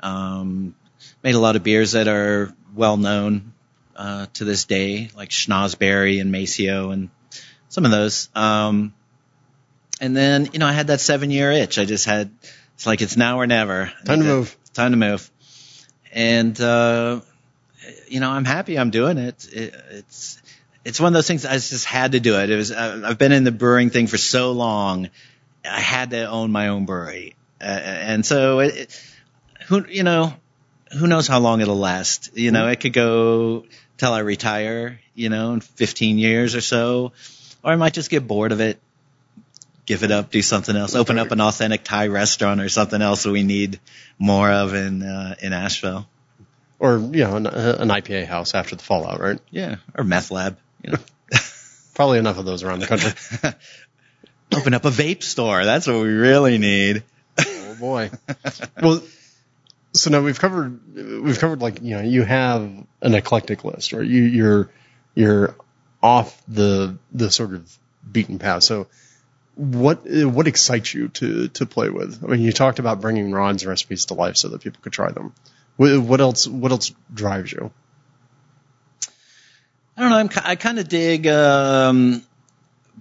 Um, 0.00 0.74
made 1.22 1.34
a 1.34 1.40
lot 1.40 1.56
of 1.56 1.64
beers 1.64 1.92
that 1.92 2.06
are 2.06 2.54
well 2.74 2.96
known 2.96 3.52
uh, 3.96 4.26
to 4.34 4.44
this 4.44 4.64
day, 4.64 5.10
like 5.16 5.30
Schnozberry 5.30 6.20
and 6.20 6.30
Maceo, 6.30 6.90
and 6.90 7.10
some 7.68 7.84
of 7.84 7.90
those. 7.90 8.28
Um, 8.34 8.94
and 10.00 10.16
then, 10.16 10.50
you 10.52 10.60
know, 10.60 10.66
I 10.66 10.72
had 10.72 10.86
that 10.88 11.00
seven 11.00 11.30
year 11.30 11.50
itch. 11.50 11.78
I 11.78 11.84
just 11.84 12.04
had, 12.04 12.30
it's 12.78 12.86
like 12.86 13.02
it's 13.02 13.16
now 13.16 13.40
or 13.40 13.46
never. 13.48 13.90
Time 14.04 14.20
to 14.20 14.24
move. 14.24 14.56
Time 14.72 14.92
to 14.92 14.96
move. 14.96 15.28
And, 16.12 16.58
uh, 16.60 17.22
you 18.06 18.20
know, 18.20 18.30
I'm 18.30 18.44
happy 18.44 18.78
I'm 18.78 18.90
doing 18.90 19.18
it. 19.18 19.48
it. 19.52 19.74
It's, 19.90 20.40
it's 20.84 21.00
one 21.00 21.08
of 21.08 21.14
those 21.14 21.26
things 21.26 21.44
I 21.44 21.54
just 21.54 21.86
had 21.86 22.12
to 22.12 22.20
do 22.20 22.38
it. 22.38 22.50
It 22.50 22.54
was, 22.54 22.70
uh, 22.70 23.02
I've 23.04 23.18
been 23.18 23.32
in 23.32 23.42
the 23.42 23.50
brewing 23.50 23.90
thing 23.90 24.06
for 24.06 24.16
so 24.16 24.52
long. 24.52 25.10
I 25.68 25.80
had 25.80 26.10
to 26.10 26.30
own 26.30 26.52
my 26.52 26.68
own 26.68 26.84
brewery. 26.84 27.34
Uh, 27.60 27.64
and 27.64 28.24
so 28.24 28.60
it, 28.60 28.76
it, 28.76 29.04
who, 29.66 29.84
you 29.88 30.04
know, 30.04 30.32
who 30.96 31.08
knows 31.08 31.26
how 31.26 31.40
long 31.40 31.60
it'll 31.60 31.78
last? 31.78 32.36
You 32.36 32.52
know, 32.52 32.68
it 32.68 32.78
could 32.78 32.92
go 32.92 33.64
till 33.96 34.12
I 34.12 34.20
retire, 34.20 35.00
you 35.16 35.30
know, 35.30 35.52
in 35.54 35.62
15 35.62 36.16
years 36.16 36.54
or 36.54 36.60
so, 36.60 37.10
or 37.64 37.72
I 37.72 37.74
might 37.74 37.92
just 37.92 38.08
get 38.08 38.28
bored 38.28 38.52
of 38.52 38.60
it, 38.60 38.80
give 39.88 40.02
it 40.02 40.10
up, 40.10 40.30
do 40.30 40.42
something 40.42 40.76
else, 40.76 40.94
open 40.94 41.18
up 41.18 41.30
an 41.30 41.40
authentic 41.40 41.82
Thai 41.82 42.08
restaurant 42.08 42.60
or 42.60 42.68
something 42.68 43.00
else 43.00 43.22
that 43.22 43.32
we 43.32 43.42
need 43.42 43.80
more 44.18 44.50
of 44.50 44.74
in 44.74 45.02
uh, 45.02 45.34
in 45.40 45.54
Asheville. 45.54 46.06
or 46.78 46.98
you 46.98 47.24
know, 47.24 47.36
an, 47.36 47.46
an 47.46 47.88
IPA 47.88 48.26
house 48.26 48.54
after 48.54 48.76
the 48.76 48.82
fallout, 48.82 49.18
right? 49.18 49.40
Yeah, 49.50 49.76
or 49.94 50.04
meth 50.04 50.30
lab. 50.30 50.58
You 50.84 50.92
know. 50.92 50.98
Probably 51.94 52.18
enough 52.18 52.38
of 52.38 52.44
those 52.44 52.62
around 52.62 52.80
the 52.80 52.86
country. 52.86 53.12
open 54.54 54.74
up 54.74 54.84
a 54.84 54.90
vape 54.90 55.22
store. 55.22 55.64
That's 55.64 55.86
what 55.86 55.96
we 55.96 56.12
really 56.12 56.58
need. 56.58 57.02
oh 57.38 57.76
boy. 57.80 58.10
Well, 58.80 59.02
so 59.94 60.10
now 60.10 60.20
we've 60.20 60.38
covered 60.38 60.94
we've 60.94 61.38
covered 61.38 61.62
like 61.62 61.80
you 61.80 61.96
know 61.96 62.02
you 62.02 62.24
have 62.24 62.70
an 63.00 63.14
eclectic 63.14 63.64
list, 63.64 63.94
right? 63.94 64.06
You 64.06 64.22
you're 64.22 64.70
you're 65.14 65.56
off 66.02 66.42
the 66.46 66.98
the 67.10 67.30
sort 67.30 67.54
of 67.54 67.74
beaten 68.12 68.38
path. 68.38 68.64
So 68.64 68.86
what 69.58 70.06
what 70.06 70.46
excites 70.46 70.94
you 70.94 71.08
to 71.08 71.48
to 71.48 71.66
play 71.66 71.90
with? 71.90 72.22
I 72.22 72.28
mean, 72.28 72.40
you 72.40 72.52
talked 72.52 72.78
about 72.78 73.00
bringing 73.00 73.32
Ron's 73.32 73.66
recipes 73.66 74.06
to 74.06 74.14
life 74.14 74.36
so 74.36 74.48
that 74.48 74.62
people 74.62 74.80
could 74.80 74.92
try 74.92 75.10
them. 75.10 75.34
What, 75.76 76.00
what 76.00 76.20
else 76.20 76.46
what 76.46 76.70
else 76.70 76.92
drives 77.12 77.50
you? 77.50 77.72
I 79.96 80.02
don't 80.02 80.10
know. 80.10 80.16
I'm, 80.16 80.30
I 80.44 80.54
kind 80.54 80.78
of 80.78 80.88
dig 80.88 81.26
um, 81.26 82.22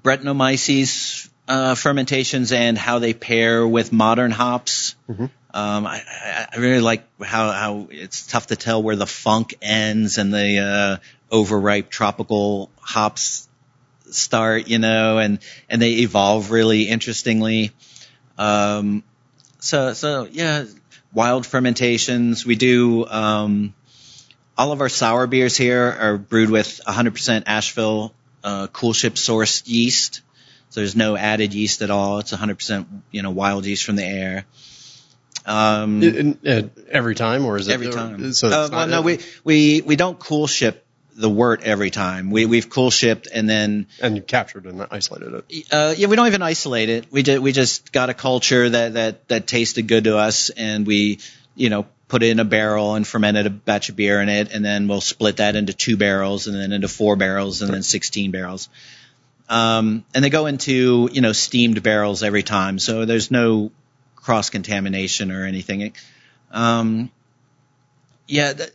Brettanomyces 0.01 1.29
uh, 1.47 1.75
fermentations 1.75 2.51
and 2.51 2.75
how 2.75 2.97
they 2.99 3.13
pair 3.13 3.67
with 3.67 3.93
modern 3.93 4.31
hops. 4.31 4.95
Mhm. 5.07 5.29
Um, 5.53 5.87
I, 5.87 6.03
I, 6.07 6.47
I 6.53 6.57
really 6.57 6.81
like 6.81 7.07
how, 7.21 7.51
how 7.51 7.87
it's 7.89 8.27
tough 8.27 8.47
to 8.47 8.55
tell 8.55 8.83
where 8.83 8.95
the 8.95 9.07
funk 9.07 9.55
ends 9.61 10.17
and 10.17 10.33
the 10.33 10.59
uh, 10.59 10.97
overripe 11.31 11.89
tropical 11.89 12.69
hops 12.79 13.46
start, 14.11 14.67
you 14.67 14.79
know, 14.79 15.17
and 15.17 15.39
and 15.69 15.81
they 15.81 15.93
evolve 15.99 16.51
really 16.51 16.83
interestingly. 16.83 17.71
Um, 18.37 19.03
so 19.59 19.93
so 19.93 20.27
yeah, 20.31 20.65
wild 21.13 21.45
fermentations. 21.45 22.45
We 22.45 22.55
do 22.55 23.05
um, 23.05 23.73
all 24.57 24.71
of 24.71 24.81
our 24.81 24.89
sour 24.89 25.27
beers 25.27 25.57
here 25.57 25.95
are 25.99 26.17
brewed 26.17 26.49
with 26.49 26.81
100% 26.87 27.43
Asheville 27.45 28.13
uh, 28.43 28.67
coolship 28.67 29.13
sourced 29.13 29.63
yeast. 29.65 30.21
So 30.69 30.81
there's 30.81 30.95
no 30.95 31.15
added 31.15 31.53
yeast 31.53 31.81
at 31.81 31.89
all. 31.89 32.19
It's 32.19 32.33
100% 32.33 32.85
you 33.11 33.21
know 33.21 33.31
wild 33.31 33.65
yeast 33.65 33.85
from 33.85 33.95
the 33.95 34.05
air. 34.05 34.45
Um, 35.45 36.03
in- 36.03 36.39
every 36.89 37.15
time, 37.15 37.45
or 37.45 37.57
is 37.57 37.69
it 37.69 37.73
every 37.73 37.89
time. 37.89 38.33
So 38.33 38.49
uh, 38.49 38.69
well, 38.69 38.87
no, 38.87 39.01
we 39.01 39.19
we 39.45 39.81
we 39.81 39.95
don't 39.95 40.19
cool 40.19 40.45
ship 40.45 40.85
the 41.17 41.29
wort 41.29 41.63
every 41.63 41.89
time. 41.89 42.29
We 42.29 42.45
we've 42.45 42.69
cool 42.69 42.91
shipped 42.91 43.27
and 43.33 43.49
then 43.49 43.87
and 43.99 44.15
you 44.15 44.21
captured 44.21 44.65
and 44.65 44.85
isolated 44.91 45.43
it. 45.49 45.67
uh, 45.73 45.93
yeah, 45.97 46.07
we 46.07 46.15
don't 46.15 46.27
even 46.27 46.43
isolate 46.43 46.89
it. 46.89 47.11
We 47.11 47.23
just 47.23 47.41
we 47.41 47.51
just 47.51 47.91
got 47.91 48.09
a 48.09 48.13
culture 48.13 48.69
that 48.69 48.93
that 48.93 49.27
that 49.27 49.47
tasted 49.47 49.87
good 49.87 50.05
to 50.05 50.17
us, 50.17 50.51
and 50.51 50.85
we 50.85 51.19
you 51.55 51.69
know 51.69 51.87
put 52.07 52.23
it 52.23 52.29
in 52.29 52.39
a 52.39 52.45
barrel 52.45 52.95
and 52.95 53.05
fermented 53.05 53.47
a 53.47 53.49
batch 53.49 53.89
of 53.89 53.95
beer 53.95 54.21
in 54.21 54.29
it, 54.29 54.53
and 54.53 54.63
then 54.63 54.87
we'll 54.87 55.01
split 55.01 55.37
that 55.37 55.55
into 55.55 55.73
two 55.73 55.97
barrels, 55.97 56.47
and 56.47 56.55
then 56.55 56.71
into 56.71 56.87
four 56.87 57.15
barrels, 57.15 57.61
and 57.61 57.73
then 57.73 57.83
sixteen 57.83 58.31
barrels. 58.31 58.69
Um, 59.49 60.05
and 60.13 60.23
they 60.23 60.29
go 60.29 60.45
into 60.45 61.09
you 61.11 61.21
know 61.21 61.31
steamed 61.31 61.81
barrels 61.81 62.21
every 62.21 62.43
time, 62.43 62.77
so 62.77 63.05
there's 63.05 63.31
no 63.31 63.71
cross 64.15 64.51
contamination 64.51 65.31
or 65.31 65.45
anything. 65.45 65.93
Um, 66.51 67.09
yeah, 68.27 68.53
th- 68.53 68.71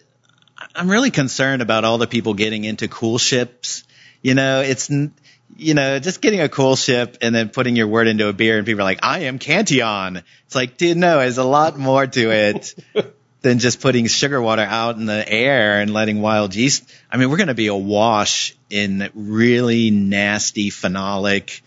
I'm 0.75 0.91
really 0.91 1.11
concerned 1.11 1.63
about 1.63 1.85
all 1.85 1.99
the 1.99 2.07
people 2.07 2.35
getting 2.35 2.65
into 2.65 2.89
coolships. 2.89 3.85
You 4.23 4.35
know, 4.35 4.61
it's 4.61 4.91
n- 4.91 5.13
you 5.57 5.75
know, 5.75 5.99
just 5.99 6.21
getting 6.21 6.41
a 6.41 6.49
coolship 6.49 7.19
and 7.21 7.35
then 7.35 7.51
putting 7.51 7.77
your 7.77 7.87
wort 7.87 8.07
into 8.07 8.29
a 8.29 8.33
beer 8.33 8.57
and 8.57 8.67
people 8.67 8.81
are 8.81 8.85
like, 8.85 9.01
I 9.03 9.21
am 9.21 9.39
Cantillon. 9.39 10.23
It's 10.47 10.55
like, 10.55 10.77
dude, 10.77 10.97
no, 10.97 11.19
there's 11.19 11.39
a 11.39 11.45
lot 11.45 11.79
more 11.79 12.07
to 12.07 12.31
it 12.31 12.75
than 13.43 13.59
just 13.59 13.81
putting 13.81 14.07
sugar 14.07 14.41
water 14.41 14.63
out 14.63 14.97
in 14.97 15.07
the 15.07 15.29
air 15.29 15.81
and 15.81 15.93
letting 15.93 16.23
wild 16.23 16.55
yeast. 16.55 16.91
I 17.11 17.17
mean, 17.17 17.29
we're 17.29 17.37
going 17.37 17.49
to 17.49 17.55
be 17.55 17.67
awash 17.67 18.55
in 18.71 19.11
really 19.15 19.91
nasty 19.91 20.71
phenolic, 20.71 21.61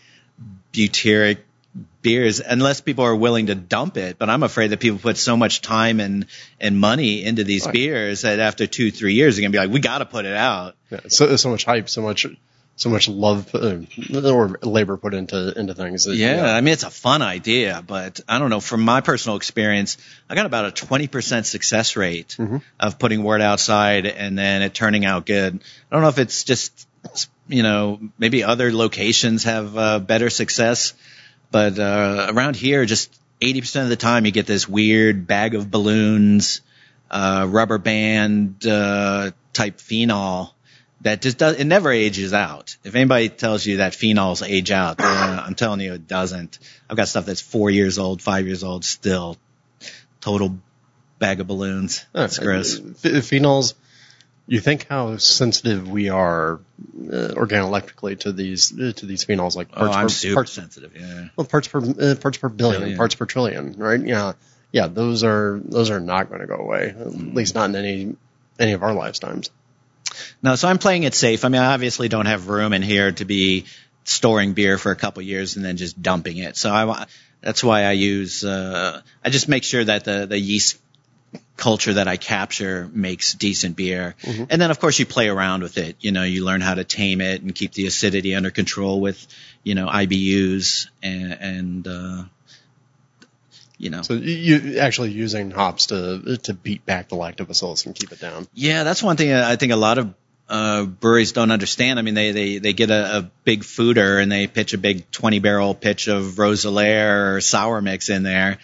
butyric 0.74 1.39
beers 2.06 2.39
unless 2.39 2.80
people 2.80 3.03
are 3.03 3.16
willing 3.16 3.47
to 3.47 3.56
dump 3.56 3.97
it. 3.97 4.18
But 4.18 4.30
I'm 4.30 4.43
afraid 4.43 4.70
that 4.72 4.80
people 4.80 4.99
put 4.99 5.18
so 5.18 5.36
much 5.36 5.62
time 5.62 5.99
and, 5.99 6.26
and 6.62 6.80
money 6.80 7.24
into 7.26 7.43
these 7.43 7.66
Right. 7.66 7.74
beers 7.74 8.22
that 8.22 8.39
after 8.39 8.68
two, 8.68 8.91
three 8.91 9.14
years, 9.16 9.36
they're 9.36 9.41
going 9.43 9.51
to 9.51 9.58
be 9.58 9.66
like, 9.66 9.74
we 9.74 9.80
got 9.82 9.99
to 9.99 10.06
put 10.06 10.24
it 10.26 10.36
out. 10.36 10.76
Yeah, 10.91 10.99
so 11.10 11.36
so 11.36 11.49
much 11.49 11.66
hype, 11.66 11.89
so 11.89 12.01
much 12.01 12.26
so 12.78 12.89
much 12.89 13.08
love 13.08 13.56
uh, 13.56 14.30
or 14.30 14.60
labor 14.62 14.97
put 14.97 15.14
into 15.14 15.39
into 15.58 15.74
things. 15.74 16.03
that- 16.06 16.16
Yeah, 16.16 16.53
I 16.58 16.60
mean 16.62 16.74
it's 16.74 16.84
a 16.84 16.89
fun 16.91 17.22
idea, 17.22 17.82
but 17.86 18.20
I 18.28 18.38
don't 18.39 18.49
know. 18.49 18.60
From 18.60 18.82
my 18.82 18.99
personal 19.01 19.38
experience, 19.38 19.97
I 20.30 20.36
got 20.36 20.45
about 20.45 20.66
a 20.66 20.72
twenty 20.72 21.08
percent 21.08 21.45
success 21.47 21.95
rate 21.95 22.36
Mhm. 22.38 22.62
of 22.80 22.99
putting 22.99 23.24
wort 23.24 23.41
outside 23.41 24.06
and 24.06 24.38
then 24.38 24.62
it 24.62 24.74
turning 24.74 25.06
out 25.06 25.26
good. 25.26 25.53
I 25.89 25.95
don't 25.95 26.03
know 26.03 26.10
if 26.16 26.20
it's 26.20 26.43
just 26.43 26.72
you 27.47 27.64
know 27.64 27.99
maybe 28.20 28.43
other 28.43 28.72
locations 28.74 29.45
have 29.45 29.78
uh, 29.78 29.99
better 29.99 30.30
success, 30.30 30.93
but 31.56 31.80
uh, 31.80 32.34
around 32.34 32.58
here, 32.58 32.84
just 32.84 33.18
eighty 33.39 33.62
percent 33.62 33.84
of 33.86 33.89
the 33.89 33.95
time, 33.95 34.26
you 34.26 34.32
get 34.34 34.45
this 34.45 34.68
weird 34.68 35.26
bag 35.26 35.56
of 35.56 35.72
balloons, 35.72 36.60
uh, 37.10 37.47
rubber 37.49 37.78
band 37.78 38.68
uh, 38.68 39.32
type 39.53 39.80
phenol 39.80 40.53
that 40.99 41.22
just 41.22 41.38
does 41.38 41.58
it 41.58 41.64
never 41.64 41.93
ages 41.93 42.34
out. 42.34 42.76
If 42.84 42.93
anybody 42.93 43.30
tells 43.30 43.66
you 43.66 43.78
that 43.78 43.93
phenols 43.93 44.45
age 44.45 44.70
out, 44.70 44.99
uh, 44.99 45.43
I'm 45.45 45.56
telling 45.56 45.80
you 45.80 45.93
it 45.93 46.10
doesn't. 46.10 46.60
I've 46.89 46.97
got 46.97 47.08
stuff 47.08 47.26
that's 47.26 47.39
four 47.39 47.70
years 47.70 47.99
old, 47.99 48.22
five 48.22 48.45
years 48.47 48.62
old, 48.62 48.84
still 48.84 49.38
total 50.20 50.58
bag 51.20 51.39
of 51.39 51.47
balloons. 51.47 52.06
Uh, 52.14 52.24
That's 52.24 52.38
gross. 52.38 52.80
ph- 52.80 53.24
Phenols. 53.24 53.76
You 54.48 54.60
think 54.60 54.86
how 54.88 55.18
sensitive 55.18 55.89
we 55.89 56.10
are 56.10 56.54
uh, 56.56 57.34
organoleptically 57.36 58.20
to 58.20 58.32
these 58.32 58.72
uh, 58.80 58.91
to 58.98 59.06
these 59.06 59.26
phenols, 59.26 59.56
like 59.56 59.70
Oh, 59.74 59.80
parts 59.80 59.96
I'm 59.96 60.04
per 60.04 60.10
super 60.10 60.36
parts, 60.36 60.52
sensitive. 60.54 60.96
Yeah. 60.96 61.30
well, 61.36 61.48
parts 61.48 61.68
per 61.68 61.80
uh, 61.80 62.16
parts 62.16 62.38
per 62.38 62.50
billion, 62.50 62.82
Billion. 62.82 62.98
parts 62.98 63.16
per 63.16 63.26
trillion, 63.26 63.74
right? 63.78 64.00
Yeah, 64.00 64.34
yeah. 64.72 64.86
Those 64.88 65.24
are 65.24 65.60
those 65.64 65.89
are 65.89 66.00
not 66.00 66.30
going 66.30 66.41
to 66.41 66.48
go 66.48 66.58
away, 66.58 66.89
at 66.89 67.08
least 67.16 67.56
not 67.56 67.70
in 67.72 67.76
any 67.76 68.16
any 68.60 68.74
of 68.74 68.84
our 68.84 68.93
lifetimes. 68.93 69.50
No, 70.43 70.56
so 70.56 70.68
I'm 70.68 70.78
playing 70.78 71.04
it 71.04 71.16
safe. 71.16 71.43
I 71.43 71.50
mean, 71.50 71.62
I 71.62 71.74
obviously 71.74 72.08
don't 72.08 72.28
have 72.28 72.48
room 72.48 72.72
in 72.74 72.82
here 72.84 73.12
to 73.14 73.26
be 73.26 73.66
storing 74.04 74.54
beer 74.54 74.78
for 74.78 74.91
a 74.91 74.96
couple 74.96 75.24
years 75.24 75.56
and 75.56 75.66
then 75.66 75.78
just 75.78 76.00
dumping 76.00 76.38
it. 76.38 76.56
So 76.56 76.72
I 76.72 77.08
that's 77.41 77.64
why 77.64 77.84
I 77.86 77.93
use 77.93 78.43
uh, 78.46 79.02
I 79.24 79.30
just 79.32 79.50
make 79.50 79.64
sure 79.64 79.84
that 79.84 80.04
the 80.06 80.28
the 80.28 80.38
yeast 80.39 80.78
culture 81.58 81.94
that 81.94 82.08
I 82.08 82.18
capture 82.18 82.90
makes 82.94 83.34
decent 83.34 83.76
beer. 83.76 84.16
And 84.24 84.62
then 84.62 84.72
of 84.72 84.80
course 84.80 85.00
you 85.00 85.06
play 85.06 85.30
around 85.30 85.64
with 85.64 85.78
it. 85.78 85.96
You 86.00 86.12
know, 86.12 86.24
you 86.24 86.44
learn 86.44 86.62
how 86.62 86.74
to 86.74 86.84
tame 86.84 87.22
it 87.22 87.42
and 87.42 87.54
keep 87.54 87.74
the 87.74 87.88
acidity 87.88 88.36
under 88.36 88.52
control 88.52 89.02
with, 89.02 89.26
you 89.64 89.76
know, 89.76 89.88
IBUs 89.88 90.88
and 91.02 91.34
and 91.34 91.88
uh 91.88 92.24
you 93.78 93.90
know. 93.90 94.02
So 94.02 94.14
you 94.14 94.80
actually 94.80 95.12
using 95.12 95.52
hops 95.52 95.88
to 95.88 96.38
to 96.44 96.54
beat 96.54 96.86
back 96.86 97.10
the 97.10 97.16
lactobacillus 97.16 97.86
and 97.86 97.96
keep 97.96 98.12
it 98.12 98.20
down. 98.20 98.48
Yeah, 98.54 98.84
that's 98.84 99.04
one 99.04 99.18
thing 99.18 99.34
I 99.34 99.56
think 99.56 99.72
a 99.72 99.78
lot 99.78 99.98
of 99.98 100.14
uh, 100.48 100.86
breweries 100.86 101.32
don't 101.32 101.52
understand. 101.52 102.00
I 102.00 102.02
mean, 102.02 102.14
they 102.14 102.32
they 102.32 102.58
they 102.60 102.74
get 102.74 102.90
a, 102.90 103.18
a 103.18 103.32
big 103.44 103.62
foeder 103.62 104.22
and 104.22 104.32
they 104.32 104.48
pitch 104.48 104.74
a 104.74 104.78
big 104.78 105.10
20 105.12 105.40
barrel 105.40 105.74
pitch 105.74 106.08
of 106.08 106.36
Roeselare 106.36 107.36
or 107.36 107.42
sour 107.42 107.82
mix 107.82 108.10
in 108.10 108.24
there. 108.24 108.60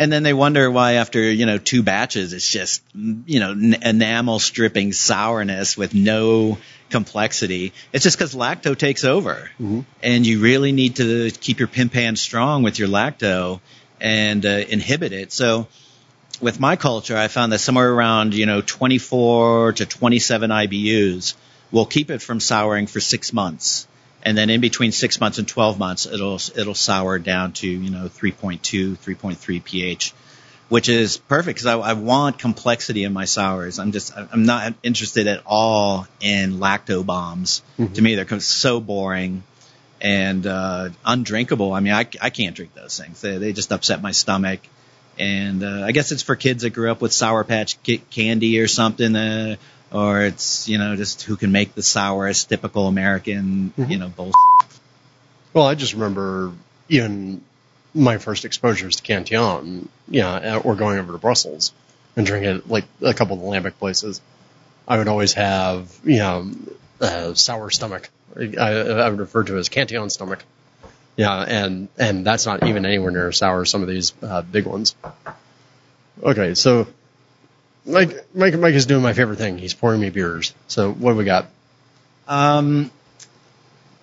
And 0.00 0.10
then 0.10 0.22
they 0.22 0.32
wonder 0.32 0.70
why 0.70 0.94
after, 0.94 1.20
you 1.20 1.44
know, 1.44 1.58
two 1.58 1.82
batches, 1.82 2.32
it's 2.32 2.50
just, 2.50 2.82
you 2.94 3.38
know, 3.38 3.50
n- 3.50 3.76
enamel 3.82 4.38
stripping 4.38 4.94
sourness 4.94 5.76
with 5.76 5.92
no 5.92 6.56
complexity. 6.88 7.74
It's 7.92 8.02
just 8.02 8.16
because 8.16 8.34
lacto 8.34 8.74
takes 8.76 9.04
over. 9.04 9.50
And 10.02 10.26
you 10.26 10.40
really 10.40 10.72
need 10.72 10.96
to 10.96 11.30
keep 11.30 11.58
your 11.58 11.68
pin 11.68 11.90
pan 11.90 12.16
strong 12.16 12.62
with 12.62 12.78
your 12.78 12.88
lacto 12.88 13.60
and 14.00 14.46
uh, 14.46 14.48
inhibit 14.48 15.12
it. 15.12 15.32
So, 15.32 15.68
with 16.40 16.58
my 16.58 16.76
culture, 16.76 17.18
I 17.18 17.28
found 17.28 17.52
that 17.52 17.58
somewhere 17.58 17.92
around, 17.92 18.32
you 18.32 18.46
know, 18.46 18.62
24 18.62 19.74
to 19.74 19.84
27 19.84 20.48
IBUs 20.48 21.34
will 21.70 21.84
keep 21.84 22.10
it 22.10 22.22
from 22.22 22.40
souring 22.40 22.86
for 22.86 23.00
six 23.00 23.34
months. 23.34 23.86
And 24.22 24.36
then 24.36 24.50
in 24.50 24.60
between 24.60 24.92
six 24.92 25.20
months 25.20 25.38
and 25.38 25.48
12 25.48 25.78
months, 25.78 26.06
it'll, 26.06 26.40
it'll 26.56 26.74
sour 26.74 27.18
down 27.18 27.52
to, 27.54 27.68
you 27.68 27.90
know, 27.90 28.08
3.2, 28.08 28.96
3.3 28.96 29.64
pH, 29.64 30.12
which 30.68 30.88
is 30.88 31.16
perfect 31.16 31.56
because 31.56 31.66
I, 31.66 31.78
I 31.78 31.92
want 31.94 32.38
complexity 32.38 33.04
in 33.04 33.12
my 33.12 33.24
sours. 33.24 33.78
I'm 33.78 33.92
just, 33.92 34.14
I'm 34.16 34.44
not 34.44 34.74
interested 34.82 35.26
at 35.26 35.42
all 35.46 36.06
in 36.20 36.58
lacto 36.58 37.04
bombs. 37.04 37.62
To 37.94 38.02
me, 38.02 38.14
they're 38.14 38.40
so 38.40 38.80
boring 38.80 39.42
and 40.00 40.46
uh, 40.46 40.90
undrinkable. 41.04 41.72
I 41.72 41.80
mean, 41.80 41.92
I, 41.92 42.06
I 42.20 42.30
can't 42.30 42.54
drink 42.54 42.74
those 42.74 42.98
things. 42.98 43.20
They, 43.20 43.38
they 43.38 43.52
just 43.52 43.72
upset 43.72 44.02
my 44.02 44.12
stomach. 44.12 44.60
And 45.18 45.62
uh, 45.62 45.82
I 45.84 45.92
guess 45.92 46.12
it's 46.12 46.22
for 46.22 46.36
kids 46.36 46.62
that 46.62 46.70
grew 46.70 46.90
up 46.90 47.02
with 47.02 47.12
Sour 47.12 47.44
Patch 47.44 47.76
candy 48.10 48.60
or 48.60 48.68
something, 48.68 49.14
uh, 49.14 49.56
or 49.92 50.22
it's 50.22 50.68
you 50.68 50.78
know 50.78 50.96
just 50.96 51.22
who 51.22 51.36
can 51.36 51.52
make 51.52 51.74
the 51.74 51.82
sourest 51.82 52.48
typical 52.48 52.86
American 52.86 53.72
you 53.76 53.98
know 53.98 54.08
bullshit. 54.08 54.34
Well, 55.52 55.66
I 55.66 55.74
just 55.74 55.94
remember 55.94 56.52
even 56.88 57.42
my 57.94 58.18
first 58.18 58.44
exposures 58.44 58.96
to 58.96 59.02
Cantillon, 59.02 59.88
yeah, 60.08 60.58
or 60.58 60.76
going 60.76 60.98
over 60.98 61.12
to 61.12 61.18
Brussels 61.18 61.72
and 62.16 62.26
drinking 62.26 62.62
like 62.66 62.84
a 63.02 63.14
couple 63.14 63.36
of 63.36 63.42
the 63.42 63.48
lambic 63.48 63.78
places. 63.78 64.20
I 64.86 64.98
would 64.98 65.08
always 65.08 65.34
have, 65.34 65.96
you 66.04 66.18
know, 66.18 66.50
a 67.00 67.36
sour 67.36 67.70
stomach. 67.70 68.08
I, 68.36 68.66
I 68.66 69.08
would 69.08 69.18
refer 69.18 69.44
to 69.44 69.56
it 69.56 69.58
as 69.58 69.68
Cantillon 69.68 70.10
stomach. 70.10 70.44
Yeah, 71.16 71.42
and 71.42 71.88
and 71.98 72.24
that's 72.24 72.46
not 72.46 72.66
even 72.66 72.86
anywhere 72.86 73.10
near 73.10 73.28
as 73.28 73.38
sour 73.38 73.62
as 73.62 73.70
some 73.70 73.82
of 73.82 73.88
these 73.88 74.12
uh, 74.22 74.42
big 74.42 74.66
ones. 74.66 74.94
Okay, 76.22 76.54
so 76.54 76.86
Mike, 77.86 78.34
Mike, 78.34 78.58
Mike 78.58 78.74
is 78.74 78.86
doing 78.86 79.02
my 79.02 79.12
favorite 79.12 79.36
thing. 79.36 79.58
He's 79.58 79.74
pouring 79.74 80.00
me 80.00 80.10
beers. 80.10 80.54
So 80.68 80.92
what 80.92 81.12
do 81.12 81.16
we 81.16 81.24
got? 81.24 81.46
Um, 82.28 82.90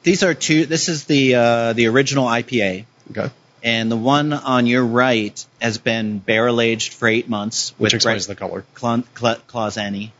these 0.03 0.23
are 0.23 0.33
two. 0.33 0.65
This 0.65 0.89
is 0.89 1.05
the 1.05 1.35
uh, 1.35 1.73
the 1.73 1.87
original 1.87 2.25
IPA. 2.25 2.85
Okay, 3.11 3.29
And 3.63 3.89
the 3.89 3.95
one 3.95 4.33
on 4.33 4.67
your 4.67 4.85
right 4.85 5.45
has 5.61 5.77
been 5.77 6.19
barrel 6.19 6.59
aged 6.59 6.93
for 6.93 7.07
eight 7.07 7.29
months 7.29 7.73
which 7.77 7.93
explains 7.93 8.27
Brett 8.27 8.37
the 8.37 8.39
color. 8.39 8.65
Cla- 8.73 9.03
Cla- 9.13 9.39
Claussenii. 9.47 10.11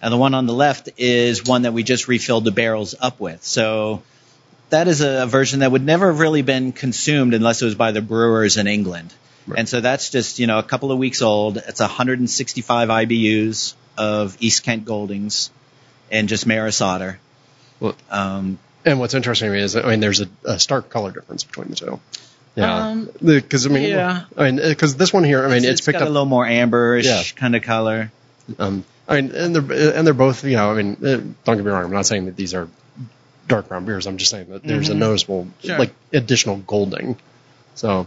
And 0.00 0.12
the 0.12 0.16
one 0.16 0.34
on 0.34 0.46
the 0.46 0.52
left 0.52 0.88
is 0.96 1.44
one 1.44 1.62
that 1.62 1.72
we 1.72 1.84
just 1.84 2.08
refilled 2.08 2.44
the 2.44 2.50
barrels 2.50 2.96
up 3.00 3.20
with. 3.20 3.44
So 3.44 4.02
that 4.70 4.88
is 4.88 5.00
a, 5.00 5.26
version 5.26 5.60
that 5.60 5.70
would 5.70 5.84
never 5.84 6.08
have 6.08 6.18
really 6.18 6.42
been 6.42 6.72
consumed 6.72 7.34
unless 7.34 7.62
it 7.62 7.66
was 7.66 7.76
by 7.76 7.92
the 7.92 8.02
brewers 8.02 8.56
in 8.56 8.66
England. 8.66 9.14
Right. 9.46 9.58
And 9.60 9.68
so 9.68 9.80
that's 9.80 10.10
just, 10.10 10.38
you 10.38 10.46
know, 10.46 10.58
a 10.58 10.62
couple 10.62 10.92
of 10.92 10.98
weeks 10.98 11.20
old. 11.22 11.56
It's 11.56 11.80
165 11.80 12.88
IBUs 12.88 13.74
of 13.98 14.36
East 14.40 14.62
Kent 14.62 14.84
Goldings 14.84 15.50
and 16.10 16.28
just 16.28 16.46
Maris 16.46 16.80
Otter. 16.80 17.18
Well- 17.80 17.96
Um, 18.10 18.58
And 18.84 18.98
what's 18.98 19.14
interesting 19.14 19.48
to 19.50 19.52
me 19.56 19.62
is, 19.62 19.76
I 19.76 19.82
mean, 19.82 20.00
there's 20.00 20.20
a, 20.20 20.28
a 20.44 20.58
stark 20.58 20.90
color 20.90 21.10
difference 21.12 21.44
between 21.44 21.68
the 21.70 21.76
two. 21.76 22.00
Yeah, 22.56 22.88
Um, 22.88 23.10
because 23.24 23.64
I 23.66 23.70
mean, 23.70 23.88
yeah. 23.88 24.24
I 24.36 24.50
mean, 24.50 24.56
because 24.56 24.94
this 24.96 25.12
one 25.12 25.24
here, 25.24 25.44
I 25.44 25.48
mean, 25.48 25.64
it's, 25.64 25.80
picked 25.80 25.98
got 25.98 26.02
up. 26.02 26.08
a 26.08 26.12
little 26.12 26.26
more 26.26 26.44
amberish 26.44 27.04
Yeah. 27.04 27.22
kind 27.34 27.56
of 27.56 27.62
color. 27.62 28.10
Um, 28.58 28.84
I 29.08 29.20
mean, 29.20 29.32
and 29.34 29.54
they're 29.56 29.94
and 29.96 30.06
they're 30.06 30.14
both, 30.14 30.44
you 30.44 30.56
know, 30.56 30.70
I 30.70 30.82
mean, 30.82 30.96
uh, 31.04 31.16
don't 31.44 31.56
get 31.56 31.64
me 31.64 31.70
wrong. 31.70 31.84
I'm 31.84 31.90
not 31.92 32.06
saying 32.06 32.26
that 32.26 32.36
these 32.36 32.54
are 32.54 32.68
dark 33.48 33.68
brown 33.68 33.84
beers. 33.84 34.06
I'm 34.06 34.18
just 34.18 34.30
saying 34.30 34.48
that 34.50 34.62
there's 34.64 34.88
a 34.90 34.94
Mhm. 34.94 34.98
noticeable, 34.98 35.48
Sure. 35.64 35.78
like, 35.78 35.92
additional 36.12 36.56
golding. 36.58 37.16
So, 37.74 38.06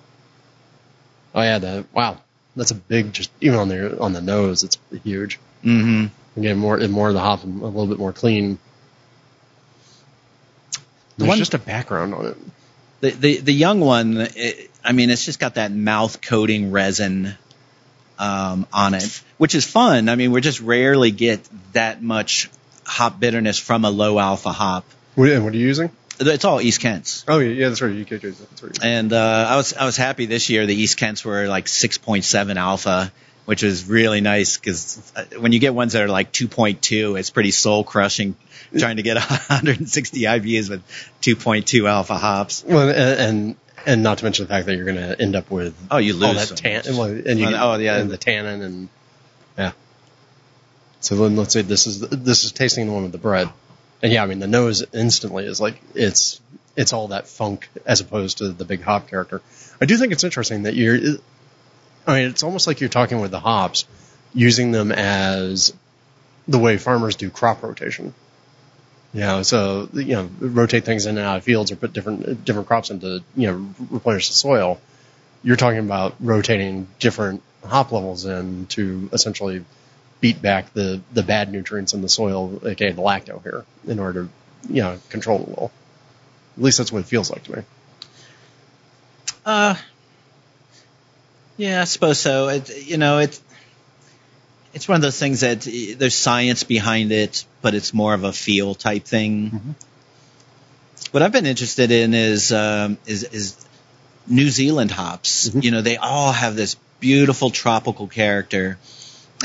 oh 1.36 1.42
yeah, 1.42 1.60
that 1.60 1.94
wow, 1.94 2.18
that's 2.56 2.72
a 2.72 2.76
big, 2.76 3.14
just 3.14 3.30
even 3.42 3.60
on 3.60 3.68
the 3.68 4.00
on 4.00 4.14
the 4.14 4.22
nose, 4.22 4.64
it's 4.64 4.78
huge. 5.04 5.40
Mm-hmm. 5.64 6.40
Again, 6.40 6.58
more 6.58 6.78
and 6.78 6.92
more 6.92 7.10
of 7.10 7.14
the 7.14 7.20
hop, 7.20 7.44
a 7.44 7.48
little 7.48 7.88
bit 7.88 8.00
more 8.00 8.14
clean. 8.14 8.58
There's 11.18 11.28
one- 11.28 11.38
just 11.38 11.54
a 11.54 11.60
background 11.60 12.14
on 12.14 12.26
it. 12.28 12.38
The, 13.02 13.12
the 13.12 13.38
the 13.38 13.54
young 13.54 13.82
one, 13.82 14.18
it, 14.18 14.72
I 14.84 14.94
mean, 14.94 15.10
it's 15.10 15.26
just 15.26 15.40
got 15.40 15.56
that 15.56 15.72
mouth 15.72 16.22
coating 16.22 16.72
resin 16.72 17.36
um, 18.18 18.66
on 18.74 18.94
it, 18.94 19.22
which 19.38 19.54
is 19.54 19.66
fun. 19.66 20.10
I 20.10 20.16
mean, 20.16 20.32
we 20.32 20.42
just 20.42 20.62
rarely 20.62 21.12
get 21.12 21.48
that 21.74 22.02
much 22.02 22.50
hop 22.86 23.20
bitterness 23.20 23.60
from 23.60 23.86
a 23.86 23.90
low 23.90 24.18
alpha 24.18 24.52
hop. 24.52 24.86
What, 25.16 25.30
and 25.30 25.44
what 25.44 25.54
are 25.54 25.58
you 25.58 25.68
using? 25.68 25.92
It's 26.20 26.46
all 26.46 26.62
East 26.62 26.80
Kents. 26.82 27.26
Oh 27.28 27.40
yeah, 27.40 27.50
yeah, 27.50 27.68
that's 27.70 27.82
right. 27.82 28.08
Can 28.08 28.20
That's 28.22 28.64
right. 28.64 28.80
And 28.84 29.12
uh, 29.14 29.48
I 29.50 29.56
was 29.58 29.74
I 29.74 29.86
was 29.86 29.98
happy 29.98 30.26
this 30.26 30.50
year. 30.50 30.66
The 30.66 30.76
East 30.76 30.98
Kents 30.98 31.26
were 31.26 31.48
like 31.48 31.66
6.7 31.66 32.56
alpha, 32.56 33.12
which 33.46 33.64
was 33.64 33.88
really 33.88 34.22
nice 34.22 34.58
because 34.58 35.12
when 35.38 35.52
you 35.52 35.60
get 35.60 35.74
ones 35.74 35.94
that 35.94 36.04
are 36.04 36.08
like 36.08 36.32
2.2, 36.32 37.20
it's 37.20 37.30
pretty 37.30 37.52
soul 37.52 37.84
crushing 37.84 38.36
trying 38.78 38.98
to 38.98 39.04
get 39.04 39.16
160 39.50 40.22
IBUs 40.22 40.70
with 40.70 40.84
2.2 41.22 41.90
alpha 41.90 42.16
hops. 42.18 42.64
Well, 42.68 42.90
and, 42.90 42.98
and 43.20 43.56
and 43.88 44.04
not 44.04 44.18
to 44.18 44.24
mention 44.24 44.46
the 44.46 44.50
fact 44.50 44.66
that 44.66 44.76
you're 44.76 44.86
going 44.86 44.98
to 44.98 45.22
end 45.22 45.36
up 45.36 45.52
with 45.52 45.76
Oh, 45.92 45.98
you 45.98 46.14
lose 46.14 46.24
all 46.24 46.34
that 46.34 46.58
tan, 46.58 46.98
well, 46.98 47.04
and 47.10 47.40
you 47.40 47.46
Oh, 47.46 47.50
get- 47.52 47.62
oh, 47.62 47.76
yeah. 47.76 47.98
and 47.98 48.10
the 48.10 48.18
tannin 48.18 48.62
and 48.62 48.90
yeah. 49.58 49.72
So 51.02 51.16
then 51.16 51.36
let's 51.36 51.54
say 51.54 51.62
this 51.62 51.86
is 51.88 52.00
this 52.00 52.46
is 52.46 52.52
tasting 52.52 52.88
the 52.88 52.94
one 52.94 53.04
with 53.04 53.12
the 53.12 53.18
Brett, 53.20 53.48
and 54.06 54.14
yeah, 54.14 54.22
I 54.22 54.28
mean 54.28 54.38
the 54.38 54.46
nose 54.46 54.84
instantly 54.94 55.48
is 55.48 55.60
like 55.60 55.82
it's 55.96 56.40
it's 56.76 56.94
all 56.94 57.08
that 57.08 57.28
funk 57.28 57.68
as 57.88 58.02
opposed 58.02 58.38
to 58.38 58.50
the 58.50 58.64
big 58.64 58.84
hop 58.84 59.08
character. 59.08 59.42
I 59.82 59.86
do 59.86 59.98
think 59.98 60.14
it's 60.14 60.24
interesting 60.24 60.64
that 60.64 60.76
you're. 60.76 61.18
I 62.06 62.20
mean, 62.20 62.30
it's 62.30 62.44
almost 62.44 62.68
like 62.68 62.82
you're 62.82 62.90
talking 62.90 63.20
with 63.20 63.32
the 63.32 63.40
hops, 63.40 63.86
using 64.32 64.72
them 64.72 64.92
as 64.92 65.74
the 66.48 66.60
way 66.60 66.78
farmers 66.78 67.16
do 67.16 67.32
crop 67.32 67.64
rotation. 67.64 68.14
You 69.12 69.22
know, 69.22 69.42
so 69.42 69.90
you 69.94 70.14
know, 70.14 70.30
rotate 70.40 70.86
things 70.86 71.08
in 71.08 71.18
and 71.18 71.26
out 71.26 71.38
of 71.38 71.44
fields 71.44 71.72
or 71.72 71.76
put 71.76 71.92
different 71.92 72.46
different 72.46 72.68
crops 72.68 72.92
into 72.92 73.24
you 73.36 73.48
know 73.48 73.70
replenish 73.90 74.28
the 74.28 74.36
soil. 74.36 74.80
You're 75.42 75.56
talking 75.56 75.80
about 75.80 76.14
rotating 76.20 76.88
different 77.00 77.42
hop 77.66 77.92
levels 77.92 78.26
in 78.26 78.68
to 78.68 79.10
essentially 79.14 79.66
beat 80.22 80.42
back 80.42 80.74
the 80.74 81.02
the 81.14 81.24
bad 81.24 81.52
nutrients 81.52 81.94
in 81.94 82.02
the 82.02 82.10
soil, 82.10 82.62
aka 82.66 82.92
the 82.92 83.02
lacto 83.02 83.42
here, 83.44 83.66
in 83.88 84.00
order 84.00 84.24
to 84.26 84.74
you 84.74 84.82
know 84.82 85.00
control 85.10 85.42
it 85.42 85.48
well. 85.50 85.72
At 86.58 86.64
least 86.64 86.78
that's 86.78 86.92
what 86.92 87.00
it 87.00 87.06
feels 87.06 87.30
like 87.30 87.44
to 87.44 87.58
me. 87.58 87.64
Uh, 89.46 89.76
yeah, 91.58 91.82
I 91.82 91.84
suppose 91.86 92.18
so. 92.20 92.48
It, 92.48 92.86
you 92.86 92.98
know, 92.98 93.20
it, 93.20 93.40
it's 94.74 94.88
one 94.88 94.96
of 94.96 95.02
those 95.02 95.20
things 95.20 95.42
that 95.42 95.62
there's 95.98 96.16
science 96.16 96.64
behind 96.64 97.12
it, 97.12 97.46
but 97.62 97.76
it's 97.76 97.94
more 97.94 98.14
of 98.14 98.24
a 98.24 98.34
feel 98.34 98.74
type 98.74 99.04
thing. 99.06 99.76
What 101.12 101.24
I've 101.24 101.32
been 101.32 101.46
interested 101.46 101.92
in 101.92 102.14
is 102.14 102.52
um, 102.52 102.98
is, 103.06 103.24
is 103.24 103.66
New 104.28 104.50
Zealand 104.50 104.92
hops. 104.92 105.50
Mhm. 105.50 105.64
You 105.64 105.72
know, 105.72 105.82
they 105.82 105.98
all 105.98 106.32
have 106.32 106.56
this 106.56 106.76
beautiful 107.00 107.52
tropical 107.52 108.08
character, 108.08 108.78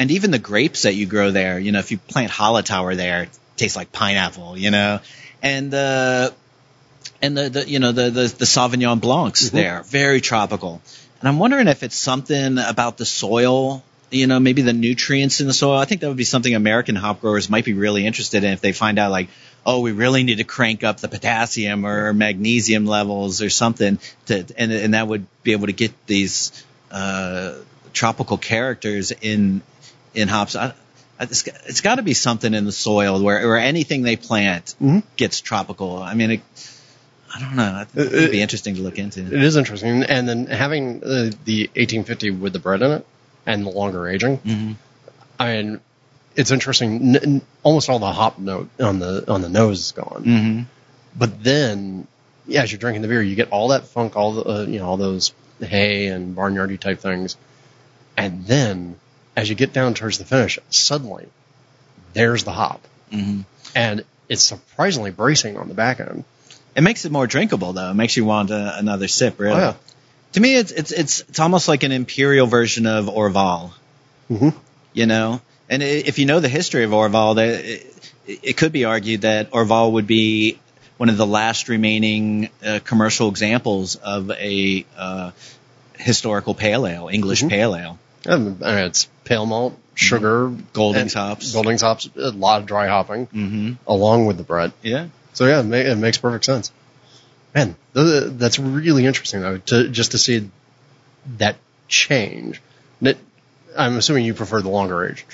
and 0.00 0.10
even 0.10 0.30
the 0.30 0.38
grapes 0.38 0.82
that 0.82 0.94
you 0.94 1.04
grow 1.04 1.30
there. 1.30 1.58
You 1.58 1.72
know, 1.72 1.78
if 1.78 1.90
you 1.92 1.98
plant 1.98 2.32
Hallertauer 2.32 2.96
there, 2.96 3.24
it 3.24 3.28
tastes 3.56 3.76
like 3.76 3.92
pineapple. 3.92 4.56
You 4.56 4.70
know, 4.70 5.00
and 5.42 5.72
uh, 5.74 6.30
and 7.22 7.36
the, 7.36 7.50
the 7.50 7.68
you 7.68 7.78
know 7.78 7.92
the 7.92 8.10
the, 8.10 8.22
the 8.38 8.46
Sauvignon 8.46 9.00
Blancs 9.00 9.50
Mhm. 9.50 9.52
there, 9.52 9.82
very 9.84 10.20
tropical. 10.22 10.80
And 11.20 11.28
I'm 11.28 11.38
wondering 11.38 11.68
if 11.68 11.82
it's 11.82 11.96
something 11.96 12.56
about 12.56 12.96
the 12.96 13.04
soil, 13.04 13.84
you 14.10 14.26
know, 14.26 14.40
maybe 14.40 14.62
the 14.62 14.72
nutrients 14.72 15.42
in 15.42 15.46
the 15.46 15.52
soil. 15.52 15.76
I 15.76 15.84
think 15.84 16.00
that 16.00 16.08
would 16.08 16.16
be 16.16 16.24
something 16.24 16.54
American 16.54 16.96
hop 16.96 17.20
growers 17.20 17.50
might 17.50 17.66
be 17.66 17.74
really 17.74 18.06
interested 18.06 18.42
in 18.42 18.52
if 18.54 18.62
they 18.62 18.72
find 18.72 18.98
out 18.98 19.10
like, 19.10 19.28
oh, 19.66 19.80
we 19.80 19.92
really 19.92 20.22
need 20.22 20.38
to 20.38 20.44
crank 20.44 20.82
up 20.82 21.00
the 21.00 21.08
potassium 21.08 21.84
or 21.84 22.14
magnesium 22.14 22.86
levels 22.86 23.42
or 23.42 23.50
something 23.50 23.98
to, 24.26 24.46
and 24.56 24.72
and 24.72 24.94
that 24.94 25.06
would 25.06 25.26
be 25.42 25.52
able 25.52 25.66
to 25.66 25.74
get 25.74 25.92
these 26.06 26.52
uh, 26.90 27.56
tropical 27.92 28.38
characters 28.38 29.12
in 29.20 29.60
in 30.14 30.28
hops. 30.28 30.56
I, 30.56 30.72
it's, 31.20 31.46
it's 31.66 31.80
got 31.82 31.96
to 31.96 32.02
be 32.02 32.14
something 32.14 32.52
in 32.54 32.64
the 32.64 32.72
soil 32.72 33.22
where, 33.22 33.46
where 33.46 33.58
anything 33.58 34.02
they 34.02 34.16
plant 34.16 34.74
Mhm. 34.80 35.02
gets 35.16 35.40
tropical. 35.40 35.98
I 36.02 36.14
mean, 36.14 36.30
it, 36.30 36.40
I 37.34 37.40
don't 37.40 37.56
know. 37.56 37.74
I 37.74 37.84
think 37.84 38.12
It- 38.12 38.30
be 38.32 38.40
interesting 38.42 38.76
to 38.76 38.82
look 38.82 38.98
into. 38.98 39.20
It 39.26 39.32
is 39.42 39.56
interesting, 39.56 40.02
and 40.02 40.28
then 40.28 40.46
having 40.46 41.02
uh, 41.04 41.30
the 41.44 41.64
1850 41.76 42.30
with 42.30 42.52
the 42.54 42.58
Brett 42.58 42.82
in 42.82 42.90
it 42.90 43.06
and 43.46 43.64
the 43.66 43.70
longer 43.70 44.08
aging. 44.08 44.38
hmm 44.38 44.72
I 45.38 45.56
mean, 45.62 45.80
it's 46.36 46.50
interesting. 46.50 47.16
N- 47.16 47.42
almost 47.62 47.88
all 47.88 47.98
the 47.98 48.12
hop 48.12 48.38
note 48.38 48.68
on 48.80 48.98
the 48.98 49.30
on 49.30 49.42
the 49.42 49.48
nose 49.48 49.80
is 49.80 49.92
gone, 49.92 50.22
hmm 50.24 50.62
but 51.18 51.42
then 51.42 52.06
yeah, 52.46 52.62
as 52.62 52.70
you're 52.72 52.78
drinking 52.78 53.02
the 53.02 53.08
beer, 53.08 53.20
you 53.22 53.36
get 53.36 53.50
all 53.50 53.68
that 53.68 53.84
funk, 53.86 54.16
all 54.16 54.32
the 54.34 54.44
uh, 54.48 54.62
you 54.62 54.78
know 54.78 54.86
all 54.86 54.96
those 54.96 55.32
hay 55.60 56.06
and 56.06 56.34
barnyardy 56.36 56.78
type 56.80 57.00
things, 57.00 57.36
and 58.16 58.46
then 58.46 58.96
as 59.36 59.48
you 59.48 59.54
get 59.54 59.72
down 59.72 59.94
towards 59.94 60.18
the 60.18 60.24
finish, 60.24 60.58
suddenly 60.70 61.26
there's 62.12 62.44
the 62.44 62.52
hop, 62.52 62.80
hmm 63.10 63.40
and 63.74 64.04
it's 64.28 64.42
surprisingly 64.42 65.10
bracing 65.10 65.56
on 65.56 65.68
the 65.68 65.74
back 65.74 66.00
end. 66.00 66.24
It 66.76 66.82
makes 66.82 67.04
it 67.04 67.12
more 67.12 67.26
drinkable 67.26 67.72
though. 67.72 67.90
It 67.90 67.94
makes 67.94 68.16
you 68.16 68.24
want 68.24 68.50
a, 68.50 68.78
another 68.78 69.08
sip. 69.08 69.38
Really. 69.40 69.54
Oh 69.54 69.58
yeah, 69.58 69.74
To 70.32 70.40
me, 70.40 70.56
it's 70.56 70.72
it's 70.72 70.92
it's 70.92 71.20
it's 71.28 71.40
almost 71.40 71.68
like 71.68 71.82
an 71.82 71.92
imperial 71.92 72.46
version 72.46 72.86
of 72.86 73.06
Orval. 73.06 73.72
Mhm. 74.30 74.54
You 74.92 75.06
know, 75.06 75.40
and 75.68 75.82
if 75.82 76.18
you 76.18 76.26
know 76.26 76.40
the 76.40 76.48
history 76.48 76.82
of 76.84 76.90
Orval, 76.90 77.38
it, 77.38 77.86
it 78.26 78.56
could 78.56 78.72
be 78.72 78.84
argued 78.84 79.20
that 79.22 79.50
Orval 79.52 79.92
would 79.92 80.06
be 80.06 80.58
one 80.96 81.08
of 81.08 81.16
the 81.16 81.26
last 81.26 81.68
remaining 81.68 82.50
uh, 82.64 82.78
commercial 82.84 83.28
examples 83.28 83.94
of 83.96 84.30
a 84.32 84.84
uh, 84.96 85.30
historical 85.96 86.54
pale 86.54 86.86
ale, 86.86 87.08
English 87.08 87.42
Mhm. 87.42 87.50
pale 87.50 87.76
ale. 87.76 87.98
Um, 88.26 88.58
I 88.64 88.74
mean, 88.74 88.84
it's 88.84 89.08
pale 89.24 89.46
malt, 89.46 89.78
sugar, 89.94 90.48
Golden 90.72 91.02
and- 91.02 91.12
hops. 91.12 91.52
Golding's 91.52 91.82
hops, 91.82 92.08
a 92.16 92.30
lot 92.30 92.60
of 92.60 92.66
dry 92.66 92.86
hopping 92.88 93.26
hmm 93.26 93.72
along 93.86 94.26
with 94.26 94.36
the 94.36 94.42
Brett. 94.42 94.72
Yeah. 94.82 95.08
So 95.32 95.46
yeah, 95.46 95.60
it, 95.60 95.64
ma- 95.64 95.76
it 95.76 95.96
makes 95.96 96.18
perfect 96.18 96.44
sense. 96.44 96.72
Man, 97.54 97.74
th- 97.94 98.24
that's 98.32 98.58
really 98.58 99.06
interesting 99.06 99.40
though, 99.40 99.58
to 99.58 99.88
just 99.88 100.12
to 100.12 100.18
see 100.18 100.48
that 101.38 101.56
change. 101.88 102.60
I'm 103.78 103.96
assuming 103.98 104.24
you 104.24 104.34
prefer 104.34 104.60
the 104.62 104.68
longer 104.68 105.06
age. 105.06 105.24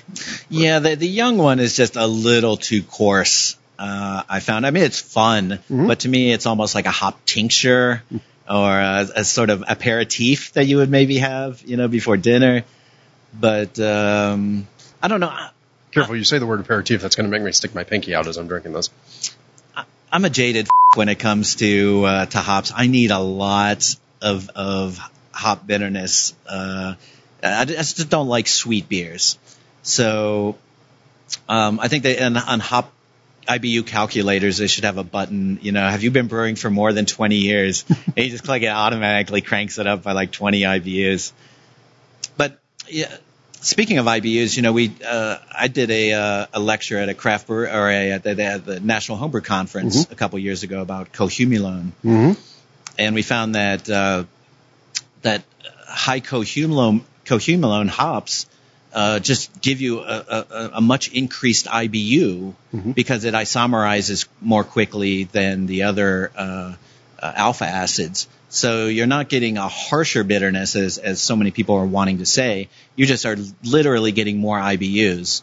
Yeah, 0.50 0.78
the 0.80 0.94
the 0.94 1.08
young 1.08 1.38
one 1.38 1.58
is 1.58 1.74
just 1.74 1.96
a 1.96 2.06
little 2.06 2.58
too 2.58 2.82
coarse. 2.82 3.56
Uh, 3.78 4.22
I 4.28 4.40
found. 4.40 4.66
I 4.66 4.70
mean, 4.72 4.82
it's 4.82 5.00
fun, 5.00 5.58
Mhm. 5.70 5.86
but 5.88 6.00
to 6.00 6.08
me, 6.10 6.32
it's 6.32 6.44
almost 6.44 6.74
like 6.74 6.84
a 6.84 6.90
hop 6.90 7.24
tincture 7.24 8.02
or 8.48 8.80
a, 8.80 9.08
a 9.16 9.24
sort 9.24 9.50
of 9.50 9.64
aperitif 9.68 10.52
that 10.52 10.66
you 10.66 10.78
would 10.78 10.90
maybe 10.90 11.18
have, 11.18 11.62
you 11.62 11.76
know, 11.76 11.88
before 11.88 12.16
dinner. 12.16 12.64
But 13.38 13.78
um, 13.78 14.66
I 15.02 15.08
don't 15.08 15.20
know. 15.20 15.28
I, 15.28 15.50
Careful, 15.96 16.14
you 16.14 16.24
say 16.24 16.38
the 16.38 16.46
word 16.46 16.60
aperitif. 16.60 17.00
That's 17.00 17.16
going 17.16 17.24
to 17.24 17.30
make 17.30 17.42
me 17.42 17.52
stick 17.52 17.74
my 17.74 17.82
pinky 17.82 18.14
out 18.14 18.26
as 18.26 18.36
I'm 18.36 18.48
drinking 18.48 18.74
this. 18.74 18.90
I'm 20.12 20.24
a 20.26 20.30
jaded 20.30 20.68
when 20.94 21.08
it 21.08 21.18
comes 21.18 21.56
to 21.56 22.04
uh, 22.04 22.26
to 22.26 22.38
hops. 22.38 22.70
I 22.74 22.86
need 22.86 23.10
a 23.10 23.18
lot 23.18 23.96
of 24.20 24.50
of 24.50 24.98
hop 25.32 25.66
bitterness. 25.66 26.34
Uh, 26.46 26.96
I 27.42 27.64
just 27.64 28.10
don't 28.10 28.28
like 28.28 28.46
sweet 28.46 28.90
beers. 28.90 29.38
So 29.82 30.58
um, 31.48 31.80
I 31.80 31.88
think 31.88 32.02
that 32.02 32.20
on, 32.20 32.36
on 32.36 32.60
hop 32.60 32.92
IBU 33.46 33.86
calculators, 33.86 34.58
they 34.58 34.66
should 34.66 34.84
have 34.84 34.98
a 34.98 35.04
button. 35.04 35.58
You 35.62 35.72
know, 35.72 35.88
have 35.88 36.02
you 36.02 36.10
been 36.10 36.26
brewing 36.26 36.56
for 36.56 36.70
more 36.70 36.92
than 36.92 37.06
20 37.06 37.36
years? 37.36 37.84
and 37.88 38.16
you 38.16 38.30
just 38.30 38.44
click 38.44 38.62
it, 38.62 38.66
automatically 38.68 39.40
cranks 39.40 39.78
it 39.78 39.86
up 39.86 40.02
by 40.02 40.12
like 40.12 40.32
20 40.32 40.62
IBUs. 40.62 41.32
But 42.36 42.58
yeah, 42.88 43.14
speaking 43.60 43.98
of 43.98 44.06
IBUs, 44.06 44.56
you 44.56 44.62
know, 44.62 44.72
we 44.72 44.92
uh, 45.06 45.38
I 45.52 45.68
did 45.68 45.90
a 45.90 46.12
uh, 46.12 46.46
a 46.54 46.60
lecture 46.60 46.98
at 46.98 47.08
a 47.08 47.14
craft 47.14 47.46
brewer 47.46 47.64
or 47.68 47.88
a, 47.90 48.12
at 48.12 48.22
the, 48.22 48.42
at 48.42 48.64
the 48.64 48.80
National 48.80 49.18
Homebrew 49.18 49.40
Conference 49.42 50.10
a 50.10 50.14
couple 50.14 50.38
years 50.38 50.62
ago 50.62 50.80
about 50.80 51.12
cohumulone, 51.12 51.92
Mm-hmm. 52.04 52.32
and 52.98 53.14
we 53.14 53.22
found 53.22 53.54
that 53.54 53.88
uh, 53.88 54.24
that 55.22 55.42
high 55.86 56.20
cohumulone 56.20 57.02
cohumulone 57.24 57.88
hops 57.88 58.46
uh, 58.96 59.18
just 59.20 59.60
give 59.60 59.80
you 59.82 60.00
a, 60.00 60.18
a, 60.38 60.70
a 60.74 60.80
much 60.80 61.12
increased 61.12 61.66
IBU 61.66 62.54
Mhm. 62.74 62.94
because 62.94 63.24
it 63.24 63.34
isomerizes 63.34 64.26
more 64.40 64.64
quickly 64.64 65.24
than 65.38 65.66
the 65.66 65.82
other 65.90 66.30
uh, 66.36 66.42
uh, 66.42 66.74
uh, 67.22 67.32
alpha 67.46 67.66
acids. 67.66 68.26
So 68.48 68.86
you're 68.86 69.06
not 69.18 69.28
getting 69.28 69.58
a 69.58 69.68
harsher 69.68 70.24
bitterness 70.24 70.76
as, 70.76 70.98
as 70.98 71.20
so 71.20 71.36
many 71.36 71.50
people 71.50 71.74
are 71.76 71.84
wanting 71.98 72.18
to 72.18 72.26
say. 72.26 72.68
You 72.96 73.04
just 73.06 73.26
are 73.26 73.36
literally 73.76 74.12
getting 74.12 74.38
more 74.38 74.58
IBUs. 74.58 75.42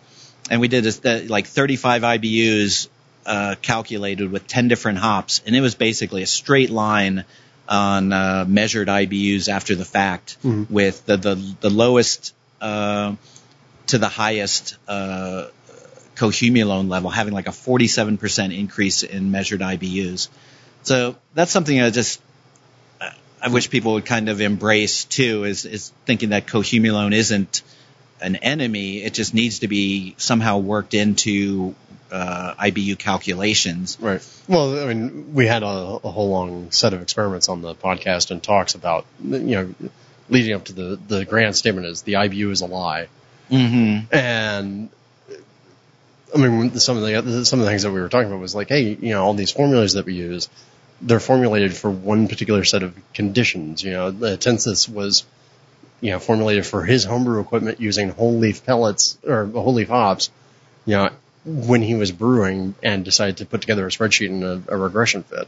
And 0.50 0.62
we 0.62 0.68
did 0.68 0.86
a, 1.06 1.28
like 1.28 1.46
35 1.48 2.02
IBUs 2.16 2.88
uh, 3.26 3.56
calculated 3.62 4.32
with 4.32 4.48
10 4.48 4.68
different 4.68 4.98
hops, 5.00 5.42
and 5.46 5.56
it 5.56 5.62
was 5.62 5.76
basically 5.76 6.24
a 6.24 6.28
straight 6.28 6.70
line 6.72 7.24
on 7.70 8.12
uh, 8.14 8.46
measured 8.48 8.88
IBUs 8.90 9.48
after 9.48 9.76
the 9.76 9.86
fact, 9.86 10.38
Mm-hmm. 10.44 10.74
with 10.74 11.06
the 11.06 11.18
the, 11.18 11.36
the 11.62 11.70
lowest 11.70 12.34
uh, 12.62 13.16
to 13.88 13.98
the 13.98 14.10
highest 14.10 14.78
uh, 14.88 15.48
cohumulone 16.16 16.90
level 16.90 17.10
having 17.10 17.34
like 17.34 17.48
a 17.48 17.52
47% 17.52 18.58
increase 18.58 19.04
in 19.04 19.32
measured 19.32 19.62
IBUs. 19.62 20.30
So 20.84 21.16
that's 21.34 21.52
something 21.52 21.82
I 21.82 21.90
just 21.90 22.22
I 23.44 23.50
wish 23.50 23.70
people 23.70 23.94
would 23.94 24.06
kind 24.06 24.30
of 24.30 24.40
embrace 24.40 25.04
too 25.04 25.44
is 25.44 25.66
is 25.66 25.92
thinking 26.06 26.30
that 26.30 26.48
cohumulone 26.48 27.14
isn't 27.14 27.62
an 28.22 28.38
enemy. 28.38 29.04
It 29.04 29.14
just 29.14 29.34
needs 29.34 29.60
to 29.60 29.68
be 29.68 30.16
somehow 30.18 30.60
worked 30.60 30.94
into 30.94 31.76
uh, 32.10 32.54
IBU 32.56 32.98
calculations. 32.98 33.98
Right. 34.00 34.26
Well, 34.48 34.82
I 34.82 34.94
mean, 34.94 35.34
we 35.34 35.46
had 35.46 35.64
a, 35.64 35.66
a 35.66 36.12
whole 36.12 36.30
long 36.30 36.72
set 36.72 36.94
of 36.94 37.02
experiments 37.02 37.50
on 37.50 37.62
the 37.62 37.76
podcast 37.76 38.32
and 38.32 38.42
talks 38.42 38.76
about, 38.76 39.06
you 39.22 39.40
know, 39.40 39.76
leading 40.30 40.54
up 40.54 40.66
to 40.66 40.74
the, 40.74 41.00
the 41.08 41.26
grand 41.26 41.56
statement 41.56 41.88
is 41.88 42.04
the 42.04 42.14
IBU 42.14 42.50
is 42.52 42.62
a 42.62 42.68
lie. 42.68 43.08
Mm-hmm. 43.50 44.16
And 44.16 44.90
I 46.34 46.38
mean, 46.38 46.76
some 46.80 46.98
of 46.98 47.04
the 47.04 47.46
some 47.46 47.60
of 47.60 47.66
the 47.66 47.72
things 47.72 47.84
that 47.84 47.92
we 47.92 48.02
were 48.02 48.10
talking 48.10 48.30
about 48.30 48.40
was 48.40 48.56
like, 48.56 48.70
hey, 48.70 48.98
you 49.00 49.10
know, 49.10 49.24
all 49.24 49.34
these 49.34 49.52
formulas 49.52 49.94
that 49.94 50.06
we 50.06 50.14
use, 50.14 50.50
they're 51.02 51.20
formulated 51.20 51.76
for 51.76 51.92
one 51.92 52.28
particular 52.28 52.64
set 52.64 52.84
of 52.84 52.96
conditions. 53.14 53.84
You 53.84 53.92
know, 53.92 54.12
the 54.12 54.38
Tinseth 54.38 54.90
was, 54.90 55.26
you 56.02 56.12
know, 56.12 56.20
formulated 56.20 56.66
for 56.66 56.84
his 56.84 57.04
homebrew 57.04 57.40
equipment 57.40 57.80
using 57.80 58.10
whole 58.10 58.38
leaf 58.38 58.66
pellets 58.66 59.18
or 59.26 59.46
whole 59.46 59.74
leaf 59.74 59.90
hops. 59.90 60.32
You 60.86 60.96
know, 60.96 61.10
when 61.46 61.82
he 61.82 61.96
was 61.96 62.12
brewing 62.12 62.76
and 62.82 63.06
decided 63.06 63.38
to 63.38 63.46
put 63.46 63.62
together 63.62 63.86
a 63.86 63.90
spreadsheet 63.90 64.30
and 64.30 64.44
a, 64.44 64.74
a 64.74 64.78
regression 64.78 65.24
fit. 65.24 65.48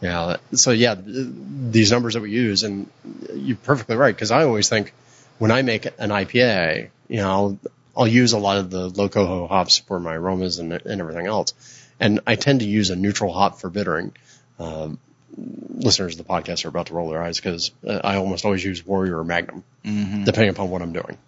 Yeah. 0.00 0.36
So 0.52 0.70
yeah, 0.72 0.94
th- 0.94 1.28
these 1.70 1.92
numbers 1.92 2.14
that 2.14 2.20
we 2.20 2.30
use, 2.30 2.62
and 2.62 2.88
you're 3.32 3.56
perfectly 3.56 3.96
right 3.96 4.14
because 4.14 4.30
I 4.30 4.44
always 4.44 4.68
think 4.68 4.92
when 5.38 5.50
I 5.50 5.62
make 5.62 5.86
an 5.86 6.10
IPA, 6.10 6.88
you 7.08 7.18
know, 7.18 7.28
I'll, 7.30 7.58
I'll 7.96 8.08
use 8.08 8.32
a 8.32 8.38
lot 8.38 8.58
of 8.58 8.70
the 8.70 8.88
low 8.88 9.08
coho 9.08 9.46
hops 9.46 9.78
for 9.78 9.98
my 10.00 10.14
aromas 10.14 10.58
and, 10.58 10.72
and 10.72 11.00
everything 11.00 11.26
else, 11.26 11.54
and 12.00 12.20
I 12.26 12.36
tend 12.36 12.60
to 12.60 12.66
use 12.66 12.90
a 12.90 12.96
neutral 12.96 13.32
hop 13.32 13.60
for 13.60 13.70
bittering. 13.70 14.12
Um, 14.58 14.98
listeners 15.38 16.18
of 16.18 16.26
the 16.26 16.32
podcast 16.32 16.64
are 16.64 16.68
about 16.68 16.86
to 16.86 16.94
roll 16.94 17.10
their 17.10 17.22
eyes 17.22 17.36
because 17.38 17.70
uh, 17.86 18.00
I 18.02 18.16
almost 18.16 18.44
always 18.46 18.64
use 18.64 18.84
Warrior 18.86 19.18
or 19.18 19.24
Magnum, 19.24 19.62
Mm-hmm. 19.84 20.24
depending 20.24 20.50
upon 20.50 20.70
what 20.70 20.82
I'm 20.82 20.92
doing. 20.92 21.18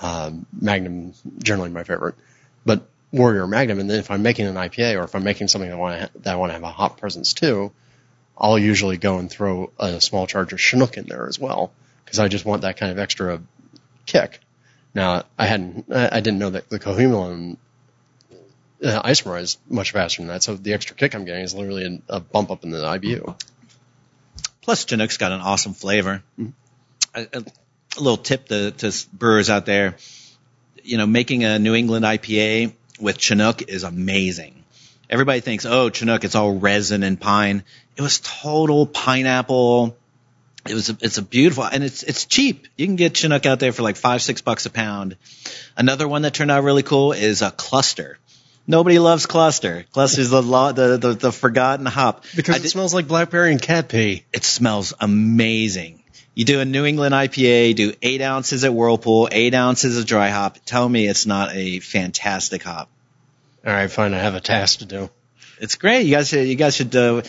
Um, 0.00 0.46
Magnum 0.58 1.14
generally 1.42 1.70
my 1.70 1.82
favorite, 1.82 2.14
but 2.64 2.86
Warrior 3.10 3.42
or 3.44 3.46
Magnum, 3.46 3.80
and 3.80 3.88
then 3.90 3.98
if 3.98 4.10
I'm 4.10 4.22
making 4.22 4.46
an 4.46 4.54
IPA 4.54 5.00
or 5.00 5.04
if 5.04 5.14
I'm 5.14 5.24
making 5.24 5.48
something 5.48 5.68
that 5.70 5.76
I 5.76 5.78
want 5.78 6.00
to 6.12 6.18
that 6.20 6.34
I 6.34 6.36
want 6.36 6.50
to 6.50 6.54
have 6.54 6.62
a 6.62 6.70
hop 6.70 7.00
presence 7.00 7.32
too, 7.32 7.72
I'll 8.36 8.58
usually 8.58 8.96
go 8.98 9.18
and 9.18 9.30
throw 9.30 9.72
a 9.78 10.00
small 10.00 10.26
charge 10.26 10.52
of 10.52 10.60
Chinook 10.60 10.96
in 10.98 11.06
there 11.06 11.26
as 11.26 11.38
well 11.38 11.72
because 12.04 12.18
I 12.18 12.28
just 12.28 12.44
want 12.44 12.62
that 12.62 12.76
kind 12.76 12.92
of 12.92 12.98
extra 12.98 13.40
kick. 14.06 14.40
Now 14.94 15.24
I 15.38 15.46
hadn't, 15.46 15.92
I 15.92 16.20
didn't 16.20 16.38
know 16.38 16.50
that 16.50 16.68
the 16.68 16.78
cohumulone 16.78 17.56
uh, 18.82 19.02
isomerized 19.02 19.58
much 19.68 19.92
faster 19.92 20.22
than 20.22 20.28
that, 20.28 20.42
so 20.42 20.54
the 20.54 20.72
extra 20.72 20.96
kick 20.96 21.14
I'm 21.14 21.24
getting 21.24 21.42
is 21.42 21.54
literally 21.54 21.84
an, 21.84 22.02
a 22.08 22.20
bump 22.20 22.50
up 22.50 22.64
in 22.64 22.70
the 22.70 22.78
IBU. 22.78 23.36
Plus, 24.62 24.84
Chinook's 24.84 25.16
got 25.16 25.32
an 25.32 25.40
awesome 25.40 25.74
flavor. 25.74 26.22
Mm-hmm. 26.38 26.50
A, 27.14 27.38
a, 27.38 27.44
a 27.96 28.00
little 28.00 28.18
tip 28.18 28.48
to, 28.48 28.70
to 28.72 28.92
brewers 29.12 29.50
out 29.50 29.66
there: 29.66 29.96
you 30.82 30.98
know, 30.98 31.06
making 31.06 31.44
a 31.44 31.58
New 31.58 31.74
England 31.74 32.04
IPA 32.04 32.72
with 33.00 33.18
Chinook 33.18 33.62
is 33.62 33.82
amazing. 33.82 34.54
Everybody 35.10 35.40
thinks, 35.40 35.64
oh, 35.64 35.88
Chinook, 35.88 36.24
it's 36.24 36.34
all 36.34 36.52
resin 36.52 37.02
and 37.02 37.18
pine. 37.18 37.64
It 37.96 38.02
was 38.02 38.20
total 38.20 38.86
pineapple. 38.86 39.96
It 40.68 40.74
was, 40.74 40.90
a, 40.90 40.98
it's 41.00 41.18
a 41.18 41.22
beautiful, 41.22 41.64
and 41.64 41.82
it's, 41.84 42.02
it's 42.02 42.24
cheap. 42.24 42.66
You 42.76 42.86
can 42.86 42.96
get 42.96 43.16
Chinook 43.16 43.46
out 43.46 43.58
there 43.60 43.72
for 43.72 43.82
like 43.82 43.96
five, 43.96 44.22
six 44.22 44.40
bucks 44.40 44.66
a 44.66 44.70
pound. 44.70 45.16
Another 45.76 46.06
one 46.08 46.22
that 46.22 46.34
turned 46.34 46.50
out 46.50 46.62
really 46.64 46.82
cool 46.82 47.12
is 47.12 47.42
a 47.42 47.50
cluster. 47.50 48.18
Nobody 48.66 48.98
loves 48.98 49.24
cluster. 49.26 49.86
Cluster's 49.92 50.28
the, 50.30 50.42
lo- 50.42 50.72
the, 50.72 50.98
the, 50.98 51.14
the 51.14 51.32
forgotten 51.32 51.86
hop. 51.86 52.24
Because 52.36 52.54
I 52.56 52.58
it 52.58 52.62
did- 52.62 52.70
smells 52.70 52.92
like 52.92 53.08
blackberry 53.08 53.50
and 53.52 53.62
cat 53.62 53.88
pee. 53.88 54.24
it 54.32 54.44
smells 54.44 54.92
amazing. 55.00 56.02
You 56.34 56.44
do 56.44 56.60
a 56.60 56.64
New 56.64 56.84
England 56.84 57.14
IPA, 57.14 57.74
do 57.74 57.92
eight 58.00 58.20
ounces 58.20 58.64
at 58.64 58.72
Whirlpool, 58.72 59.28
eight 59.32 59.54
ounces 59.54 59.98
of 59.98 60.06
dry 60.06 60.28
hop. 60.28 60.58
Tell 60.66 60.88
me 60.88 61.08
it's 61.08 61.26
not 61.26 61.52
a 61.54 61.80
fantastic 61.80 62.62
hop. 62.62 62.88
All 63.66 63.72
right, 63.72 63.90
fine. 63.90 64.14
I 64.14 64.18
have 64.18 64.34
a 64.36 64.40
task 64.40 64.78
to 64.80 64.84
do. 64.84 65.10
It's 65.60 65.74
great. 65.74 66.02
You 66.06 66.14
guys 66.14 66.28
should, 66.28 66.46
you 66.46 66.54
guys 66.54 66.76
should, 66.76 66.94
uh, 66.94 67.22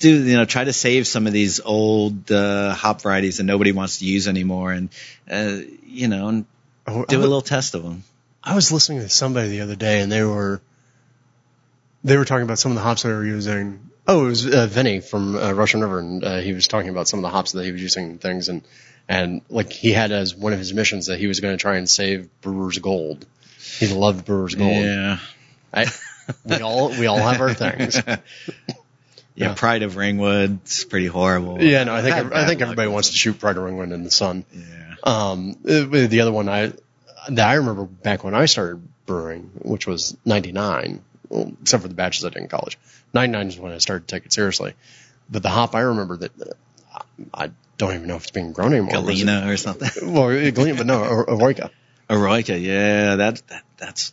do, 0.00 0.24
you 0.24 0.36
know, 0.36 0.44
try 0.44 0.64
to 0.64 0.72
save 0.72 1.06
some 1.06 1.28
of 1.28 1.32
these 1.32 1.60
old, 1.60 2.32
uh, 2.32 2.74
hop 2.74 3.02
varieties 3.02 3.36
that 3.36 3.44
nobody 3.44 3.70
wants 3.70 4.00
to 4.00 4.04
use 4.04 4.26
anymore 4.26 4.72
and, 4.72 4.88
uh, 5.30 5.58
you 5.86 6.08
know, 6.08 6.28
and 6.28 6.46
Oh, 6.86 7.04
do 7.04 7.18
a 7.18 7.20
little 7.20 7.42
test 7.42 7.74
of 7.74 7.82
them. 7.82 8.02
I 8.42 8.54
was 8.54 8.72
listening 8.72 9.00
to 9.00 9.08
somebody 9.08 9.48
the 9.48 9.60
other 9.60 9.76
day, 9.76 10.00
and 10.00 10.10
they 10.10 10.24
were 10.24 10.60
they 12.02 12.16
were 12.16 12.24
talking 12.24 12.42
about 12.42 12.58
some 12.58 12.72
of 12.72 12.76
the 12.76 12.82
hops 12.82 13.02
they 13.02 13.12
were 13.12 13.24
using. 13.24 13.90
Oh, 14.08 14.24
it 14.24 14.28
was 14.28 14.46
uh, 14.46 14.66
Vinny 14.66 15.00
from 15.00 15.36
uh, 15.36 15.52
Russian 15.52 15.82
River, 15.82 16.00
and 16.00 16.24
uh, 16.24 16.38
he 16.38 16.52
was 16.52 16.66
talking 16.66 16.88
about 16.88 17.06
some 17.06 17.18
of 17.18 17.22
the 17.22 17.28
hops 17.28 17.52
that 17.52 17.64
he 17.64 17.70
was 17.70 17.82
using 17.82 18.04
and 18.06 18.20
things, 18.20 18.48
and 18.48 18.62
and 19.08 19.42
like 19.50 19.72
he 19.72 19.92
had 19.92 20.10
as 20.10 20.34
one 20.34 20.52
of 20.52 20.58
his 20.58 20.72
missions 20.72 21.06
that 21.06 21.18
he 21.18 21.26
was 21.26 21.40
going 21.40 21.56
to 21.56 21.60
try 21.60 21.76
and 21.76 21.88
save 21.88 22.28
Brewer's 22.40 22.78
Gold. 22.78 23.26
He 23.78 23.86
loved 23.86 24.24
Brewer's 24.24 24.54
Gold. 24.54 24.72
Yeah. 24.72 25.18
I, 25.72 25.86
we 26.44 26.60
all 26.60 26.88
we 26.88 27.06
all 27.06 27.18
have 27.18 27.40
our 27.40 27.54
things. 27.54 28.00
Yeah. 29.34 29.54
Pride 29.54 29.82
of 29.82 29.96
Ringwood. 29.96 30.60
It's 30.64 30.84
pretty 30.84 31.06
horrible. 31.06 31.62
Yeah, 31.62 31.84
no, 31.84 31.94
I 31.94 32.02
think 32.02 32.14
Had 32.14 32.32
I 32.32 32.46
think 32.46 32.60
everybody 32.60 32.88
wants 32.88 33.10
to 33.10 33.16
shoot 33.16 33.38
Pride 33.38 33.56
of 33.56 33.62
Ringwood 33.62 33.92
in 33.92 34.02
the 34.02 34.10
sun. 34.10 34.44
Yeah. 34.52 34.94
Um, 35.02 35.56
the 35.62 36.20
other 36.20 36.32
one 36.32 36.48
I 36.48 36.72
that 37.28 37.48
I 37.48 37.54
remember 37.54 37.84
back 37.84 38.24
when 38.24 38.34
I 38.34 38.46
started 38.46 38.86
brewing, 39.06 39.50
which 39.62 39.86
was 39.86 40.16
'99, 40.24 41.02
well, 41.28 41.52
except 41.62 41.82
for 41.82 41.88
the 41.88 41.94
batches 41.94 42.24
I 42.24 42.30
did 42.30 42.42
in 42.42 42.48
college. 42.48 42.78
'99 43.14 43.48
is 43.48 43.58
when 43.58 43.72
I 43.72 43.78
started 43.78 44.08
to 44.08 44.14
take 44.14 44.26
it 44.26 44.32
seriously. 44.32 44.74
But 45.30 45.42
the 45.42 45.48
hop 45.48 45.74
I 45.74 45.80
remember 45.80 46.16
that 46.18 46.32
uh, 46.42 47.02
I 47.32 47.50
don't 47.78 47.94
even 47.94 48.08
know 48.08 48.16
if 48.16 48.22
it's 48.22 48.30
being 48.30 48.52
grown 48.52 48.72
anymore. 48.72 48.92
Galena 48.92 49.50
or 49.50 49.56
something. 49.56 50.12
Well, 50.12 50.28
Galena, 50.50 50.76
but 50.76 50.86
no, 50.86 51.24
Eroica. 51.28 51.70
Eroica. 52.10 52.60
Yeah. 52.60 53.16
That, 53.16 53.42
that, 53.48 53.62
that's, 53.78 54.12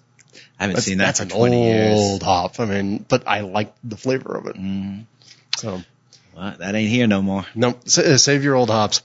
I 0.60 0.64
haven't 0.64 0.76
That's, 0.76 0.86
seen 0.88 0.98
that 1.00 1.06
that's 1.06 1.20
an 1.20 1.30
20 1.30 1.56
old 1.56 1.66
years. 1.66 2.22
hop. 2.24 2.60
I 2.60 2.66
mean, 2.66 3.06
but 3.08 3.28
I 3.28 3.42
like 3.42 3.74
the 3.84 3.98
flavor 3.98 4.36
of 4.36 4.48
it. 4.48 4.56
Mm, 4.56 5.06
So 5.58 5.82
well, 6.36 6.56
that 6.58 6.74
ain't 6.76 6.90
here 6.90 7.06
no 7.08 7.22
more. 7.22 7.46
no, 7.56 7.70
uh, 7.70 8.18
save 8.18 8.44
your 8.44 8.56
old 8.56 8.70
hops. 8.70 9.02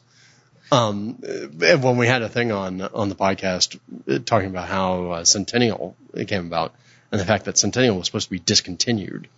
Um, 0.71 1.17
when 1.21 1.99
we 1.99 2.07
had 2.07 2.23
a 2.23 2.31
thing 2.31 2.51
on 2.51 2.81
on 2.81 3.11
the 3.11 3.15
podcast 3.15 3.79
uh, 4.09 4.19
talking 4.25 4.49
about 4.49 4.69
how 4.69 5.11
uh, 5.11 5.25
Centennial 5.25 5.95
came 6.27 6.47
about 6.47 6.75
and 7.11 7.21
the 7.21 7.27
fact 7.27 7.45
that 7.45 7.59
Centennial 7.59 7.99
was 7.99 8.07
supposed 8.07 8.29
to 8.29 8.31
be 8.31 8.39
discontinued, 8.39 9.29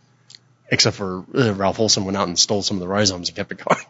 except 0.68 0.94
for 0.94 1.24
uh, 1.36 1.52
Ralph 1.54 1.80
Olson 1.80 2.04
went 2.04 2.16
out 2.16 2.28
and 2.28 2.38
stole 2.38 2.62
some 2.62 2.76
of 2.76 2.80
the 2.80 2.86
rhizomes 2.86 3.28
and 3.30 3.36
kept 3.36 3.50
it 3.50 3.58
going. 3.58 3.82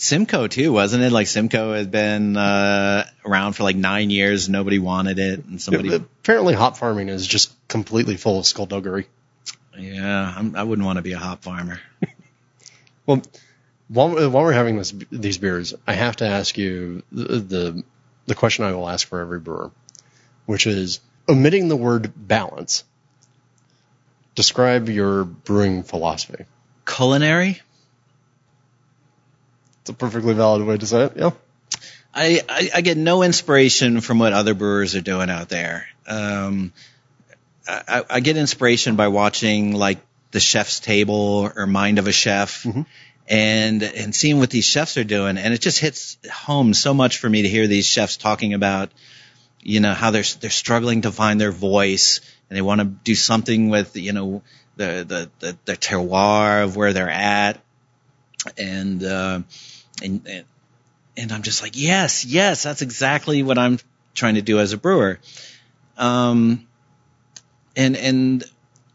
Simcoe 0.00 0.46
too, 0.46 0.72
wasn't 0.72 1.02
it? 1.02 1.10
Like 1.10 1.26
Simcoe 1.26 1.74
had 1.74 1.90
been 1.90 2.36
uh, 2.36 3.04
around 3.24 3.54
for 3.54 3.64
like 3.64 3.74
nine 3.76 4.10
years. 4.10 4.48
Nobody 4.48 4.78
wanted 4.78 5.18
it, 5.18 5.44
and 5.44 5.60
somebody. 5.60 5.92
Apparently, 5.92 6.54
hop 6.54 6.76
farming 6.76 7.08
is 7.08 7.26
just 7.26 7.52
completely 7.66 8.16
full 8.16 8.38
of 8.38 8.46
skullduggery. 8.46 9.08
yeah, 9.76 10.32
I'm, 10.36 10.54
I 10.54 10.62
wouldn't 10.62 10.86
want 10.86 10.98
to 10.98 11.02
be 11.02 11.12
a 11.12 11.18
hop 11.18 11.42
farmer. 11.42 11.80
Well, 13.06 13.22
while, 13.88 14.10
while 14.10 14.44
we're 14.44 14.52
having 14.52 14.76
this, 14.76 14.92
these 15.10 15.38
beers, 15.38 15.72
I 15.86 15.94
have 15.94 16.16
to 16.16 16.26
ask 16.26 16.58
you 16.58 17.02
the, 17.10 17.38
the 17.38 17.84
the 18.26 18.34
question 18.34 18.66
I 18.66 18.72
will 18.72 18.86
ask 18.86 19.08
for 19.08 19.20
every 19.20 19.40
brewer, 19.40 19.70
which 20.44 20.66
is 20.66 21.00
omitting 21.26 21.68
the 21.68 21.76
word 21.76 22.12
balance. 22.14 22.84
Describe 24.34 24.90
your 24.90 25.24
brewing 25.24 25.84
philosophy. 25.84 26.44
Culinary. 26.86 27.62
It's 29.88 29.94
a 29.94 29.96
perfectly 29.98 30.34
valid 30.34 30.66
way 30.66 30.76
to 30.76 30.86
say 30.86 31.04
it. 31.04 31.12
Yeah. 31.16 31.30
I, 32.12 32.42
I, 32.46 32.70
I 32.74 32.80
get 32.82 32.98
no 32.98 33.22
inspiration 33.22 34.02
from 34.02 34.18
what 34.18 34.34
other 34.34 34.52
brewers 34.52 34.94
are 34.94 35.00
doing 35.00 35.30
out 35.30 35.48
there. 35.48 35.86
Um, 36.06 36.74
I, 37.66 38.04
I 38.10 38.20
get 38.20 38.36
inspiration 38.36 38.96
by 38.96 39.08
watching 39.08 39.72
like 39.72 40.00
the 40.32 40.40
chef's 40.40 40.78
table 40.80 41.50
or 41.56 41.66
mind 41.66 41.98
of 41.98 42.06
a 42.06 42.12
chef 42.12 42.64
Mhm. 42.64 42.84
and, 43.30 43.82
and 43.82 44.14
seeing 44.14 44.38
what 44.40 44.50
these 44.50 44.66
chefs 44.66 44.98
are 44.98 45.04
doing. 45.04 45.38
And 45.38 45.54
it 45.54 45.62
just 45.62 45.78
hits 45.78 46.18
home 46.30 46.74
so 46.74 46.92
much 46.92 47.16
for 47.16 47.30
me 47.30 47.40
to 47.42 47.48
hear 47.48 47.66
these 47.66 47.86
chefs 47.86 48.18
talking 48.18 48.52
about, 48.52 48.90
you 49.62 49.80
know, 49.80 49.94
how 49.94 50.10
they're, 50.10 50.24
they're 50.40 50.50
struggling 50.50 51.00
to 51.02 51.12
find 51.12 51.40
their 51.40 51.50
voice 51.52 52.20
and 52.50 52.58
they 52.58 52.62
want 52.62 52.82
to 52.82 52.84
do 52.84 53.14
something 53.14 53.70
with, 53.70 53.96
you 53.96 54.12
know, 54.12 54.42
the, 54.76 55.06
the, 55.08 55.30
the, 55.46 55.58
the 55.64 55.76
terroir 55.78 56.62
of 56.64 56.76
where 56.76 56.92
they're 56.92 57.08
at. 57.08 57.58
and 58.56 59.02
uh, 59.02 59.40
and 60.02 60.26
and 60.26 60.44
and 61.16 61.32
I'm 61.32 61.42
just 61.42 61.62
like, 61.62 61.72
yes, 61.74 62.24
yes, 62.24 62.62
that's 62.62 62.82
exactly 62.82 63.42
what 63.42 63.58
I'm 63.58 63.78
trying 64.14 64.36
to 64.36 64.42
do 64.42 64.60
as 64.60 64.72
a 64.72 64.76
brewer. 64.76 65.18
Um, 65.96 66.66
and 67.76 67.96
and 67.96 68.44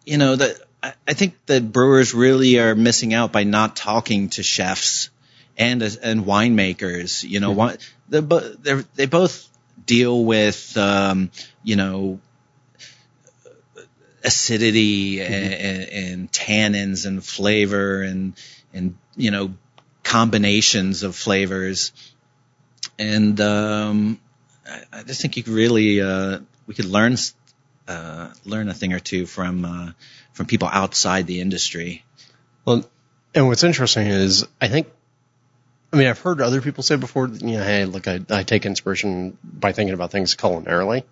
you 0.05 0.17
know 0.17 0.35
that 0.35 0.59
I 1.07 1.13
think 1.13 1.35
that 1.45 1.71
brewers 1.71 2.13
really 2.13 2.59
are 2.59 2.75
missing 2.75 3.13
out 3.13 3.31
by 3.31 3.43
not 3.43 3.75
talking 3.75 4.29
to 4.29 4.43
chefs 4.43 5.09
and 5.57 5.81
and 5.81 6.25
winemakers. 6.25 7.23
You 7.23 7.39
know, 7.39 7.53
mm-hmm. 7.53 8.61
they 8.61 8.83
they 8.95 9.05
both 9.05 9.47
deal 9.85 10.23
with 10.23 10.75
um, 10.77 11.31
you 11.63 11.75
know 11.75 12.19
acidity 14.23 15.17
mm-hmm. 15.17 15.33
and, 15.33 15.83
and, 15.89 16.31
tannins 16.31 17.05
and 17.05 17.23
flavor 17.23 18.01
and 18.01 18.33
and 18.73 18.95
you 19.17 19.31
know 19.31 19.53
combinations 20.03 21.03
of 21.03 21.15
flavors 21.15 21.91
and 22.99 23.39
um, 23.41 24.19
I, 24.67 24.81
I, 24.91 25.03
just 25.03 25.21
think 25.21 25.37
you 25.37 25.43
could 25.43 25.53
really 25.53 26.01
uh, 26.01 26.39
we 26.67 26.73
could 26.73 26.85
learn 26.85 27.15
uh, 27.87 28.29
learn 28.45 28.69
a 28.69 28.73
thing 28.73 28.93
or 28.93 28.99
two 28.99 29.25
from 29.25 29.65
uh, 29.65 29.91
from 30.33 30.45
people 30.45 30.69
outside 30.71 31.27
the 31.27 31.41
industry. 31.41 32.03
Well, 32.65 32.89
and 33.35 33.47
what's 33.47 33.63
interesting 33.63 34.07
is 34.07 34.45
I 34.61 34.67
think 34.67 34.87
I 35.91 35.97
mean 35.97 36.07
I've 36.07 36.19
heard 36.19 36.41
other 36.41 36.61
people 36.61 36.83
say 36.83 36.95
before, 36.95 37.27
you 37.27 37.57
know, 37.57 37.63
hey, 37.63 37.85
look, 37.85 38.07
I, 38.07 38.19
I 38.29 38.43
take 38.43 38.65
inspiration 38.65 39.37
by 39.43 39.73
thinking 39.73 39.93
about 39.93 40.11
things 40.11 40.35
culinarily, 40.35 41.03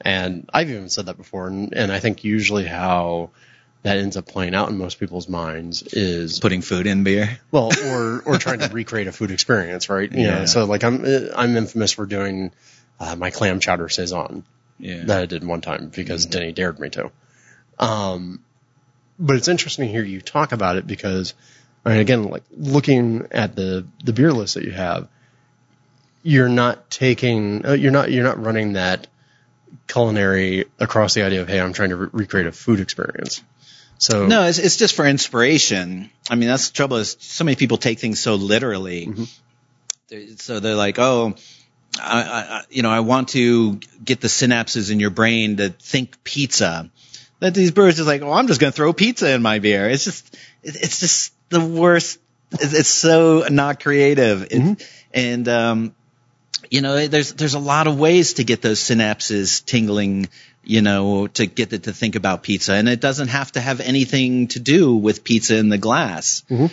and 0.00 0.48
I've 0.52 0.70
even 0.70 0.88
said 0.88 1.06
that 1.06 1.16
before, 1.16 1.48
and, 1.48 1.74
and 1.74 1.92
I 1.92 2.00
think 2.00 2.24
usually 2.24 2.64
how 2.64 3.30
that 3.82 3.96
ends 3.96 4.16
up 4.16 4.26
playing 4.26 4.54
out 4.54 4.68
in 4.68 4.76
most 4.76 5.00
people's 5.00 5.28
minds 5.28 5.82
is 5.82 6.38
putting 6.38 6.60
food 6.60 6.86
in 6.86 7.02
beer. 7.02 7.38
Well, 7.50 7.70
or 7.86 8.22
or 8.24 8.38
trying 8.38 8.60
to 8.60 8.68
recreate 8.72 9.06
a 9.06 9.12
food 9.12 9.30
experience, 9.30 9.88
right? 9.88 10.10
You 10.10 10.26
yeah. 10.26 10.38
know, 10.40 10.46
so 10.46 10.64
like 10.64 10.84
I'm 10.84 11.04
I'm 11.34 11.56
infamous 11.56 11.92
for 11.92 12.06
doing 12.06 12.52
uh, 12.98 13.16
my 13.16 13.30
clam 13.30 13.60
chowder 13.60 13.88
saison 13.88 14.44
yeah. 14.78 15.04
that 15.04 15.20
I 15.22 15.26
did 15.26 15.44
one 15.44 15.60
time 15.60 15.90
because 15.94 16.26
mm-hmm. 16.26 16.32
Denny 16.32 16.52
dared 16.52 16.78
me 16.78 16.90
to. 16.90 17.10
Um, 17.78 18.44
but 19.18 19.36
it's 19.36 19.48
interesting 19.48 19.86
to 19.86 19.92
hear 19.92 20.02
you 20.02 20.20
talk 20.20 20.52
about 20.52 20.76
it 20.76 20.86
because, 20.86 21.34
I 21.84 21.90
mean, 21.90 21.98
again, 22.00 22.24
like 22.24 22.44
looking 22.50 23.28
at 23.30 23.56
the 23.56 23.86
the 24.04 24.12
beer 24.12 24.32
list 24.32 24.54
that 24.54 24.64
you 24.64 24.72
have, 24.72 25.08
you're 26.22 26.48
not 26.48 26.90
taking, 26.90 27.64
uh, 27.66 27.72
you're 27.72 27.92
not 27.92 28.10
you're 28.10 28.24
not 28.24 28.42
running 28.42 28.74
that 28.74 29.06
culinary 29.86 30.66
across 30.78 31.14
the 31.14 31.22
idea 31.22 31.42
of 31.42 31.48
hey, 31.48 31.60
I'm 31.60 31.72
trying 31.72 31.90
to 31.90 31.96
re- 31.96 32.08
recreate 32.12 32.46
a 32.46 32.52
food 32.52 32.80
experience. 32.80 33.42
So 34.00 34.26
no, 34.26 34.44
it's, 34.44 34.58
it's 34.58 34.78
just 34.78 34.96
for 34.96 35.06
inspiration. 35.06 36.10
I 36.30 36.34
mean, 36.34 36.48
that's 36.48 36.70
the 36.70 36.74
trouble 36.74 36.96
is 36.96 37.18
so 37.20 37.44
many 37.44 37.54
people 37.54 37.76
take 37.76 37.98
things 37.98 38.18
so 38.18 38.36
literally. 38.36 39.06
Mm-hmm. 39.06 40.36
So 40.38 40.58
they're 40.58 40.74
like, 40.74 40.98
oh, 40.98 41.34
I, 42.00 42.22
I, 42.22 42.62
you 42.70 42.82
know, 42.82 42.90
I 42.90 43.00
want 43.00 43.28
to 43.30 43.78
get 44.02 44.22
the 44.22 44.28
synapses 44.28 44.90
in 44.90 45.00
your 45.00 45.10
brain 45.10 45.58
to 45.58 45.68
think 45.68 46.24
pizza. 46.24 46.90
That 47.40 47.52
these 47.52 47.72
brewers 47.72 48.00
are 48.00 48.04
like, 48.04 48.22
oh, 48.22 48.32
I'm 48.32 48.46
just 48.46 48.58
going 48.58 48.72
to 48.72 48.76
throw 48.76 48.94
pizza 48.94 49.34
in 49.34 49.42
my 49.42 49.58
beer. 49.58 49.90
It's 49.90 50.04
just, 50.04 50.36
it's 50.62 50.98
just 51.00 51.34
the 51.50 51.60
worst. 51.60 52.18
It's, 52.52 52.88
so 52.88 53.44
not 53.50 53.82
creative. 53.82 54.48
Mm-hmm. 54.48 54.82
and, 55.12 55.46
um, 55.46 55.94
you 56.70 56.80
know, 56.80 57.06
there's, 57.06 57.34
there's 57.34 57.54
a 57.54 57.58
lot 57.58 57.86
of 57.86 57.98
ways 57.98 58.34
to 58.34 58.44
get 58.44 58.62
those 58.62 58.80
synapses 58.80 59.62
tingling 59.64 60.30
you 60.70 60.82
know, 60.82 61.26
to 61.26 61.46
get 61.46 61.72
it 61.72 61.82
to 61.82 61.92
think 61.92 62.14
about 62.14 62.44
pizza. 62.44 62.74
And 62.74 62.88
it 62.88 63.00
doesn't 63.00 63.26
have 63.26 63.50
to 63.52 63.60
have 63.60 63.80
anything 63.80 64.46
to 64.48 64.60
do 64.60 64.94
with 64.94 65.24
pizza 65.24 65.56
in 65.56 65.68
the 65.68 65.78
glass. 65.78 66.44
Mm-hmm. 66.48 66.66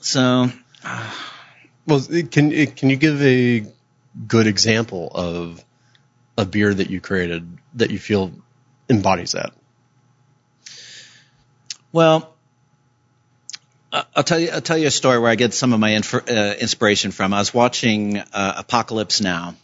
So, 0.00 0.50
well, 1.86 2.00
can 2.30 2.66
can 2.66 2.90
you 2.90 2.96
give 2.96 3.20
a 3.22 3.66
good 4.28 4.46
example 4.46 5.10
of 5.12 5.64
a 6.38 6.44
beer 6.44 6.72
that 6.72 6.90
you 6.90 7.00
created 7.00 7.58
that 7.74 7.90
you 7.90 7.98
feel 7.98 8.30
embodies 8.88 9.32
that? 9.32 9.52
Well, 11.90 12.34
I'll 13.92 14.22
tell 14.22 14.38
you. 14.38 14.50
I'll 14.50 14.60
tell 14.60 14.78
you 14.78 14.86
a 14.86 14.92
story 14.92 15.18
where 15.18 15.30
I 15.30 15.34
get 15.34 15.54
some 15.54 15.72
of 15.72 15.80
my 15.80 15.90
inf- 15.90 16.30
uh, 16.30 16.54
inspiration 16.60 17.10
from. 17.10 17.34
I 17.34 17.40
was 17.40 17.52
watching 17.52 18.18
uh, 18.18 18.54
Apocalypse 18.58 19.20
Now, 19.20 19.54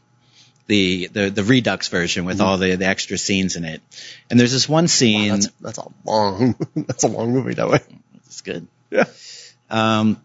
the 0.70 1.08
the, 1.08 1.30
the 1.30 1.42
Redux 1.42 1.88
version 1.88 2.24
with 2.24 2.38
mm-hmm. 2.38 2.46
all 2.46 2.56
the, 2.56 2.76
the 2.76 2.86
extra 2.86 3.18
scenes 3.18 3.56
in 3.56 3.64
it. 3.64 3.82
And 4.30 4.38
there's 4.38 4.52
this 4.52 4.68
one 4.68 4.86
scene. 4.86 5.30
Wow, 5.30 5.36
that's, 5.36 5.48
that's, 5.60 5.78
a 5.78 5.88
long 6.04 6.54
that's 6.76 7.04
a 7.04 7.08
long 7.08 7.32
movie 7.32 7.54
that 7.54 7.68
way. 7.68 7.80
It's 8.26 8.40
good. 8.40 8.68
Yeah. 8.90 9.04
Um, 9.68 10.22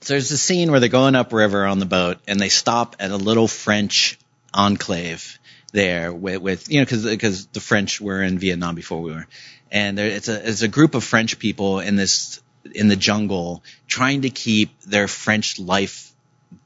so 0.00 0.14
there's 0.14 0.30
a 0.30 0.38
scene 0.38 0.70
where 0.70 0.78
they're 0.78 0.88
going 0.88 1.16
upriver 1.16 1.66
on 1.66 1.80
the 1.80 1.86
boat 1.86 2.18
and 2.28 2.38
they 2.40 2.48
stop 2.48 2.96
at 3.00 3.10
a 3.10 3.16
little 3.16 3.48
French 3.48 4.18
enclave 4.54 5.38
there 5.72 6.12
with, 6.12 6.40
with 6.40 6.70
you 6.70 6.78
know 6.78 6.84
because 6.84 7.04
because 7.04 7.46
the 7.46 7.60
French 7.60 8.00
were 8.00 8.22
in 8.22 8.38
Vietnam 8.38 8.76
before 8.76 9.02
we 9.02 9.10
were, 9.10 9.26
and 9.72 9.98
there, 9.98 10.06
it's 10.06 10.28
a 10.28 10.48
it's 10.48 10.62
a 10.62 10.68
group 10.68 10.94
of 10.94 11.02
French 11.02 11.40
people 11.40 11.80
in 11.80 11.96
this 11.96 12.40
in 12.72 12.86
the 12.86 12.96
jungle 12.96 13.64
trying 13.88 14.22
to 14.22 14.30
keep 14.30 14.80
their 14.82 15.08
French 15.08 15.58
life 15.58 16.12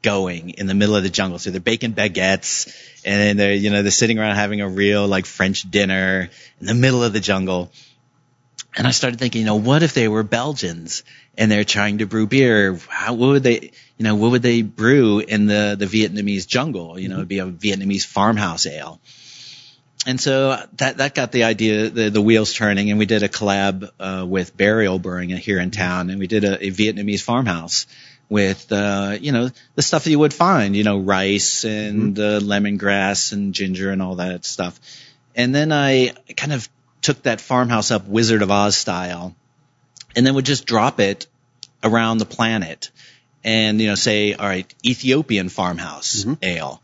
going 0.03 0.51
in 0.51 0.67
the 0.67 0.75
middle 0.75 0.97
of 0.97 1.03
the 1.03 1.11
jungle. 1.11 1.39
So 1.39 1.51
they're 1.51 1.61
baking 1.61 1.95
baguettes 1.95 2.73
and 3.05 3.39
they're, 3.39 3.55
you 3.55 3.71
know, 3.71 3.83
they're 3.83 3.91
sitting 3.91 4.19
around 4.19 4.37
having 4.37 4.61
a 4.61 4.69
real 4.69 5.07
like 5.07 5.27
French 5.27 5.69
dinner 5.71 6.31
in 6.61 6.67
the 6.67 6.75
middle 6.75 7.03
of 7.03 7.13
the 7.13 7.21
jungle. 7.21 7.71
And 8.77 8.87
I 8.87 8.91
started 8.91 9.21
thinking, 9.21 9.43
you 9.43 9.47
know, 9.47 9.57
what 9.57 9.83
if 9.83 9.95
they 9.95 10.09
were 10.09 10.23
Belgians 10.23 11.05
and 11.39 11.51
they're 11.51 11.65
trying 11.65 11.99
to 11.99 12.07
brew 12.07 12.27
beer? 12.27 12.79
How 12.89 13.15
what 13.15 13.29
would 13.29 13.43
they, 13.43 13.71
you 13.99 14.05
know, 14.05 14.17
what 14.17 14.33
would 14.33 14.43
they 14.43 14.63
brew 14.63 15.21
in 15.21 15.47
the, 15.47 15.77
the 15.79 15.87
Vietnamese 15.87 16.47
jungle? 16.47 16.99
You 16.99 17.09
know, 17.09 17.17
it'd 17.17 17.29
be 17.29 17.39
a 17.39 17.47
Vietnamese 17.47 18.05
farmhouse 18.05 18.67
ale. 18.67 19.01
And 20.07 20.21
so 20.21 20.61
that, 20.77 20.99
that 20.99 21.15
got 21.15 21.33
the 21.33 21.45
idea, 21.45 21.89
the, 21.89 22.11
the 22.11 22.21
wheels 22.21 22.53
turning 22.53 22.91
and 22.91 22.99
we 22.99 23.07
did 23.07 23.23
a 23.23 23.29
collab, 23.29 23.89
uh, 23.99 24.27
with 24.27 24.57
Burial 24.57 24.99
Brewing 24.99 25.31
here 25.31 25.59
in 25.61 25.71
town 25.71 26.11
and 26.11 26.19
we 26.19 26.27
did 26.27 26.45
a, 26.45 26.67
a 26.67 26.71
Vietnamese 26.71 27.23
farmhouse 27.23 27.87
with 28.29 28.73
uh, 28.73 29.17
you 29.21 29.33
know 29.33 29.51
the 29.75 29.83
stuff 29.83 30.05
that 30.05 30.11
you 30.11 30.19
would 30.19 30.35
find, 30.35 30.75
you 30.77 30.85
know, 30.85 30.99
rice 30.99 31.65
and 31.65 32.17
mm-hmm. 32.17 32.47
uh, 32.47 32.55
lemongrass 32.55 33.33
and 33.33 33.55
ginger 33.55 33.91
and 33.91 34.03
all 34.03 34.17
that 34.17 34.45
stuff. 34.45 34.79
And 35.35 35.55
then 35.55 35.73
I 35.73 36.13
kind 36.37 36.53
of 36.53 36.69
took 37.03 37.23
that 37.23 37.41
farmhouse 37.41 37.91
up 37.91 38.07
Wizard 38.07 38.43
of 38.43 38.51
Oz 38.51 38.77
style, 38.77 39.35
and 40.17 40.27
then 40.27 40.35
would 40.35 40.47
just 40.47 40.67
drop 40.67 41.01
it 41.01 41.27
around 41.83 42.19
the 42.19 42.27
planet, 42.27 42.91
and 43.43 43.81
you 43.81 43.89
know, 43.89 43.95
say, 43.95 44.35
all 44.35 44.47
right, 44.47 44.73
Ethiopian 44.85 45.49
farmhouse 45.49 46.25
mm-hmm. 46.25 46.35
ale, 46.43 46.81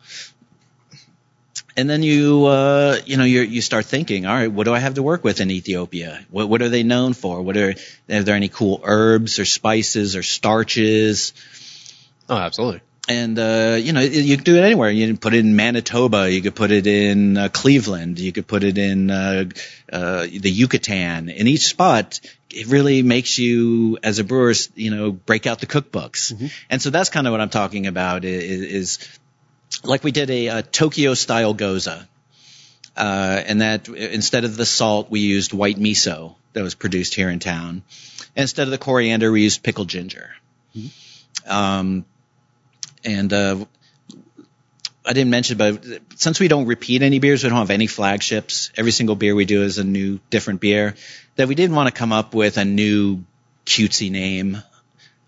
and 1.81 1.89
then 1.89 2.03
you 2.03 2.45
uh, 2.45 2.99
you 3.07 3.17
know 3.17 3.25
you 3.25 3.41
you 3.41 3.63
start 3.63 3.87
thinking, 3.87 4.27
all 4.27 4.35
right, 4.35 4.53
what 4.53 4.65
do 4.65 4.75
I 4.75 4.79
have 4.79 4.95
to 4.95 5.03
work 5.03 5.25
with 5.25 5.41
in 5.41 5.51
Ethiopia? 5.51 6.21
What 6.31 6.49
what 6.51 6.61
are 6.61 6.69
they 6.69 6.83
known 6.83 7.15
for? 7.15 7.41
What 7.41 7.57
are 7.57 7.75
are 8.11 8.23
there 8.23 8.35
any 8.35 8.49
cool 8.49 8.83
herbs 8.85 9.39
or 9.39 9.47
spices 9.47 10.15
or 10.15 10.23
starches? 10.23 11.33
Oh, 12.29 12.37
absolutely. 12.37 12.83
And 13.09 13.39
uh, 13.39 13.79
you 13.81 13.95
know 13.95 14.01
you 14.01 14.37
can 14.37 14.45
do 14.45 14.57
it 14.57 14.63
anywhere. 14.63 14.91
You 14.91 15.07
can 15.07 15.17
put 15.17 15.33
it 15.33 15.39
in 15.39 15.57
Manitoba. 15.57 16.31
You 16.31 16.43
could 16.43 16.55
put 16.55 16.71
it 16.71 16.87
in 16.87 17.39
uh, 17.39 17.49
Cleveland. 17.49 18.21
You 18.21 18.33
could 18.33 18.47
put 18.47 18.63
it 18.63 18.77
in 18.77 19.11
uh, 19.11 19.47
uh, 19.91 20.27
the 20.27 20.51
Yucatan. 20.51 21.31
In 21.31 21.47
each 21.47 21.67
spot, 21.67 22.21
it 22.51 22.67
really 22.67 23.03
makes 23.03 23.39
you, 23.39 23.99
as 24.03 24.19
a 24.19 24.25
brewer, 24.25 24.53
you 24.75 24.91
know, 24.91 25.13
break 25.13 25.47
out 25.47 25.61
the 25.61 25.67
cookbooks. 25.67 26.33
Mm-hmm. 26.33 26.47
And 26.69 26.83
so 26.83 26.91
that's 26.91 27.09
kind 27.09 27.27
of 27.27 27.33
what 27.33 27.41
I'm 27.41 27.49
talking 27.49 27.87
about. 27.87 28.25
Is, 28.25 28.99
is 29.01 29.20
like 29.85 30.05
we 30.05 30.13
did 30.13 30.31
a, 30.31 30.47
a 30.49 30.63
Tokyo 30.63 31.15
style 31.15 31.55
gose, 31.55 32.07
Uh, 32.97 33.43
and 33.47 33.61
that 33.61 33.89
instead 33.89 34.45
of 34.45 34.57
the 34.57 34.67
salt, 34.67 35.11
we 35.11 35.21
used 35.21 35.53
white 35.53 35.79
miso 35.79 36.35
that 36.53 36.63
was 36.63 36.75
produced 36.75 37.15
here 37.15 37.31
in 37.31 37.39
town. 37.39 37.83
And 38.37 38.43
instead 38.43 38.67
of 38.67 38.71
the 38.71 38.79
coriander, 38.79 39.31
we 39.33 39.43
used 39.43 39.63
pickled 39.63 39.89
ginger. 39.89 40.31
Mm-hmm. 40.77 41.51
Um, 41.51 42.05
and 43.05 43.33
uh, 43.33 43.65
I 45.07 45.13
didn't 45.13 45.31
mention, 45.31 45.57
but 45.57 45.85
since 46.17 46.41
we 46.41 46.49
don't 46.49 46.67
repeat 46.67 47.03
any 47.03 47.21
beers, 47.21 47.43
we 47.43 47.49
don't 47.49 47.59
have 47.59 47.71
any 47.71 47.87
flagships. 47.87 48.71
Every 48.77 48.93
single 48.93 49.17
beer 49.17 49.35
we 49.35 49.47
do 49.47 49.63
is 49.63 49.79
a 49.79 49.85
new, 49.85 50.21
different 50.29 50.61
beer. 50.61 50.95
That 51.37 51.49
we 51.49 51.55
didn't 51.55 51.77
want 51.77 51.89
to 51.89 51.99
come 51.99 52.13
up 52.13 52.35
with 52.35 52.59
a 52.59 52.65
new 52.65 53.25
cutesy 53.65 54.11
name. 54.11 54.63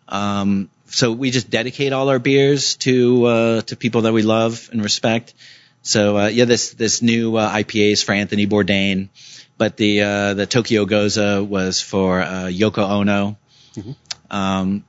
Um, 0.09 0.69
so 0.93 1.11
we 1.11 1.31
just 1.31 1.49
dedicate 1.51 1.93
all 1.93 2.09
our 2.11 2.19
beers 2.19 2.77
to 2.77 3.25
uh, 3.25 3.61
to 3.63 3.77
people 3.77 4.03
that 4.03 4.13
we 4.13 4.23
love 4.23 4.69
and 4.73 4.83
respect. 4.83 5.35
So 5.81 6.19
uh, 6.19 6.27
yeah, 6.29 6.45
this 6.45 6.75
this 6.75 7.03
new 7.03 7.37
uh, 7.37 7.51
IPA 7.51 7.93
is 7.93 8.03
for 8.03 8.13
Anthony 8.13 8.47
Bourdain, 8.47 9.09
but 9.57 9.77
the 9.77 10.03
uh, 10.03 10.35
the 10.35 10.47
Tokyo 10.47 10.85
Gose 10.85 11.47
was 11.47 11.81
for 11.81 12.21
uh, 12.21 12.45
Yoko 12.45 12.89
Ono. 12.89 13.39
Mm-hmm. 13.75 13.93
Um, 14.31 14.85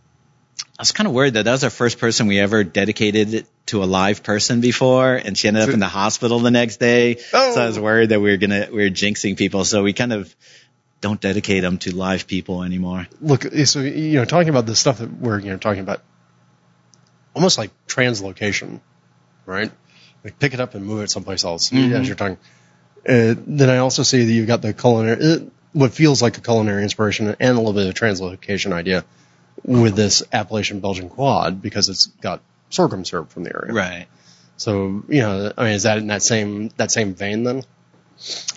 I 0.78 0.82
was 0.82 0.92
kind 0.92 1.08
of 1.08 1.14
worried 1.14 1.36
that 1.36 1.46
that 1.46 1.52
was 1.52 1.64
our 1.64 1.70
first 1.70 2.00
person 2.00 2.28
we 2.28 2.40
ever 2.40 2.64
dedicated 2.64 3.48
to 3.68 3.84
a 3.84 3.86
live 3.86 4.24
person 4.24 4.60
before, 4.60 5.16
and 5.16 5.38
she 5.38 5.48
ended 5.48 5.64
up 5.64 5.70
in 5.70 5.80
the 5.80 5.88
hospital 5.88 6.40
the 6.40 6.52
next 6.52 6.78
day. 6.78 7.18
Oh. 7.34 7.54
So 7.56 7.62
I 7.62 7.68
was 7.68 7.80
worried 7.80 8.10
that 8.10 8.20
we 8.20 8.30
were 8.30 8.38
gonna 8.38 8.68
we 8.72 8.84
were 8.84 8.90
jinxing 8.90 9.38
people. 9.38 9.64
So 9.64 9.84
we 9.84 9.94
kind 9.94 10.12
of 10.12 10.36
don't 11.04 11.20
dedicate 11.22 11.62
them 11.62 11.78
to 11.80 11.94
live 11.96 12.26
people 12.28 12.64
anymore. 12.64 13.08
Look, 13.22 13.44
so 13.66 13.82
you 13.82 14.14
know, 14.14 14.26
talking 14.26 14.48
about 14.50 14.66
the 14.66 14.76
stuff 14.76 15.00
that 15.00 15.12
we're 15.12 15.38
you 15.40 15.52
know 15.52 15.58
talking 15.58 15.82
about, 15.82 16.02
almost 17.36 17.58
like 17.58 17.72
translocation, 17.88 18.80
right? 19.46 19.70
Like 20.24 20.40
pick 20.40 20.54
it 20.54 20.60
up 20.62 20.74
and 20.76 20.86
move 20.86 21.02
it 21.04 21.12
someplace 21.12 21.44
else 21.44 21.70
Mhm. 21.72 21.92
as 21.94 22.08
you're 22.08 22.16
talking. 22.16 22.38
Uh, 23.08 23.36
then 23.46 23.70
I 23.70 23.78
also 23.80 24.04
see 24.04 24.24
that 24.24 24.32
you've 24.32 24.48
got 24.48 24.62
the 24.62 24.74
culinary, 24.74 25.22
uh, 25.22 25.38
what 25.74 25.92
feels 25.94 26.22
like 26.22 26.38
a 26.38 26.42
culinary 26.42 26.84
inspiration 26.84 27.28
and 27.38 27.50
a 27.58 27.60
little 27.60 27.74
bit 27.74 27.88
of 27.88 27.94
translocation 27.96 28.72
idea 28.72 29.04
with 29.66 29.96
this 29.96 30.24
Appalachian 30.32 30.80
Belgian 30.80 31.10
quad 31.10 31.62
because 31.62 31.90
it's 31.90 32.06
got 32.22 32.40
sorghum 32.70 33.04
syrup 33.04 33.32
from 33.32 33.44
the 33.44 33.54
area. 33.54 33.74
Right. 33.74 34.08
So 34.56 35.04
you 35.10 35.20
know, 35.22 35.52
I 35.58 35.64
mean, 35.66 35.74
is 35.74 35.84
that 35.84 35.98
in 35.98 36.08
that 36.08 36.24
same 36.24 36.70
that 36.78 36.92
same 36.92 37.14
vein 37.14 37.44
then? 37.44 37.64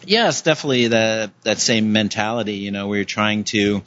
Yeah, 0.04 0.28
it's 0.28 0.42
definitely 0.42 0.88
that 0.88 1.30
that 1.42 1.58
same 1.58 1.92
mentality. 1.92 2.54
You 2.54 2.70
know, 2.70 2.88
we're 2.88 3.04
trying 3.04 3.44
to, 3.44 3.82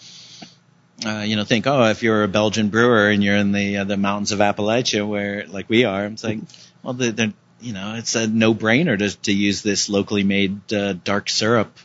uh, 1.06 1.24
you 1.26 1.36
know, 1.36 1.46
think, 1.46 1.68
oh, 1.68 1.84
if 1.86 2.04
you're 2.04 2.24
a 2.24 2.28
Belgian 2.28 2.70
brewer 2.70 3.10
and 3.10 3.24
you're 3.24 3.38
in 3.38 3.52
the 3.52 3.78
uh, 3.78 3.84
the 3.86 3.98
mountains 3.98 4.32
of 4.32 4.40
Appalachia, 4.40 5.08
where 5.08 5.48
like 5.48 5.70
we 5.70 5.86
are, 5.86 6.06
it's 6.06 6.24
like, 6.24 6.40
well, 6.84 6.94
the, 6.94 7.12
the 7.12 7.34
you 7.62 7.74
know, 7.74 7.96
it's 7.96 8.16
a 8.16 8.28
no 8.28 8.54
brainer 8.54 8.98
to 8.98 9.22
to 9.22 9.34
use 9.34 9.62
this 9.62 9.90
locally 9.90 10.24
made 10.24 10.74
uh, 10.74 10.94
dark 10.94 11.30
syrup, 11.30 11.78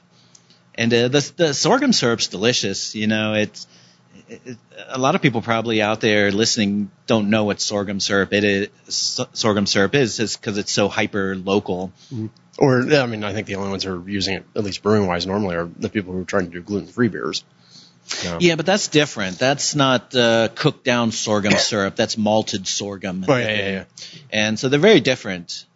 and 0.74 0.92
uh, 0.92 1.08
the 1.08 1.32
the 1.36 1.54
sorghum 1.54 1.92
syrup's 1.92 2.28
delicious. 2.28 2.94
You 2.94 3.06
know, 3.06 3.34
it's. 3.34 3.66
It, 4.26 4.56
a 4.88 4.98
lot 4.98 5.14
of 5.14 5.22
people 5.22 5.42
probably 5.42 5.82
out 5.82 6.00
there 6.00 6.30
listening 6.30 6.90
don't 7.06 7.28
know 7.28 7.44
what 7.44 7.60
sorghum 7.60 8.00
syrup 8.00 8.32
it 8.32 8.44
is. 8.44 9.20
Sorghum 9.32 9.66
syrup 9.66 9.94
is, 9.94 10.36
because 10.36 10.56
it's 10.56 10.72
so 10.72 10.88
hyper 10.88 11.36
local. 11.36 11.92
Or 12.58 12.80
I 12.80 13.06
mean, 13.06 13.24
I 13.24 13.32
think 13.32 13.46
the 13.46 13.56
only 13.56 13.70
ones 13.70 13.84
who 13.84 13.94
are 13.94 14.08
using 14.08 14.34
it, 14.34 14.44
at 14.54 14.62
least 14.62 14.82
brewing 14.82 15.06
wise, 15.06 15.26
normally 15.26 15.56
are 15.56 15.68
the 15.78 15.88
people 15.88 16.12
who 16.12 16.20
are 16.20 16.24
trying 16.24 16.46
to 16.46 16.52
do 16.52 16.62
gluten 16.62 16.86
free 16.88 17.08
beers. 17.08 17.44
Yeah. 18.22 18.38
Yeah, 18.40 18.56
but 18.56 18.66
that's 18.66 18.88
different. 18.88 19.38
That's 19.38 19.74
not 19.74 20.14
uh, 20.14 20.48
cooked 20.54 20.84
down 20.84 21.10
sorghum 21.10 21.52
syrup. 21.58 21.96
That's 21.96 22.16
malted 22.16 22.66
sorghum. 22.66 23.24
Oh, 23.26 23.36
yeah, 23.36 23.48
yeah, 23.48 23.70
yeah. 23.70 23.84
And 24.30 24.58
so 24.58 24.68
they're 24.68 24.78
very 24.78 25.00
different. 25.00 25.66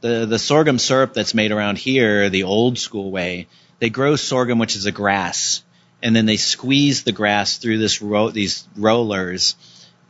The 0.00 0.26
the 0.26 0.38
sorghum 0.38 0.78
syrup 0.78 1.14
that's 1.14 1.34
made 1.34 1.50
around 1.50 1.78
here, 1.78 2.30
the 2.30 2.44
old 2.44 2.78
school 2.78 3.10
way, 3.10 3.48
they 3.78 3.90
grow 3.90 4.16
sorghum, 4.16 4.58
which 4.58 4.76
is 4.76 4.86
a 4.86 4.92
grass, 4.92 5.62
and 6.02 6.14
then 6.14 6.26
they 6.26 6.36
squeeze 6.36 7.04
the 7.04 7.12
grass 7.12 7.56
through 7.58 7.78
this 7.78 8.02
ro- 8.02 8.30
these 8.30 8.68
rollers 8.76 9.56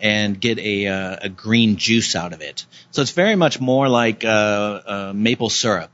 and 0.00 0.40
get 0.40 0.58
a 0.58 0.86
uh, 0.86 1.16
a 1.22 1.28
green 1.28 1.76
juice 1.76 2.14
out 2.16 2.32
of 2.32 2.40
it. 2.40 2.66
So 2.90 3.02
it's 3.02 3.12
very 3.12 3.36
much 3.36 3.60
more 3.60 3.88
like 3.88 4.24
uh, 4.24 4.28
uh, 4.28 5.12
maple 5.14 5.50
syrup. 5.50 5.90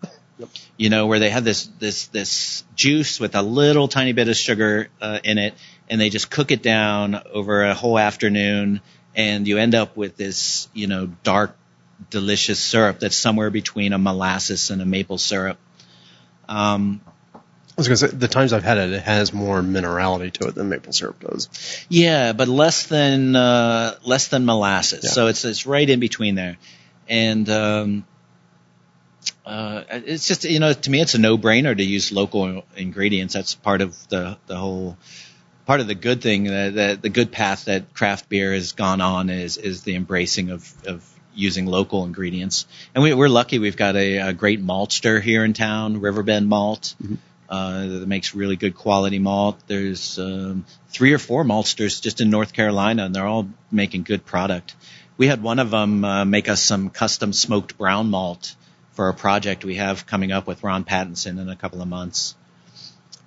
You 0.76 0.90
know, 0.90 1.06
where 1.06 1.18
they 1.18 1.30
have 1.30 1.44
this 1.44 1.66
this 1.78 2.08
this 2.08 2.64
juice 2.74 3.20
with 3.20 3.34
a 3.34 3.42
little 3.42 3.88
tiny 3.88 4.12
bit 4.12 4.28
of 4.28 4.36
sugar 4.36 4.88
uh, 5.00 5.20
in 5.22 5.38
it, 5.38 5.54
and 5.88 6.00
they 6.00 6.10
just 6.10 6.30
cook 6.30 6.50
it 6.50 6.62
down 6.62 7.20
over 7.32 7.62
a 7.62 7.74
whole 7.74 7.98
afternoon, 7.98 8.80
and 9.14 9.46
you 9.46 9.58
end 9.58 9.74
up 9.74 9.96
with 9.96 10.16
this 10.16 10.68
you 10.74 10.86
know 10.88 11.06
dark, 11.22 11.56
delicious 12.10 12.58
syrup 12.58 12.98
that's 13.00 13.16
somewhere 13.16 13.50
between 13.50 13.92
a 13.92 13.98
molasses 13.98 14.70
and 14.70 14.82
a 14.82 14.86
maple 14.86 15.18
syrup. 15.18 15.58
Um, 16.48 17.00
I 17.76 17.80
was 17.80 17.88
gonna 17.88 17.96
say 17.96 18.06
the 18.08 18.28
times 18.28 18.52
I've 18.52 18.62
had 18.62 18.78
it, 18.78 18.92
it 18.92 19.02
has 19.02 19.32
more 19.32 19.60
minerality 19.60 20.32
to 20.34 20.48
it 20.48 20.54
than 20.54 20.68
maple 20.68 20.92
syrup 20.92 21.18
does. 21.18 21.48
Yeah, 21.88 22.32
but 22.32 22.46
less 22.46 22.86
than 22.86 23.34
uh, 23.34 23.96
less 24.04 24.28
than 24.28 24.44
molasses. 24.46 25.04
Yeah. 25.04 25.10
So 25.10 25.26
it's 25.26 25.44
it's 25.44 25.66
right 25.66 25.88
in 25.88 25.98
between 25.98 26.36
there, 26.36 26.56
and 27.08 27.48
um, 27.50 28.06
uh, 29.44 29.84
it's 29.90 30.26
just 30.26 30.44
you 30.44 30.58
know 30.58 30.72
to 30.72 30.90
me 30.90 31.00
it's 31.00 31.14
a 31.14 31.18
no 31.18 31.36
brainer 31.36 31.76
to 31.76 31.84
use 31.84 32.12
local 32.12 32.64
ingredients. 32.76 33.34
That's 33.34 33.54
part 33.54 33.82
of 33.82 34.08
the 34.08 34.38
the 34.46 34.56
whole 34.56 34.96
part 35.66 35.80
of 35.80 35.86
the 35.86 35.94
good 35.94 36.22
thing 36.22 36.44
that, 36.44 36.74
that 36.74 37.02
the 37.02 37.10
good 37.10 37.30
path 37.30 37.66
that 37.66 37.92
craft 37.94 38.28
beer 38.28 38.52
has 38.52 38.72
gone 38.72 39.00
on 39.00 39.30
is 39.30 39.56
is 39.56 39.82
the 39.82 39.96
embracing 39.96 40.50
of 40.50 40.72
of 40.86 41.08
using 41.34 41.66
local 41.66 42.04
ingredients. 42.04 42.66
And 42.94 43.02
we, 43.02 43.12
we're 43.12 43.28
lucky 43.28 43.58
we've 43.58 43.76
got 43.76 43.96
a, 43.96 44.18
a 44.18 44.32
great 44.32 44.64
maltster 44.64 45.20
here 45.20 45.44
in 45.44 45.52
town, 45.52 46.00
Riverbend 46.00 46.48
Malt. 46.48 46.94
Uh, 47.48 47.86
that 47.86 48.08
makes 48.08 48.34
really 48.34 48.56
good 48.56 48.74
quality 48.74 49.18
malt. 49.18 49.60
There's 49.66 50.18
um, 50.18 50.64
three 50.88 51.12
or 51.12 51.18
four 51.18 51.44
maltsters 51.44 52.00
just 52.00 52.20
in 52.20 52.30
North 52.30 52.52
Carolina, 52.52 53.04
and 53.04 53.14
they're 53.14 53.26
all 53.26 53.48
making 53.70 54.04
good 54.04 54.24
product. 54.24 54.74
We 55.18 55.26
had 55.26 55.42
one 55.42 55.58
of 55.58 55.70
them 55.70 56.04
uh, 56.04 56.24
make 56.24 56.48
us 56.48 56.62
some 56.62 56.88
custom 56.88 57.32
smoked 57.32 57.76
brown 57.76 58.10
malt 58.10 58.56
for 58.94 59.08
a 59.08 59.14
project 59.14 59.64
we 59.64 59.76
have 59.76 60.06
coming 60.06 60.32
up 60.32 60.46
with 60.46 60.62
Ron 60.62 60.84
Pattinson 60.84 61.40
in 61.40 61.48
a 61.48 61.56
couple 61.56 61.82
of 61.82 61.88
months. 61.88 62.34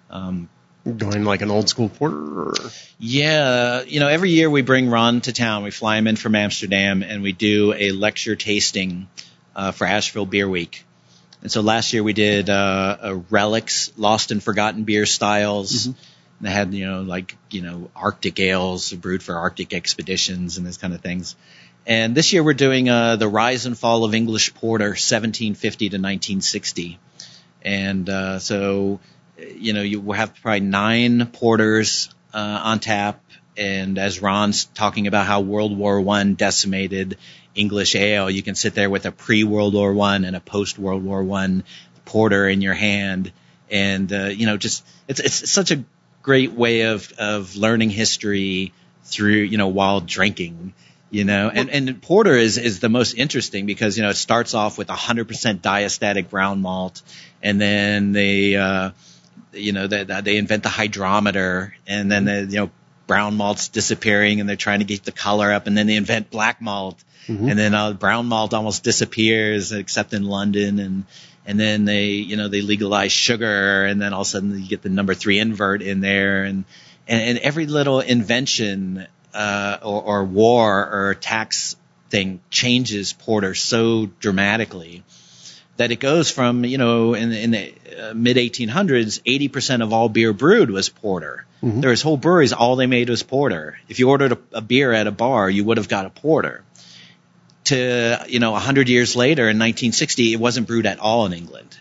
Um, 0.09 0.49
Going 0.85 1.25
like 1.25 1.41
an 1.41 1.51
old 1.51 1.67
school 1.67 1.89
porter. 1.89 2.15
Or, 2.15 2.53
yeah, 2.97 3.81
you 3.81 3.99
know, 3.99 4.07
every 4.07 4.31
year 4.31 4.49
we 4.49 4.61
bring 4.61 4.89
Ron 4.89 5.19
to 5.21 5.33
town. 5.33 5.63
We 5.63 5.71
fly 5.71 5.97
him 5.97 6.07
in 6.07 6.15
from 6.15 6.33
Amsterdam, 6.33 7.03
and 7.03 7.21
we 7.21 7.33
do 7.33 7.73
a 7.73 7.91
lecture 7.91 8.37
tasting 8.37 9.09
uh, 9.53 9.71
for 9.71 9.85
Asheville 9.85 10.25
Beer 10.25 10.47
Week. 10.47 10.85
And 11.41 11.51
so 11.51 11.61
last 11.61 11.91
year 11.91 12.03
we 12.03 12.13
did 12.13 12.49
uh, 12.49 12.97
a 13.01 13.15
relics, 13.15 13.91
lost 13.97 14.31
and 14.31 14.41
forgotten 14.41 14.85
beer 14.85 15.05
styles. 15.05 15.87
And 15.87 15.95
they 16.39 16.51
had, 16.51 16.73
you 16.73 16.85
know, 16.87 17.01
like, 17.01 17.35
you 17.51 17.61
know, 17.61 17.91
Arctic 17.93 18.39
ales 18.39 18.93
brewed 18.93 19.21
for 19.21 19.35
Arctic 19.35 19.73
expeditions 19.73 20.57
and 20.57 20.65
those 20.65 20.77
kind 20.77 20.93
of 20.93 21.01
things. 21.01 21.35
And 21.87 22.13
this 22.13 22.33
year 22.33 22.43
we're 22.43 22.53
doing 22.53 22.89
uh, 22.89 23.15
the 23.15 23.29
rise 23.29 23.65
and 23.65 23.77
fall 23.77 24.03
of 24.03 24.13
English 24.13 24.53
porter, 24.55 24.89
1750 24.89 25.89
to 25.89 25.95
1960. 25.95 26.99
And 27.61 28.09
uh, 28.09 28.39
so, 28.39 28.99
you 29.55 29.71
know, 29.71 29.81
you 29.81 30.01
will 30.01 30.13
have 30.13 30.35
probably 30.35 30.59
nine 30.59 31.27
porters 31.27 32.09
uh, 32.33 32.61
on 32.65 32.81
tap. 32.81 33.23
And 33.55 33.97
as 33.97 34.21
Ron's 34.21 34.65
talking 34.65 35.07
about 35.07 35.27
how 35.27 35.39
World 35.39 35.77
War 35.77 36.01
One 36.01 36.35
decimated 36.35 37.17
English 37.55 37.95
ale, 37.95 38.29
you 38.29 38.43
can 38.43 38.55
sit 38.55 38.75
there 38.75 38.89
with 38.89 39.05
a 39.05 39.13
pre 39.13 39.45
World 39.45 39.73
War 39.73 39.93
One 39.93 40.25
and 40.25 40.35
a 40.35 40.41
post 40.41 40.77
World 40.77 41.05
War 41.05 41.23
One 41.23 41.63
porter 42.03 42.49
in 42.49 42.61
your 42.61 42.73
hand, 42.73 43.31
and 43.71 44.11
uh, 44.11 44.25
you 44.25 44.45
know, 44.45 44.57
just 44.57 44.85
it's 45.07 45.19
it's 45.19 45.49
such 45.49 45.71
a 45.71 45.83
great 46.21 46.51
way 46.51 46.81
of 46.81 47.11
of 47.17 47.55
learning 47.55 47.89
history 47.89 48.73
through 49.05 49.37
you 49.37 49.57
know 49.57 49.69
while 49.69 50.01
drinking. 50.01 50.73
You 51.09 51.23
know, 51.23 51.49
and, 51.53 51.69
and 51.69 52.01
porter 52.01 52.35
is, 52.35 52.57
is 52.57 52.81
the 52.81 52.89
most 52.89 53.13
interesting 53.13 53.65
because, 53.65 53.95
you 53.97 54.03
know, 54.03 54.09
it 54.09 54.17
starts 54.17 54.53
off 54.53 54.77
with 54.77 54.89
100% 54.89 55.61
diastatic 55.61 56.29
brown 56.29 56.61
malt 56.61 57.01
and 57.41 57.61
then 57.61 58.11
they, 58.11 58.57
uh, 58.57 58.91
you 59.53 59.71
know, 59.71 59.87
they, 59.87 60.03
they 60.03 60.35
invent 60.35 60.63
the 60.63 60.69
hydrometer 60.69 61.73
and 61.87 62.11
then 62.11 62.25
the, 62.25 62.41
you 62.49 62.59
know, 62.59 62.71
brown 63.07 63.35
malt's 63.35 63.69
disappearing 63.69 64.41
and 64.41 64.49
they're 64.49 64.57
trying 64.57 64.79
to 64.79 64.85
get 64.85 65.05
the 65.05 65.13
color 65.13 65.51
up 65.51 65.65
and 65.65 65.77
then 65.77 65.87
they 65.87 65.95
invent 65.95 66.29
black 66.29 66.61
malt. 66.61 67.01
And 67.49 67.57
then 67.57 67.73
uh, 67.73 67.93
brown 67.93 68.25
malt 68.25 68.53
almost 68.53 68.83
disappears 68.83 69.71
except 69.71 70.13
in 70.13 70.23
London 70.23 70.79
and, 70.79 71.05
and 71.45 71.57
then 71.57 71.85
they, 71.85 72.07
you 72.09 72.35
know, 72.35 72.49
they 72.49 72.61
legalize 72.61 73.13
sugar 73.13 73.85
and 73.85 74.01
then 74.01 74.13
all 74.13 74.21
of 74.21 74.27
a 74.27 74.29
sudden 74.29 74.61
you 74.61 74.67
get 74.67 74.81
the 74.81 74.89
number 74.89 75.13
three 75.13 75.39
invert 75.39 75.81
in 75.81 76.01
there 76.01 76.43
and, 76.43 76.65
and, 77.07 77.21
and 77.21 77.37
every 77.39 77.65
little 77.65 78.01
invention, 78.01 79.07
uh, 79.37 79.77
or, 79.83 80.01
or 80.01 80.23
war 80.23 80.89
or 80.91 81.13
tax 81.13 81.75
thing 82.09 82.39
changes 82.49 83.13
porter 83.13 83.53
so 83.53 84.07
dramatically 84.19 85.03
that 85.75 85.91
it 85.91 85.99
goes 85.99 86.31
from 86.31 86.65
you 86.65 86.79
know 86.79 87.13
in, 87.13 87.31
in 87.31 87.51
the 87.51 87.73
uh, 87.99 88.13
mid 88.15 88.37
1800s 88.37 89.21
80% 89.21 89.83
of 89.83 89.93
all 89.93 90.09
beer 90.09 90.33
brewed 90.33 90.71
was 90.71 90.89
porter. 90.89 91.45
There 91.81 91.91
was 91.91 92.01
whole 92.01 92.17
breweries 92.17 92.51
all 92.51 92.75
they 92.75 92.87
made 92.87 93.09
was 93.09 93.21
porter. 93.21 93.77
If 93.87 93.99
you 93.99 94.09
ordered 94.09 94.31
a, 94.31 94.39
a 94.53 94.61
beer 94.61 94.91
at 94.91 95.05
a 95.05 95.11
bar 95.11 95.49
you 95.49 95.63
would 95.65 95.77
have 95.77 95.87
got 95.87 96.07
a 96.07 96.09
porter. 96.09 96.63
To 97.65 98.25
you 98.27 98.39
know 98.39 98.51
100 98.53 98.89
years 98.89 99.15
later 99.15 99.43
in 99.43 99.59
1960 99.59 100.33
it 100.33 100.39
wasn't 100.39 100.65
brewed 100.65 100.87
at 100.87 100.97
all 100.99 101.27
in 101.27 101.33
england. 101.33 101.77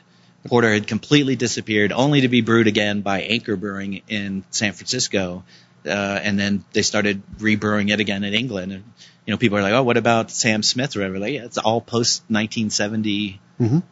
Porter 0.47 0.73
had 0.73 0.87
completely 0.87 1.35
disappeared 1.37 1.91
only 1.91 2.21
to 2.21 2.29
be 2.29 2.41
brewed 2.43 2.67
again 2.67 3.01
by 3.01 3.23
anchor 3.23 3.57
brewing 3.57 4.03
in 4.09 4.45
san 4.51 4.73
francisco 4.75 5.43
uh, 5.87 6.21
and 6.23 6.39
then 6.39 6.65
they 6.73 6.83
started 6.83 7.23
rebrewing 7.39 7.91
it 7.91 8.01
again 8.01 8.25
in 8.25 8.35
england. 8.35 8.73
And 8.73 8.85
you 9.25 9.33
know 9.33 9.39
people 9.39 9.59
are 9.59 9.63
like 9.63 9.73
oh 9.73 9.83
what 9.83 9.97
about 9.97 10.31
sam 10.31 10.63
smith 10.63 10.97
or 10.97 11.01
whatever? 11.01 11.19
Like 11.19 11.33
yeah, 11.35 11.45
it's 11.45 11.59
all 11.59 11.81
post 11.81 12.23
1970 12.29 13.41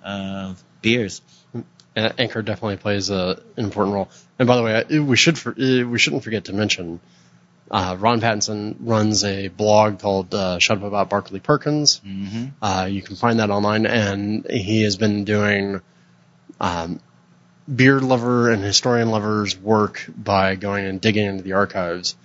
uh, 0.05 0.55
beers. 0.83 1.23
Uh, 1.97 2.11
Anchor 2.19 2.43
definitely 2.43 2.77
plays 2.77 3.09
a, 3.11 3.41
an 3.57 3.65
important 3.65 3.95
role. 3.95 4.09
And 4.39 4.49
by 4.49 4.57
the 4.57 4.63
way, 4.65 4.85
I- 4.91 4.99
we 4.99 5.17
should 5.17 5.39
for, 5.39 5.51
uh, 5.53 5.87
we 5.89 5.99
shouldn't 5.99 6.25
forget 6.25 6.47
to 6.47 6.53
mention 6.53 6.99
uh, 7.71 7.97
Ron 7.99 8.21
Pattinson 8.21 8.77
runs 8.81 9.25
a 9.25 9.49
blog 9.49 10.01
called 10.01 10.35
uh, 10.35 10.59
Shut 10.59 10.77
Up 10.79 10.83
About 10.85 11.09
Barclay 11.09 11.39
Perkins. 11.41 11.99
hmm 12.05 12.47
Uh, 12.61 12.89
you 12.91 13.01
can 13.01 13.17
find 13.17 13.39
that 13.39 13.51
online, 13.51 13.87
and 13.87 14.45
he 14.51 14.83
has 14.83 14.97
been 14.97 15.25
doing 15.25 15.81
um, 16.61 17.01
beer 17.73 18.01
lover 18.01 18.51
and 18.51 18.63
historian 18.63 19.11
lovers 19.11 19.59
work 19.59 20.05
by 20.09 20.55
going 20.55 20.85
and 20.85 21.01
digging 21.01 21.27
into 21.27 21.43
the 21.43 21.53
archives 21.55 22.17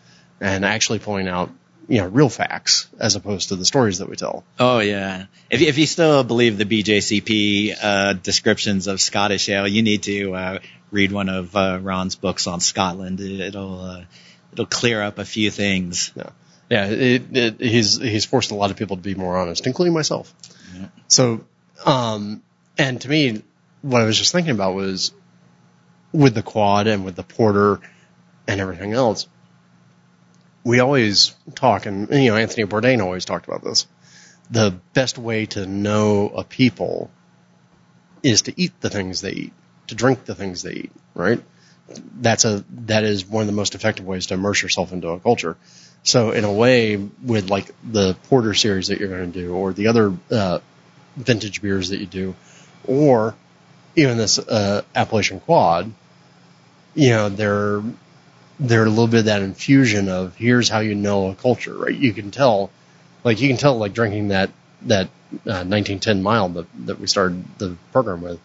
and 0.42 0.66
actually 0.66 1.00
pulling 1.00 1.28
out 1.28 1.50
you 1.88 1.98
know 1.98 2.08
real 2.08 2.30
facts 2.30 2.88
as 3.00 3.16
opposed 3.16 3.50
to 3.50 3.56
the 3.56 3.66
stories 3.66 3.98
that 3.98 4.08
we 4.08 4.16
tell. 4.16 4.44
Oh 4.60 4.80
yeah. 4.80 5.26
If 5.50 5.62
if 5.62 5.78
you 5.78 5.88
still 5.88 6.24
believe 6.24 6.58
the 6.58 6.66
BJCP 6.66 7.76
uh, 7.82 8.14
descriptions 8.14 8.88
of 8.88 9.02
Scottish 9.02 9.50
ale, 9.50 9.68
you 9.68 9.82
need 9.82 10.04
to 10.04 10.34
uh, 10.36 10.60
read 10.92 11.12
one 11.12 11.30
of 11.30 11.56
uh, 11.56 11.80
Ron's 11.82 12.16
books 12.16 12.48
on 12.48 12.60
Scotland. 12.60 13.20
It'll 13.20 13.82
uh, 13.82 14.04
it'll 14.54 14.68
clear 14.68 15.02
up 15.02 15.18
a 15.18 15.26
few 15.26 15.50
things. 15.52 16.12
Yeah, 16.16 16.30
yeah. 16.70 16.86
It, 16.86 17.36
it, 17.36 17.60
he's 17.60 17.98
he's 17.98 18.26
forced 18.26 18.52
a 18.52 18.56
lot 18.56 18.72
of 18.72 18.78
people 18.78 18.96
to 18.96 19.02
be 19.02 19.16
more 19.16 19.38
honest, 19.38 19.66
including 19.66 19.94
myself. 19.94 20.34
Yeah. 20.76 20.88
So, 21.08 21.44
um, 21.86 22.44
and 22.78 23.02
to 23.02 23.10
me, 23.10 23.42
what 23.82 24.02
I 24.02 24.06
was 24.06 24.18
just 24.18 24.32
thinking 24.32 24.52
about 24.52 24.76
was 24.76 25.12
with 26.12 26.34
the 26.34 26.44
quad 26.44 26.88
and 26.88 27.06
with 27.06 27.16
the 27.16 27.24
porter 27.24 27.80
and 28.48 28.60
everything 28.60 28.94
else. 28.94 29.28
We 30.64 30.80
always 30.80 31.36
talk, 31.56 31.86
and 31.86 32.10
you 32.10 32.32
know, 32.32 32.38
Anthony 32.38 32.66
Bourdain 32.66 33.02
always 33.02 33.26
talked 33.26 33.48
about 33.48 33.64
this. 33.64 33.88
The 34.52 34.76
best 34.94 35.18
way 35.18 35.46
to 35.48 35.66
know 35.66 36.30
a 36.30 36.44
people 36.44 37.10
is 38.24 38.44
to 38.44 38.54
eat 38.60 38.74
the 38.82 38.90
things 38.90 39.22
they 39.22 39.32
eat, 39.32 39.54
to 39.88 39.96
drink 39.96 40.26
the 40.26 40.36
things 40.36 40.64
they 40.64 40.74
eat, 40.74 40.92
right? 41.14 41.42
That's 42.20 42.46
a 42.46 42.64
that 42.86 43.04
is 43.04 43.26
one 43.26 43.42
of 43.42 43.48
the 43.48 43.54
most 43.54 43.74
effective 43.74 44.06
ways 44.06 44.28
to 44.28 44.36
immerse 44.36 44.62
yourself 44.62 44.92
into 44.92 45.10
a 45.10 45.20
culture. 45.20 45.58
So 46.04 46.32
in 46.32 46.44
a 46.44 46.52
way, 46.52 46.96
with 46.96 47.50
like 47.50 47.74
the 47.84 48.16
porter 48.30 48.54
series 48.54 48.88
that 48.88 49.00
you're 49.00 49.10
going 49.10 49.32
to 49.32 49.40
do, 49.40 49.54
or 49.54 49.74
the 49.74 49.88
other 49.88 50.14
uh, 50.30 50.60
vintage 51.16 51.62
beers 51.62 51.90
that 51.90 52.00
you 52.00 52.06
do, 52.06 52.36
or 52.86 53.36
even 54.00 54.18
this 54.18 54.40
uh, 54.40 54.84
Appalachian 54.96 55.40
Quad, 55.40 55.92
you 56.96 57.10
know, 57.10 57.30
they're 57.30 57.82
they're 58.60 58.86
a 58.86 58.90
little 58.90 59.08
bit 59.08 59.20
of 59.20 59.26
that 59.26 59.42
infusion 59.42 60.10
of 60.10 60.36
here's 60.36 60.70
how 60.70 60.80
you 60.80 60.96
know 60.96 61.30
a 61.30 61.36
culture, 61.36 61.74
right? 61.74 61.96
You 61.96 62.14
can 62.14 62.32
tell, 62.32 62.72
like 63.24 63.40
you 63.40 63.48
can 63.48 63.58
tell, 63.58 63.78
like 63.78 63.94
drinking 63.94 64.30
that 64.30 64.52
that 64.84 65.08
uh, 65.46 65.64
1910 65.64 66.24
mild 66.24 66.56
that 66.56 66.68
that 66.86 67.00
we 67.00 67.08
started 67.08 67.44
the 67.58 67.76
program 67.92 68.22
with. 68.22 68.40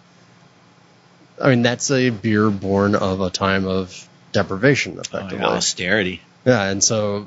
I 1.43 1.51
mean, 1.51 1.63
that's 1.63 1.91
a 1.91 2.11
beer 2.11 2.49
born 2.51 2.95
of 2.95 3.21
a 3.21 3.31
time 3.31 3.67
of 3.67 4.09
deprivation, 4.33 4.99
effectively. 4.99 5.45
Oh, 5.45 5.55
austerity. 5.55 6.23
Yeah, 6.45 6.63
and 6.65 6.83
so 6.83 7.27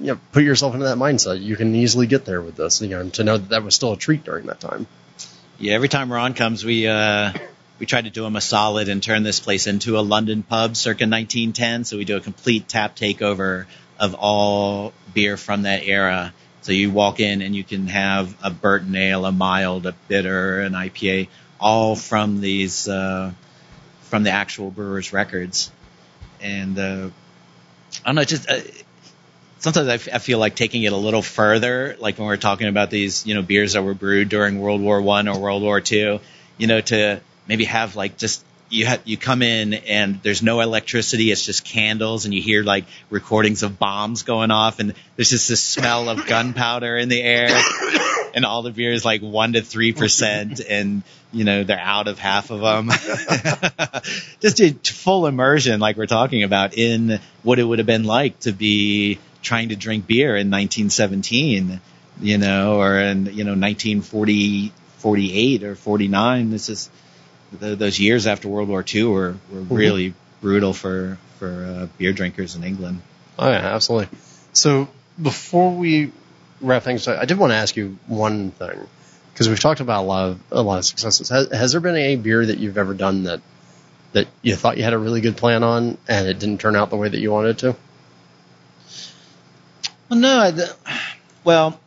you 0.00 0.06
know, 0.08 0.20
put 0.32 0.42
yourself 0.42 0.74
into 0.74 0.86
that 0.86 0.98
mindset. 0.98 1.42
You 1.42 1.56
can 1.56 1.74
easily 1.74 2.06
get 2.06 2.24
there 2.24 2.42
with 2.42 2.56
this. 2.56 2.82
You 2.82 2.88
know, 2.88 3.08
to 3.10 3.24
know 3.24 3.38
that 3.38 3.48
that 3.50 3.62
was 3.62 3.74
still 3.74 3.92
a 3.92 3.96
treat 3.96 4.24
during 4.24 4.46
that 4.46 4.60
time. 4.60 4.86
Yeah, 5.58 5.74
every 5.74 5.88
time 5.88 6.12
Ron 6.12 6.34
comes, 6.34 6.64
we 6.64 6.88
uh, 6.88 7.32
we 7.78 7.86
tried 7.86 8.04
to 8.04 8.10
do 8.10 8.24
him 8.24 8.34
a 8.34 8.40
solid 8.40 8.88
and 8.88 9.00
turn 9.00 9.22
this 9.22 9.38
place 9.38 9.68
into 9.68 9.96
a 9.98 10.02
London 10.02 10.42
pub 10.42 10.76
circa 10.76 11.04
1910. 11.04 11.84
So 11.84 11.96
we 11.96 12.04
do 12.04 12.16
a 12.16 12.20
complete 12.20 12.68
tap 12.68 12.96
takeover 12.96 13.66
of 13.98 14.14
all 14.14 14.92
beer 15.12 15.36
from 15.36 15.62
that 15.62 15.84
era. 15.84 16.34
So 16.62 16.72
you 16.72 16.90
walk 16.90 17.20
in 17.20 17.40
and 17.40 17.54
you 17.54 17.62
can 17.62 17.86
have 17.86 18.36
a 18.42 18.50
Burton 18.50 18.96
ale, 18.96 19.24
a 19.26 19.32
mild, 19.32 19.86
a 19.86 19.92
bitter, 20.08 20.60
an 20.60 20.72
IPA, 20.72 21.28
all 21.60 21.94
from 21.94 22.40
these 22.40 22.88
uh, 22.88 23.30
from 24.02 24.24
the 24.24 24.30
actual 24.30 24.72
brewer's 24.72 25.12
records. 25.12 25.70
And 26.40 26.76
uh, 26.76 27.10
I 28.04 28.08
don't 28.08 28.16
know, 28.16 28.24
just 28.24 28.50
uh, 28.50 28.60
sometimes 29.64 29.88
I, 29.88 29.94
f- 29.94 30.08
I 30.12 30.18
feel 30.18 30.38
like 30.38 30.54
taking 30.54 30.82
it 30.82 30.92
a 30.92 30.96
little 30.96 31.22
further, 31.22 31.96
like 31.98 32.18
when 32.18 32.26
we're 32.28 32.36
talking 32.36 32.68
about 32.68 32.90
these, 32.90 33.26
you 33.26 33.34
know, 33.34 33.40
beers 33.40 33.72
that 33.72 33.82
were 33.82 33.94
brewed 33.94 34.28
during 34.28 34.60
World 34.60 34.82
War 34.82 35.00
One 35.00 35.26
or 35.26 35.38
World 35.38 35.62
War 35.62 35.80
Two, 35.80 36.20
you 36.58 36.66
know, 36.66 36.82
to 36.82 37.20
maybe 37.48 37.64
have 37.64 37.96
like 37.96 38.18
just 38.18 38.44
you 38.68 38.84
have 38.84 39.00
you 39.06 39.16
come 39.16 39.40
in 39.40 39.72
and 39.72 40.20
there's 40.22 40.42
no 40.42 40.60
electricity 40.60 41.30
it's 41.30 41.44
just 41.44 41.64
candles 41.64 42.24
and 42.24 42.34
you 42.34 42.42
hear 42.42 42.62
like 42.62 42.84
recordings 43.10 43.62
of 43.62 43.78
bombs 43.78 44.22
going 44.22 44.50
off 44.50 44.80
and 44.80 44.94
there's 45.16 45.30
just 45.30 45.48
this 45.48 45.62
smell 45.62 46.08
of 46.08 46.26
gunpowder 46.26 46.96
in 46.96 47.08
the 47.08 47.22
air 47.22 47.50
and 48.34 48.44
all 48.44 48.62
the 48.62 48.70
beer 48.70 48.90
is 48.90 49.04
like 49.04 49.20
one 49.20 49.52
to 49.52 49.60
three 49.60 49.92
percent 49.92 50.60
and 50.60 51.02
you 51.30 51.44
know 51.44 51.62
they're 51.62 51.78
out 51.78 52.08
of 52.08 52.18
half 52.18 52.50
of 52.50 52.60
them 52.60 52.88
just 54.40 54.60
a 54.60 54.72
full 54.72 55.26
immersion 55.26 55.78
like 55.78 55.96
we're 55.96 56.06
talking 56.06 56.42
about 56.42 56.76
in 56.76 57.20
what 57.42 57.58
it 57.58 57.64
would 57.64 57.78
have 57.78 57.86
been 57.86 58.04
like 58.04 58.38
to 58.40 58.50
be 58.50 59.18
trying 59.44 59.68
to 59.68 59.76
drink 59.76 60.06
beer 60.06 60.30
in 60.30 60.50
1917, 60.50 61.80
you 62.20 62.38
know, 62.38 62.80
or 62.80 62.98
in 62.98 63.26
you 63.26 63.44
know 63.44 63.52
1940, 63.52 64.72
48 64.98 65.62
or 65.62 65.74
49. 65.76 66.50
This 66.50 66.68
is 66.68 66.90
the, 67.52 67.76
those 67.76 68.00
years 68.00 68.26
after 68.26 68.48
World 68.48 68.68
War 68.68 68.84
II 68.92 69.04
were 69.04 69.36
were 69.52 69.60
mm-hmm. 69.60 69.74
really 69.74 70.14
brutal 70.40 70.72
for 70.72 71.18
for 71.38 71.64
uh, 71.64 71.86
beer 71.98 72.12
drinkers 72.12 72.56
in 72.56 72.64
England. 72.64 73.02
Oh 73.38 73.48
yeah, 73.48 73.74
absolutely. 73.74 74.18
So 74.52 74.88
before 75.20 75.74
we 75.74 76.12
wrap 76.60 76.82
things 76.82 77.06
up, 77.06 77.18
I 77.20 77.24
did 77.24 77.38
want 77.38 77.52
to 77.52 77.56
ask 77.56 77.76
you 77.76 77.98
one 78.06 78.50
thing 78.50 78.78
because 79.32 79.48
we've 79.48 79.60
talked 79.60 79.80
about 79.80 80.02
a 80.02 80.06
lot 80.06 80.28
of 80.30 80.40
a 80.50 80.62
lot 80.62 80.78
of 80.78 80.84
successes. 80.84 81.28
Has, 81.28 81.52
has 81.52 81.72
there 81.72 81.80
been 81.80 81.96
a 81.96 82.16
beer 82.16 82.44
that 82.44 82.58
you've 82.58 82.78
ever 82.78 82.94
done 82.94 83.24
that 83.24 83.40
that 84.12 84.28
you 84.42 84.56
thought 84.56 84.78
you 84.78 84.84
had 84.84 84.92
a 84.92 84.98
really 84.98 85.20
good 85.20 85.36
plan 85.36 85.62
on 85.62 85.98
and 86.08 86.28
it 86.28 86.38
didn't 86.38 86.60
turn 86.60 86.76
out 86.76 86.90
the 86.90 86.96
way 86.96 87.08
that 87.08 87.18
you 87.18 87.32
wanted 87.32 87.58
to? 87.58 87.76
Well, 90.14 90.20
no. 90.54 90.66
I, 90.86 91.02
well, 91.42 91.80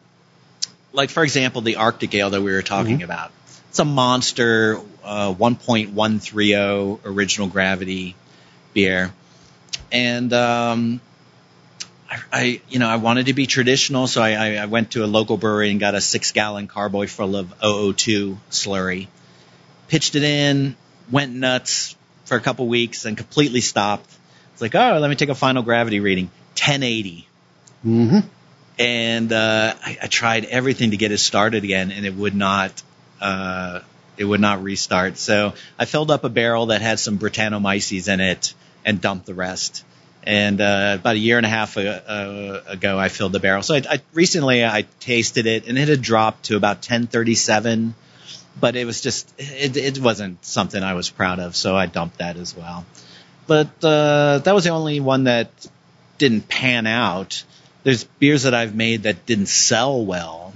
like 0.92 1.10
for 1.10 1.24
example, 1.24 1.62
the 1.62 1.78
Arctic 1.78 2.14
Ale 2.14 2.30
that 2.32 2.42
we 2.42 2.52
were 2.52 2.62
talking 2.62 2.96
mm-hmm. 2.96 3.06
about. 3.06 3.32
It's 3.70 3.80
a 3.80 3.86
monster 3.86 4.82
uh, 5.04 5.34
1.130 5.34 7.00
original 7.06 7.48
gravity 7.48 8.16
beer, 8.74 9.14
and 9.94 10.34
um, 10.34 11.00
I, 12.10 12.20
I, 12.34 12.62
you 12.68 12.80
know, 12.80 12.88
I 12.88 12.98
wanted 12.98 13.28
to 13.28 13.34
be 13.34 13.46
traditional, 13.46 14.08
so 14.08 14.22
I, 14.22 14.56
I 14.56 14.66
went 14.66 14.92
to 14.92 15.06
a 15.06 15.08
local 15.08 15.38
brewery 15.38 15.72
and 15.72 15.80
got 15.80 15.96
a 15.96 16.02
six 16.02 16.34
gallon 16.34 16.68
carboy 16.68 17.08
full 17.08 17.36
of 17.36 17.54
002 17.62 18.38
slurry, 18.50 19.08
pitched 19.88 20.16
it 20.16 20.24
in, 20.24 20.76
went 21.10 21.34
nuts 21.34 21.96
for 22.26 22.36
a 22.36 22.42
couple 22.42 22.68
weeks, 22.68 23.06
and 23.06 23.16
completely 23.16 23.62
stopped. 23.62 24.10
It's 24.52 24.62
like, 24.62 24.76
oh, 24.76 24.98
let 25.00 25.10
me 25.10 25.16
take 25.16 25.30
a 25.30 25.36
final 25.36 25.64
gravity 25.64 26.02
reading, 26.02 26.26
1080. 26.56 27.27
Mm-hmm. 27.88 28.20
And 28.80 29.32
uh, 29.32 29.74
I, 29.82 29.98
I, 30.04 30.08
tried 30.08 30.46
everything 30.46 30.92
to 30.92 30.98
get 30.98 31.12
it 31.12 31.18
started 31.20 31.64
again, 31.64 31.92
and 31.92 32.06
it 32.06 32.14
would 32.14 32.36
not. 32.36 32.84
Uh, 33.20 33.80
it 34.18 34.26
would 34.26 34.42
not 34.42 34.62
restart. 34.62 35.18
So 35.18 35.54
I 35.80 35.86
filled 35.86 36.12
up 36.12 36.24
a 36.24 36.30
barrel 36.30 36.68
that 36.68 36.82
had 36.82 37.00
some 37.00 37.18
Brettanomyces 37.18 38.12
in 38.12 38.20
it 38.20 38.54
and 38.84 39.00
dumped 39.00 39.26
the 39.26 39.34
rest. 39.34 39.86
And 40.24 40.60
uh, 40.60 40.98
about 41.00 41.16
a 41.16 41.20
year 41.20 41.38
and 41.38 41.46
a 41.46 41.50
half 41.50 41.78
ago, 41.78 41.90
uh, 41.90 42.72
ago 42.72 43.00
I 43.00 43.10
filled 43.10 43.32
the 43.32 43.40
barrel. 43.40 43.64
So 43.64 43.76
I, 43.76 43.84
I, 43.90 44.02
recently 44.14 44.66
I 44.66 44.86
tasted 45.00 45.46
it, 45.46 45.68
and 45.68 45.78
it 45.78 45.88
had 45.88 46.02
dropped 46.02 46.46
to 46.46 46.58
about 46.58 46.78
1037 46.78 47.96
but 48.60 48.76
it 48.76 48.86
was 48.86 49.02
just 49.02 49.32
it, 49.38 49.78
it 49.78 50.00
wasn't 50.00 50.44
something 50.44 50.82
I 50.82 50.96
was 50.96 51.10
proud 51.10 51.40
of, 51.40 51.56
so 51.56 51.76
I 51.76 51.86
dumped 51.86 52.18
that 52.18 52.38
as 52.38 52.56
well. 52.56 52.86
But 53.46 53.68
uh, 53.84 54.40
that 54.40 54.54
was 54.54 54.64
the 54.64 54.72
only 54.72 55.00
one 55.00 55.26
that 55.26 55.52
didn't 56.18 56.48
pan 56.48 56.88
out 56.88 57.44
there's 57.88 58.04
beers 58.04 58.44
that 58.44 58.54
I've 58.54 58.76
made 58.76 59.04
that 59.04 59.26
didn't 59.26 59.46
sell 59.46 60.04
well. 60.04 60.52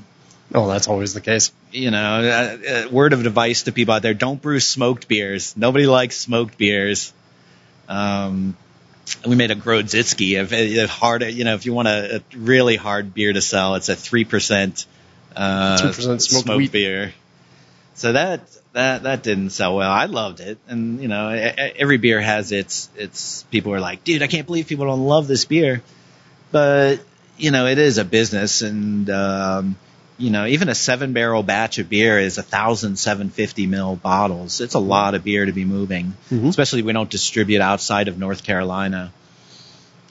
Oh, 0.54 0.68
that's 0.68 0.90
always 0.90 1.14
the 1.14 1.22
case. 1.22 1.54
You 1.72 1.90
know, 1.90 1.98
uh, 1.98 2.58
uh, 2.70 2.90
word 2.92 3.14
of 3.14 3.26
advice 3.26 3.64
to 3.64 3.72
people 3.72 3.94
out 3.94 4.02
there: 4.02 4.14
don't 4.14 4.42
brew 4.42 4.60
smoked 4.60 5.08
beers. 5.08 5.56
Nobody 5.56 5.88
likes 5.88 6.18
smoked 6.18 6.58
beers. 6.58 7.14
Um, 7.88 8.58
we 9.26 9.38
made 9.38 9.50
a 9.50 9.56
Grodziskie, 9.56 10.52
a, 10.52 10.84
a 10.84 10.88
hard, 10.88 11.24
you 11.24 11.46
know, 11.46 11.54
if 11.54 11.66
you 11.66 11.72
want 11.72 11.88
a, 11.88 12.18
a 12.18 12.38
really 12.38 12.76
hard 12.76 13.14
beer 13.14 13.32
to 13.32 13.42
sell, 13.42 13.76
it's 13.76 13.88
a 13.88 13.96
three 13.96 14.26
percent 14.26 14.86
uh, 15.34 15.94
smoked, 15.94 16.22
smoked 16.24 16.72
beer. 16.74 17.14
So 17.94 18.12
that 18.12 18.42
that 18.74 19.04
that 19.04 19.24
didn't 19.24 19.52
sell 19.52 19.78
well. 19.78 19.90
I 19.90 20.08
loved 20.08 20.42
it, 20.42 20.58
and 20.68 21.02
you 21.02 21.08
know, 21.08 21.30
every 21.30 21.98
beer 21.98 22.20
has 22.20 22.52
its 22.52 22.90
its 22.98 23.44
people 23.44 23.74
are 23.74 23.80
like, 23.80 24.04
dude, 24.04 24.22
I 24.22 24.28
can't 24.28 24.48
believe 24.48 24.68
people 24.68 24.86
don't 24.86 25.06
love 25.06 25.28
this 25.28 25.46
beer, 25.46 25.82
but 26.52 27.00
you 27.38 27.52
know, 27.52 27.66
it 27.68 27.78
is 27.78 27.98
a 27.98 28.06
business 28.06 28.62
and, 28.62 29.10
um, 29.10 29.76
you 30.18 30.30
know, 30.30 30.46
even 30.46 30.70
a 30.70 30.76
seven 30.76 31.14
barrel 31.14 31.42
batch 31.42 31.80
of 31.80 31.90
beer 31.90 32.20
is 32.20 32.38
a 32.38 32.44
thousand 32.44 32.98
seven 32.98 33.30
fifty 33.30 33.66
mil 33.66 33.96
bottles. 33.96 34.62
It's 34.62 34.76
a 34.76 34.80
lot 34.80 35.16
of 35.16 35.24
beer 35.24 35.46
to 35.46 35.52
be 35.52 35.66
moving, 35.66 36.14
mm-hmm. 36.30 36.48
especially 36.48 36.84
we 36.84 36.94
don't 36.94 37.10
distribute 37.10 37.62
outside 37.62 38.08
of 38.08 38.20
North 38.20 38.44
Carolina. 38.44 39.12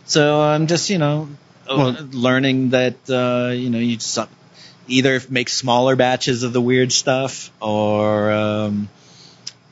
So 0.07 0.41
I'm 0.41 0.67
just, 0.67 0.91
you 0.91 0.99
know, 0.99 1.29
well, 1.69 1.97
learning 2.11 2.71
that, 2.71 2.97
uh, 3.09 3.53
you 3.53 3.71
know, 3.71 3.79
you 3.79 3.97
just 3.97 4.19
either 4.89 5.21
make 5.29 5.49
smaller 5.49 5.95
batches 5.95 6.43
of 6.43 6.53
the 6.53 6.61
weird 6.61 6.91
stuff 6.91 7.53
or, 7.61 8.33
um, 8.33 8.89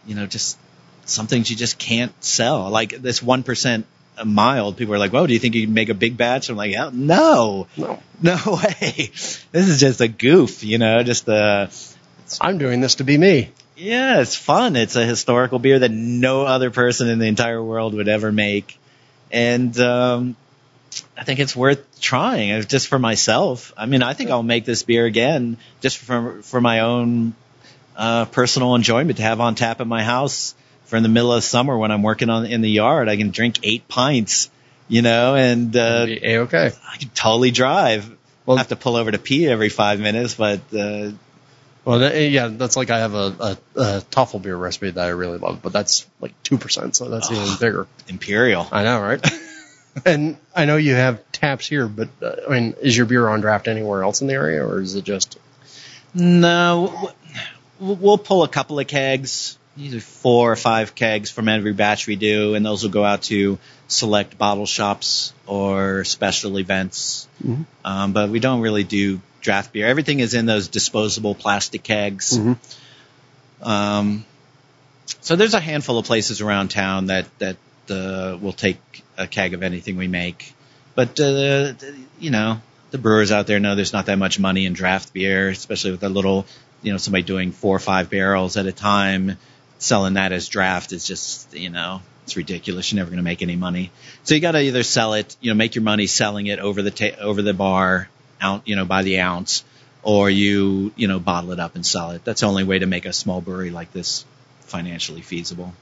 you 0.07 0.15
know, 0.15 0.27
just 0.27 0.57
some 1.05 1.27
things 1.27 1.51
you 1.51 1.57
just 1.57 1.79
can't 1.79 2.13
sell. 2.23 2.71
Like 2.71 2.91
this 2.91 3.21
1% 3.21 3.85
mild, 4.25 4.77
people 4.77 4.95
are 4.95 4.99
like, 4.99 5.13
"Whoa, 5.13 5.27
do 5.27 5.33
you 5.33 5.39
think 5.39 5.55
you 5.55 5.67
can 5.67 5.75
make 5.75 5.89
a 5.89 5.95
big 5.95 6.17
batch?" 6.17 6.49
I'm 6.49 6.57
like, 6.57 6.73
"No, 6.73 7.67
no, 7.77 8.03
no 8.23 8.39
way. 8.47 9.11
This 9.53 9.69
is 9.69 9.81
just 9.81 10.01
a 10.01 10.09
goof, 10.09 10.65
you 10.65 10.79
know, 10.79 11.03
just 11.03 11.29
a." 11.29 11.71
I'm 12.41 12.59
doing 12.59 12.81
this 12.81 12.97
to 12.97 13.05
be 13.05 13.17
me. 13.17 13.51
Yeah, 13.77 14.21
it's 14.21 14.35
fun. 14.35 14.77
It's 14.77 14.97
a 14.97 15.05
historical 15.05 15.59
beer 15.59 15.79
that 15.79 15.91
no 15.91 16.43
other 16.43 16.71
person 16.71 17.09
in 17.09 17.19
the 17.19 17.27
entire 17.27 17.63
world 17.63 17.95
would 17.95 18.09
ever 18.09 18.33
make, 18.33 18.79
and 19.31 19.79
um, 19.79 20.37
I 21.17 21.25
think 21.25 21.41
it's 21.41 21.55
worth 21.55 22.01
trying 22.01 22.53
uh, 22.53 22.63
just 22.63 22.89
for 22.89 22.99
myself. 22.99 23.73
I 23.77 23.87
mean, 23.87 24.03
I 24.03 24.15
think 24.15 24.31
I'll 24.31 24.43
make 24.43 24.65
this 24.65 24.83
beer 24.83 25.07
again 25.07 25.59
just 25.81 25.99
for 25.99 26.43
for 26.43 26.61
my 26.61 26.81
own 26.81 27.35
uh, 27.97 28.25
personal 28.27 28.75
enjoyment 28.75 29.17
to 29.19 29.23
have 29.23 29.41
on 29.41 29.55
tap 29.55 29.81
at 29.81 29.87
my 29.87 30.03
house 30.03 30.55
for 30.89 30.97
in 30.97 31.03
the 31.03 31.09
middle 31.09 31.33
of 31.33 31.45
summer 31.45 31.77
when 31.77 31.91
I'm 31.91 32.03
working 32.03 32.31
on 32.31 32.47
in 32.47 32.61
the 32.63 32.71
yard. 32.71 33.09
I 33.09 33.17
can 33.17 33.31
drink 33.31 33.61
eight 33.63 33.87
pints, 33.89 34.51
you 34.89 35.03
know, 35.03 35.35
and 35.35 35.75
uh, 35.77 36.07
okay. 36.09 36.73
I 36.91 36.97
can 36.97 37.11
totally 37.11 37.51
drive. 37.51 38.11
Well, 38.47 38.57
I 38.57 38.61
have 38.61 38.69
to 38.69 38.77
pull 38.77 38.97
over 38.97 39.11
to 39.11 39.19
pee 39.19 39.47
every 39.47 39.69
five 39.69 40.01
minutes, 40.01 40.35
but 40.35 40.61
uh, 40.75 41.11
well, 41.85 41.99
that, 42.01 42.15
yeah, 42.31 42.49
that's 42.49 42.77
like 42.77 42.91
I 42.91 42.99
have 42.99 43.15
a, 43.15 43.19
a, 43.19 43.59
a 43.77 44.01
Tafel 44.11 44.43
beer 44.43 44.57
recipe 44.57 44.91
that 44.91 45.05
I 45.05 45.11
really 45.11 45.39
love, 45.39 45.61
but 45.63 45.73
that's 45.73 46.07
like 46.21 46.35
two 46.43 46.57
percent, 46.57 46.97
so 46.97 47.09
that's 47.11 47.31
even 47.31 47.57
bigger. 47.61 47.87
Imperial. 48.09 48.67
I 48.73 48.85
know, 48.85 49.01
right? 49.01 49.27
and 50.07 50.39
I 50.57 50.65
know 50.65 50.77
you 50.77 50.95
have 50.95 51.21
taps 51.33 51.69
here, 51.69 51.87
but 51.87 52.09
uh, 52.23 52.37
I 52.49 52.51
mean, 52.51 52.75
is 52.81 52.97
your 52.97 53.07
beer 53.07 53.29
on 53.29 53.41
draft 53.41 53.69
anywhere 53.69 54.03
else 54.03 54.23
in 54.23 54.27
the 54.27 54.35
area, 54.35 54.67
or 54.67 54.81
is 54.81 54.95
it 54.95 55.05
just? 55.05 55.39
No, 56.15 57.13
we'll 57.79 58.19
pull 58.19 58.43
a 58.43 58.49
couple 58.49 58.79
of 58.79 58.87
kegs, 58.87 59.59
either 59.79 60.01
four 60.01 60.53
or 60.53 60.57
five 60.57 60.95
kegs 60.95 61.31
from 61.31 61.49
every 61.49 61.73
batch 61.73 62.07
we 62.07 62.17
do, 62.17 62.55
and 62.55 62.65
those 62.67 62.83
will 62.83 62.91
go 62.91 63.05
out 63.05 63.23
to 63.23 63.59
select 63.87 64.37
bottle 64.37 64.67
shops 64.67 65.33
or 65.47 66.05
special 66.05 66.59
events. 66.59 67.29
Mm-hmm. 67.45 67.63
Um, 67.85 68.13
but 68.13 68.31
we 68.31 68.41
don't 68.41 68.61
really 68.61 68.85
do 68.85 69.21
draft 69.41 69.73
beer. 69.73 69.87
Everything 69.87 70.21
is 70.21 70.35
in 70.35 70.47
those 70.47 70.69
disposable 70.69 71.35
plastic 71.35 71.83
kegs. 71.83 72.37
Mm-hmm. 72.37 73.69
Um, 73.69 74.25
so 75.21 75.37
there's 75.37 75.55
a 75.55 75.61
handful 75.61 75.99
of 75.99 76.07
places 76.07 76.41
around 76.41 76.69
town 76.69 77.07
that 77.07 77.27
that 77.39 77.57
uh, 77.91 78.37
will 78.41 78.53
take 78.53 78.79
a 79.17 79.27
keg 79.27 79.55
of 79.55 79.63
anything 79.63 79.97
we 79.97 80.09
make. 80.09 80.55
But 80.95 81.19
uh, 81.21 81.75
you 82.19 82.31
know, 82.31 82.61
the 82.91 82.99
brewers 82.99 83.33
out 83.33 83.47
there 83.47 83.61
know 83.61 83.75
there's 83.75 83.93
not 83.93 84.07
that 84.07 84.19
much 84.19 84.39
money 84.39 84.67
in 84.67 84.73
draft 84.73 85.13
beer, 85.13 85.49
especially 85.49 85.93
with 85.93 86.03
a 86.03 86.09
little, 86.09 86.47
you 86.83 86.93
know, 86.93 86.99
somebody 86.99 87.23
doing 87.23 87.53
four 87.53 87.77
or 87.77 87.81
five 87.81 88.11
barrels 88.11 88.57
at 88.57 88.67
a 88.67 88.73
time, 88.73 89.39
selling 89.79 90.15
that 90.15 90.33
as 90.33 90.49
draft 90.49 90.93
is 90.93 91.07
just, 91.07 91.55
you 91.55 91.71
know, 91.71 92.03
it's 92.25 92.37
ridiculous. 92.37 92.93
You're 92.93 92.99
never 92.99 93.11
going 93.11 93.19
to 93.19 93.25
make 93.25 93.43
any 93.43 93.57
money. 93.57 93.91
So 94.25 94.35
you 94.35 94.41
got 94.41 94.53
to 94.53 94.61
either 94.61 94.83
sell 94.83 95.15
it, 95.15 95.37
you 95.41 95.51
know, 95.51 95.55
make 95.55 95.75
your 95.75 95.85
money 95.85 96.07
selling 96.07 96.47
it 96.47 96.59
over 96.59 96.83
the 96.83 96.91
ta- 96.91 97.21
over 97.21 97.41
the 97.41 97.55
bar, 97.55 98.09
out, 98.41 98.69
you 98.69 98.77
know, 98.77 98.85
by 98.85 99.03
the 99.03 99.21
ounce, 99.21 99.65
or 100.03 100.29
you, 100.29 100.93
you 100.97 101.09
know, 101.09 101.19
bottle 101.19 101.53
it 101.53 101.61
up 101.61 101.75
and 101.75 101.87
sell 101.87 102.11
it. 102.11 102.25
That's 102.25 102.43
the 102.43 102.47
only 102.47 102.65
way 102.65 102.81
to 102.81 102.87
make 102.87 103.07
a 103.07 103.13
small 103.13 103.41
brewery 103.41 103.71
like 103.71 103.93
this 103.93 104.25
financially 104.61 105.23
feasible. 105.23 105.73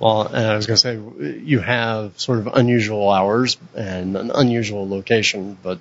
Well, 0.00 0.34
I 0.34 0.56
was 0.56 0.66
going 0.66 0.76
to 0.76 0.82
say 0.82 1.38
you 1.44 1.60
have 1.60 2.18
sort 2.18 2.40
of 2.40 2.48
unusual 2.48 3.10
hours 3.10 3.56
and 3.76 4.16
an 4.16 4.30
unusual 4.34 4.88
location, 4.88 5.56
but 5.62 5.78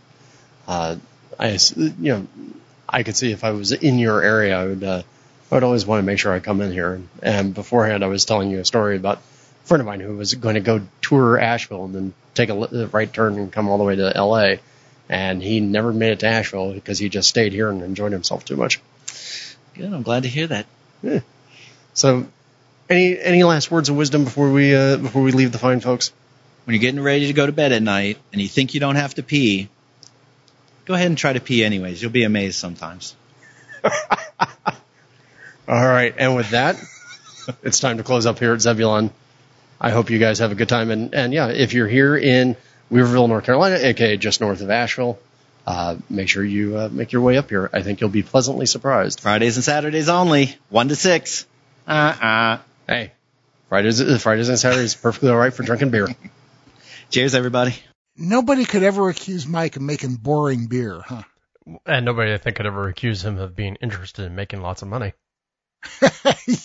uh, 0.67 0.97
I, 1.39 1.57
you 1.75 1.93
know, 1.99 2.27
I 2.87 3.01
could 3.01 3.17
see 3.17 3.31
if 3.31 3.43
I 3.43 3.51
was 3.51 3.71
in 3.71 3.97
your 3.97 4.21
area, 4.21 4.55
I 4.55 4.65
would, 4.67 4.83
uh, 4.83 5.03
I 5.51 5.55
would 5.55 5.63
always 5.63 5.85
want 5.85 5.99
to 5.99 6.05
make 6.05 6.19
sure 6.19 6.33
I 6.33 6.39
come 6.39 6.61
in 6.61 6.71
here. 6.71 7.01
And 7.21 7.53
beforehand, 7.53 8.03
I 8.03 8.07
was 8.07 8.25
telling 8.25 8.49
you 8.49 8.59
a 8.59 8.65
story 8.65 8.97
about 8.97 9.17
a 9.17 9.67
friend 9.67 9.81
of 9.81 9.87
mine 9.87 9.99
who 9.99 10.15
was 10.17 10.33
going 10.33 10.55
to 10.55 10.61
go 10.61 10.81
tour 11.01 11.39
Asheville 11.39 11.85
and 11.85 11.95
then 11.95 12.13
take 12.33 12.49
a 12.49 12.87
right 12.91 13.11
turn 13.11 13.37
and 13.37 13.51
come 13.51 13.69
all 13.69 13.77
the 13.77 13.83
way 13.83 13.95
to 13.95 14.15
L.A. 14.15 14.59
And 15.09 15.43
he 15.43 15.59
never 15.59 15.93
made 15.93 16.11
it 16.11 16.19
to 16.19 16.27
Asheville 16.27 16.73
because 16.73 16.97
he 16.97 17.09
just 17.09 17.29
stayed 17.29 17.53
here 17.53 17.69
and 17.69 17.81
enjoyed 17.81 18.11
himself 18.11 18.45
too 18.45 18.55
much. 18.55 18.81
Good. 19.75 19.91
I'm 19.91 20.03
glad 20.03 20.23
to 20.23 20.29
hear 20.29 20.47
that. 20.47 20.65
Yeah. 21.01 21.19
So 21.93 22.27
any 22.89 23.19
any 23.19 23.43
last 23.43 23.71
words 23.71 23.89
of 23.89 23.95
wisdom 23.95 24.23
before 24.23 24.51
we 24.51 24.75
uh, 24.75 24.97
before 24.97 25.21
we 25.21 25.31
leave 25.31 25.51
the 25.51 25.59
fine 25.59 25.79
folks? 25.79 26.11
When 26.65 26.75
you're 26.75 26.81
getting 26.81 27.01
ready 27.01 27.27
to 27.27 27.33
go 27.33 27.45
to 27.45 27.51
bed 27.51 27.73
at 27.73 27.83
night 27.83 28.17
and 28.31 28.41
you 28.41 28.47
think 28.47 28.73
you 28.73 28.79
don't 28.79 28.95
have 28.95 29.15
to 29.15 29.23
pee, 29.23 29.67
go 30.85 30.93
ahead 30.93 31.07
and 31.07 31.17
try 31.17 31.33
to 31.33 31.41
pee 31.41 31.63
anyways. 31.63 32.01
You'll 32.01 32.11
be 32.11 32.23
amazed 32.23 32.55
sometimes. 32.55 33.15
All 35.67 35.87
right, 35.87 36.13
and 36.17 36.35
with 36.35 36.49
that, 36.51 36.75
it's 37.63 37.79
time 37.79 37.97
to 37.97 38.03
close 38.03 38.25
up 38.25 38.39
here 38.39 38.53
at 38.53 38.61
Zebulon. 38.61 39.11
I 39.79 39.91
hope 39.91 40.09
you 40.09 40.19
guys 40.19 40.39
have 40.39 40.51
a 40.51 40.55
good 40.55 40.69
time, 40.69 40.91
and 40.91 41.13
and 41.13 41.33
yeah, 41.33 41.47
if 41.47 41.73
you're 41.73 41.87
here 41.87 42.15
in 42.17 42.55
Weaverville, 42.91 43.27
North 43.29 43.45
Carolina, 43.45 43.75
aka 43.75 44.17
just 44.17 44.41
north 44.41 44.61
of 44.61 44.69
Asheville, 44.69 45.19
uh, 45.65 45.95
make 46.09 46.29
sure 46.29 46.43
you 46.43 46.77
uh, 46.77 46.89
make 46.91 47.11
your 47.11 47.21
way 47.21 47.37
up 47.37 47.49
here. 47.49 47.69
I 47.71 47.81
think 47.81 48.01
you'll 48.01 48.09
be 48.09 48.23
pleasantly 48.23 48.65
surprised. 48.65 49.21
Fridays 49.21 49.55
and 49.55 49.63
Saturdays 49.63 50.09
only, 50.09 50.55
one 50.69 50.89
to 50.89 50.95
six. 50.95 51.45
Uh 51.87 51.91
uh 51.91 52.57
Hey, 52.87 53.13
Fridays, 53.69 54.01
uh, 54.01 54.17
Fridays 54.19 54.49
and 54.49 54.59
Saturdays 54.59 54.95
perfectly 54.95 55.29
all 55.29 55.37
right 55.37 55.53
for 55.53 55.63
drinking 55.63 55.89
beer. 55.89 56.07
Cheers, 57.09 57.35
everybody. 57.35 57.73
Nobody 58.17 58.65
could 58.65 58.83
ever 58.83 59.09
accuse 59.09 59.47
Mike 59.47 59.75
of 59.77 59.81
making 59.81 60.15
boring 60.15 60.67
beer, 60.67 61.01
huh? 61.01 61.23
And 61.85 62.05
nobody, 62.05 62.33
I 62.33 62.37
think, 62.37 62.57
could 62.57 62.65
ever 62.65 62.87
accuse 62.89 63.23
him 63.23 63.37
of 63.39 63.55
being 63.55 63.77
interested 63.81 64.25
in 64.25 64.35
making 64.35 64.61
lots 64.61 64.81
of 64.81 64.89
money. 64.89 65.13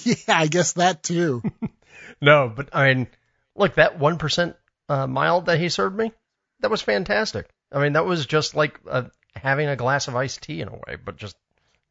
yeah, 0.04 0.14
I 0.28 0.46
guess 0.48 0.74
that 0.74 1.02
too. 1.02 1.42
no, 2.20 2.52
but 2.54 2.70
I 2.72 2.94
mean, 2.94 3.08
look, 3.54 3.74
that 3.74 3.98
1% 3.98 4.54
uh, 4.88 5.06
mild 5.06 5.46
that 5.46 5.58
he 5.58 5.68
served 5.68 5.96
me, 5.96 6.12
that 6.60 6.70
was 6.70 6.82
fantastic. 6.82 7.48
I 7.72 7.80
mean, 7.80 7.94
that 7.94 8.06
was 8.06 8.26
just 8.26 8.54
like 8.54 8.78
uh, 8.88 9.04
having 9.34 9.68
a 9.68 9.76
glass 9.76 10.08
of 10.08 10.16
iced 10.16 10.42
tea 10.42 10.60
in 10.60 10.68
a 10.68 10.72
way, 10.72 10.96
but 11.02 11.16
just 11.16 11.36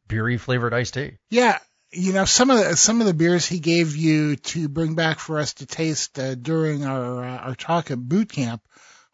beery 0.06 0.38
flavored 0.38 0.74
iced 0.74 0.94
tea. 0.94 1.18
Yeah, 1.30 1.58
you 1.92 2.12
know 2.12 2.24
some 2.24 2.50
of 2.50 2.58
the 2.58 2.76
some 2.76 3.00
of 3.00 3.06
the 3.06 3.14
beers 3.14 3.46
he 3.46 3.60
gave 3.60 3.96
you 3.96 4.36
to 4.36 4.68
bring 4.68 4.94
back 4.94 5.18
for 5.18 5.38
us 5.38 5.54
to 5.54 5.66
taste 5.66 6.18
uh, 6.18 6.34
during 6.34 6.84
our 6.84 7.24
uh, 7.24 7.38
our 7.38 7.54
talk 7.54 7.90
at 7.90 7.98
boot 7.98 8.30
camp 8.30 8.62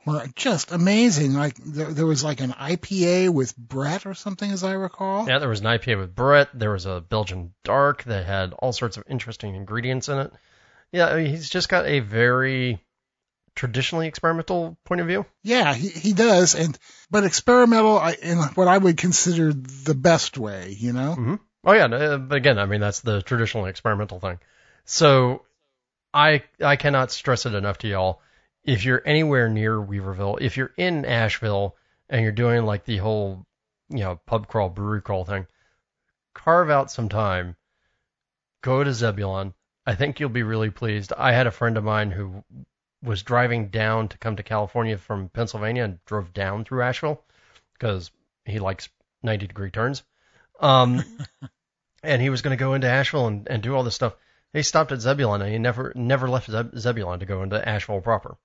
were 0.07 0.27
just 0.35 0.73
amazing. 0.73 1.35
Like 1.35 1.57
there, 1.57 1.93
there 1.93 2.07
was 2.07 2.25
like 2.25 2.41
an 2.41 2.51
IPA 2.53 3.31
with 3.31 3.57
Brett 3.57 4.07
or 4.07 4.15
something, 4.15 4.51
as 4.51 4.65
I 4.65 4.73
recall. 4.73 5.29
Yeah, 5.29 5.39
there 5.39 5.49
was 5.49 5.61
an 5.61 5.67
IPA 5.67 5.99
with 5.99 6.15
Brett. 6.15 6.49
There 6.55 6.73
was 6.73 6.87
a 6.87 7.01
Belgian 7.01 7.55
dark 7.65 8.05
that 8.05 8.27
had 8.27 8.53
all 8.55 8.73
sorts 8.73 8.97
of 8.97 9.05
interesting 9.09 9.55
ingredients 9.55 10.09
in 10.09 10.19
it. 10.19 10.33
Yeah, 10.93 11.09
I 11.09 11.17
mean, 11.17 11.31
he's 11.31 11.51
just 11.51 11.69
got 11.69 11.87
a 11.87 12.01
very 12.01 12.81
traditionally 13.55 14.09
experimental 14.09 14.77
point 14.85 15.01
of 15.01 15.07
view. 15.07 15.27
Yeah, 15.43 15.75
he, 15.75 15.89
he 15.89 16.13
does, 16.13 16.55
and 16.55 16.79
but 17.11 17.25
experimental 17.25 18.01
in 18.23 18.39
what 18.39 18.69
I 18.69 18.79
would 18.79 18.97
consider 18.97 19.53
the 19.53 19.95
best 19.95 20.39
way. 20.39 20.77
You 20.79 20.93
know. 20.93 21.11
Mm-hmm. 21.13 21.35
Oh 21.65 21.73
yeah, 21.73 22.17
but 22.19 22.37
again, 22.37 22.59
I 22.59 22.67
mean 22.67 22.81
that's 22.81 23.01
the 23.01 23.23
traditional 23.23 23.67
experimental 23.67 24.21
thing. 24.21 24.39
So 24.85 25.43
I 26.13 26.43
I 26.63 26.77
cannot 26.77 27.11
stress 27.11 27.47
it 27.47 27.55
enough 27.55 27.79
to 27.79 27.89
y'all. 27.89 28.21
If 28.65 28.85
you're 28.85 29.03
anywhere 29.05 29.49
near 29.49 29.77
Weaverville, 29.77 30.41
if 30.41 30.57
you're 30.57 30.73
in 30.77 31.05
Asheville 31.05 31.77
and 32.09 32.23
you're 32.23 32.33
doing 32.33 32.65
like 32.65 32.85
the 32.85 32.99
whole 32.99 33.47
you 33.91 34.01
know 34.01 34.21
pub 34.27 34.49
crawl 34.49 34.71
brewery 34.71 35.03
crawl 35.03 35.25
thing, 35.25 35.47
carve 36.35 36.71
out 36.71 36.91
some 36.91 37.09
time, 37.09 37.57
go 38.63 38.83
to 38.83 38.93
Zebulon. 38.93 39.55
I 39.87 39.95
think 39.95 40.19
you'll 40.19 40.31
be 40.31 40.43
really 40.43 40.71
pleased. 40.71 41.13
I 41.17 41.33
had 41.33 41.47
a 41.47 41.51
friend 41.51 41.77
of 41.77 41.85
mine 41.85 42.11
who 42.11 42.43
was 43.03 43.23
driving 43.23 43.69
down 43.69 44.09
to 44.09 44.19
come 44.19 44.37
to 44.37 44.43
California 44.43 44.97
from 44.97 45.29
Pennsylvania 45.29 45.85
and 45.85 46.05
drove 46.07 46.33
down 46.33 46.65
through 46.65 46.83
Asheville 46.83 47.23
because 47.75 48.11
he 48.47 48.59
likes 48.59 48.89
90 49.23 49.47
degree 49.47 49.71
turns. 49.71 50.03
Um, 50.59 51.05
and 52.03 52.23
he 52.23 52.31
was 52.31 52.43
going 52.43 52.57
to 52.57 52.63
go 52.63 52.75
into 52.75 52.89
Asheville 52.89 53.27
and, 53.27 53.47
and 53.49 53.63
do 53.63 53.75
all 53.75 53.85
this 53.85 53.95
stuff. 53.95 54.15
He 54.53 54.63
stopped 54.63 54.93
at 54.93 55.01
Zebulon 55.01 55.43
and 55.43 55.51
he 55.51 55.59
never 55.59 55.93
never 55.95 56.29
left 56.29 56.51
Zebulon 56.79 57.21
to 57.21 57.27
go 57.27 57.43
into 57.43 57.69
Asheville 57.69 58.01
proper. 58.01 58.37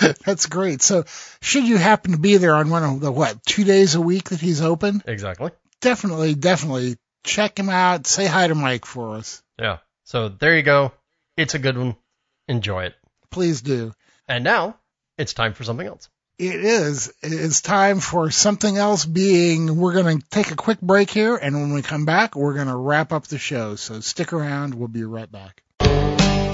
That's 0.24 0.46
great. 0.46 0.82
So, 0.82 1.04
should 1.40 1.66
you 1.66 1.76
happen 1.76 2.12
to 2.12 2.18
be 2.18 2.36
there 2.36 2.54
on 2.54 2.70
one 2.70 2.84
of 2.84 3.00
the 3.00 3.10
what 3.10 3.44
two 3.44 3.64
days 3.64 3.94
a 3.94 4.00
week 4.00 4.30
that 4.30 4.40
he's 4.40 4.60
open? 4.60 5.02
Exactly. 5.06 5.50
Definitely, 5.80 6.34
definitely 6.34 6.96
check 7.24 7.58
him 7.58 7.68
out. 7.68 8.06
Say 8.06 8.26
hi 8.26 8.46
to 8.46 8.54
Mike 8.54 8.84
for 8.84 9.16
us. 9.16 9.42
Yeah. 9.58 9.78
So 10.04 10.28
there 10.28 10.56
you 10.56 10.62
go. 10.62 10.92
It's 11.36 11.54
a 11.54 11.58
good 11.58 11.76
one. 11.76 11.96
Enjoy 12.48 12.84
it. 12.84 12.94
Please 13.30 13.62
do. 13.62 13.92
And 14.28 14.44
now 14.44 14.76
it's 15.18 15.34
time 15.34 15.54
for 15.54 15.64
something 15.64 15.86
else 15.86 16.08
it 16.38 16.64
is. 16.64 17.12
It's 17.22 17.60
time 17.62 18.00
for 18.00 18.30
something 18.30 18.76
else 18.76 19.04
being, 19.04 19.76
we're 19.76 19.94
going 19.94 20.20
to 20.20 20.28
take 20.28 20.50
a 20.50 20.56
quick 20.56 20.80
break 20.80 21.10
here. 21.10 21.36
And 21.36 21.54
when 21.56 21.72
we 21.72 21.82
come 21.82 22.04
back, 22.04 22.36
we're 22.36 22.54
going 22.54 22.66
to 22.66 22.76
wrap 22.76 23.12
up 23.12 23.26
the 23.26 23.38
show. 23.38 23.76
So 23.76 24.00
stick 24.00 24.32
around. 24.32 24.74
We'll 24.74 24.88
be 24.88 25.04
right 25.04 25.30
back. 25.30 25.62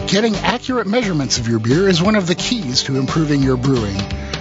Getting 0.09 0.37
accurate 0.37 0.87
measurements 0.87 1.39
of 1.39 1.49
your 1.49 1.59
beer 1.59 1.89
is 1.89 2.03
one 2.03 2.17
of 2.17 2.27
the 2.27 2.35
keys 2.35 2.83
to 2.85 2.97
improving 2.97 3.43
your 3.43 3.57
brewing. 3.57 3.97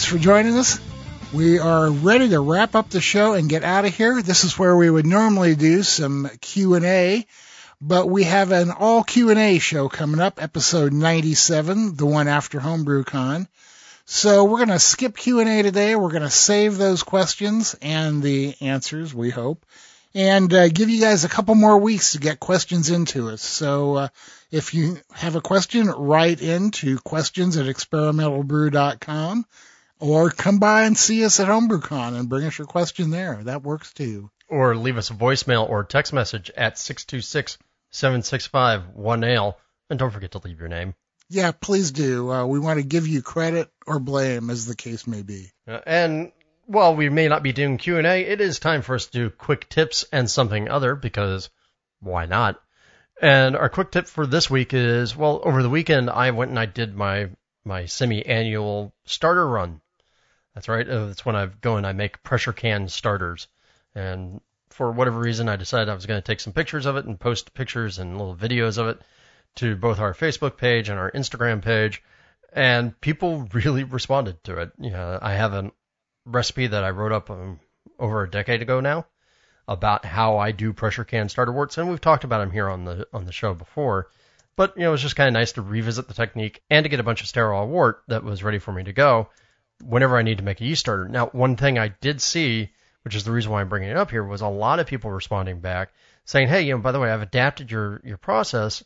Thanks 0.00 0.12
for 0.12 0.18
joining 0.18 0.56
us. 0.56 0.80
We 1.30 1.58
are 1.58 1.90
ready 1.90 2.30
to 2.30 2.40
wrap 2.40 2.74
up 2.74 2.88
the 2.88 3.02
show 3.02 3.34
and 3.34 3.50
get 3.50 3.64
out 3.64 3.84
of 3.84 3.94
here. 3.94 4.22
This 4.22 4.44
is 4.44 4.58
where 4.58 4.74
we 4.74 4.88
would 4.88 5.04
normally 5.04 5.54
do 5.56 5.82
some 5.82 6.30
Q&A, 6.40 7.26
but 7.82 8.08
we 8.08 8.24
have 8.24 8.50
an 8.50 8.70
all 8.70 9.04
Q&A 9.04 9.58
show 9.58 9.90
coming 9.90 10.18
up, 10.18 10.42
episode 10.42 10.94
97, 10.94 11.96
the 11.96 12.06
one 12.06 12.28
after 12.28 12.58
HomebrewCon. 12.58 13.46
So 14.06 14.44
we're 14.44 14.64
going 14.64 14.70
to 14.70 14.78
skip 14.78 15.18
Q&A 15.18 15.60
today. 15.60 15.94
We're 15.96 16.08
going 16.08 16.22
to 16.22 16.30
save 16.30 16.78
those 16.78 17.02
questions 17.02 17.76
and 17.82 18.22
the 18.22 18.54
answers, 18.62 19.14
we 19.14 19.28
hope, 19.28 19.66
and 20.14 20.50
uh, 20.54 20.68
give 20.70 20.88
you 20.88 21.02
guys 21.02 21.24
a 21.24 21.28
couple 21.28 21.54
more 21.54 21.76
weeks 21.76 22.12
to 22.12 22.20
get 22.20 22.40
questions 22.40 22.88
into 22.88 23.28
us. 23.28 23.42
So 23.42 23.96
uh, 23.96 24.08
if 24.50 24.72
you 24.72 24.96
have 25.12 25.36
a 25.36 25.42
question, 25.42 25.88
write 25.88 26.40
in 26.40 26.70
to 26.70 26.96
questions 27.00 27.58
at 27.58 27.66
experimentalbrew.com 27.66 29.44
or 30.00 30.30
come 30.30 30.58
by 30.58 30.84
and 30.84 30.96
see 30.96 31.24
us 31.24 31.38
at 31.40 31.48
HomebrewCon 31.48 32.18
and 32.18 32.28
bring 32.28 32.46
us 32.46 32.58
your 32.58 32.66
question 32.66 33.10
there. 33.10 33.40
That 33.44 33.62
works 33.62 33.92
too. 33.92 34.30
Or 34.48 34.74
leave 34.74 34.96
us 34.96 35.10
a 35.10 35.14
voicemail 35.14 35.68
or 35.68 35.84
text 35.84 36.12
message 36.12 36.50
at 36.56 36.78
626 36.78 37.58
765 37.90 38.82
1AL. 38.96 39.54
And 39.88 39.98
don't 39.98 40.10
forget 40.10 40.32
to 40.32 40.40
leave 40.44 40.58
your 40.58 40.68
name. 40.68 40.94
Yeah, 41.28 41.52
please 41.52 41.92
do. 41.92 42.32
Uh, 42.32 42.46
we 42.46 42.58
want 42.58 42.80
to 42.80 42.84
give 42.84 43.06
you 43.06 43.22
credit 43.22 43.70
or 43.86 44.00
blame, 44.00 44.50
as 44.50 44.66
the 44.66 44.74
case 44.74 45.06
may 45.06 45.22
be. 45.22 45.52
Uh, 45.68 45.78
and 45.86 46.32
while 46.66 46.96
we 46.96 47.08
may 47.08 47.28
not 47.28 47.42
be 47.42 47.52
doing 47.52 47.78
Q&A, 47.78 48.22
it 48.22 48.40
is 48.40 48.58
time 48.58 48.82
for 48.82 48.94
us 48.96 49.06
to 49.06 49.12
do 49.12 49.30
quick 49.30 49.68
tips 49.68 50.04
and 50.12 50.28
something 50.28 50.68
other 50.68 50.96
because 50.96 51.50
why 52.00 52.26
not? 52.26 52.60
And 53.20 53.56
our 53.56 53.68
quick 53.68 53.92
tip 53.92 54.06
for 54.06 54.26
this 54.26 54.48
week 54.48 54.72
is, 54.72 55.16
well, 55.16 55.40
over 55.44 55.62
the 55.62 55.70
weekend 55.70 56.08
I 56.08 56.30
went 56.30 56.50
and 56.50 56.58
I 56.58 56.66
did 56.66 56.96
my 56.96 57.30
my 57.64 57.84
semi-annual 57.84 58.94
starter 59.04 59.46
run 59.46 59.82
that's 60.54 60.68
right. 60.68 60.88
Uh, 60.88 61.06
that's 61.06 61.24
when 61.24 61.36
I 61.36 61.46
go 61.46 61.76
and 61.76 61.86
I 61.86 61.92
make 61.92 62.22
pressure 62.22 62.52
can 62.52 62.88
starters. 62.88 63.48
And 63.94 64.40
for 64.70 64.90
whatever 64.90 65.18
reason, 65.18 65.48
I 65.48 65.56
decided 65.56 65.88
I 65.88 65.94
was 65.94 66.06
going 66.06 66.20
to 66.20 66.26
take 66.26 66.40
some 66.40 66.52
pictures 66.52 66.86
of 66.86 66.96
it 66.96 67.04
and 67.04 67.18
post 67.18 67.54
pictures 67.54 67.98
and 67.98 68.18
little 68.18 68.36
videos 68.36 68.78
of 68.78 68.88
it 68.88 69.00
to 69.56 69.76
both 69.76 69.98
our 69.98 70.14
Facebook 70.14 70.56
page 70.56 70.88
and 70.88 70.98
our 70.98 71.10
Instagram 71.10 71.62
page. 71.62 72.02
And 72.52 72.98
people 73.00 73.48
really 73.52 73.84
responded 73.84 74.42
to 74.44 74.58
it. 74.58 74.72
You 74.78 74.90
know, 74.90 75.18
I 75.20 75.34
have 75.34 75.54
a 75.54 75.70
recipe 76.24 76.66
that 76.66 76.84
I 76.84 76.90
wrote 76.90 77.12
up 77.12 77.30
um, 77.30 77.60
over 77.98 78.22
a 78.22 78.30
decade 78.30 78.62
ago 78.62 78.80
now 78.80 79.06
about 79.68 80.04
how 80.04 80.38
I 80.38 80.50
do 80.50 80.72
pressure 80.72 81.04
can 81.04 81.28
starter 81.28 81.52
worts, 81.52 81.78
and 81.78 81.88
we've 81.88 82.00
talked 82.00 82.24
about 82.24 82.40
them 82.40 82.50
here 82.50 82.68
on 82.68 82.84
the 82.84 83.06
on 83.12 83.24
the 83.24 83.32
show 83.32 83.54
before. 83.54 84.08
But 84.56 84.76
you 84.76 84.82
know, 84.82 84.88
it 84.88 84.92
was 84.92 85.02
just 85.02 85.14
kind 85.14 85.28
of 85.28 85.32
nice 85.32 85.52
to 85.52 85.62
revisit 85.62 86.08
the 86.08 86.14
technique 86.14 86.60
and 86.68 86.82
to 86.84 86.88
get 86.88 86.98
a 86.98 87.04
bunch 87.04 87.20
of 87.20 87.28
sterile 87.28 87.68
wort 87.68 88.02
that 88.08 88.24
was 88.24 88.42
ready 88.42 88.58
for 88.58 88.72
me 88.72 88.82
to 88.82 88.92
go 88.92 89.28
whenever 89.82 90.16
I 90.16 90.22
need 90.22 90.38
to 90.38 90.44
make 90.44 90.60
a 90.60 90.64
yeast 90.64 90.80
starter. 90.80 91.08
Now, 91.08 91.26
one 91.26 91.56
thing 91.56 91.78
I 91.78 91.88
did 91.88 92.20
see, 92.20 92.70
which 93.02 93.14
is 93.14 93.24
the 93.24 93.32
reason 93.32 93.50
why 93.50 93.60
I'm 93.60 93.68
bringing 93.68 93.90
it 93.90 93.96
up 93.96 94.10
here, 94.10 94.24
was 94.24 94.40
a 94.40 94.48
lot 94.48 94.78
of 94.78 94.86
people 94.86 95.10
responding 95.10 95.60
back 95.60 95.92
saying, 96.24 96.48
"Hey, 96.48 96.62
you 96.62 96.74
know, 96.74 96.80
by 96.80 96.92
the 96.92 97.00
way, 97.00 97.10
I've 97.10 97.22
adapted 97.22 97.70
your 97.70 98.00
your 98.04 98.18
process." 98.18 98.84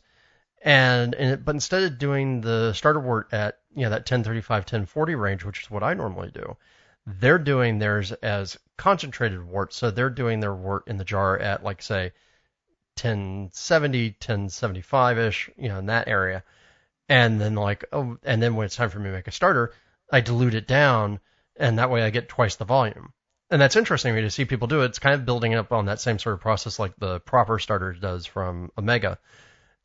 And, 0.61 1.13
and 1.13 1.33
it, 1.33 1.45
but 1.45 1.53
instead 1.55 1.83
of 1.83 1.99
doing 1.99 2.41
the 2.41 2.73
starter 2.73 2.99
wort 2.99 3.27
at 3.31 3.59
you 3.75 3.83
know 3.83 3.91
that 3.91 3.99
1035 3.99 4.61
1040 4.61 5.15
range, 5.15 5.43
which 5.45 5.61
is 5.61 5.69
what 5.69 5.83
I 5.83 5.93
normally 5.93 6.31
do, 6.31 6.57
they're 7.05 7.37
doing 7.37 7.77
theirs 7.77 8.11
as 8.11 8.57
concentrated 8.77 9.43
wort. 9.43 9.73
So 9.73 9.91
they're 9.91 10.09
doing 10.09 10.39
their 10.39 10.55
wort 10.55 10.83
in 10.87 10.97
the 10.97 11.05
jar 11.05 11.37
at 11.37 11.63
like 11.63 11.81
say 11.81 12.13
1070, 13.01 14.09
1075 14.11 15.19
ish, 15.19 15.49
you 15.57 15.69
know, 15.69 15.79
in 15.79 15.87
that 15.87 16.07
area. 16.07 16.43
And 17.07 17.39
then 17.39 17.53
like 17.55 17.85
oh, 17.93 18.17
and 18.23 18.41
then 18.41 18.55
when 18.55 18.65
it's 18.65 18.75
time 18.75 18.89
for 18.89 18.99
me 18.99 19.09
to 19.09 19.15
make 19.15 19.27
a 19.27 19.31
starter, 19.31 19.73
I 20.11 20.21
dilute 20.21 20.55
it 20.55 20.67
down, 20.67 21.19
and 21.55 21.79
that 21.79 21.89
way 21.89 22.03
I 22.03 22.09
get 22.09 22.29
twice 22.29 22.55
the 22.55 22.65
volume. 22.65 23.13
And 23.49 23.61
that's 23.61 23.75
interesting 23.75 24.13
to 24.13 24.15
me 24.15 24.21
to 24.23 24.31
see 24.31 24.45
people 24.45 24.67
do 24.67 24.81
it. 24.81 24.85
It's 24.85 24.99
kind 24.99 25.15
of 25.15 25.25
building 25.25 25.53
up 25.53 25.71
on 25.71 25.85
that 25.85 25.99
same 25.99 26.19
sort 26.19 26.33
of 26.33 26.41
process 26.41 26.79
like 26.79 26.95
the 26.97 27.19
Propper 27.21 27.59
Starter 27.59 27.93
does 27.93 28.25
from 28.25 28.71
Omega. 28.77 29.19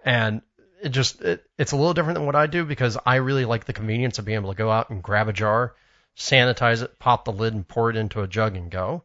And 0.04 0.42
it 0.82 0.90
just 0.90 1.20
it, 1.20 1.44
it's 1.58 1.72
a 1.72 1.76
little 1.76 1.94
different 1.94 2.16
than 2.16 2.26
what 2.26 2.36
I 2.36 2.46
do 2.46 2.64
because 2.64 2.96
I 3.04 3.16
really 3.16 3.44
like 3.44 3.66
the 3.66 3.74
convenience 3.74 4.18
of 4.18 4.24
being 4.24 4.36
able 4.36 4.52
to 4.52 4.58
go 4.58 4.70
out 4.70 4.90
and 4.90 5.02
grab 5.02 5.28
a 5.28 5.32
jar, 5.32 5.74
sanitize 6.16 6.82
it, 6.82 6.98
pop 6.98 7.24
the 7.24 7.32
lid, 7.32 7.54
and 7.54 7.68
pour 7.68 7.90
it 7.90 7.96
into 7.96 8.22
a 8.22 8.28
jug 8.28 8.56
and 8.56 8.70
go. 8.70 9.04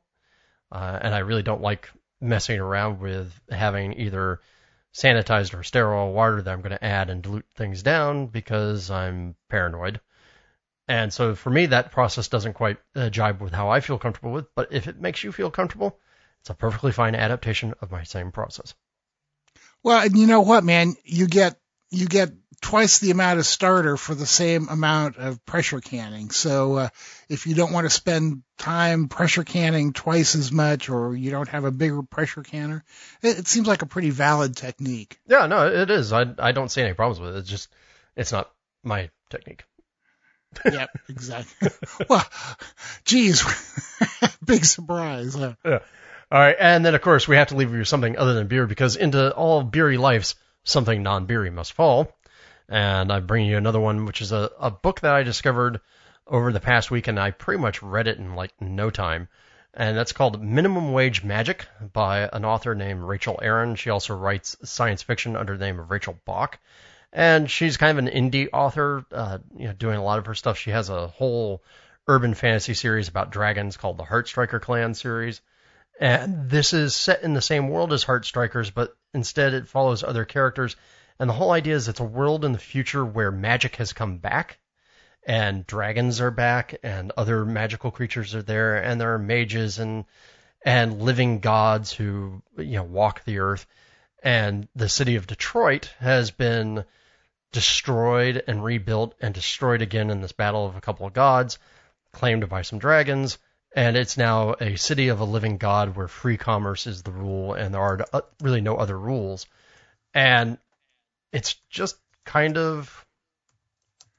Uh, 0.72 1.00
and 1.02 1.14
I 1.14 1.20
really 1.20 1.44
don't 1.44 1.62
like 1.62 1.90
messing 2.22 2.60
around 2.60 3.00
with 3.00 3.34
having 3.50 3.94
either 4.00 4.40
sanitized 4.94 5.54
or 5.54 5.64
sterile 5.64 6.14
water 6.14 6.42
that 6.42 6.52
I'm 6.52 6.62
going 6.62 6.72
to 6.72 6.84
add 6.84 7.10
and 7.10 7.22
dilute 7.22 7.46
things 7.56 7.84
down 7.84 8.28
because 8.28 8.90
I'm 8.90 9.36
paranoid. 9.50 10.00
And 10.88 11.12
so 11.12 11.36
for 11.36 11.50
me, 11.50 11.68
that 11.68 11.92
process 11.92 12.28
doesn't 12.28 12.54
quite 12.54 12.78
uh, 12.96 13.10
jibe 13.10 13.42
with 13.42 13.54
how 13.54 13.70
I 13.70 13.80
feel 13.80 13.98
comfortable 13.98 14.32
with. 14.32 14.54
But 14.56 14.72
if 14.72 14.88
it 14.88 15.00
makes 15.00 15.24
you 15.24 15.32
feel 15.32 15.50
comfortable, 15.50 15.98
it's 16.42 16.50
a 16.52 16.54
perfectly 16.54 16.92
fine 16.92 17.16
adaptation 17.16 17.74
of 17.82 17.92
my 17.92 18.04
same 18.04 18.32
process. 18.32 18.76
Well, 19.82 20.00
and 20.04 20.16
you 20.18 20.28
know 20.28 20.42
what, 20.42 20.64
man, 20.64 20.96
you 21.04 21.28
get 21.28 21.60
you 21.90 22.08
get 22.08 22.32
twice 22.62 23.00
the 23.00 23.12
amount 23.12 23.40
of 23.40 23.46
starter 23.46 23.98
for 23.98 24.16
the 24.16 24.26
same 24.26 24.68
amount 24.70 25.18
of 25.18 25.44
pressure 25.46 25.82
canning. 25.82 26.30
So 26.30 26.76
uh, 26.76 26.90
if 27.30 27.48
you 27.48 27.56
don't 27.56 27.72
want 27.72 27.86
to 27.86 27.90
spend 27.92 28.44
time 28.58 29.08
pressure 29.08 29.44
canning 29.44 29.94
twice 29.94 30.36
as 30.36 30.52
much, 30.52 30.90
or 30.90 31.16
you 31.16 31.32
don't 31.32 31.50
have 31.50 31.66
a 31.66 31.72
bigger 31.72 32.04
pressure 32.04 32.44
canner, 32.44 32.84
it, 33.22 33.40
it 33.40 33.48
seems 33.48 33.68
like 33.68 33.82
a 33.82 33.88
pretty 33.88 34.12
valid 34.12 34.56
technique. 34.56 35.20
Yeah, 35.28 35.48
no, 35.48 35.68
it 35.68 35.90
is. 35.90 36.14
I 36.14 36.26
I 36.38 36.52
don't 36.52 36.70
see 36.70 36.82
any 36.82 36.94
problems 36.94 37.20
with 37.20 37.36
it. 37.36 37.40
It's 37.40 37.50
just 37.50 37.70
it's 38.16 38.32
not 38.32 38.52
my 38.84 39.10
technique 39.30 39.66
yep, 40.66 40.90
exactly. 41.10 41.70
well, 42.10 42.26
geez, 43.06 43.44
big 44.46 44.66
surprise. 44.66 45.36
Huh? 45.36 45.54
Yeah. 45.64 45.80
All 46.32 46.40
right, 46.40 46.56
and 46.60 46.84
then 46.84 46.96
of 46.96 47.02
course 47.02 47.28
we 47.28 47.36
have 47.36 47.50
to 47.50 47.56
leave 47.56 47.74
you 47.74 47.84
something 47.84 48.18
other 48.18 48.34
than 48.34 48.48
beer 48.48 48.66
because 48.66 48.96
into 48.96 49.34
all 49.34 49.64
beery 49.64 49.98
lives 49.98 50.36
something 50.64 51.04
non-beery 51.04 51.52
must 51.52 51.74
fall. 51.74 52.12
And 52.68 53.12
I'm 53.12 53.28
bringing 53.28 53.52
you 53.52 53.58
another 53.58 53.80
one, 53.80 54.06
which 54.06 54.22
is 54.22 54.32
a, 54.32 54.50
a 54.60 54.72
book 54.72 55.02
that 55.02 55.14
I 55.14 55.22
discovered 55.24 55.82
over 56.28 56.52
the 56.52 56.60
past 56.60 56.90
week, 56.90 57.08
and 57.08 57.20
I 57.20 57.32
pretty 57.32 57.62
much 57.62 57.84
read 57.84 58.08
it 58.08 58.18
in 58.18 58.36
like 58.36 58.52
no 58.60 58.90
time. 58.90 59.28
And 59.74 59.96
that's 59.96 60.14
called 60.14 60.42
Minimum 60.42 60.94
Wage 60.94 61.24
Magic 61.24 61.68
by 61.94 62.30
an 62.32 62.46
author 62.46 62.74
named 62.74 63.04
Rachel 63.04 63.40
Aaron. 63.42 63.76
She 63.76 63.90
also 63.90 64.16
writes 64.16 64.56
science 64.64 65.04
fiction 65.04 65.36
under 65.36 65.58
the 65.58 65.66
name 65.66 65.80
of 65.80 65.92
Rachel 65.92 66.18
Bach 66.26 66.60
and 67.16 67.50
she's 67.50 67.78
kind 67.78 67.98
of 67.98 68.06
an 68.06 68.12
indie 68.12 68.50
author, 68.52 69.06
uh, 69.14 69.38
you 69.56 69.68
know, 69.68 69.74
doing 69.74 69.98
a 69.98 70.04
lot 70.04 70.20
of 70.20 70.26
her 70.26 70.36
stuff. 70.36 70.58
She 70.58 70.72
has 70.72 70.90
a 70.90 71.08
whole 71.08 71.64
urban 72.10 72.34
fantasy 72.34 72.74
series 72.74 73.08
about 73.08 73.32
dragons 73.32 73.78
called 73.78 73.98
the 73.98 74.04
Heartstriker 74.04 74.62
Clan 74.62 74.94
series. 74.94 75.40
And 75.98 76.50
this 76.50 76.74
is 76.74 76.94
set 76.94 77.24
in 77.24 77.34
the 77.34 77.42
same 77.42 77.70
world 77.70 77.94
as 77.94 78.04
Heartstrikers, 78.04 78.74
but 78.74 78.98
instead 79.14 79.54
it 79.54 79.70
follows 79.70 80.04
other 80.04 80.26
characters. 80.26 80.76
And 81.18 81.30
the 81.30 81.34
whole 81.34 81.52
idea 81.52 81.76
is 81.76 81.88
it's 81.88 82.02
a 82.02 82.04
world 82.04 82.44
in 82.44 82.52
the 82.52 82.60
future 82.60 83.06
where 83.06 83.32
magic 83.32 83.78
has 83.78 83.94
come 83.94 84.18
back 84.18 84.60
and 85.26 85.66
dragons 85.66 86.20
are 86.20 86.32
back 86.32 86.76
and 86.84 87.14
other 87.16 87.46
magical 87.46 87.92
creatures 87.92 88.36
are 88.36 88.44
there 88.44 88.76
and 88.76 89.00
there 89.00 89.14
are 89.14 89.20
mages 89.20 89.80
and 89.80 90.04
and 90.64 91.02
living 91.02 91.40
gods 91.40 91.94
who 91.94 92.44
you 92.58 92.76
know 92.76 92.84
walk 92.84 93.24
the 93.24 93.40
earth 93.40 93.66
and 94.22 94.68
the 94.76 94.90
city 94.90 95.16
of 95.16 95.28
Detroit 95.28 95.90
has 96.00 96.30
been 96.30 96.84
destroyed 97.56 98.44
and 98.48 98.62
rebuilt 98.62 99.16
and 99.22 99.34
destroyed 99.34 99.82
again 99.82 100.10
in 100.10 100.20
this 100.20 100.34
battle 100.34 100.66
of 100.66 100.76
a 100.76 100.82
couple 100.82 101.08
of 101.08 101.14
gods, 101.14 101.58
claimed 102.12 102.50
by 102.50 102.62
some 102.64 102.80
dragons, 102.80 103.38
and 103.74 103.96
it's 103.96 104.18
now 104.18 104.56
a 104.60 104.76
city 104.76 105.08
of 105.08 105.22
a 105.22 105.24
living 105.24 105.58
god 105.58 105.96
where 105.96 106.10
free 106.10 106.36
commerce 106.36 106.86
is 106.86 107.02
the 107.02 107.14
rule 107.14 107.54
and 107.54 107.74
there 107.74 107.82
are 107.82 108.06
uh, 108.12 108.22
really 108.42 108.60
no 108.60 108.76
other 108.76 109.00
rules. 109.00 109.46
And 110.14 110.58
it's 111.32 111.56
just 111.70 111.96
kind 112.26 112.58
of, 112.58 113.06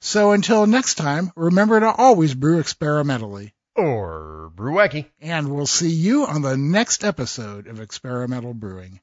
So 0.00 0.32
until 0.32 0.66
next 0.66 0.94
time, 0.94 1.30
remember 1.36 1.78
to 1.80 1.92
always 1.92 2.34
brew 2.34 2.58
experimentally. 2.58 3.52
Or 3.76 4.50
brew 4.54 4.72
wacky. 4.72 5.06
And 5.20 5.54
we'll 5.54 5.66
see 5.66 5.90
you 5.90 6.26
on 6.26 6.42
the 6.42 6.56
next 6.56 7.04
episode 7.04 7.66
of 7.66 7.80
Experimental 7.80 8.54
Brewing. 8.54 9.00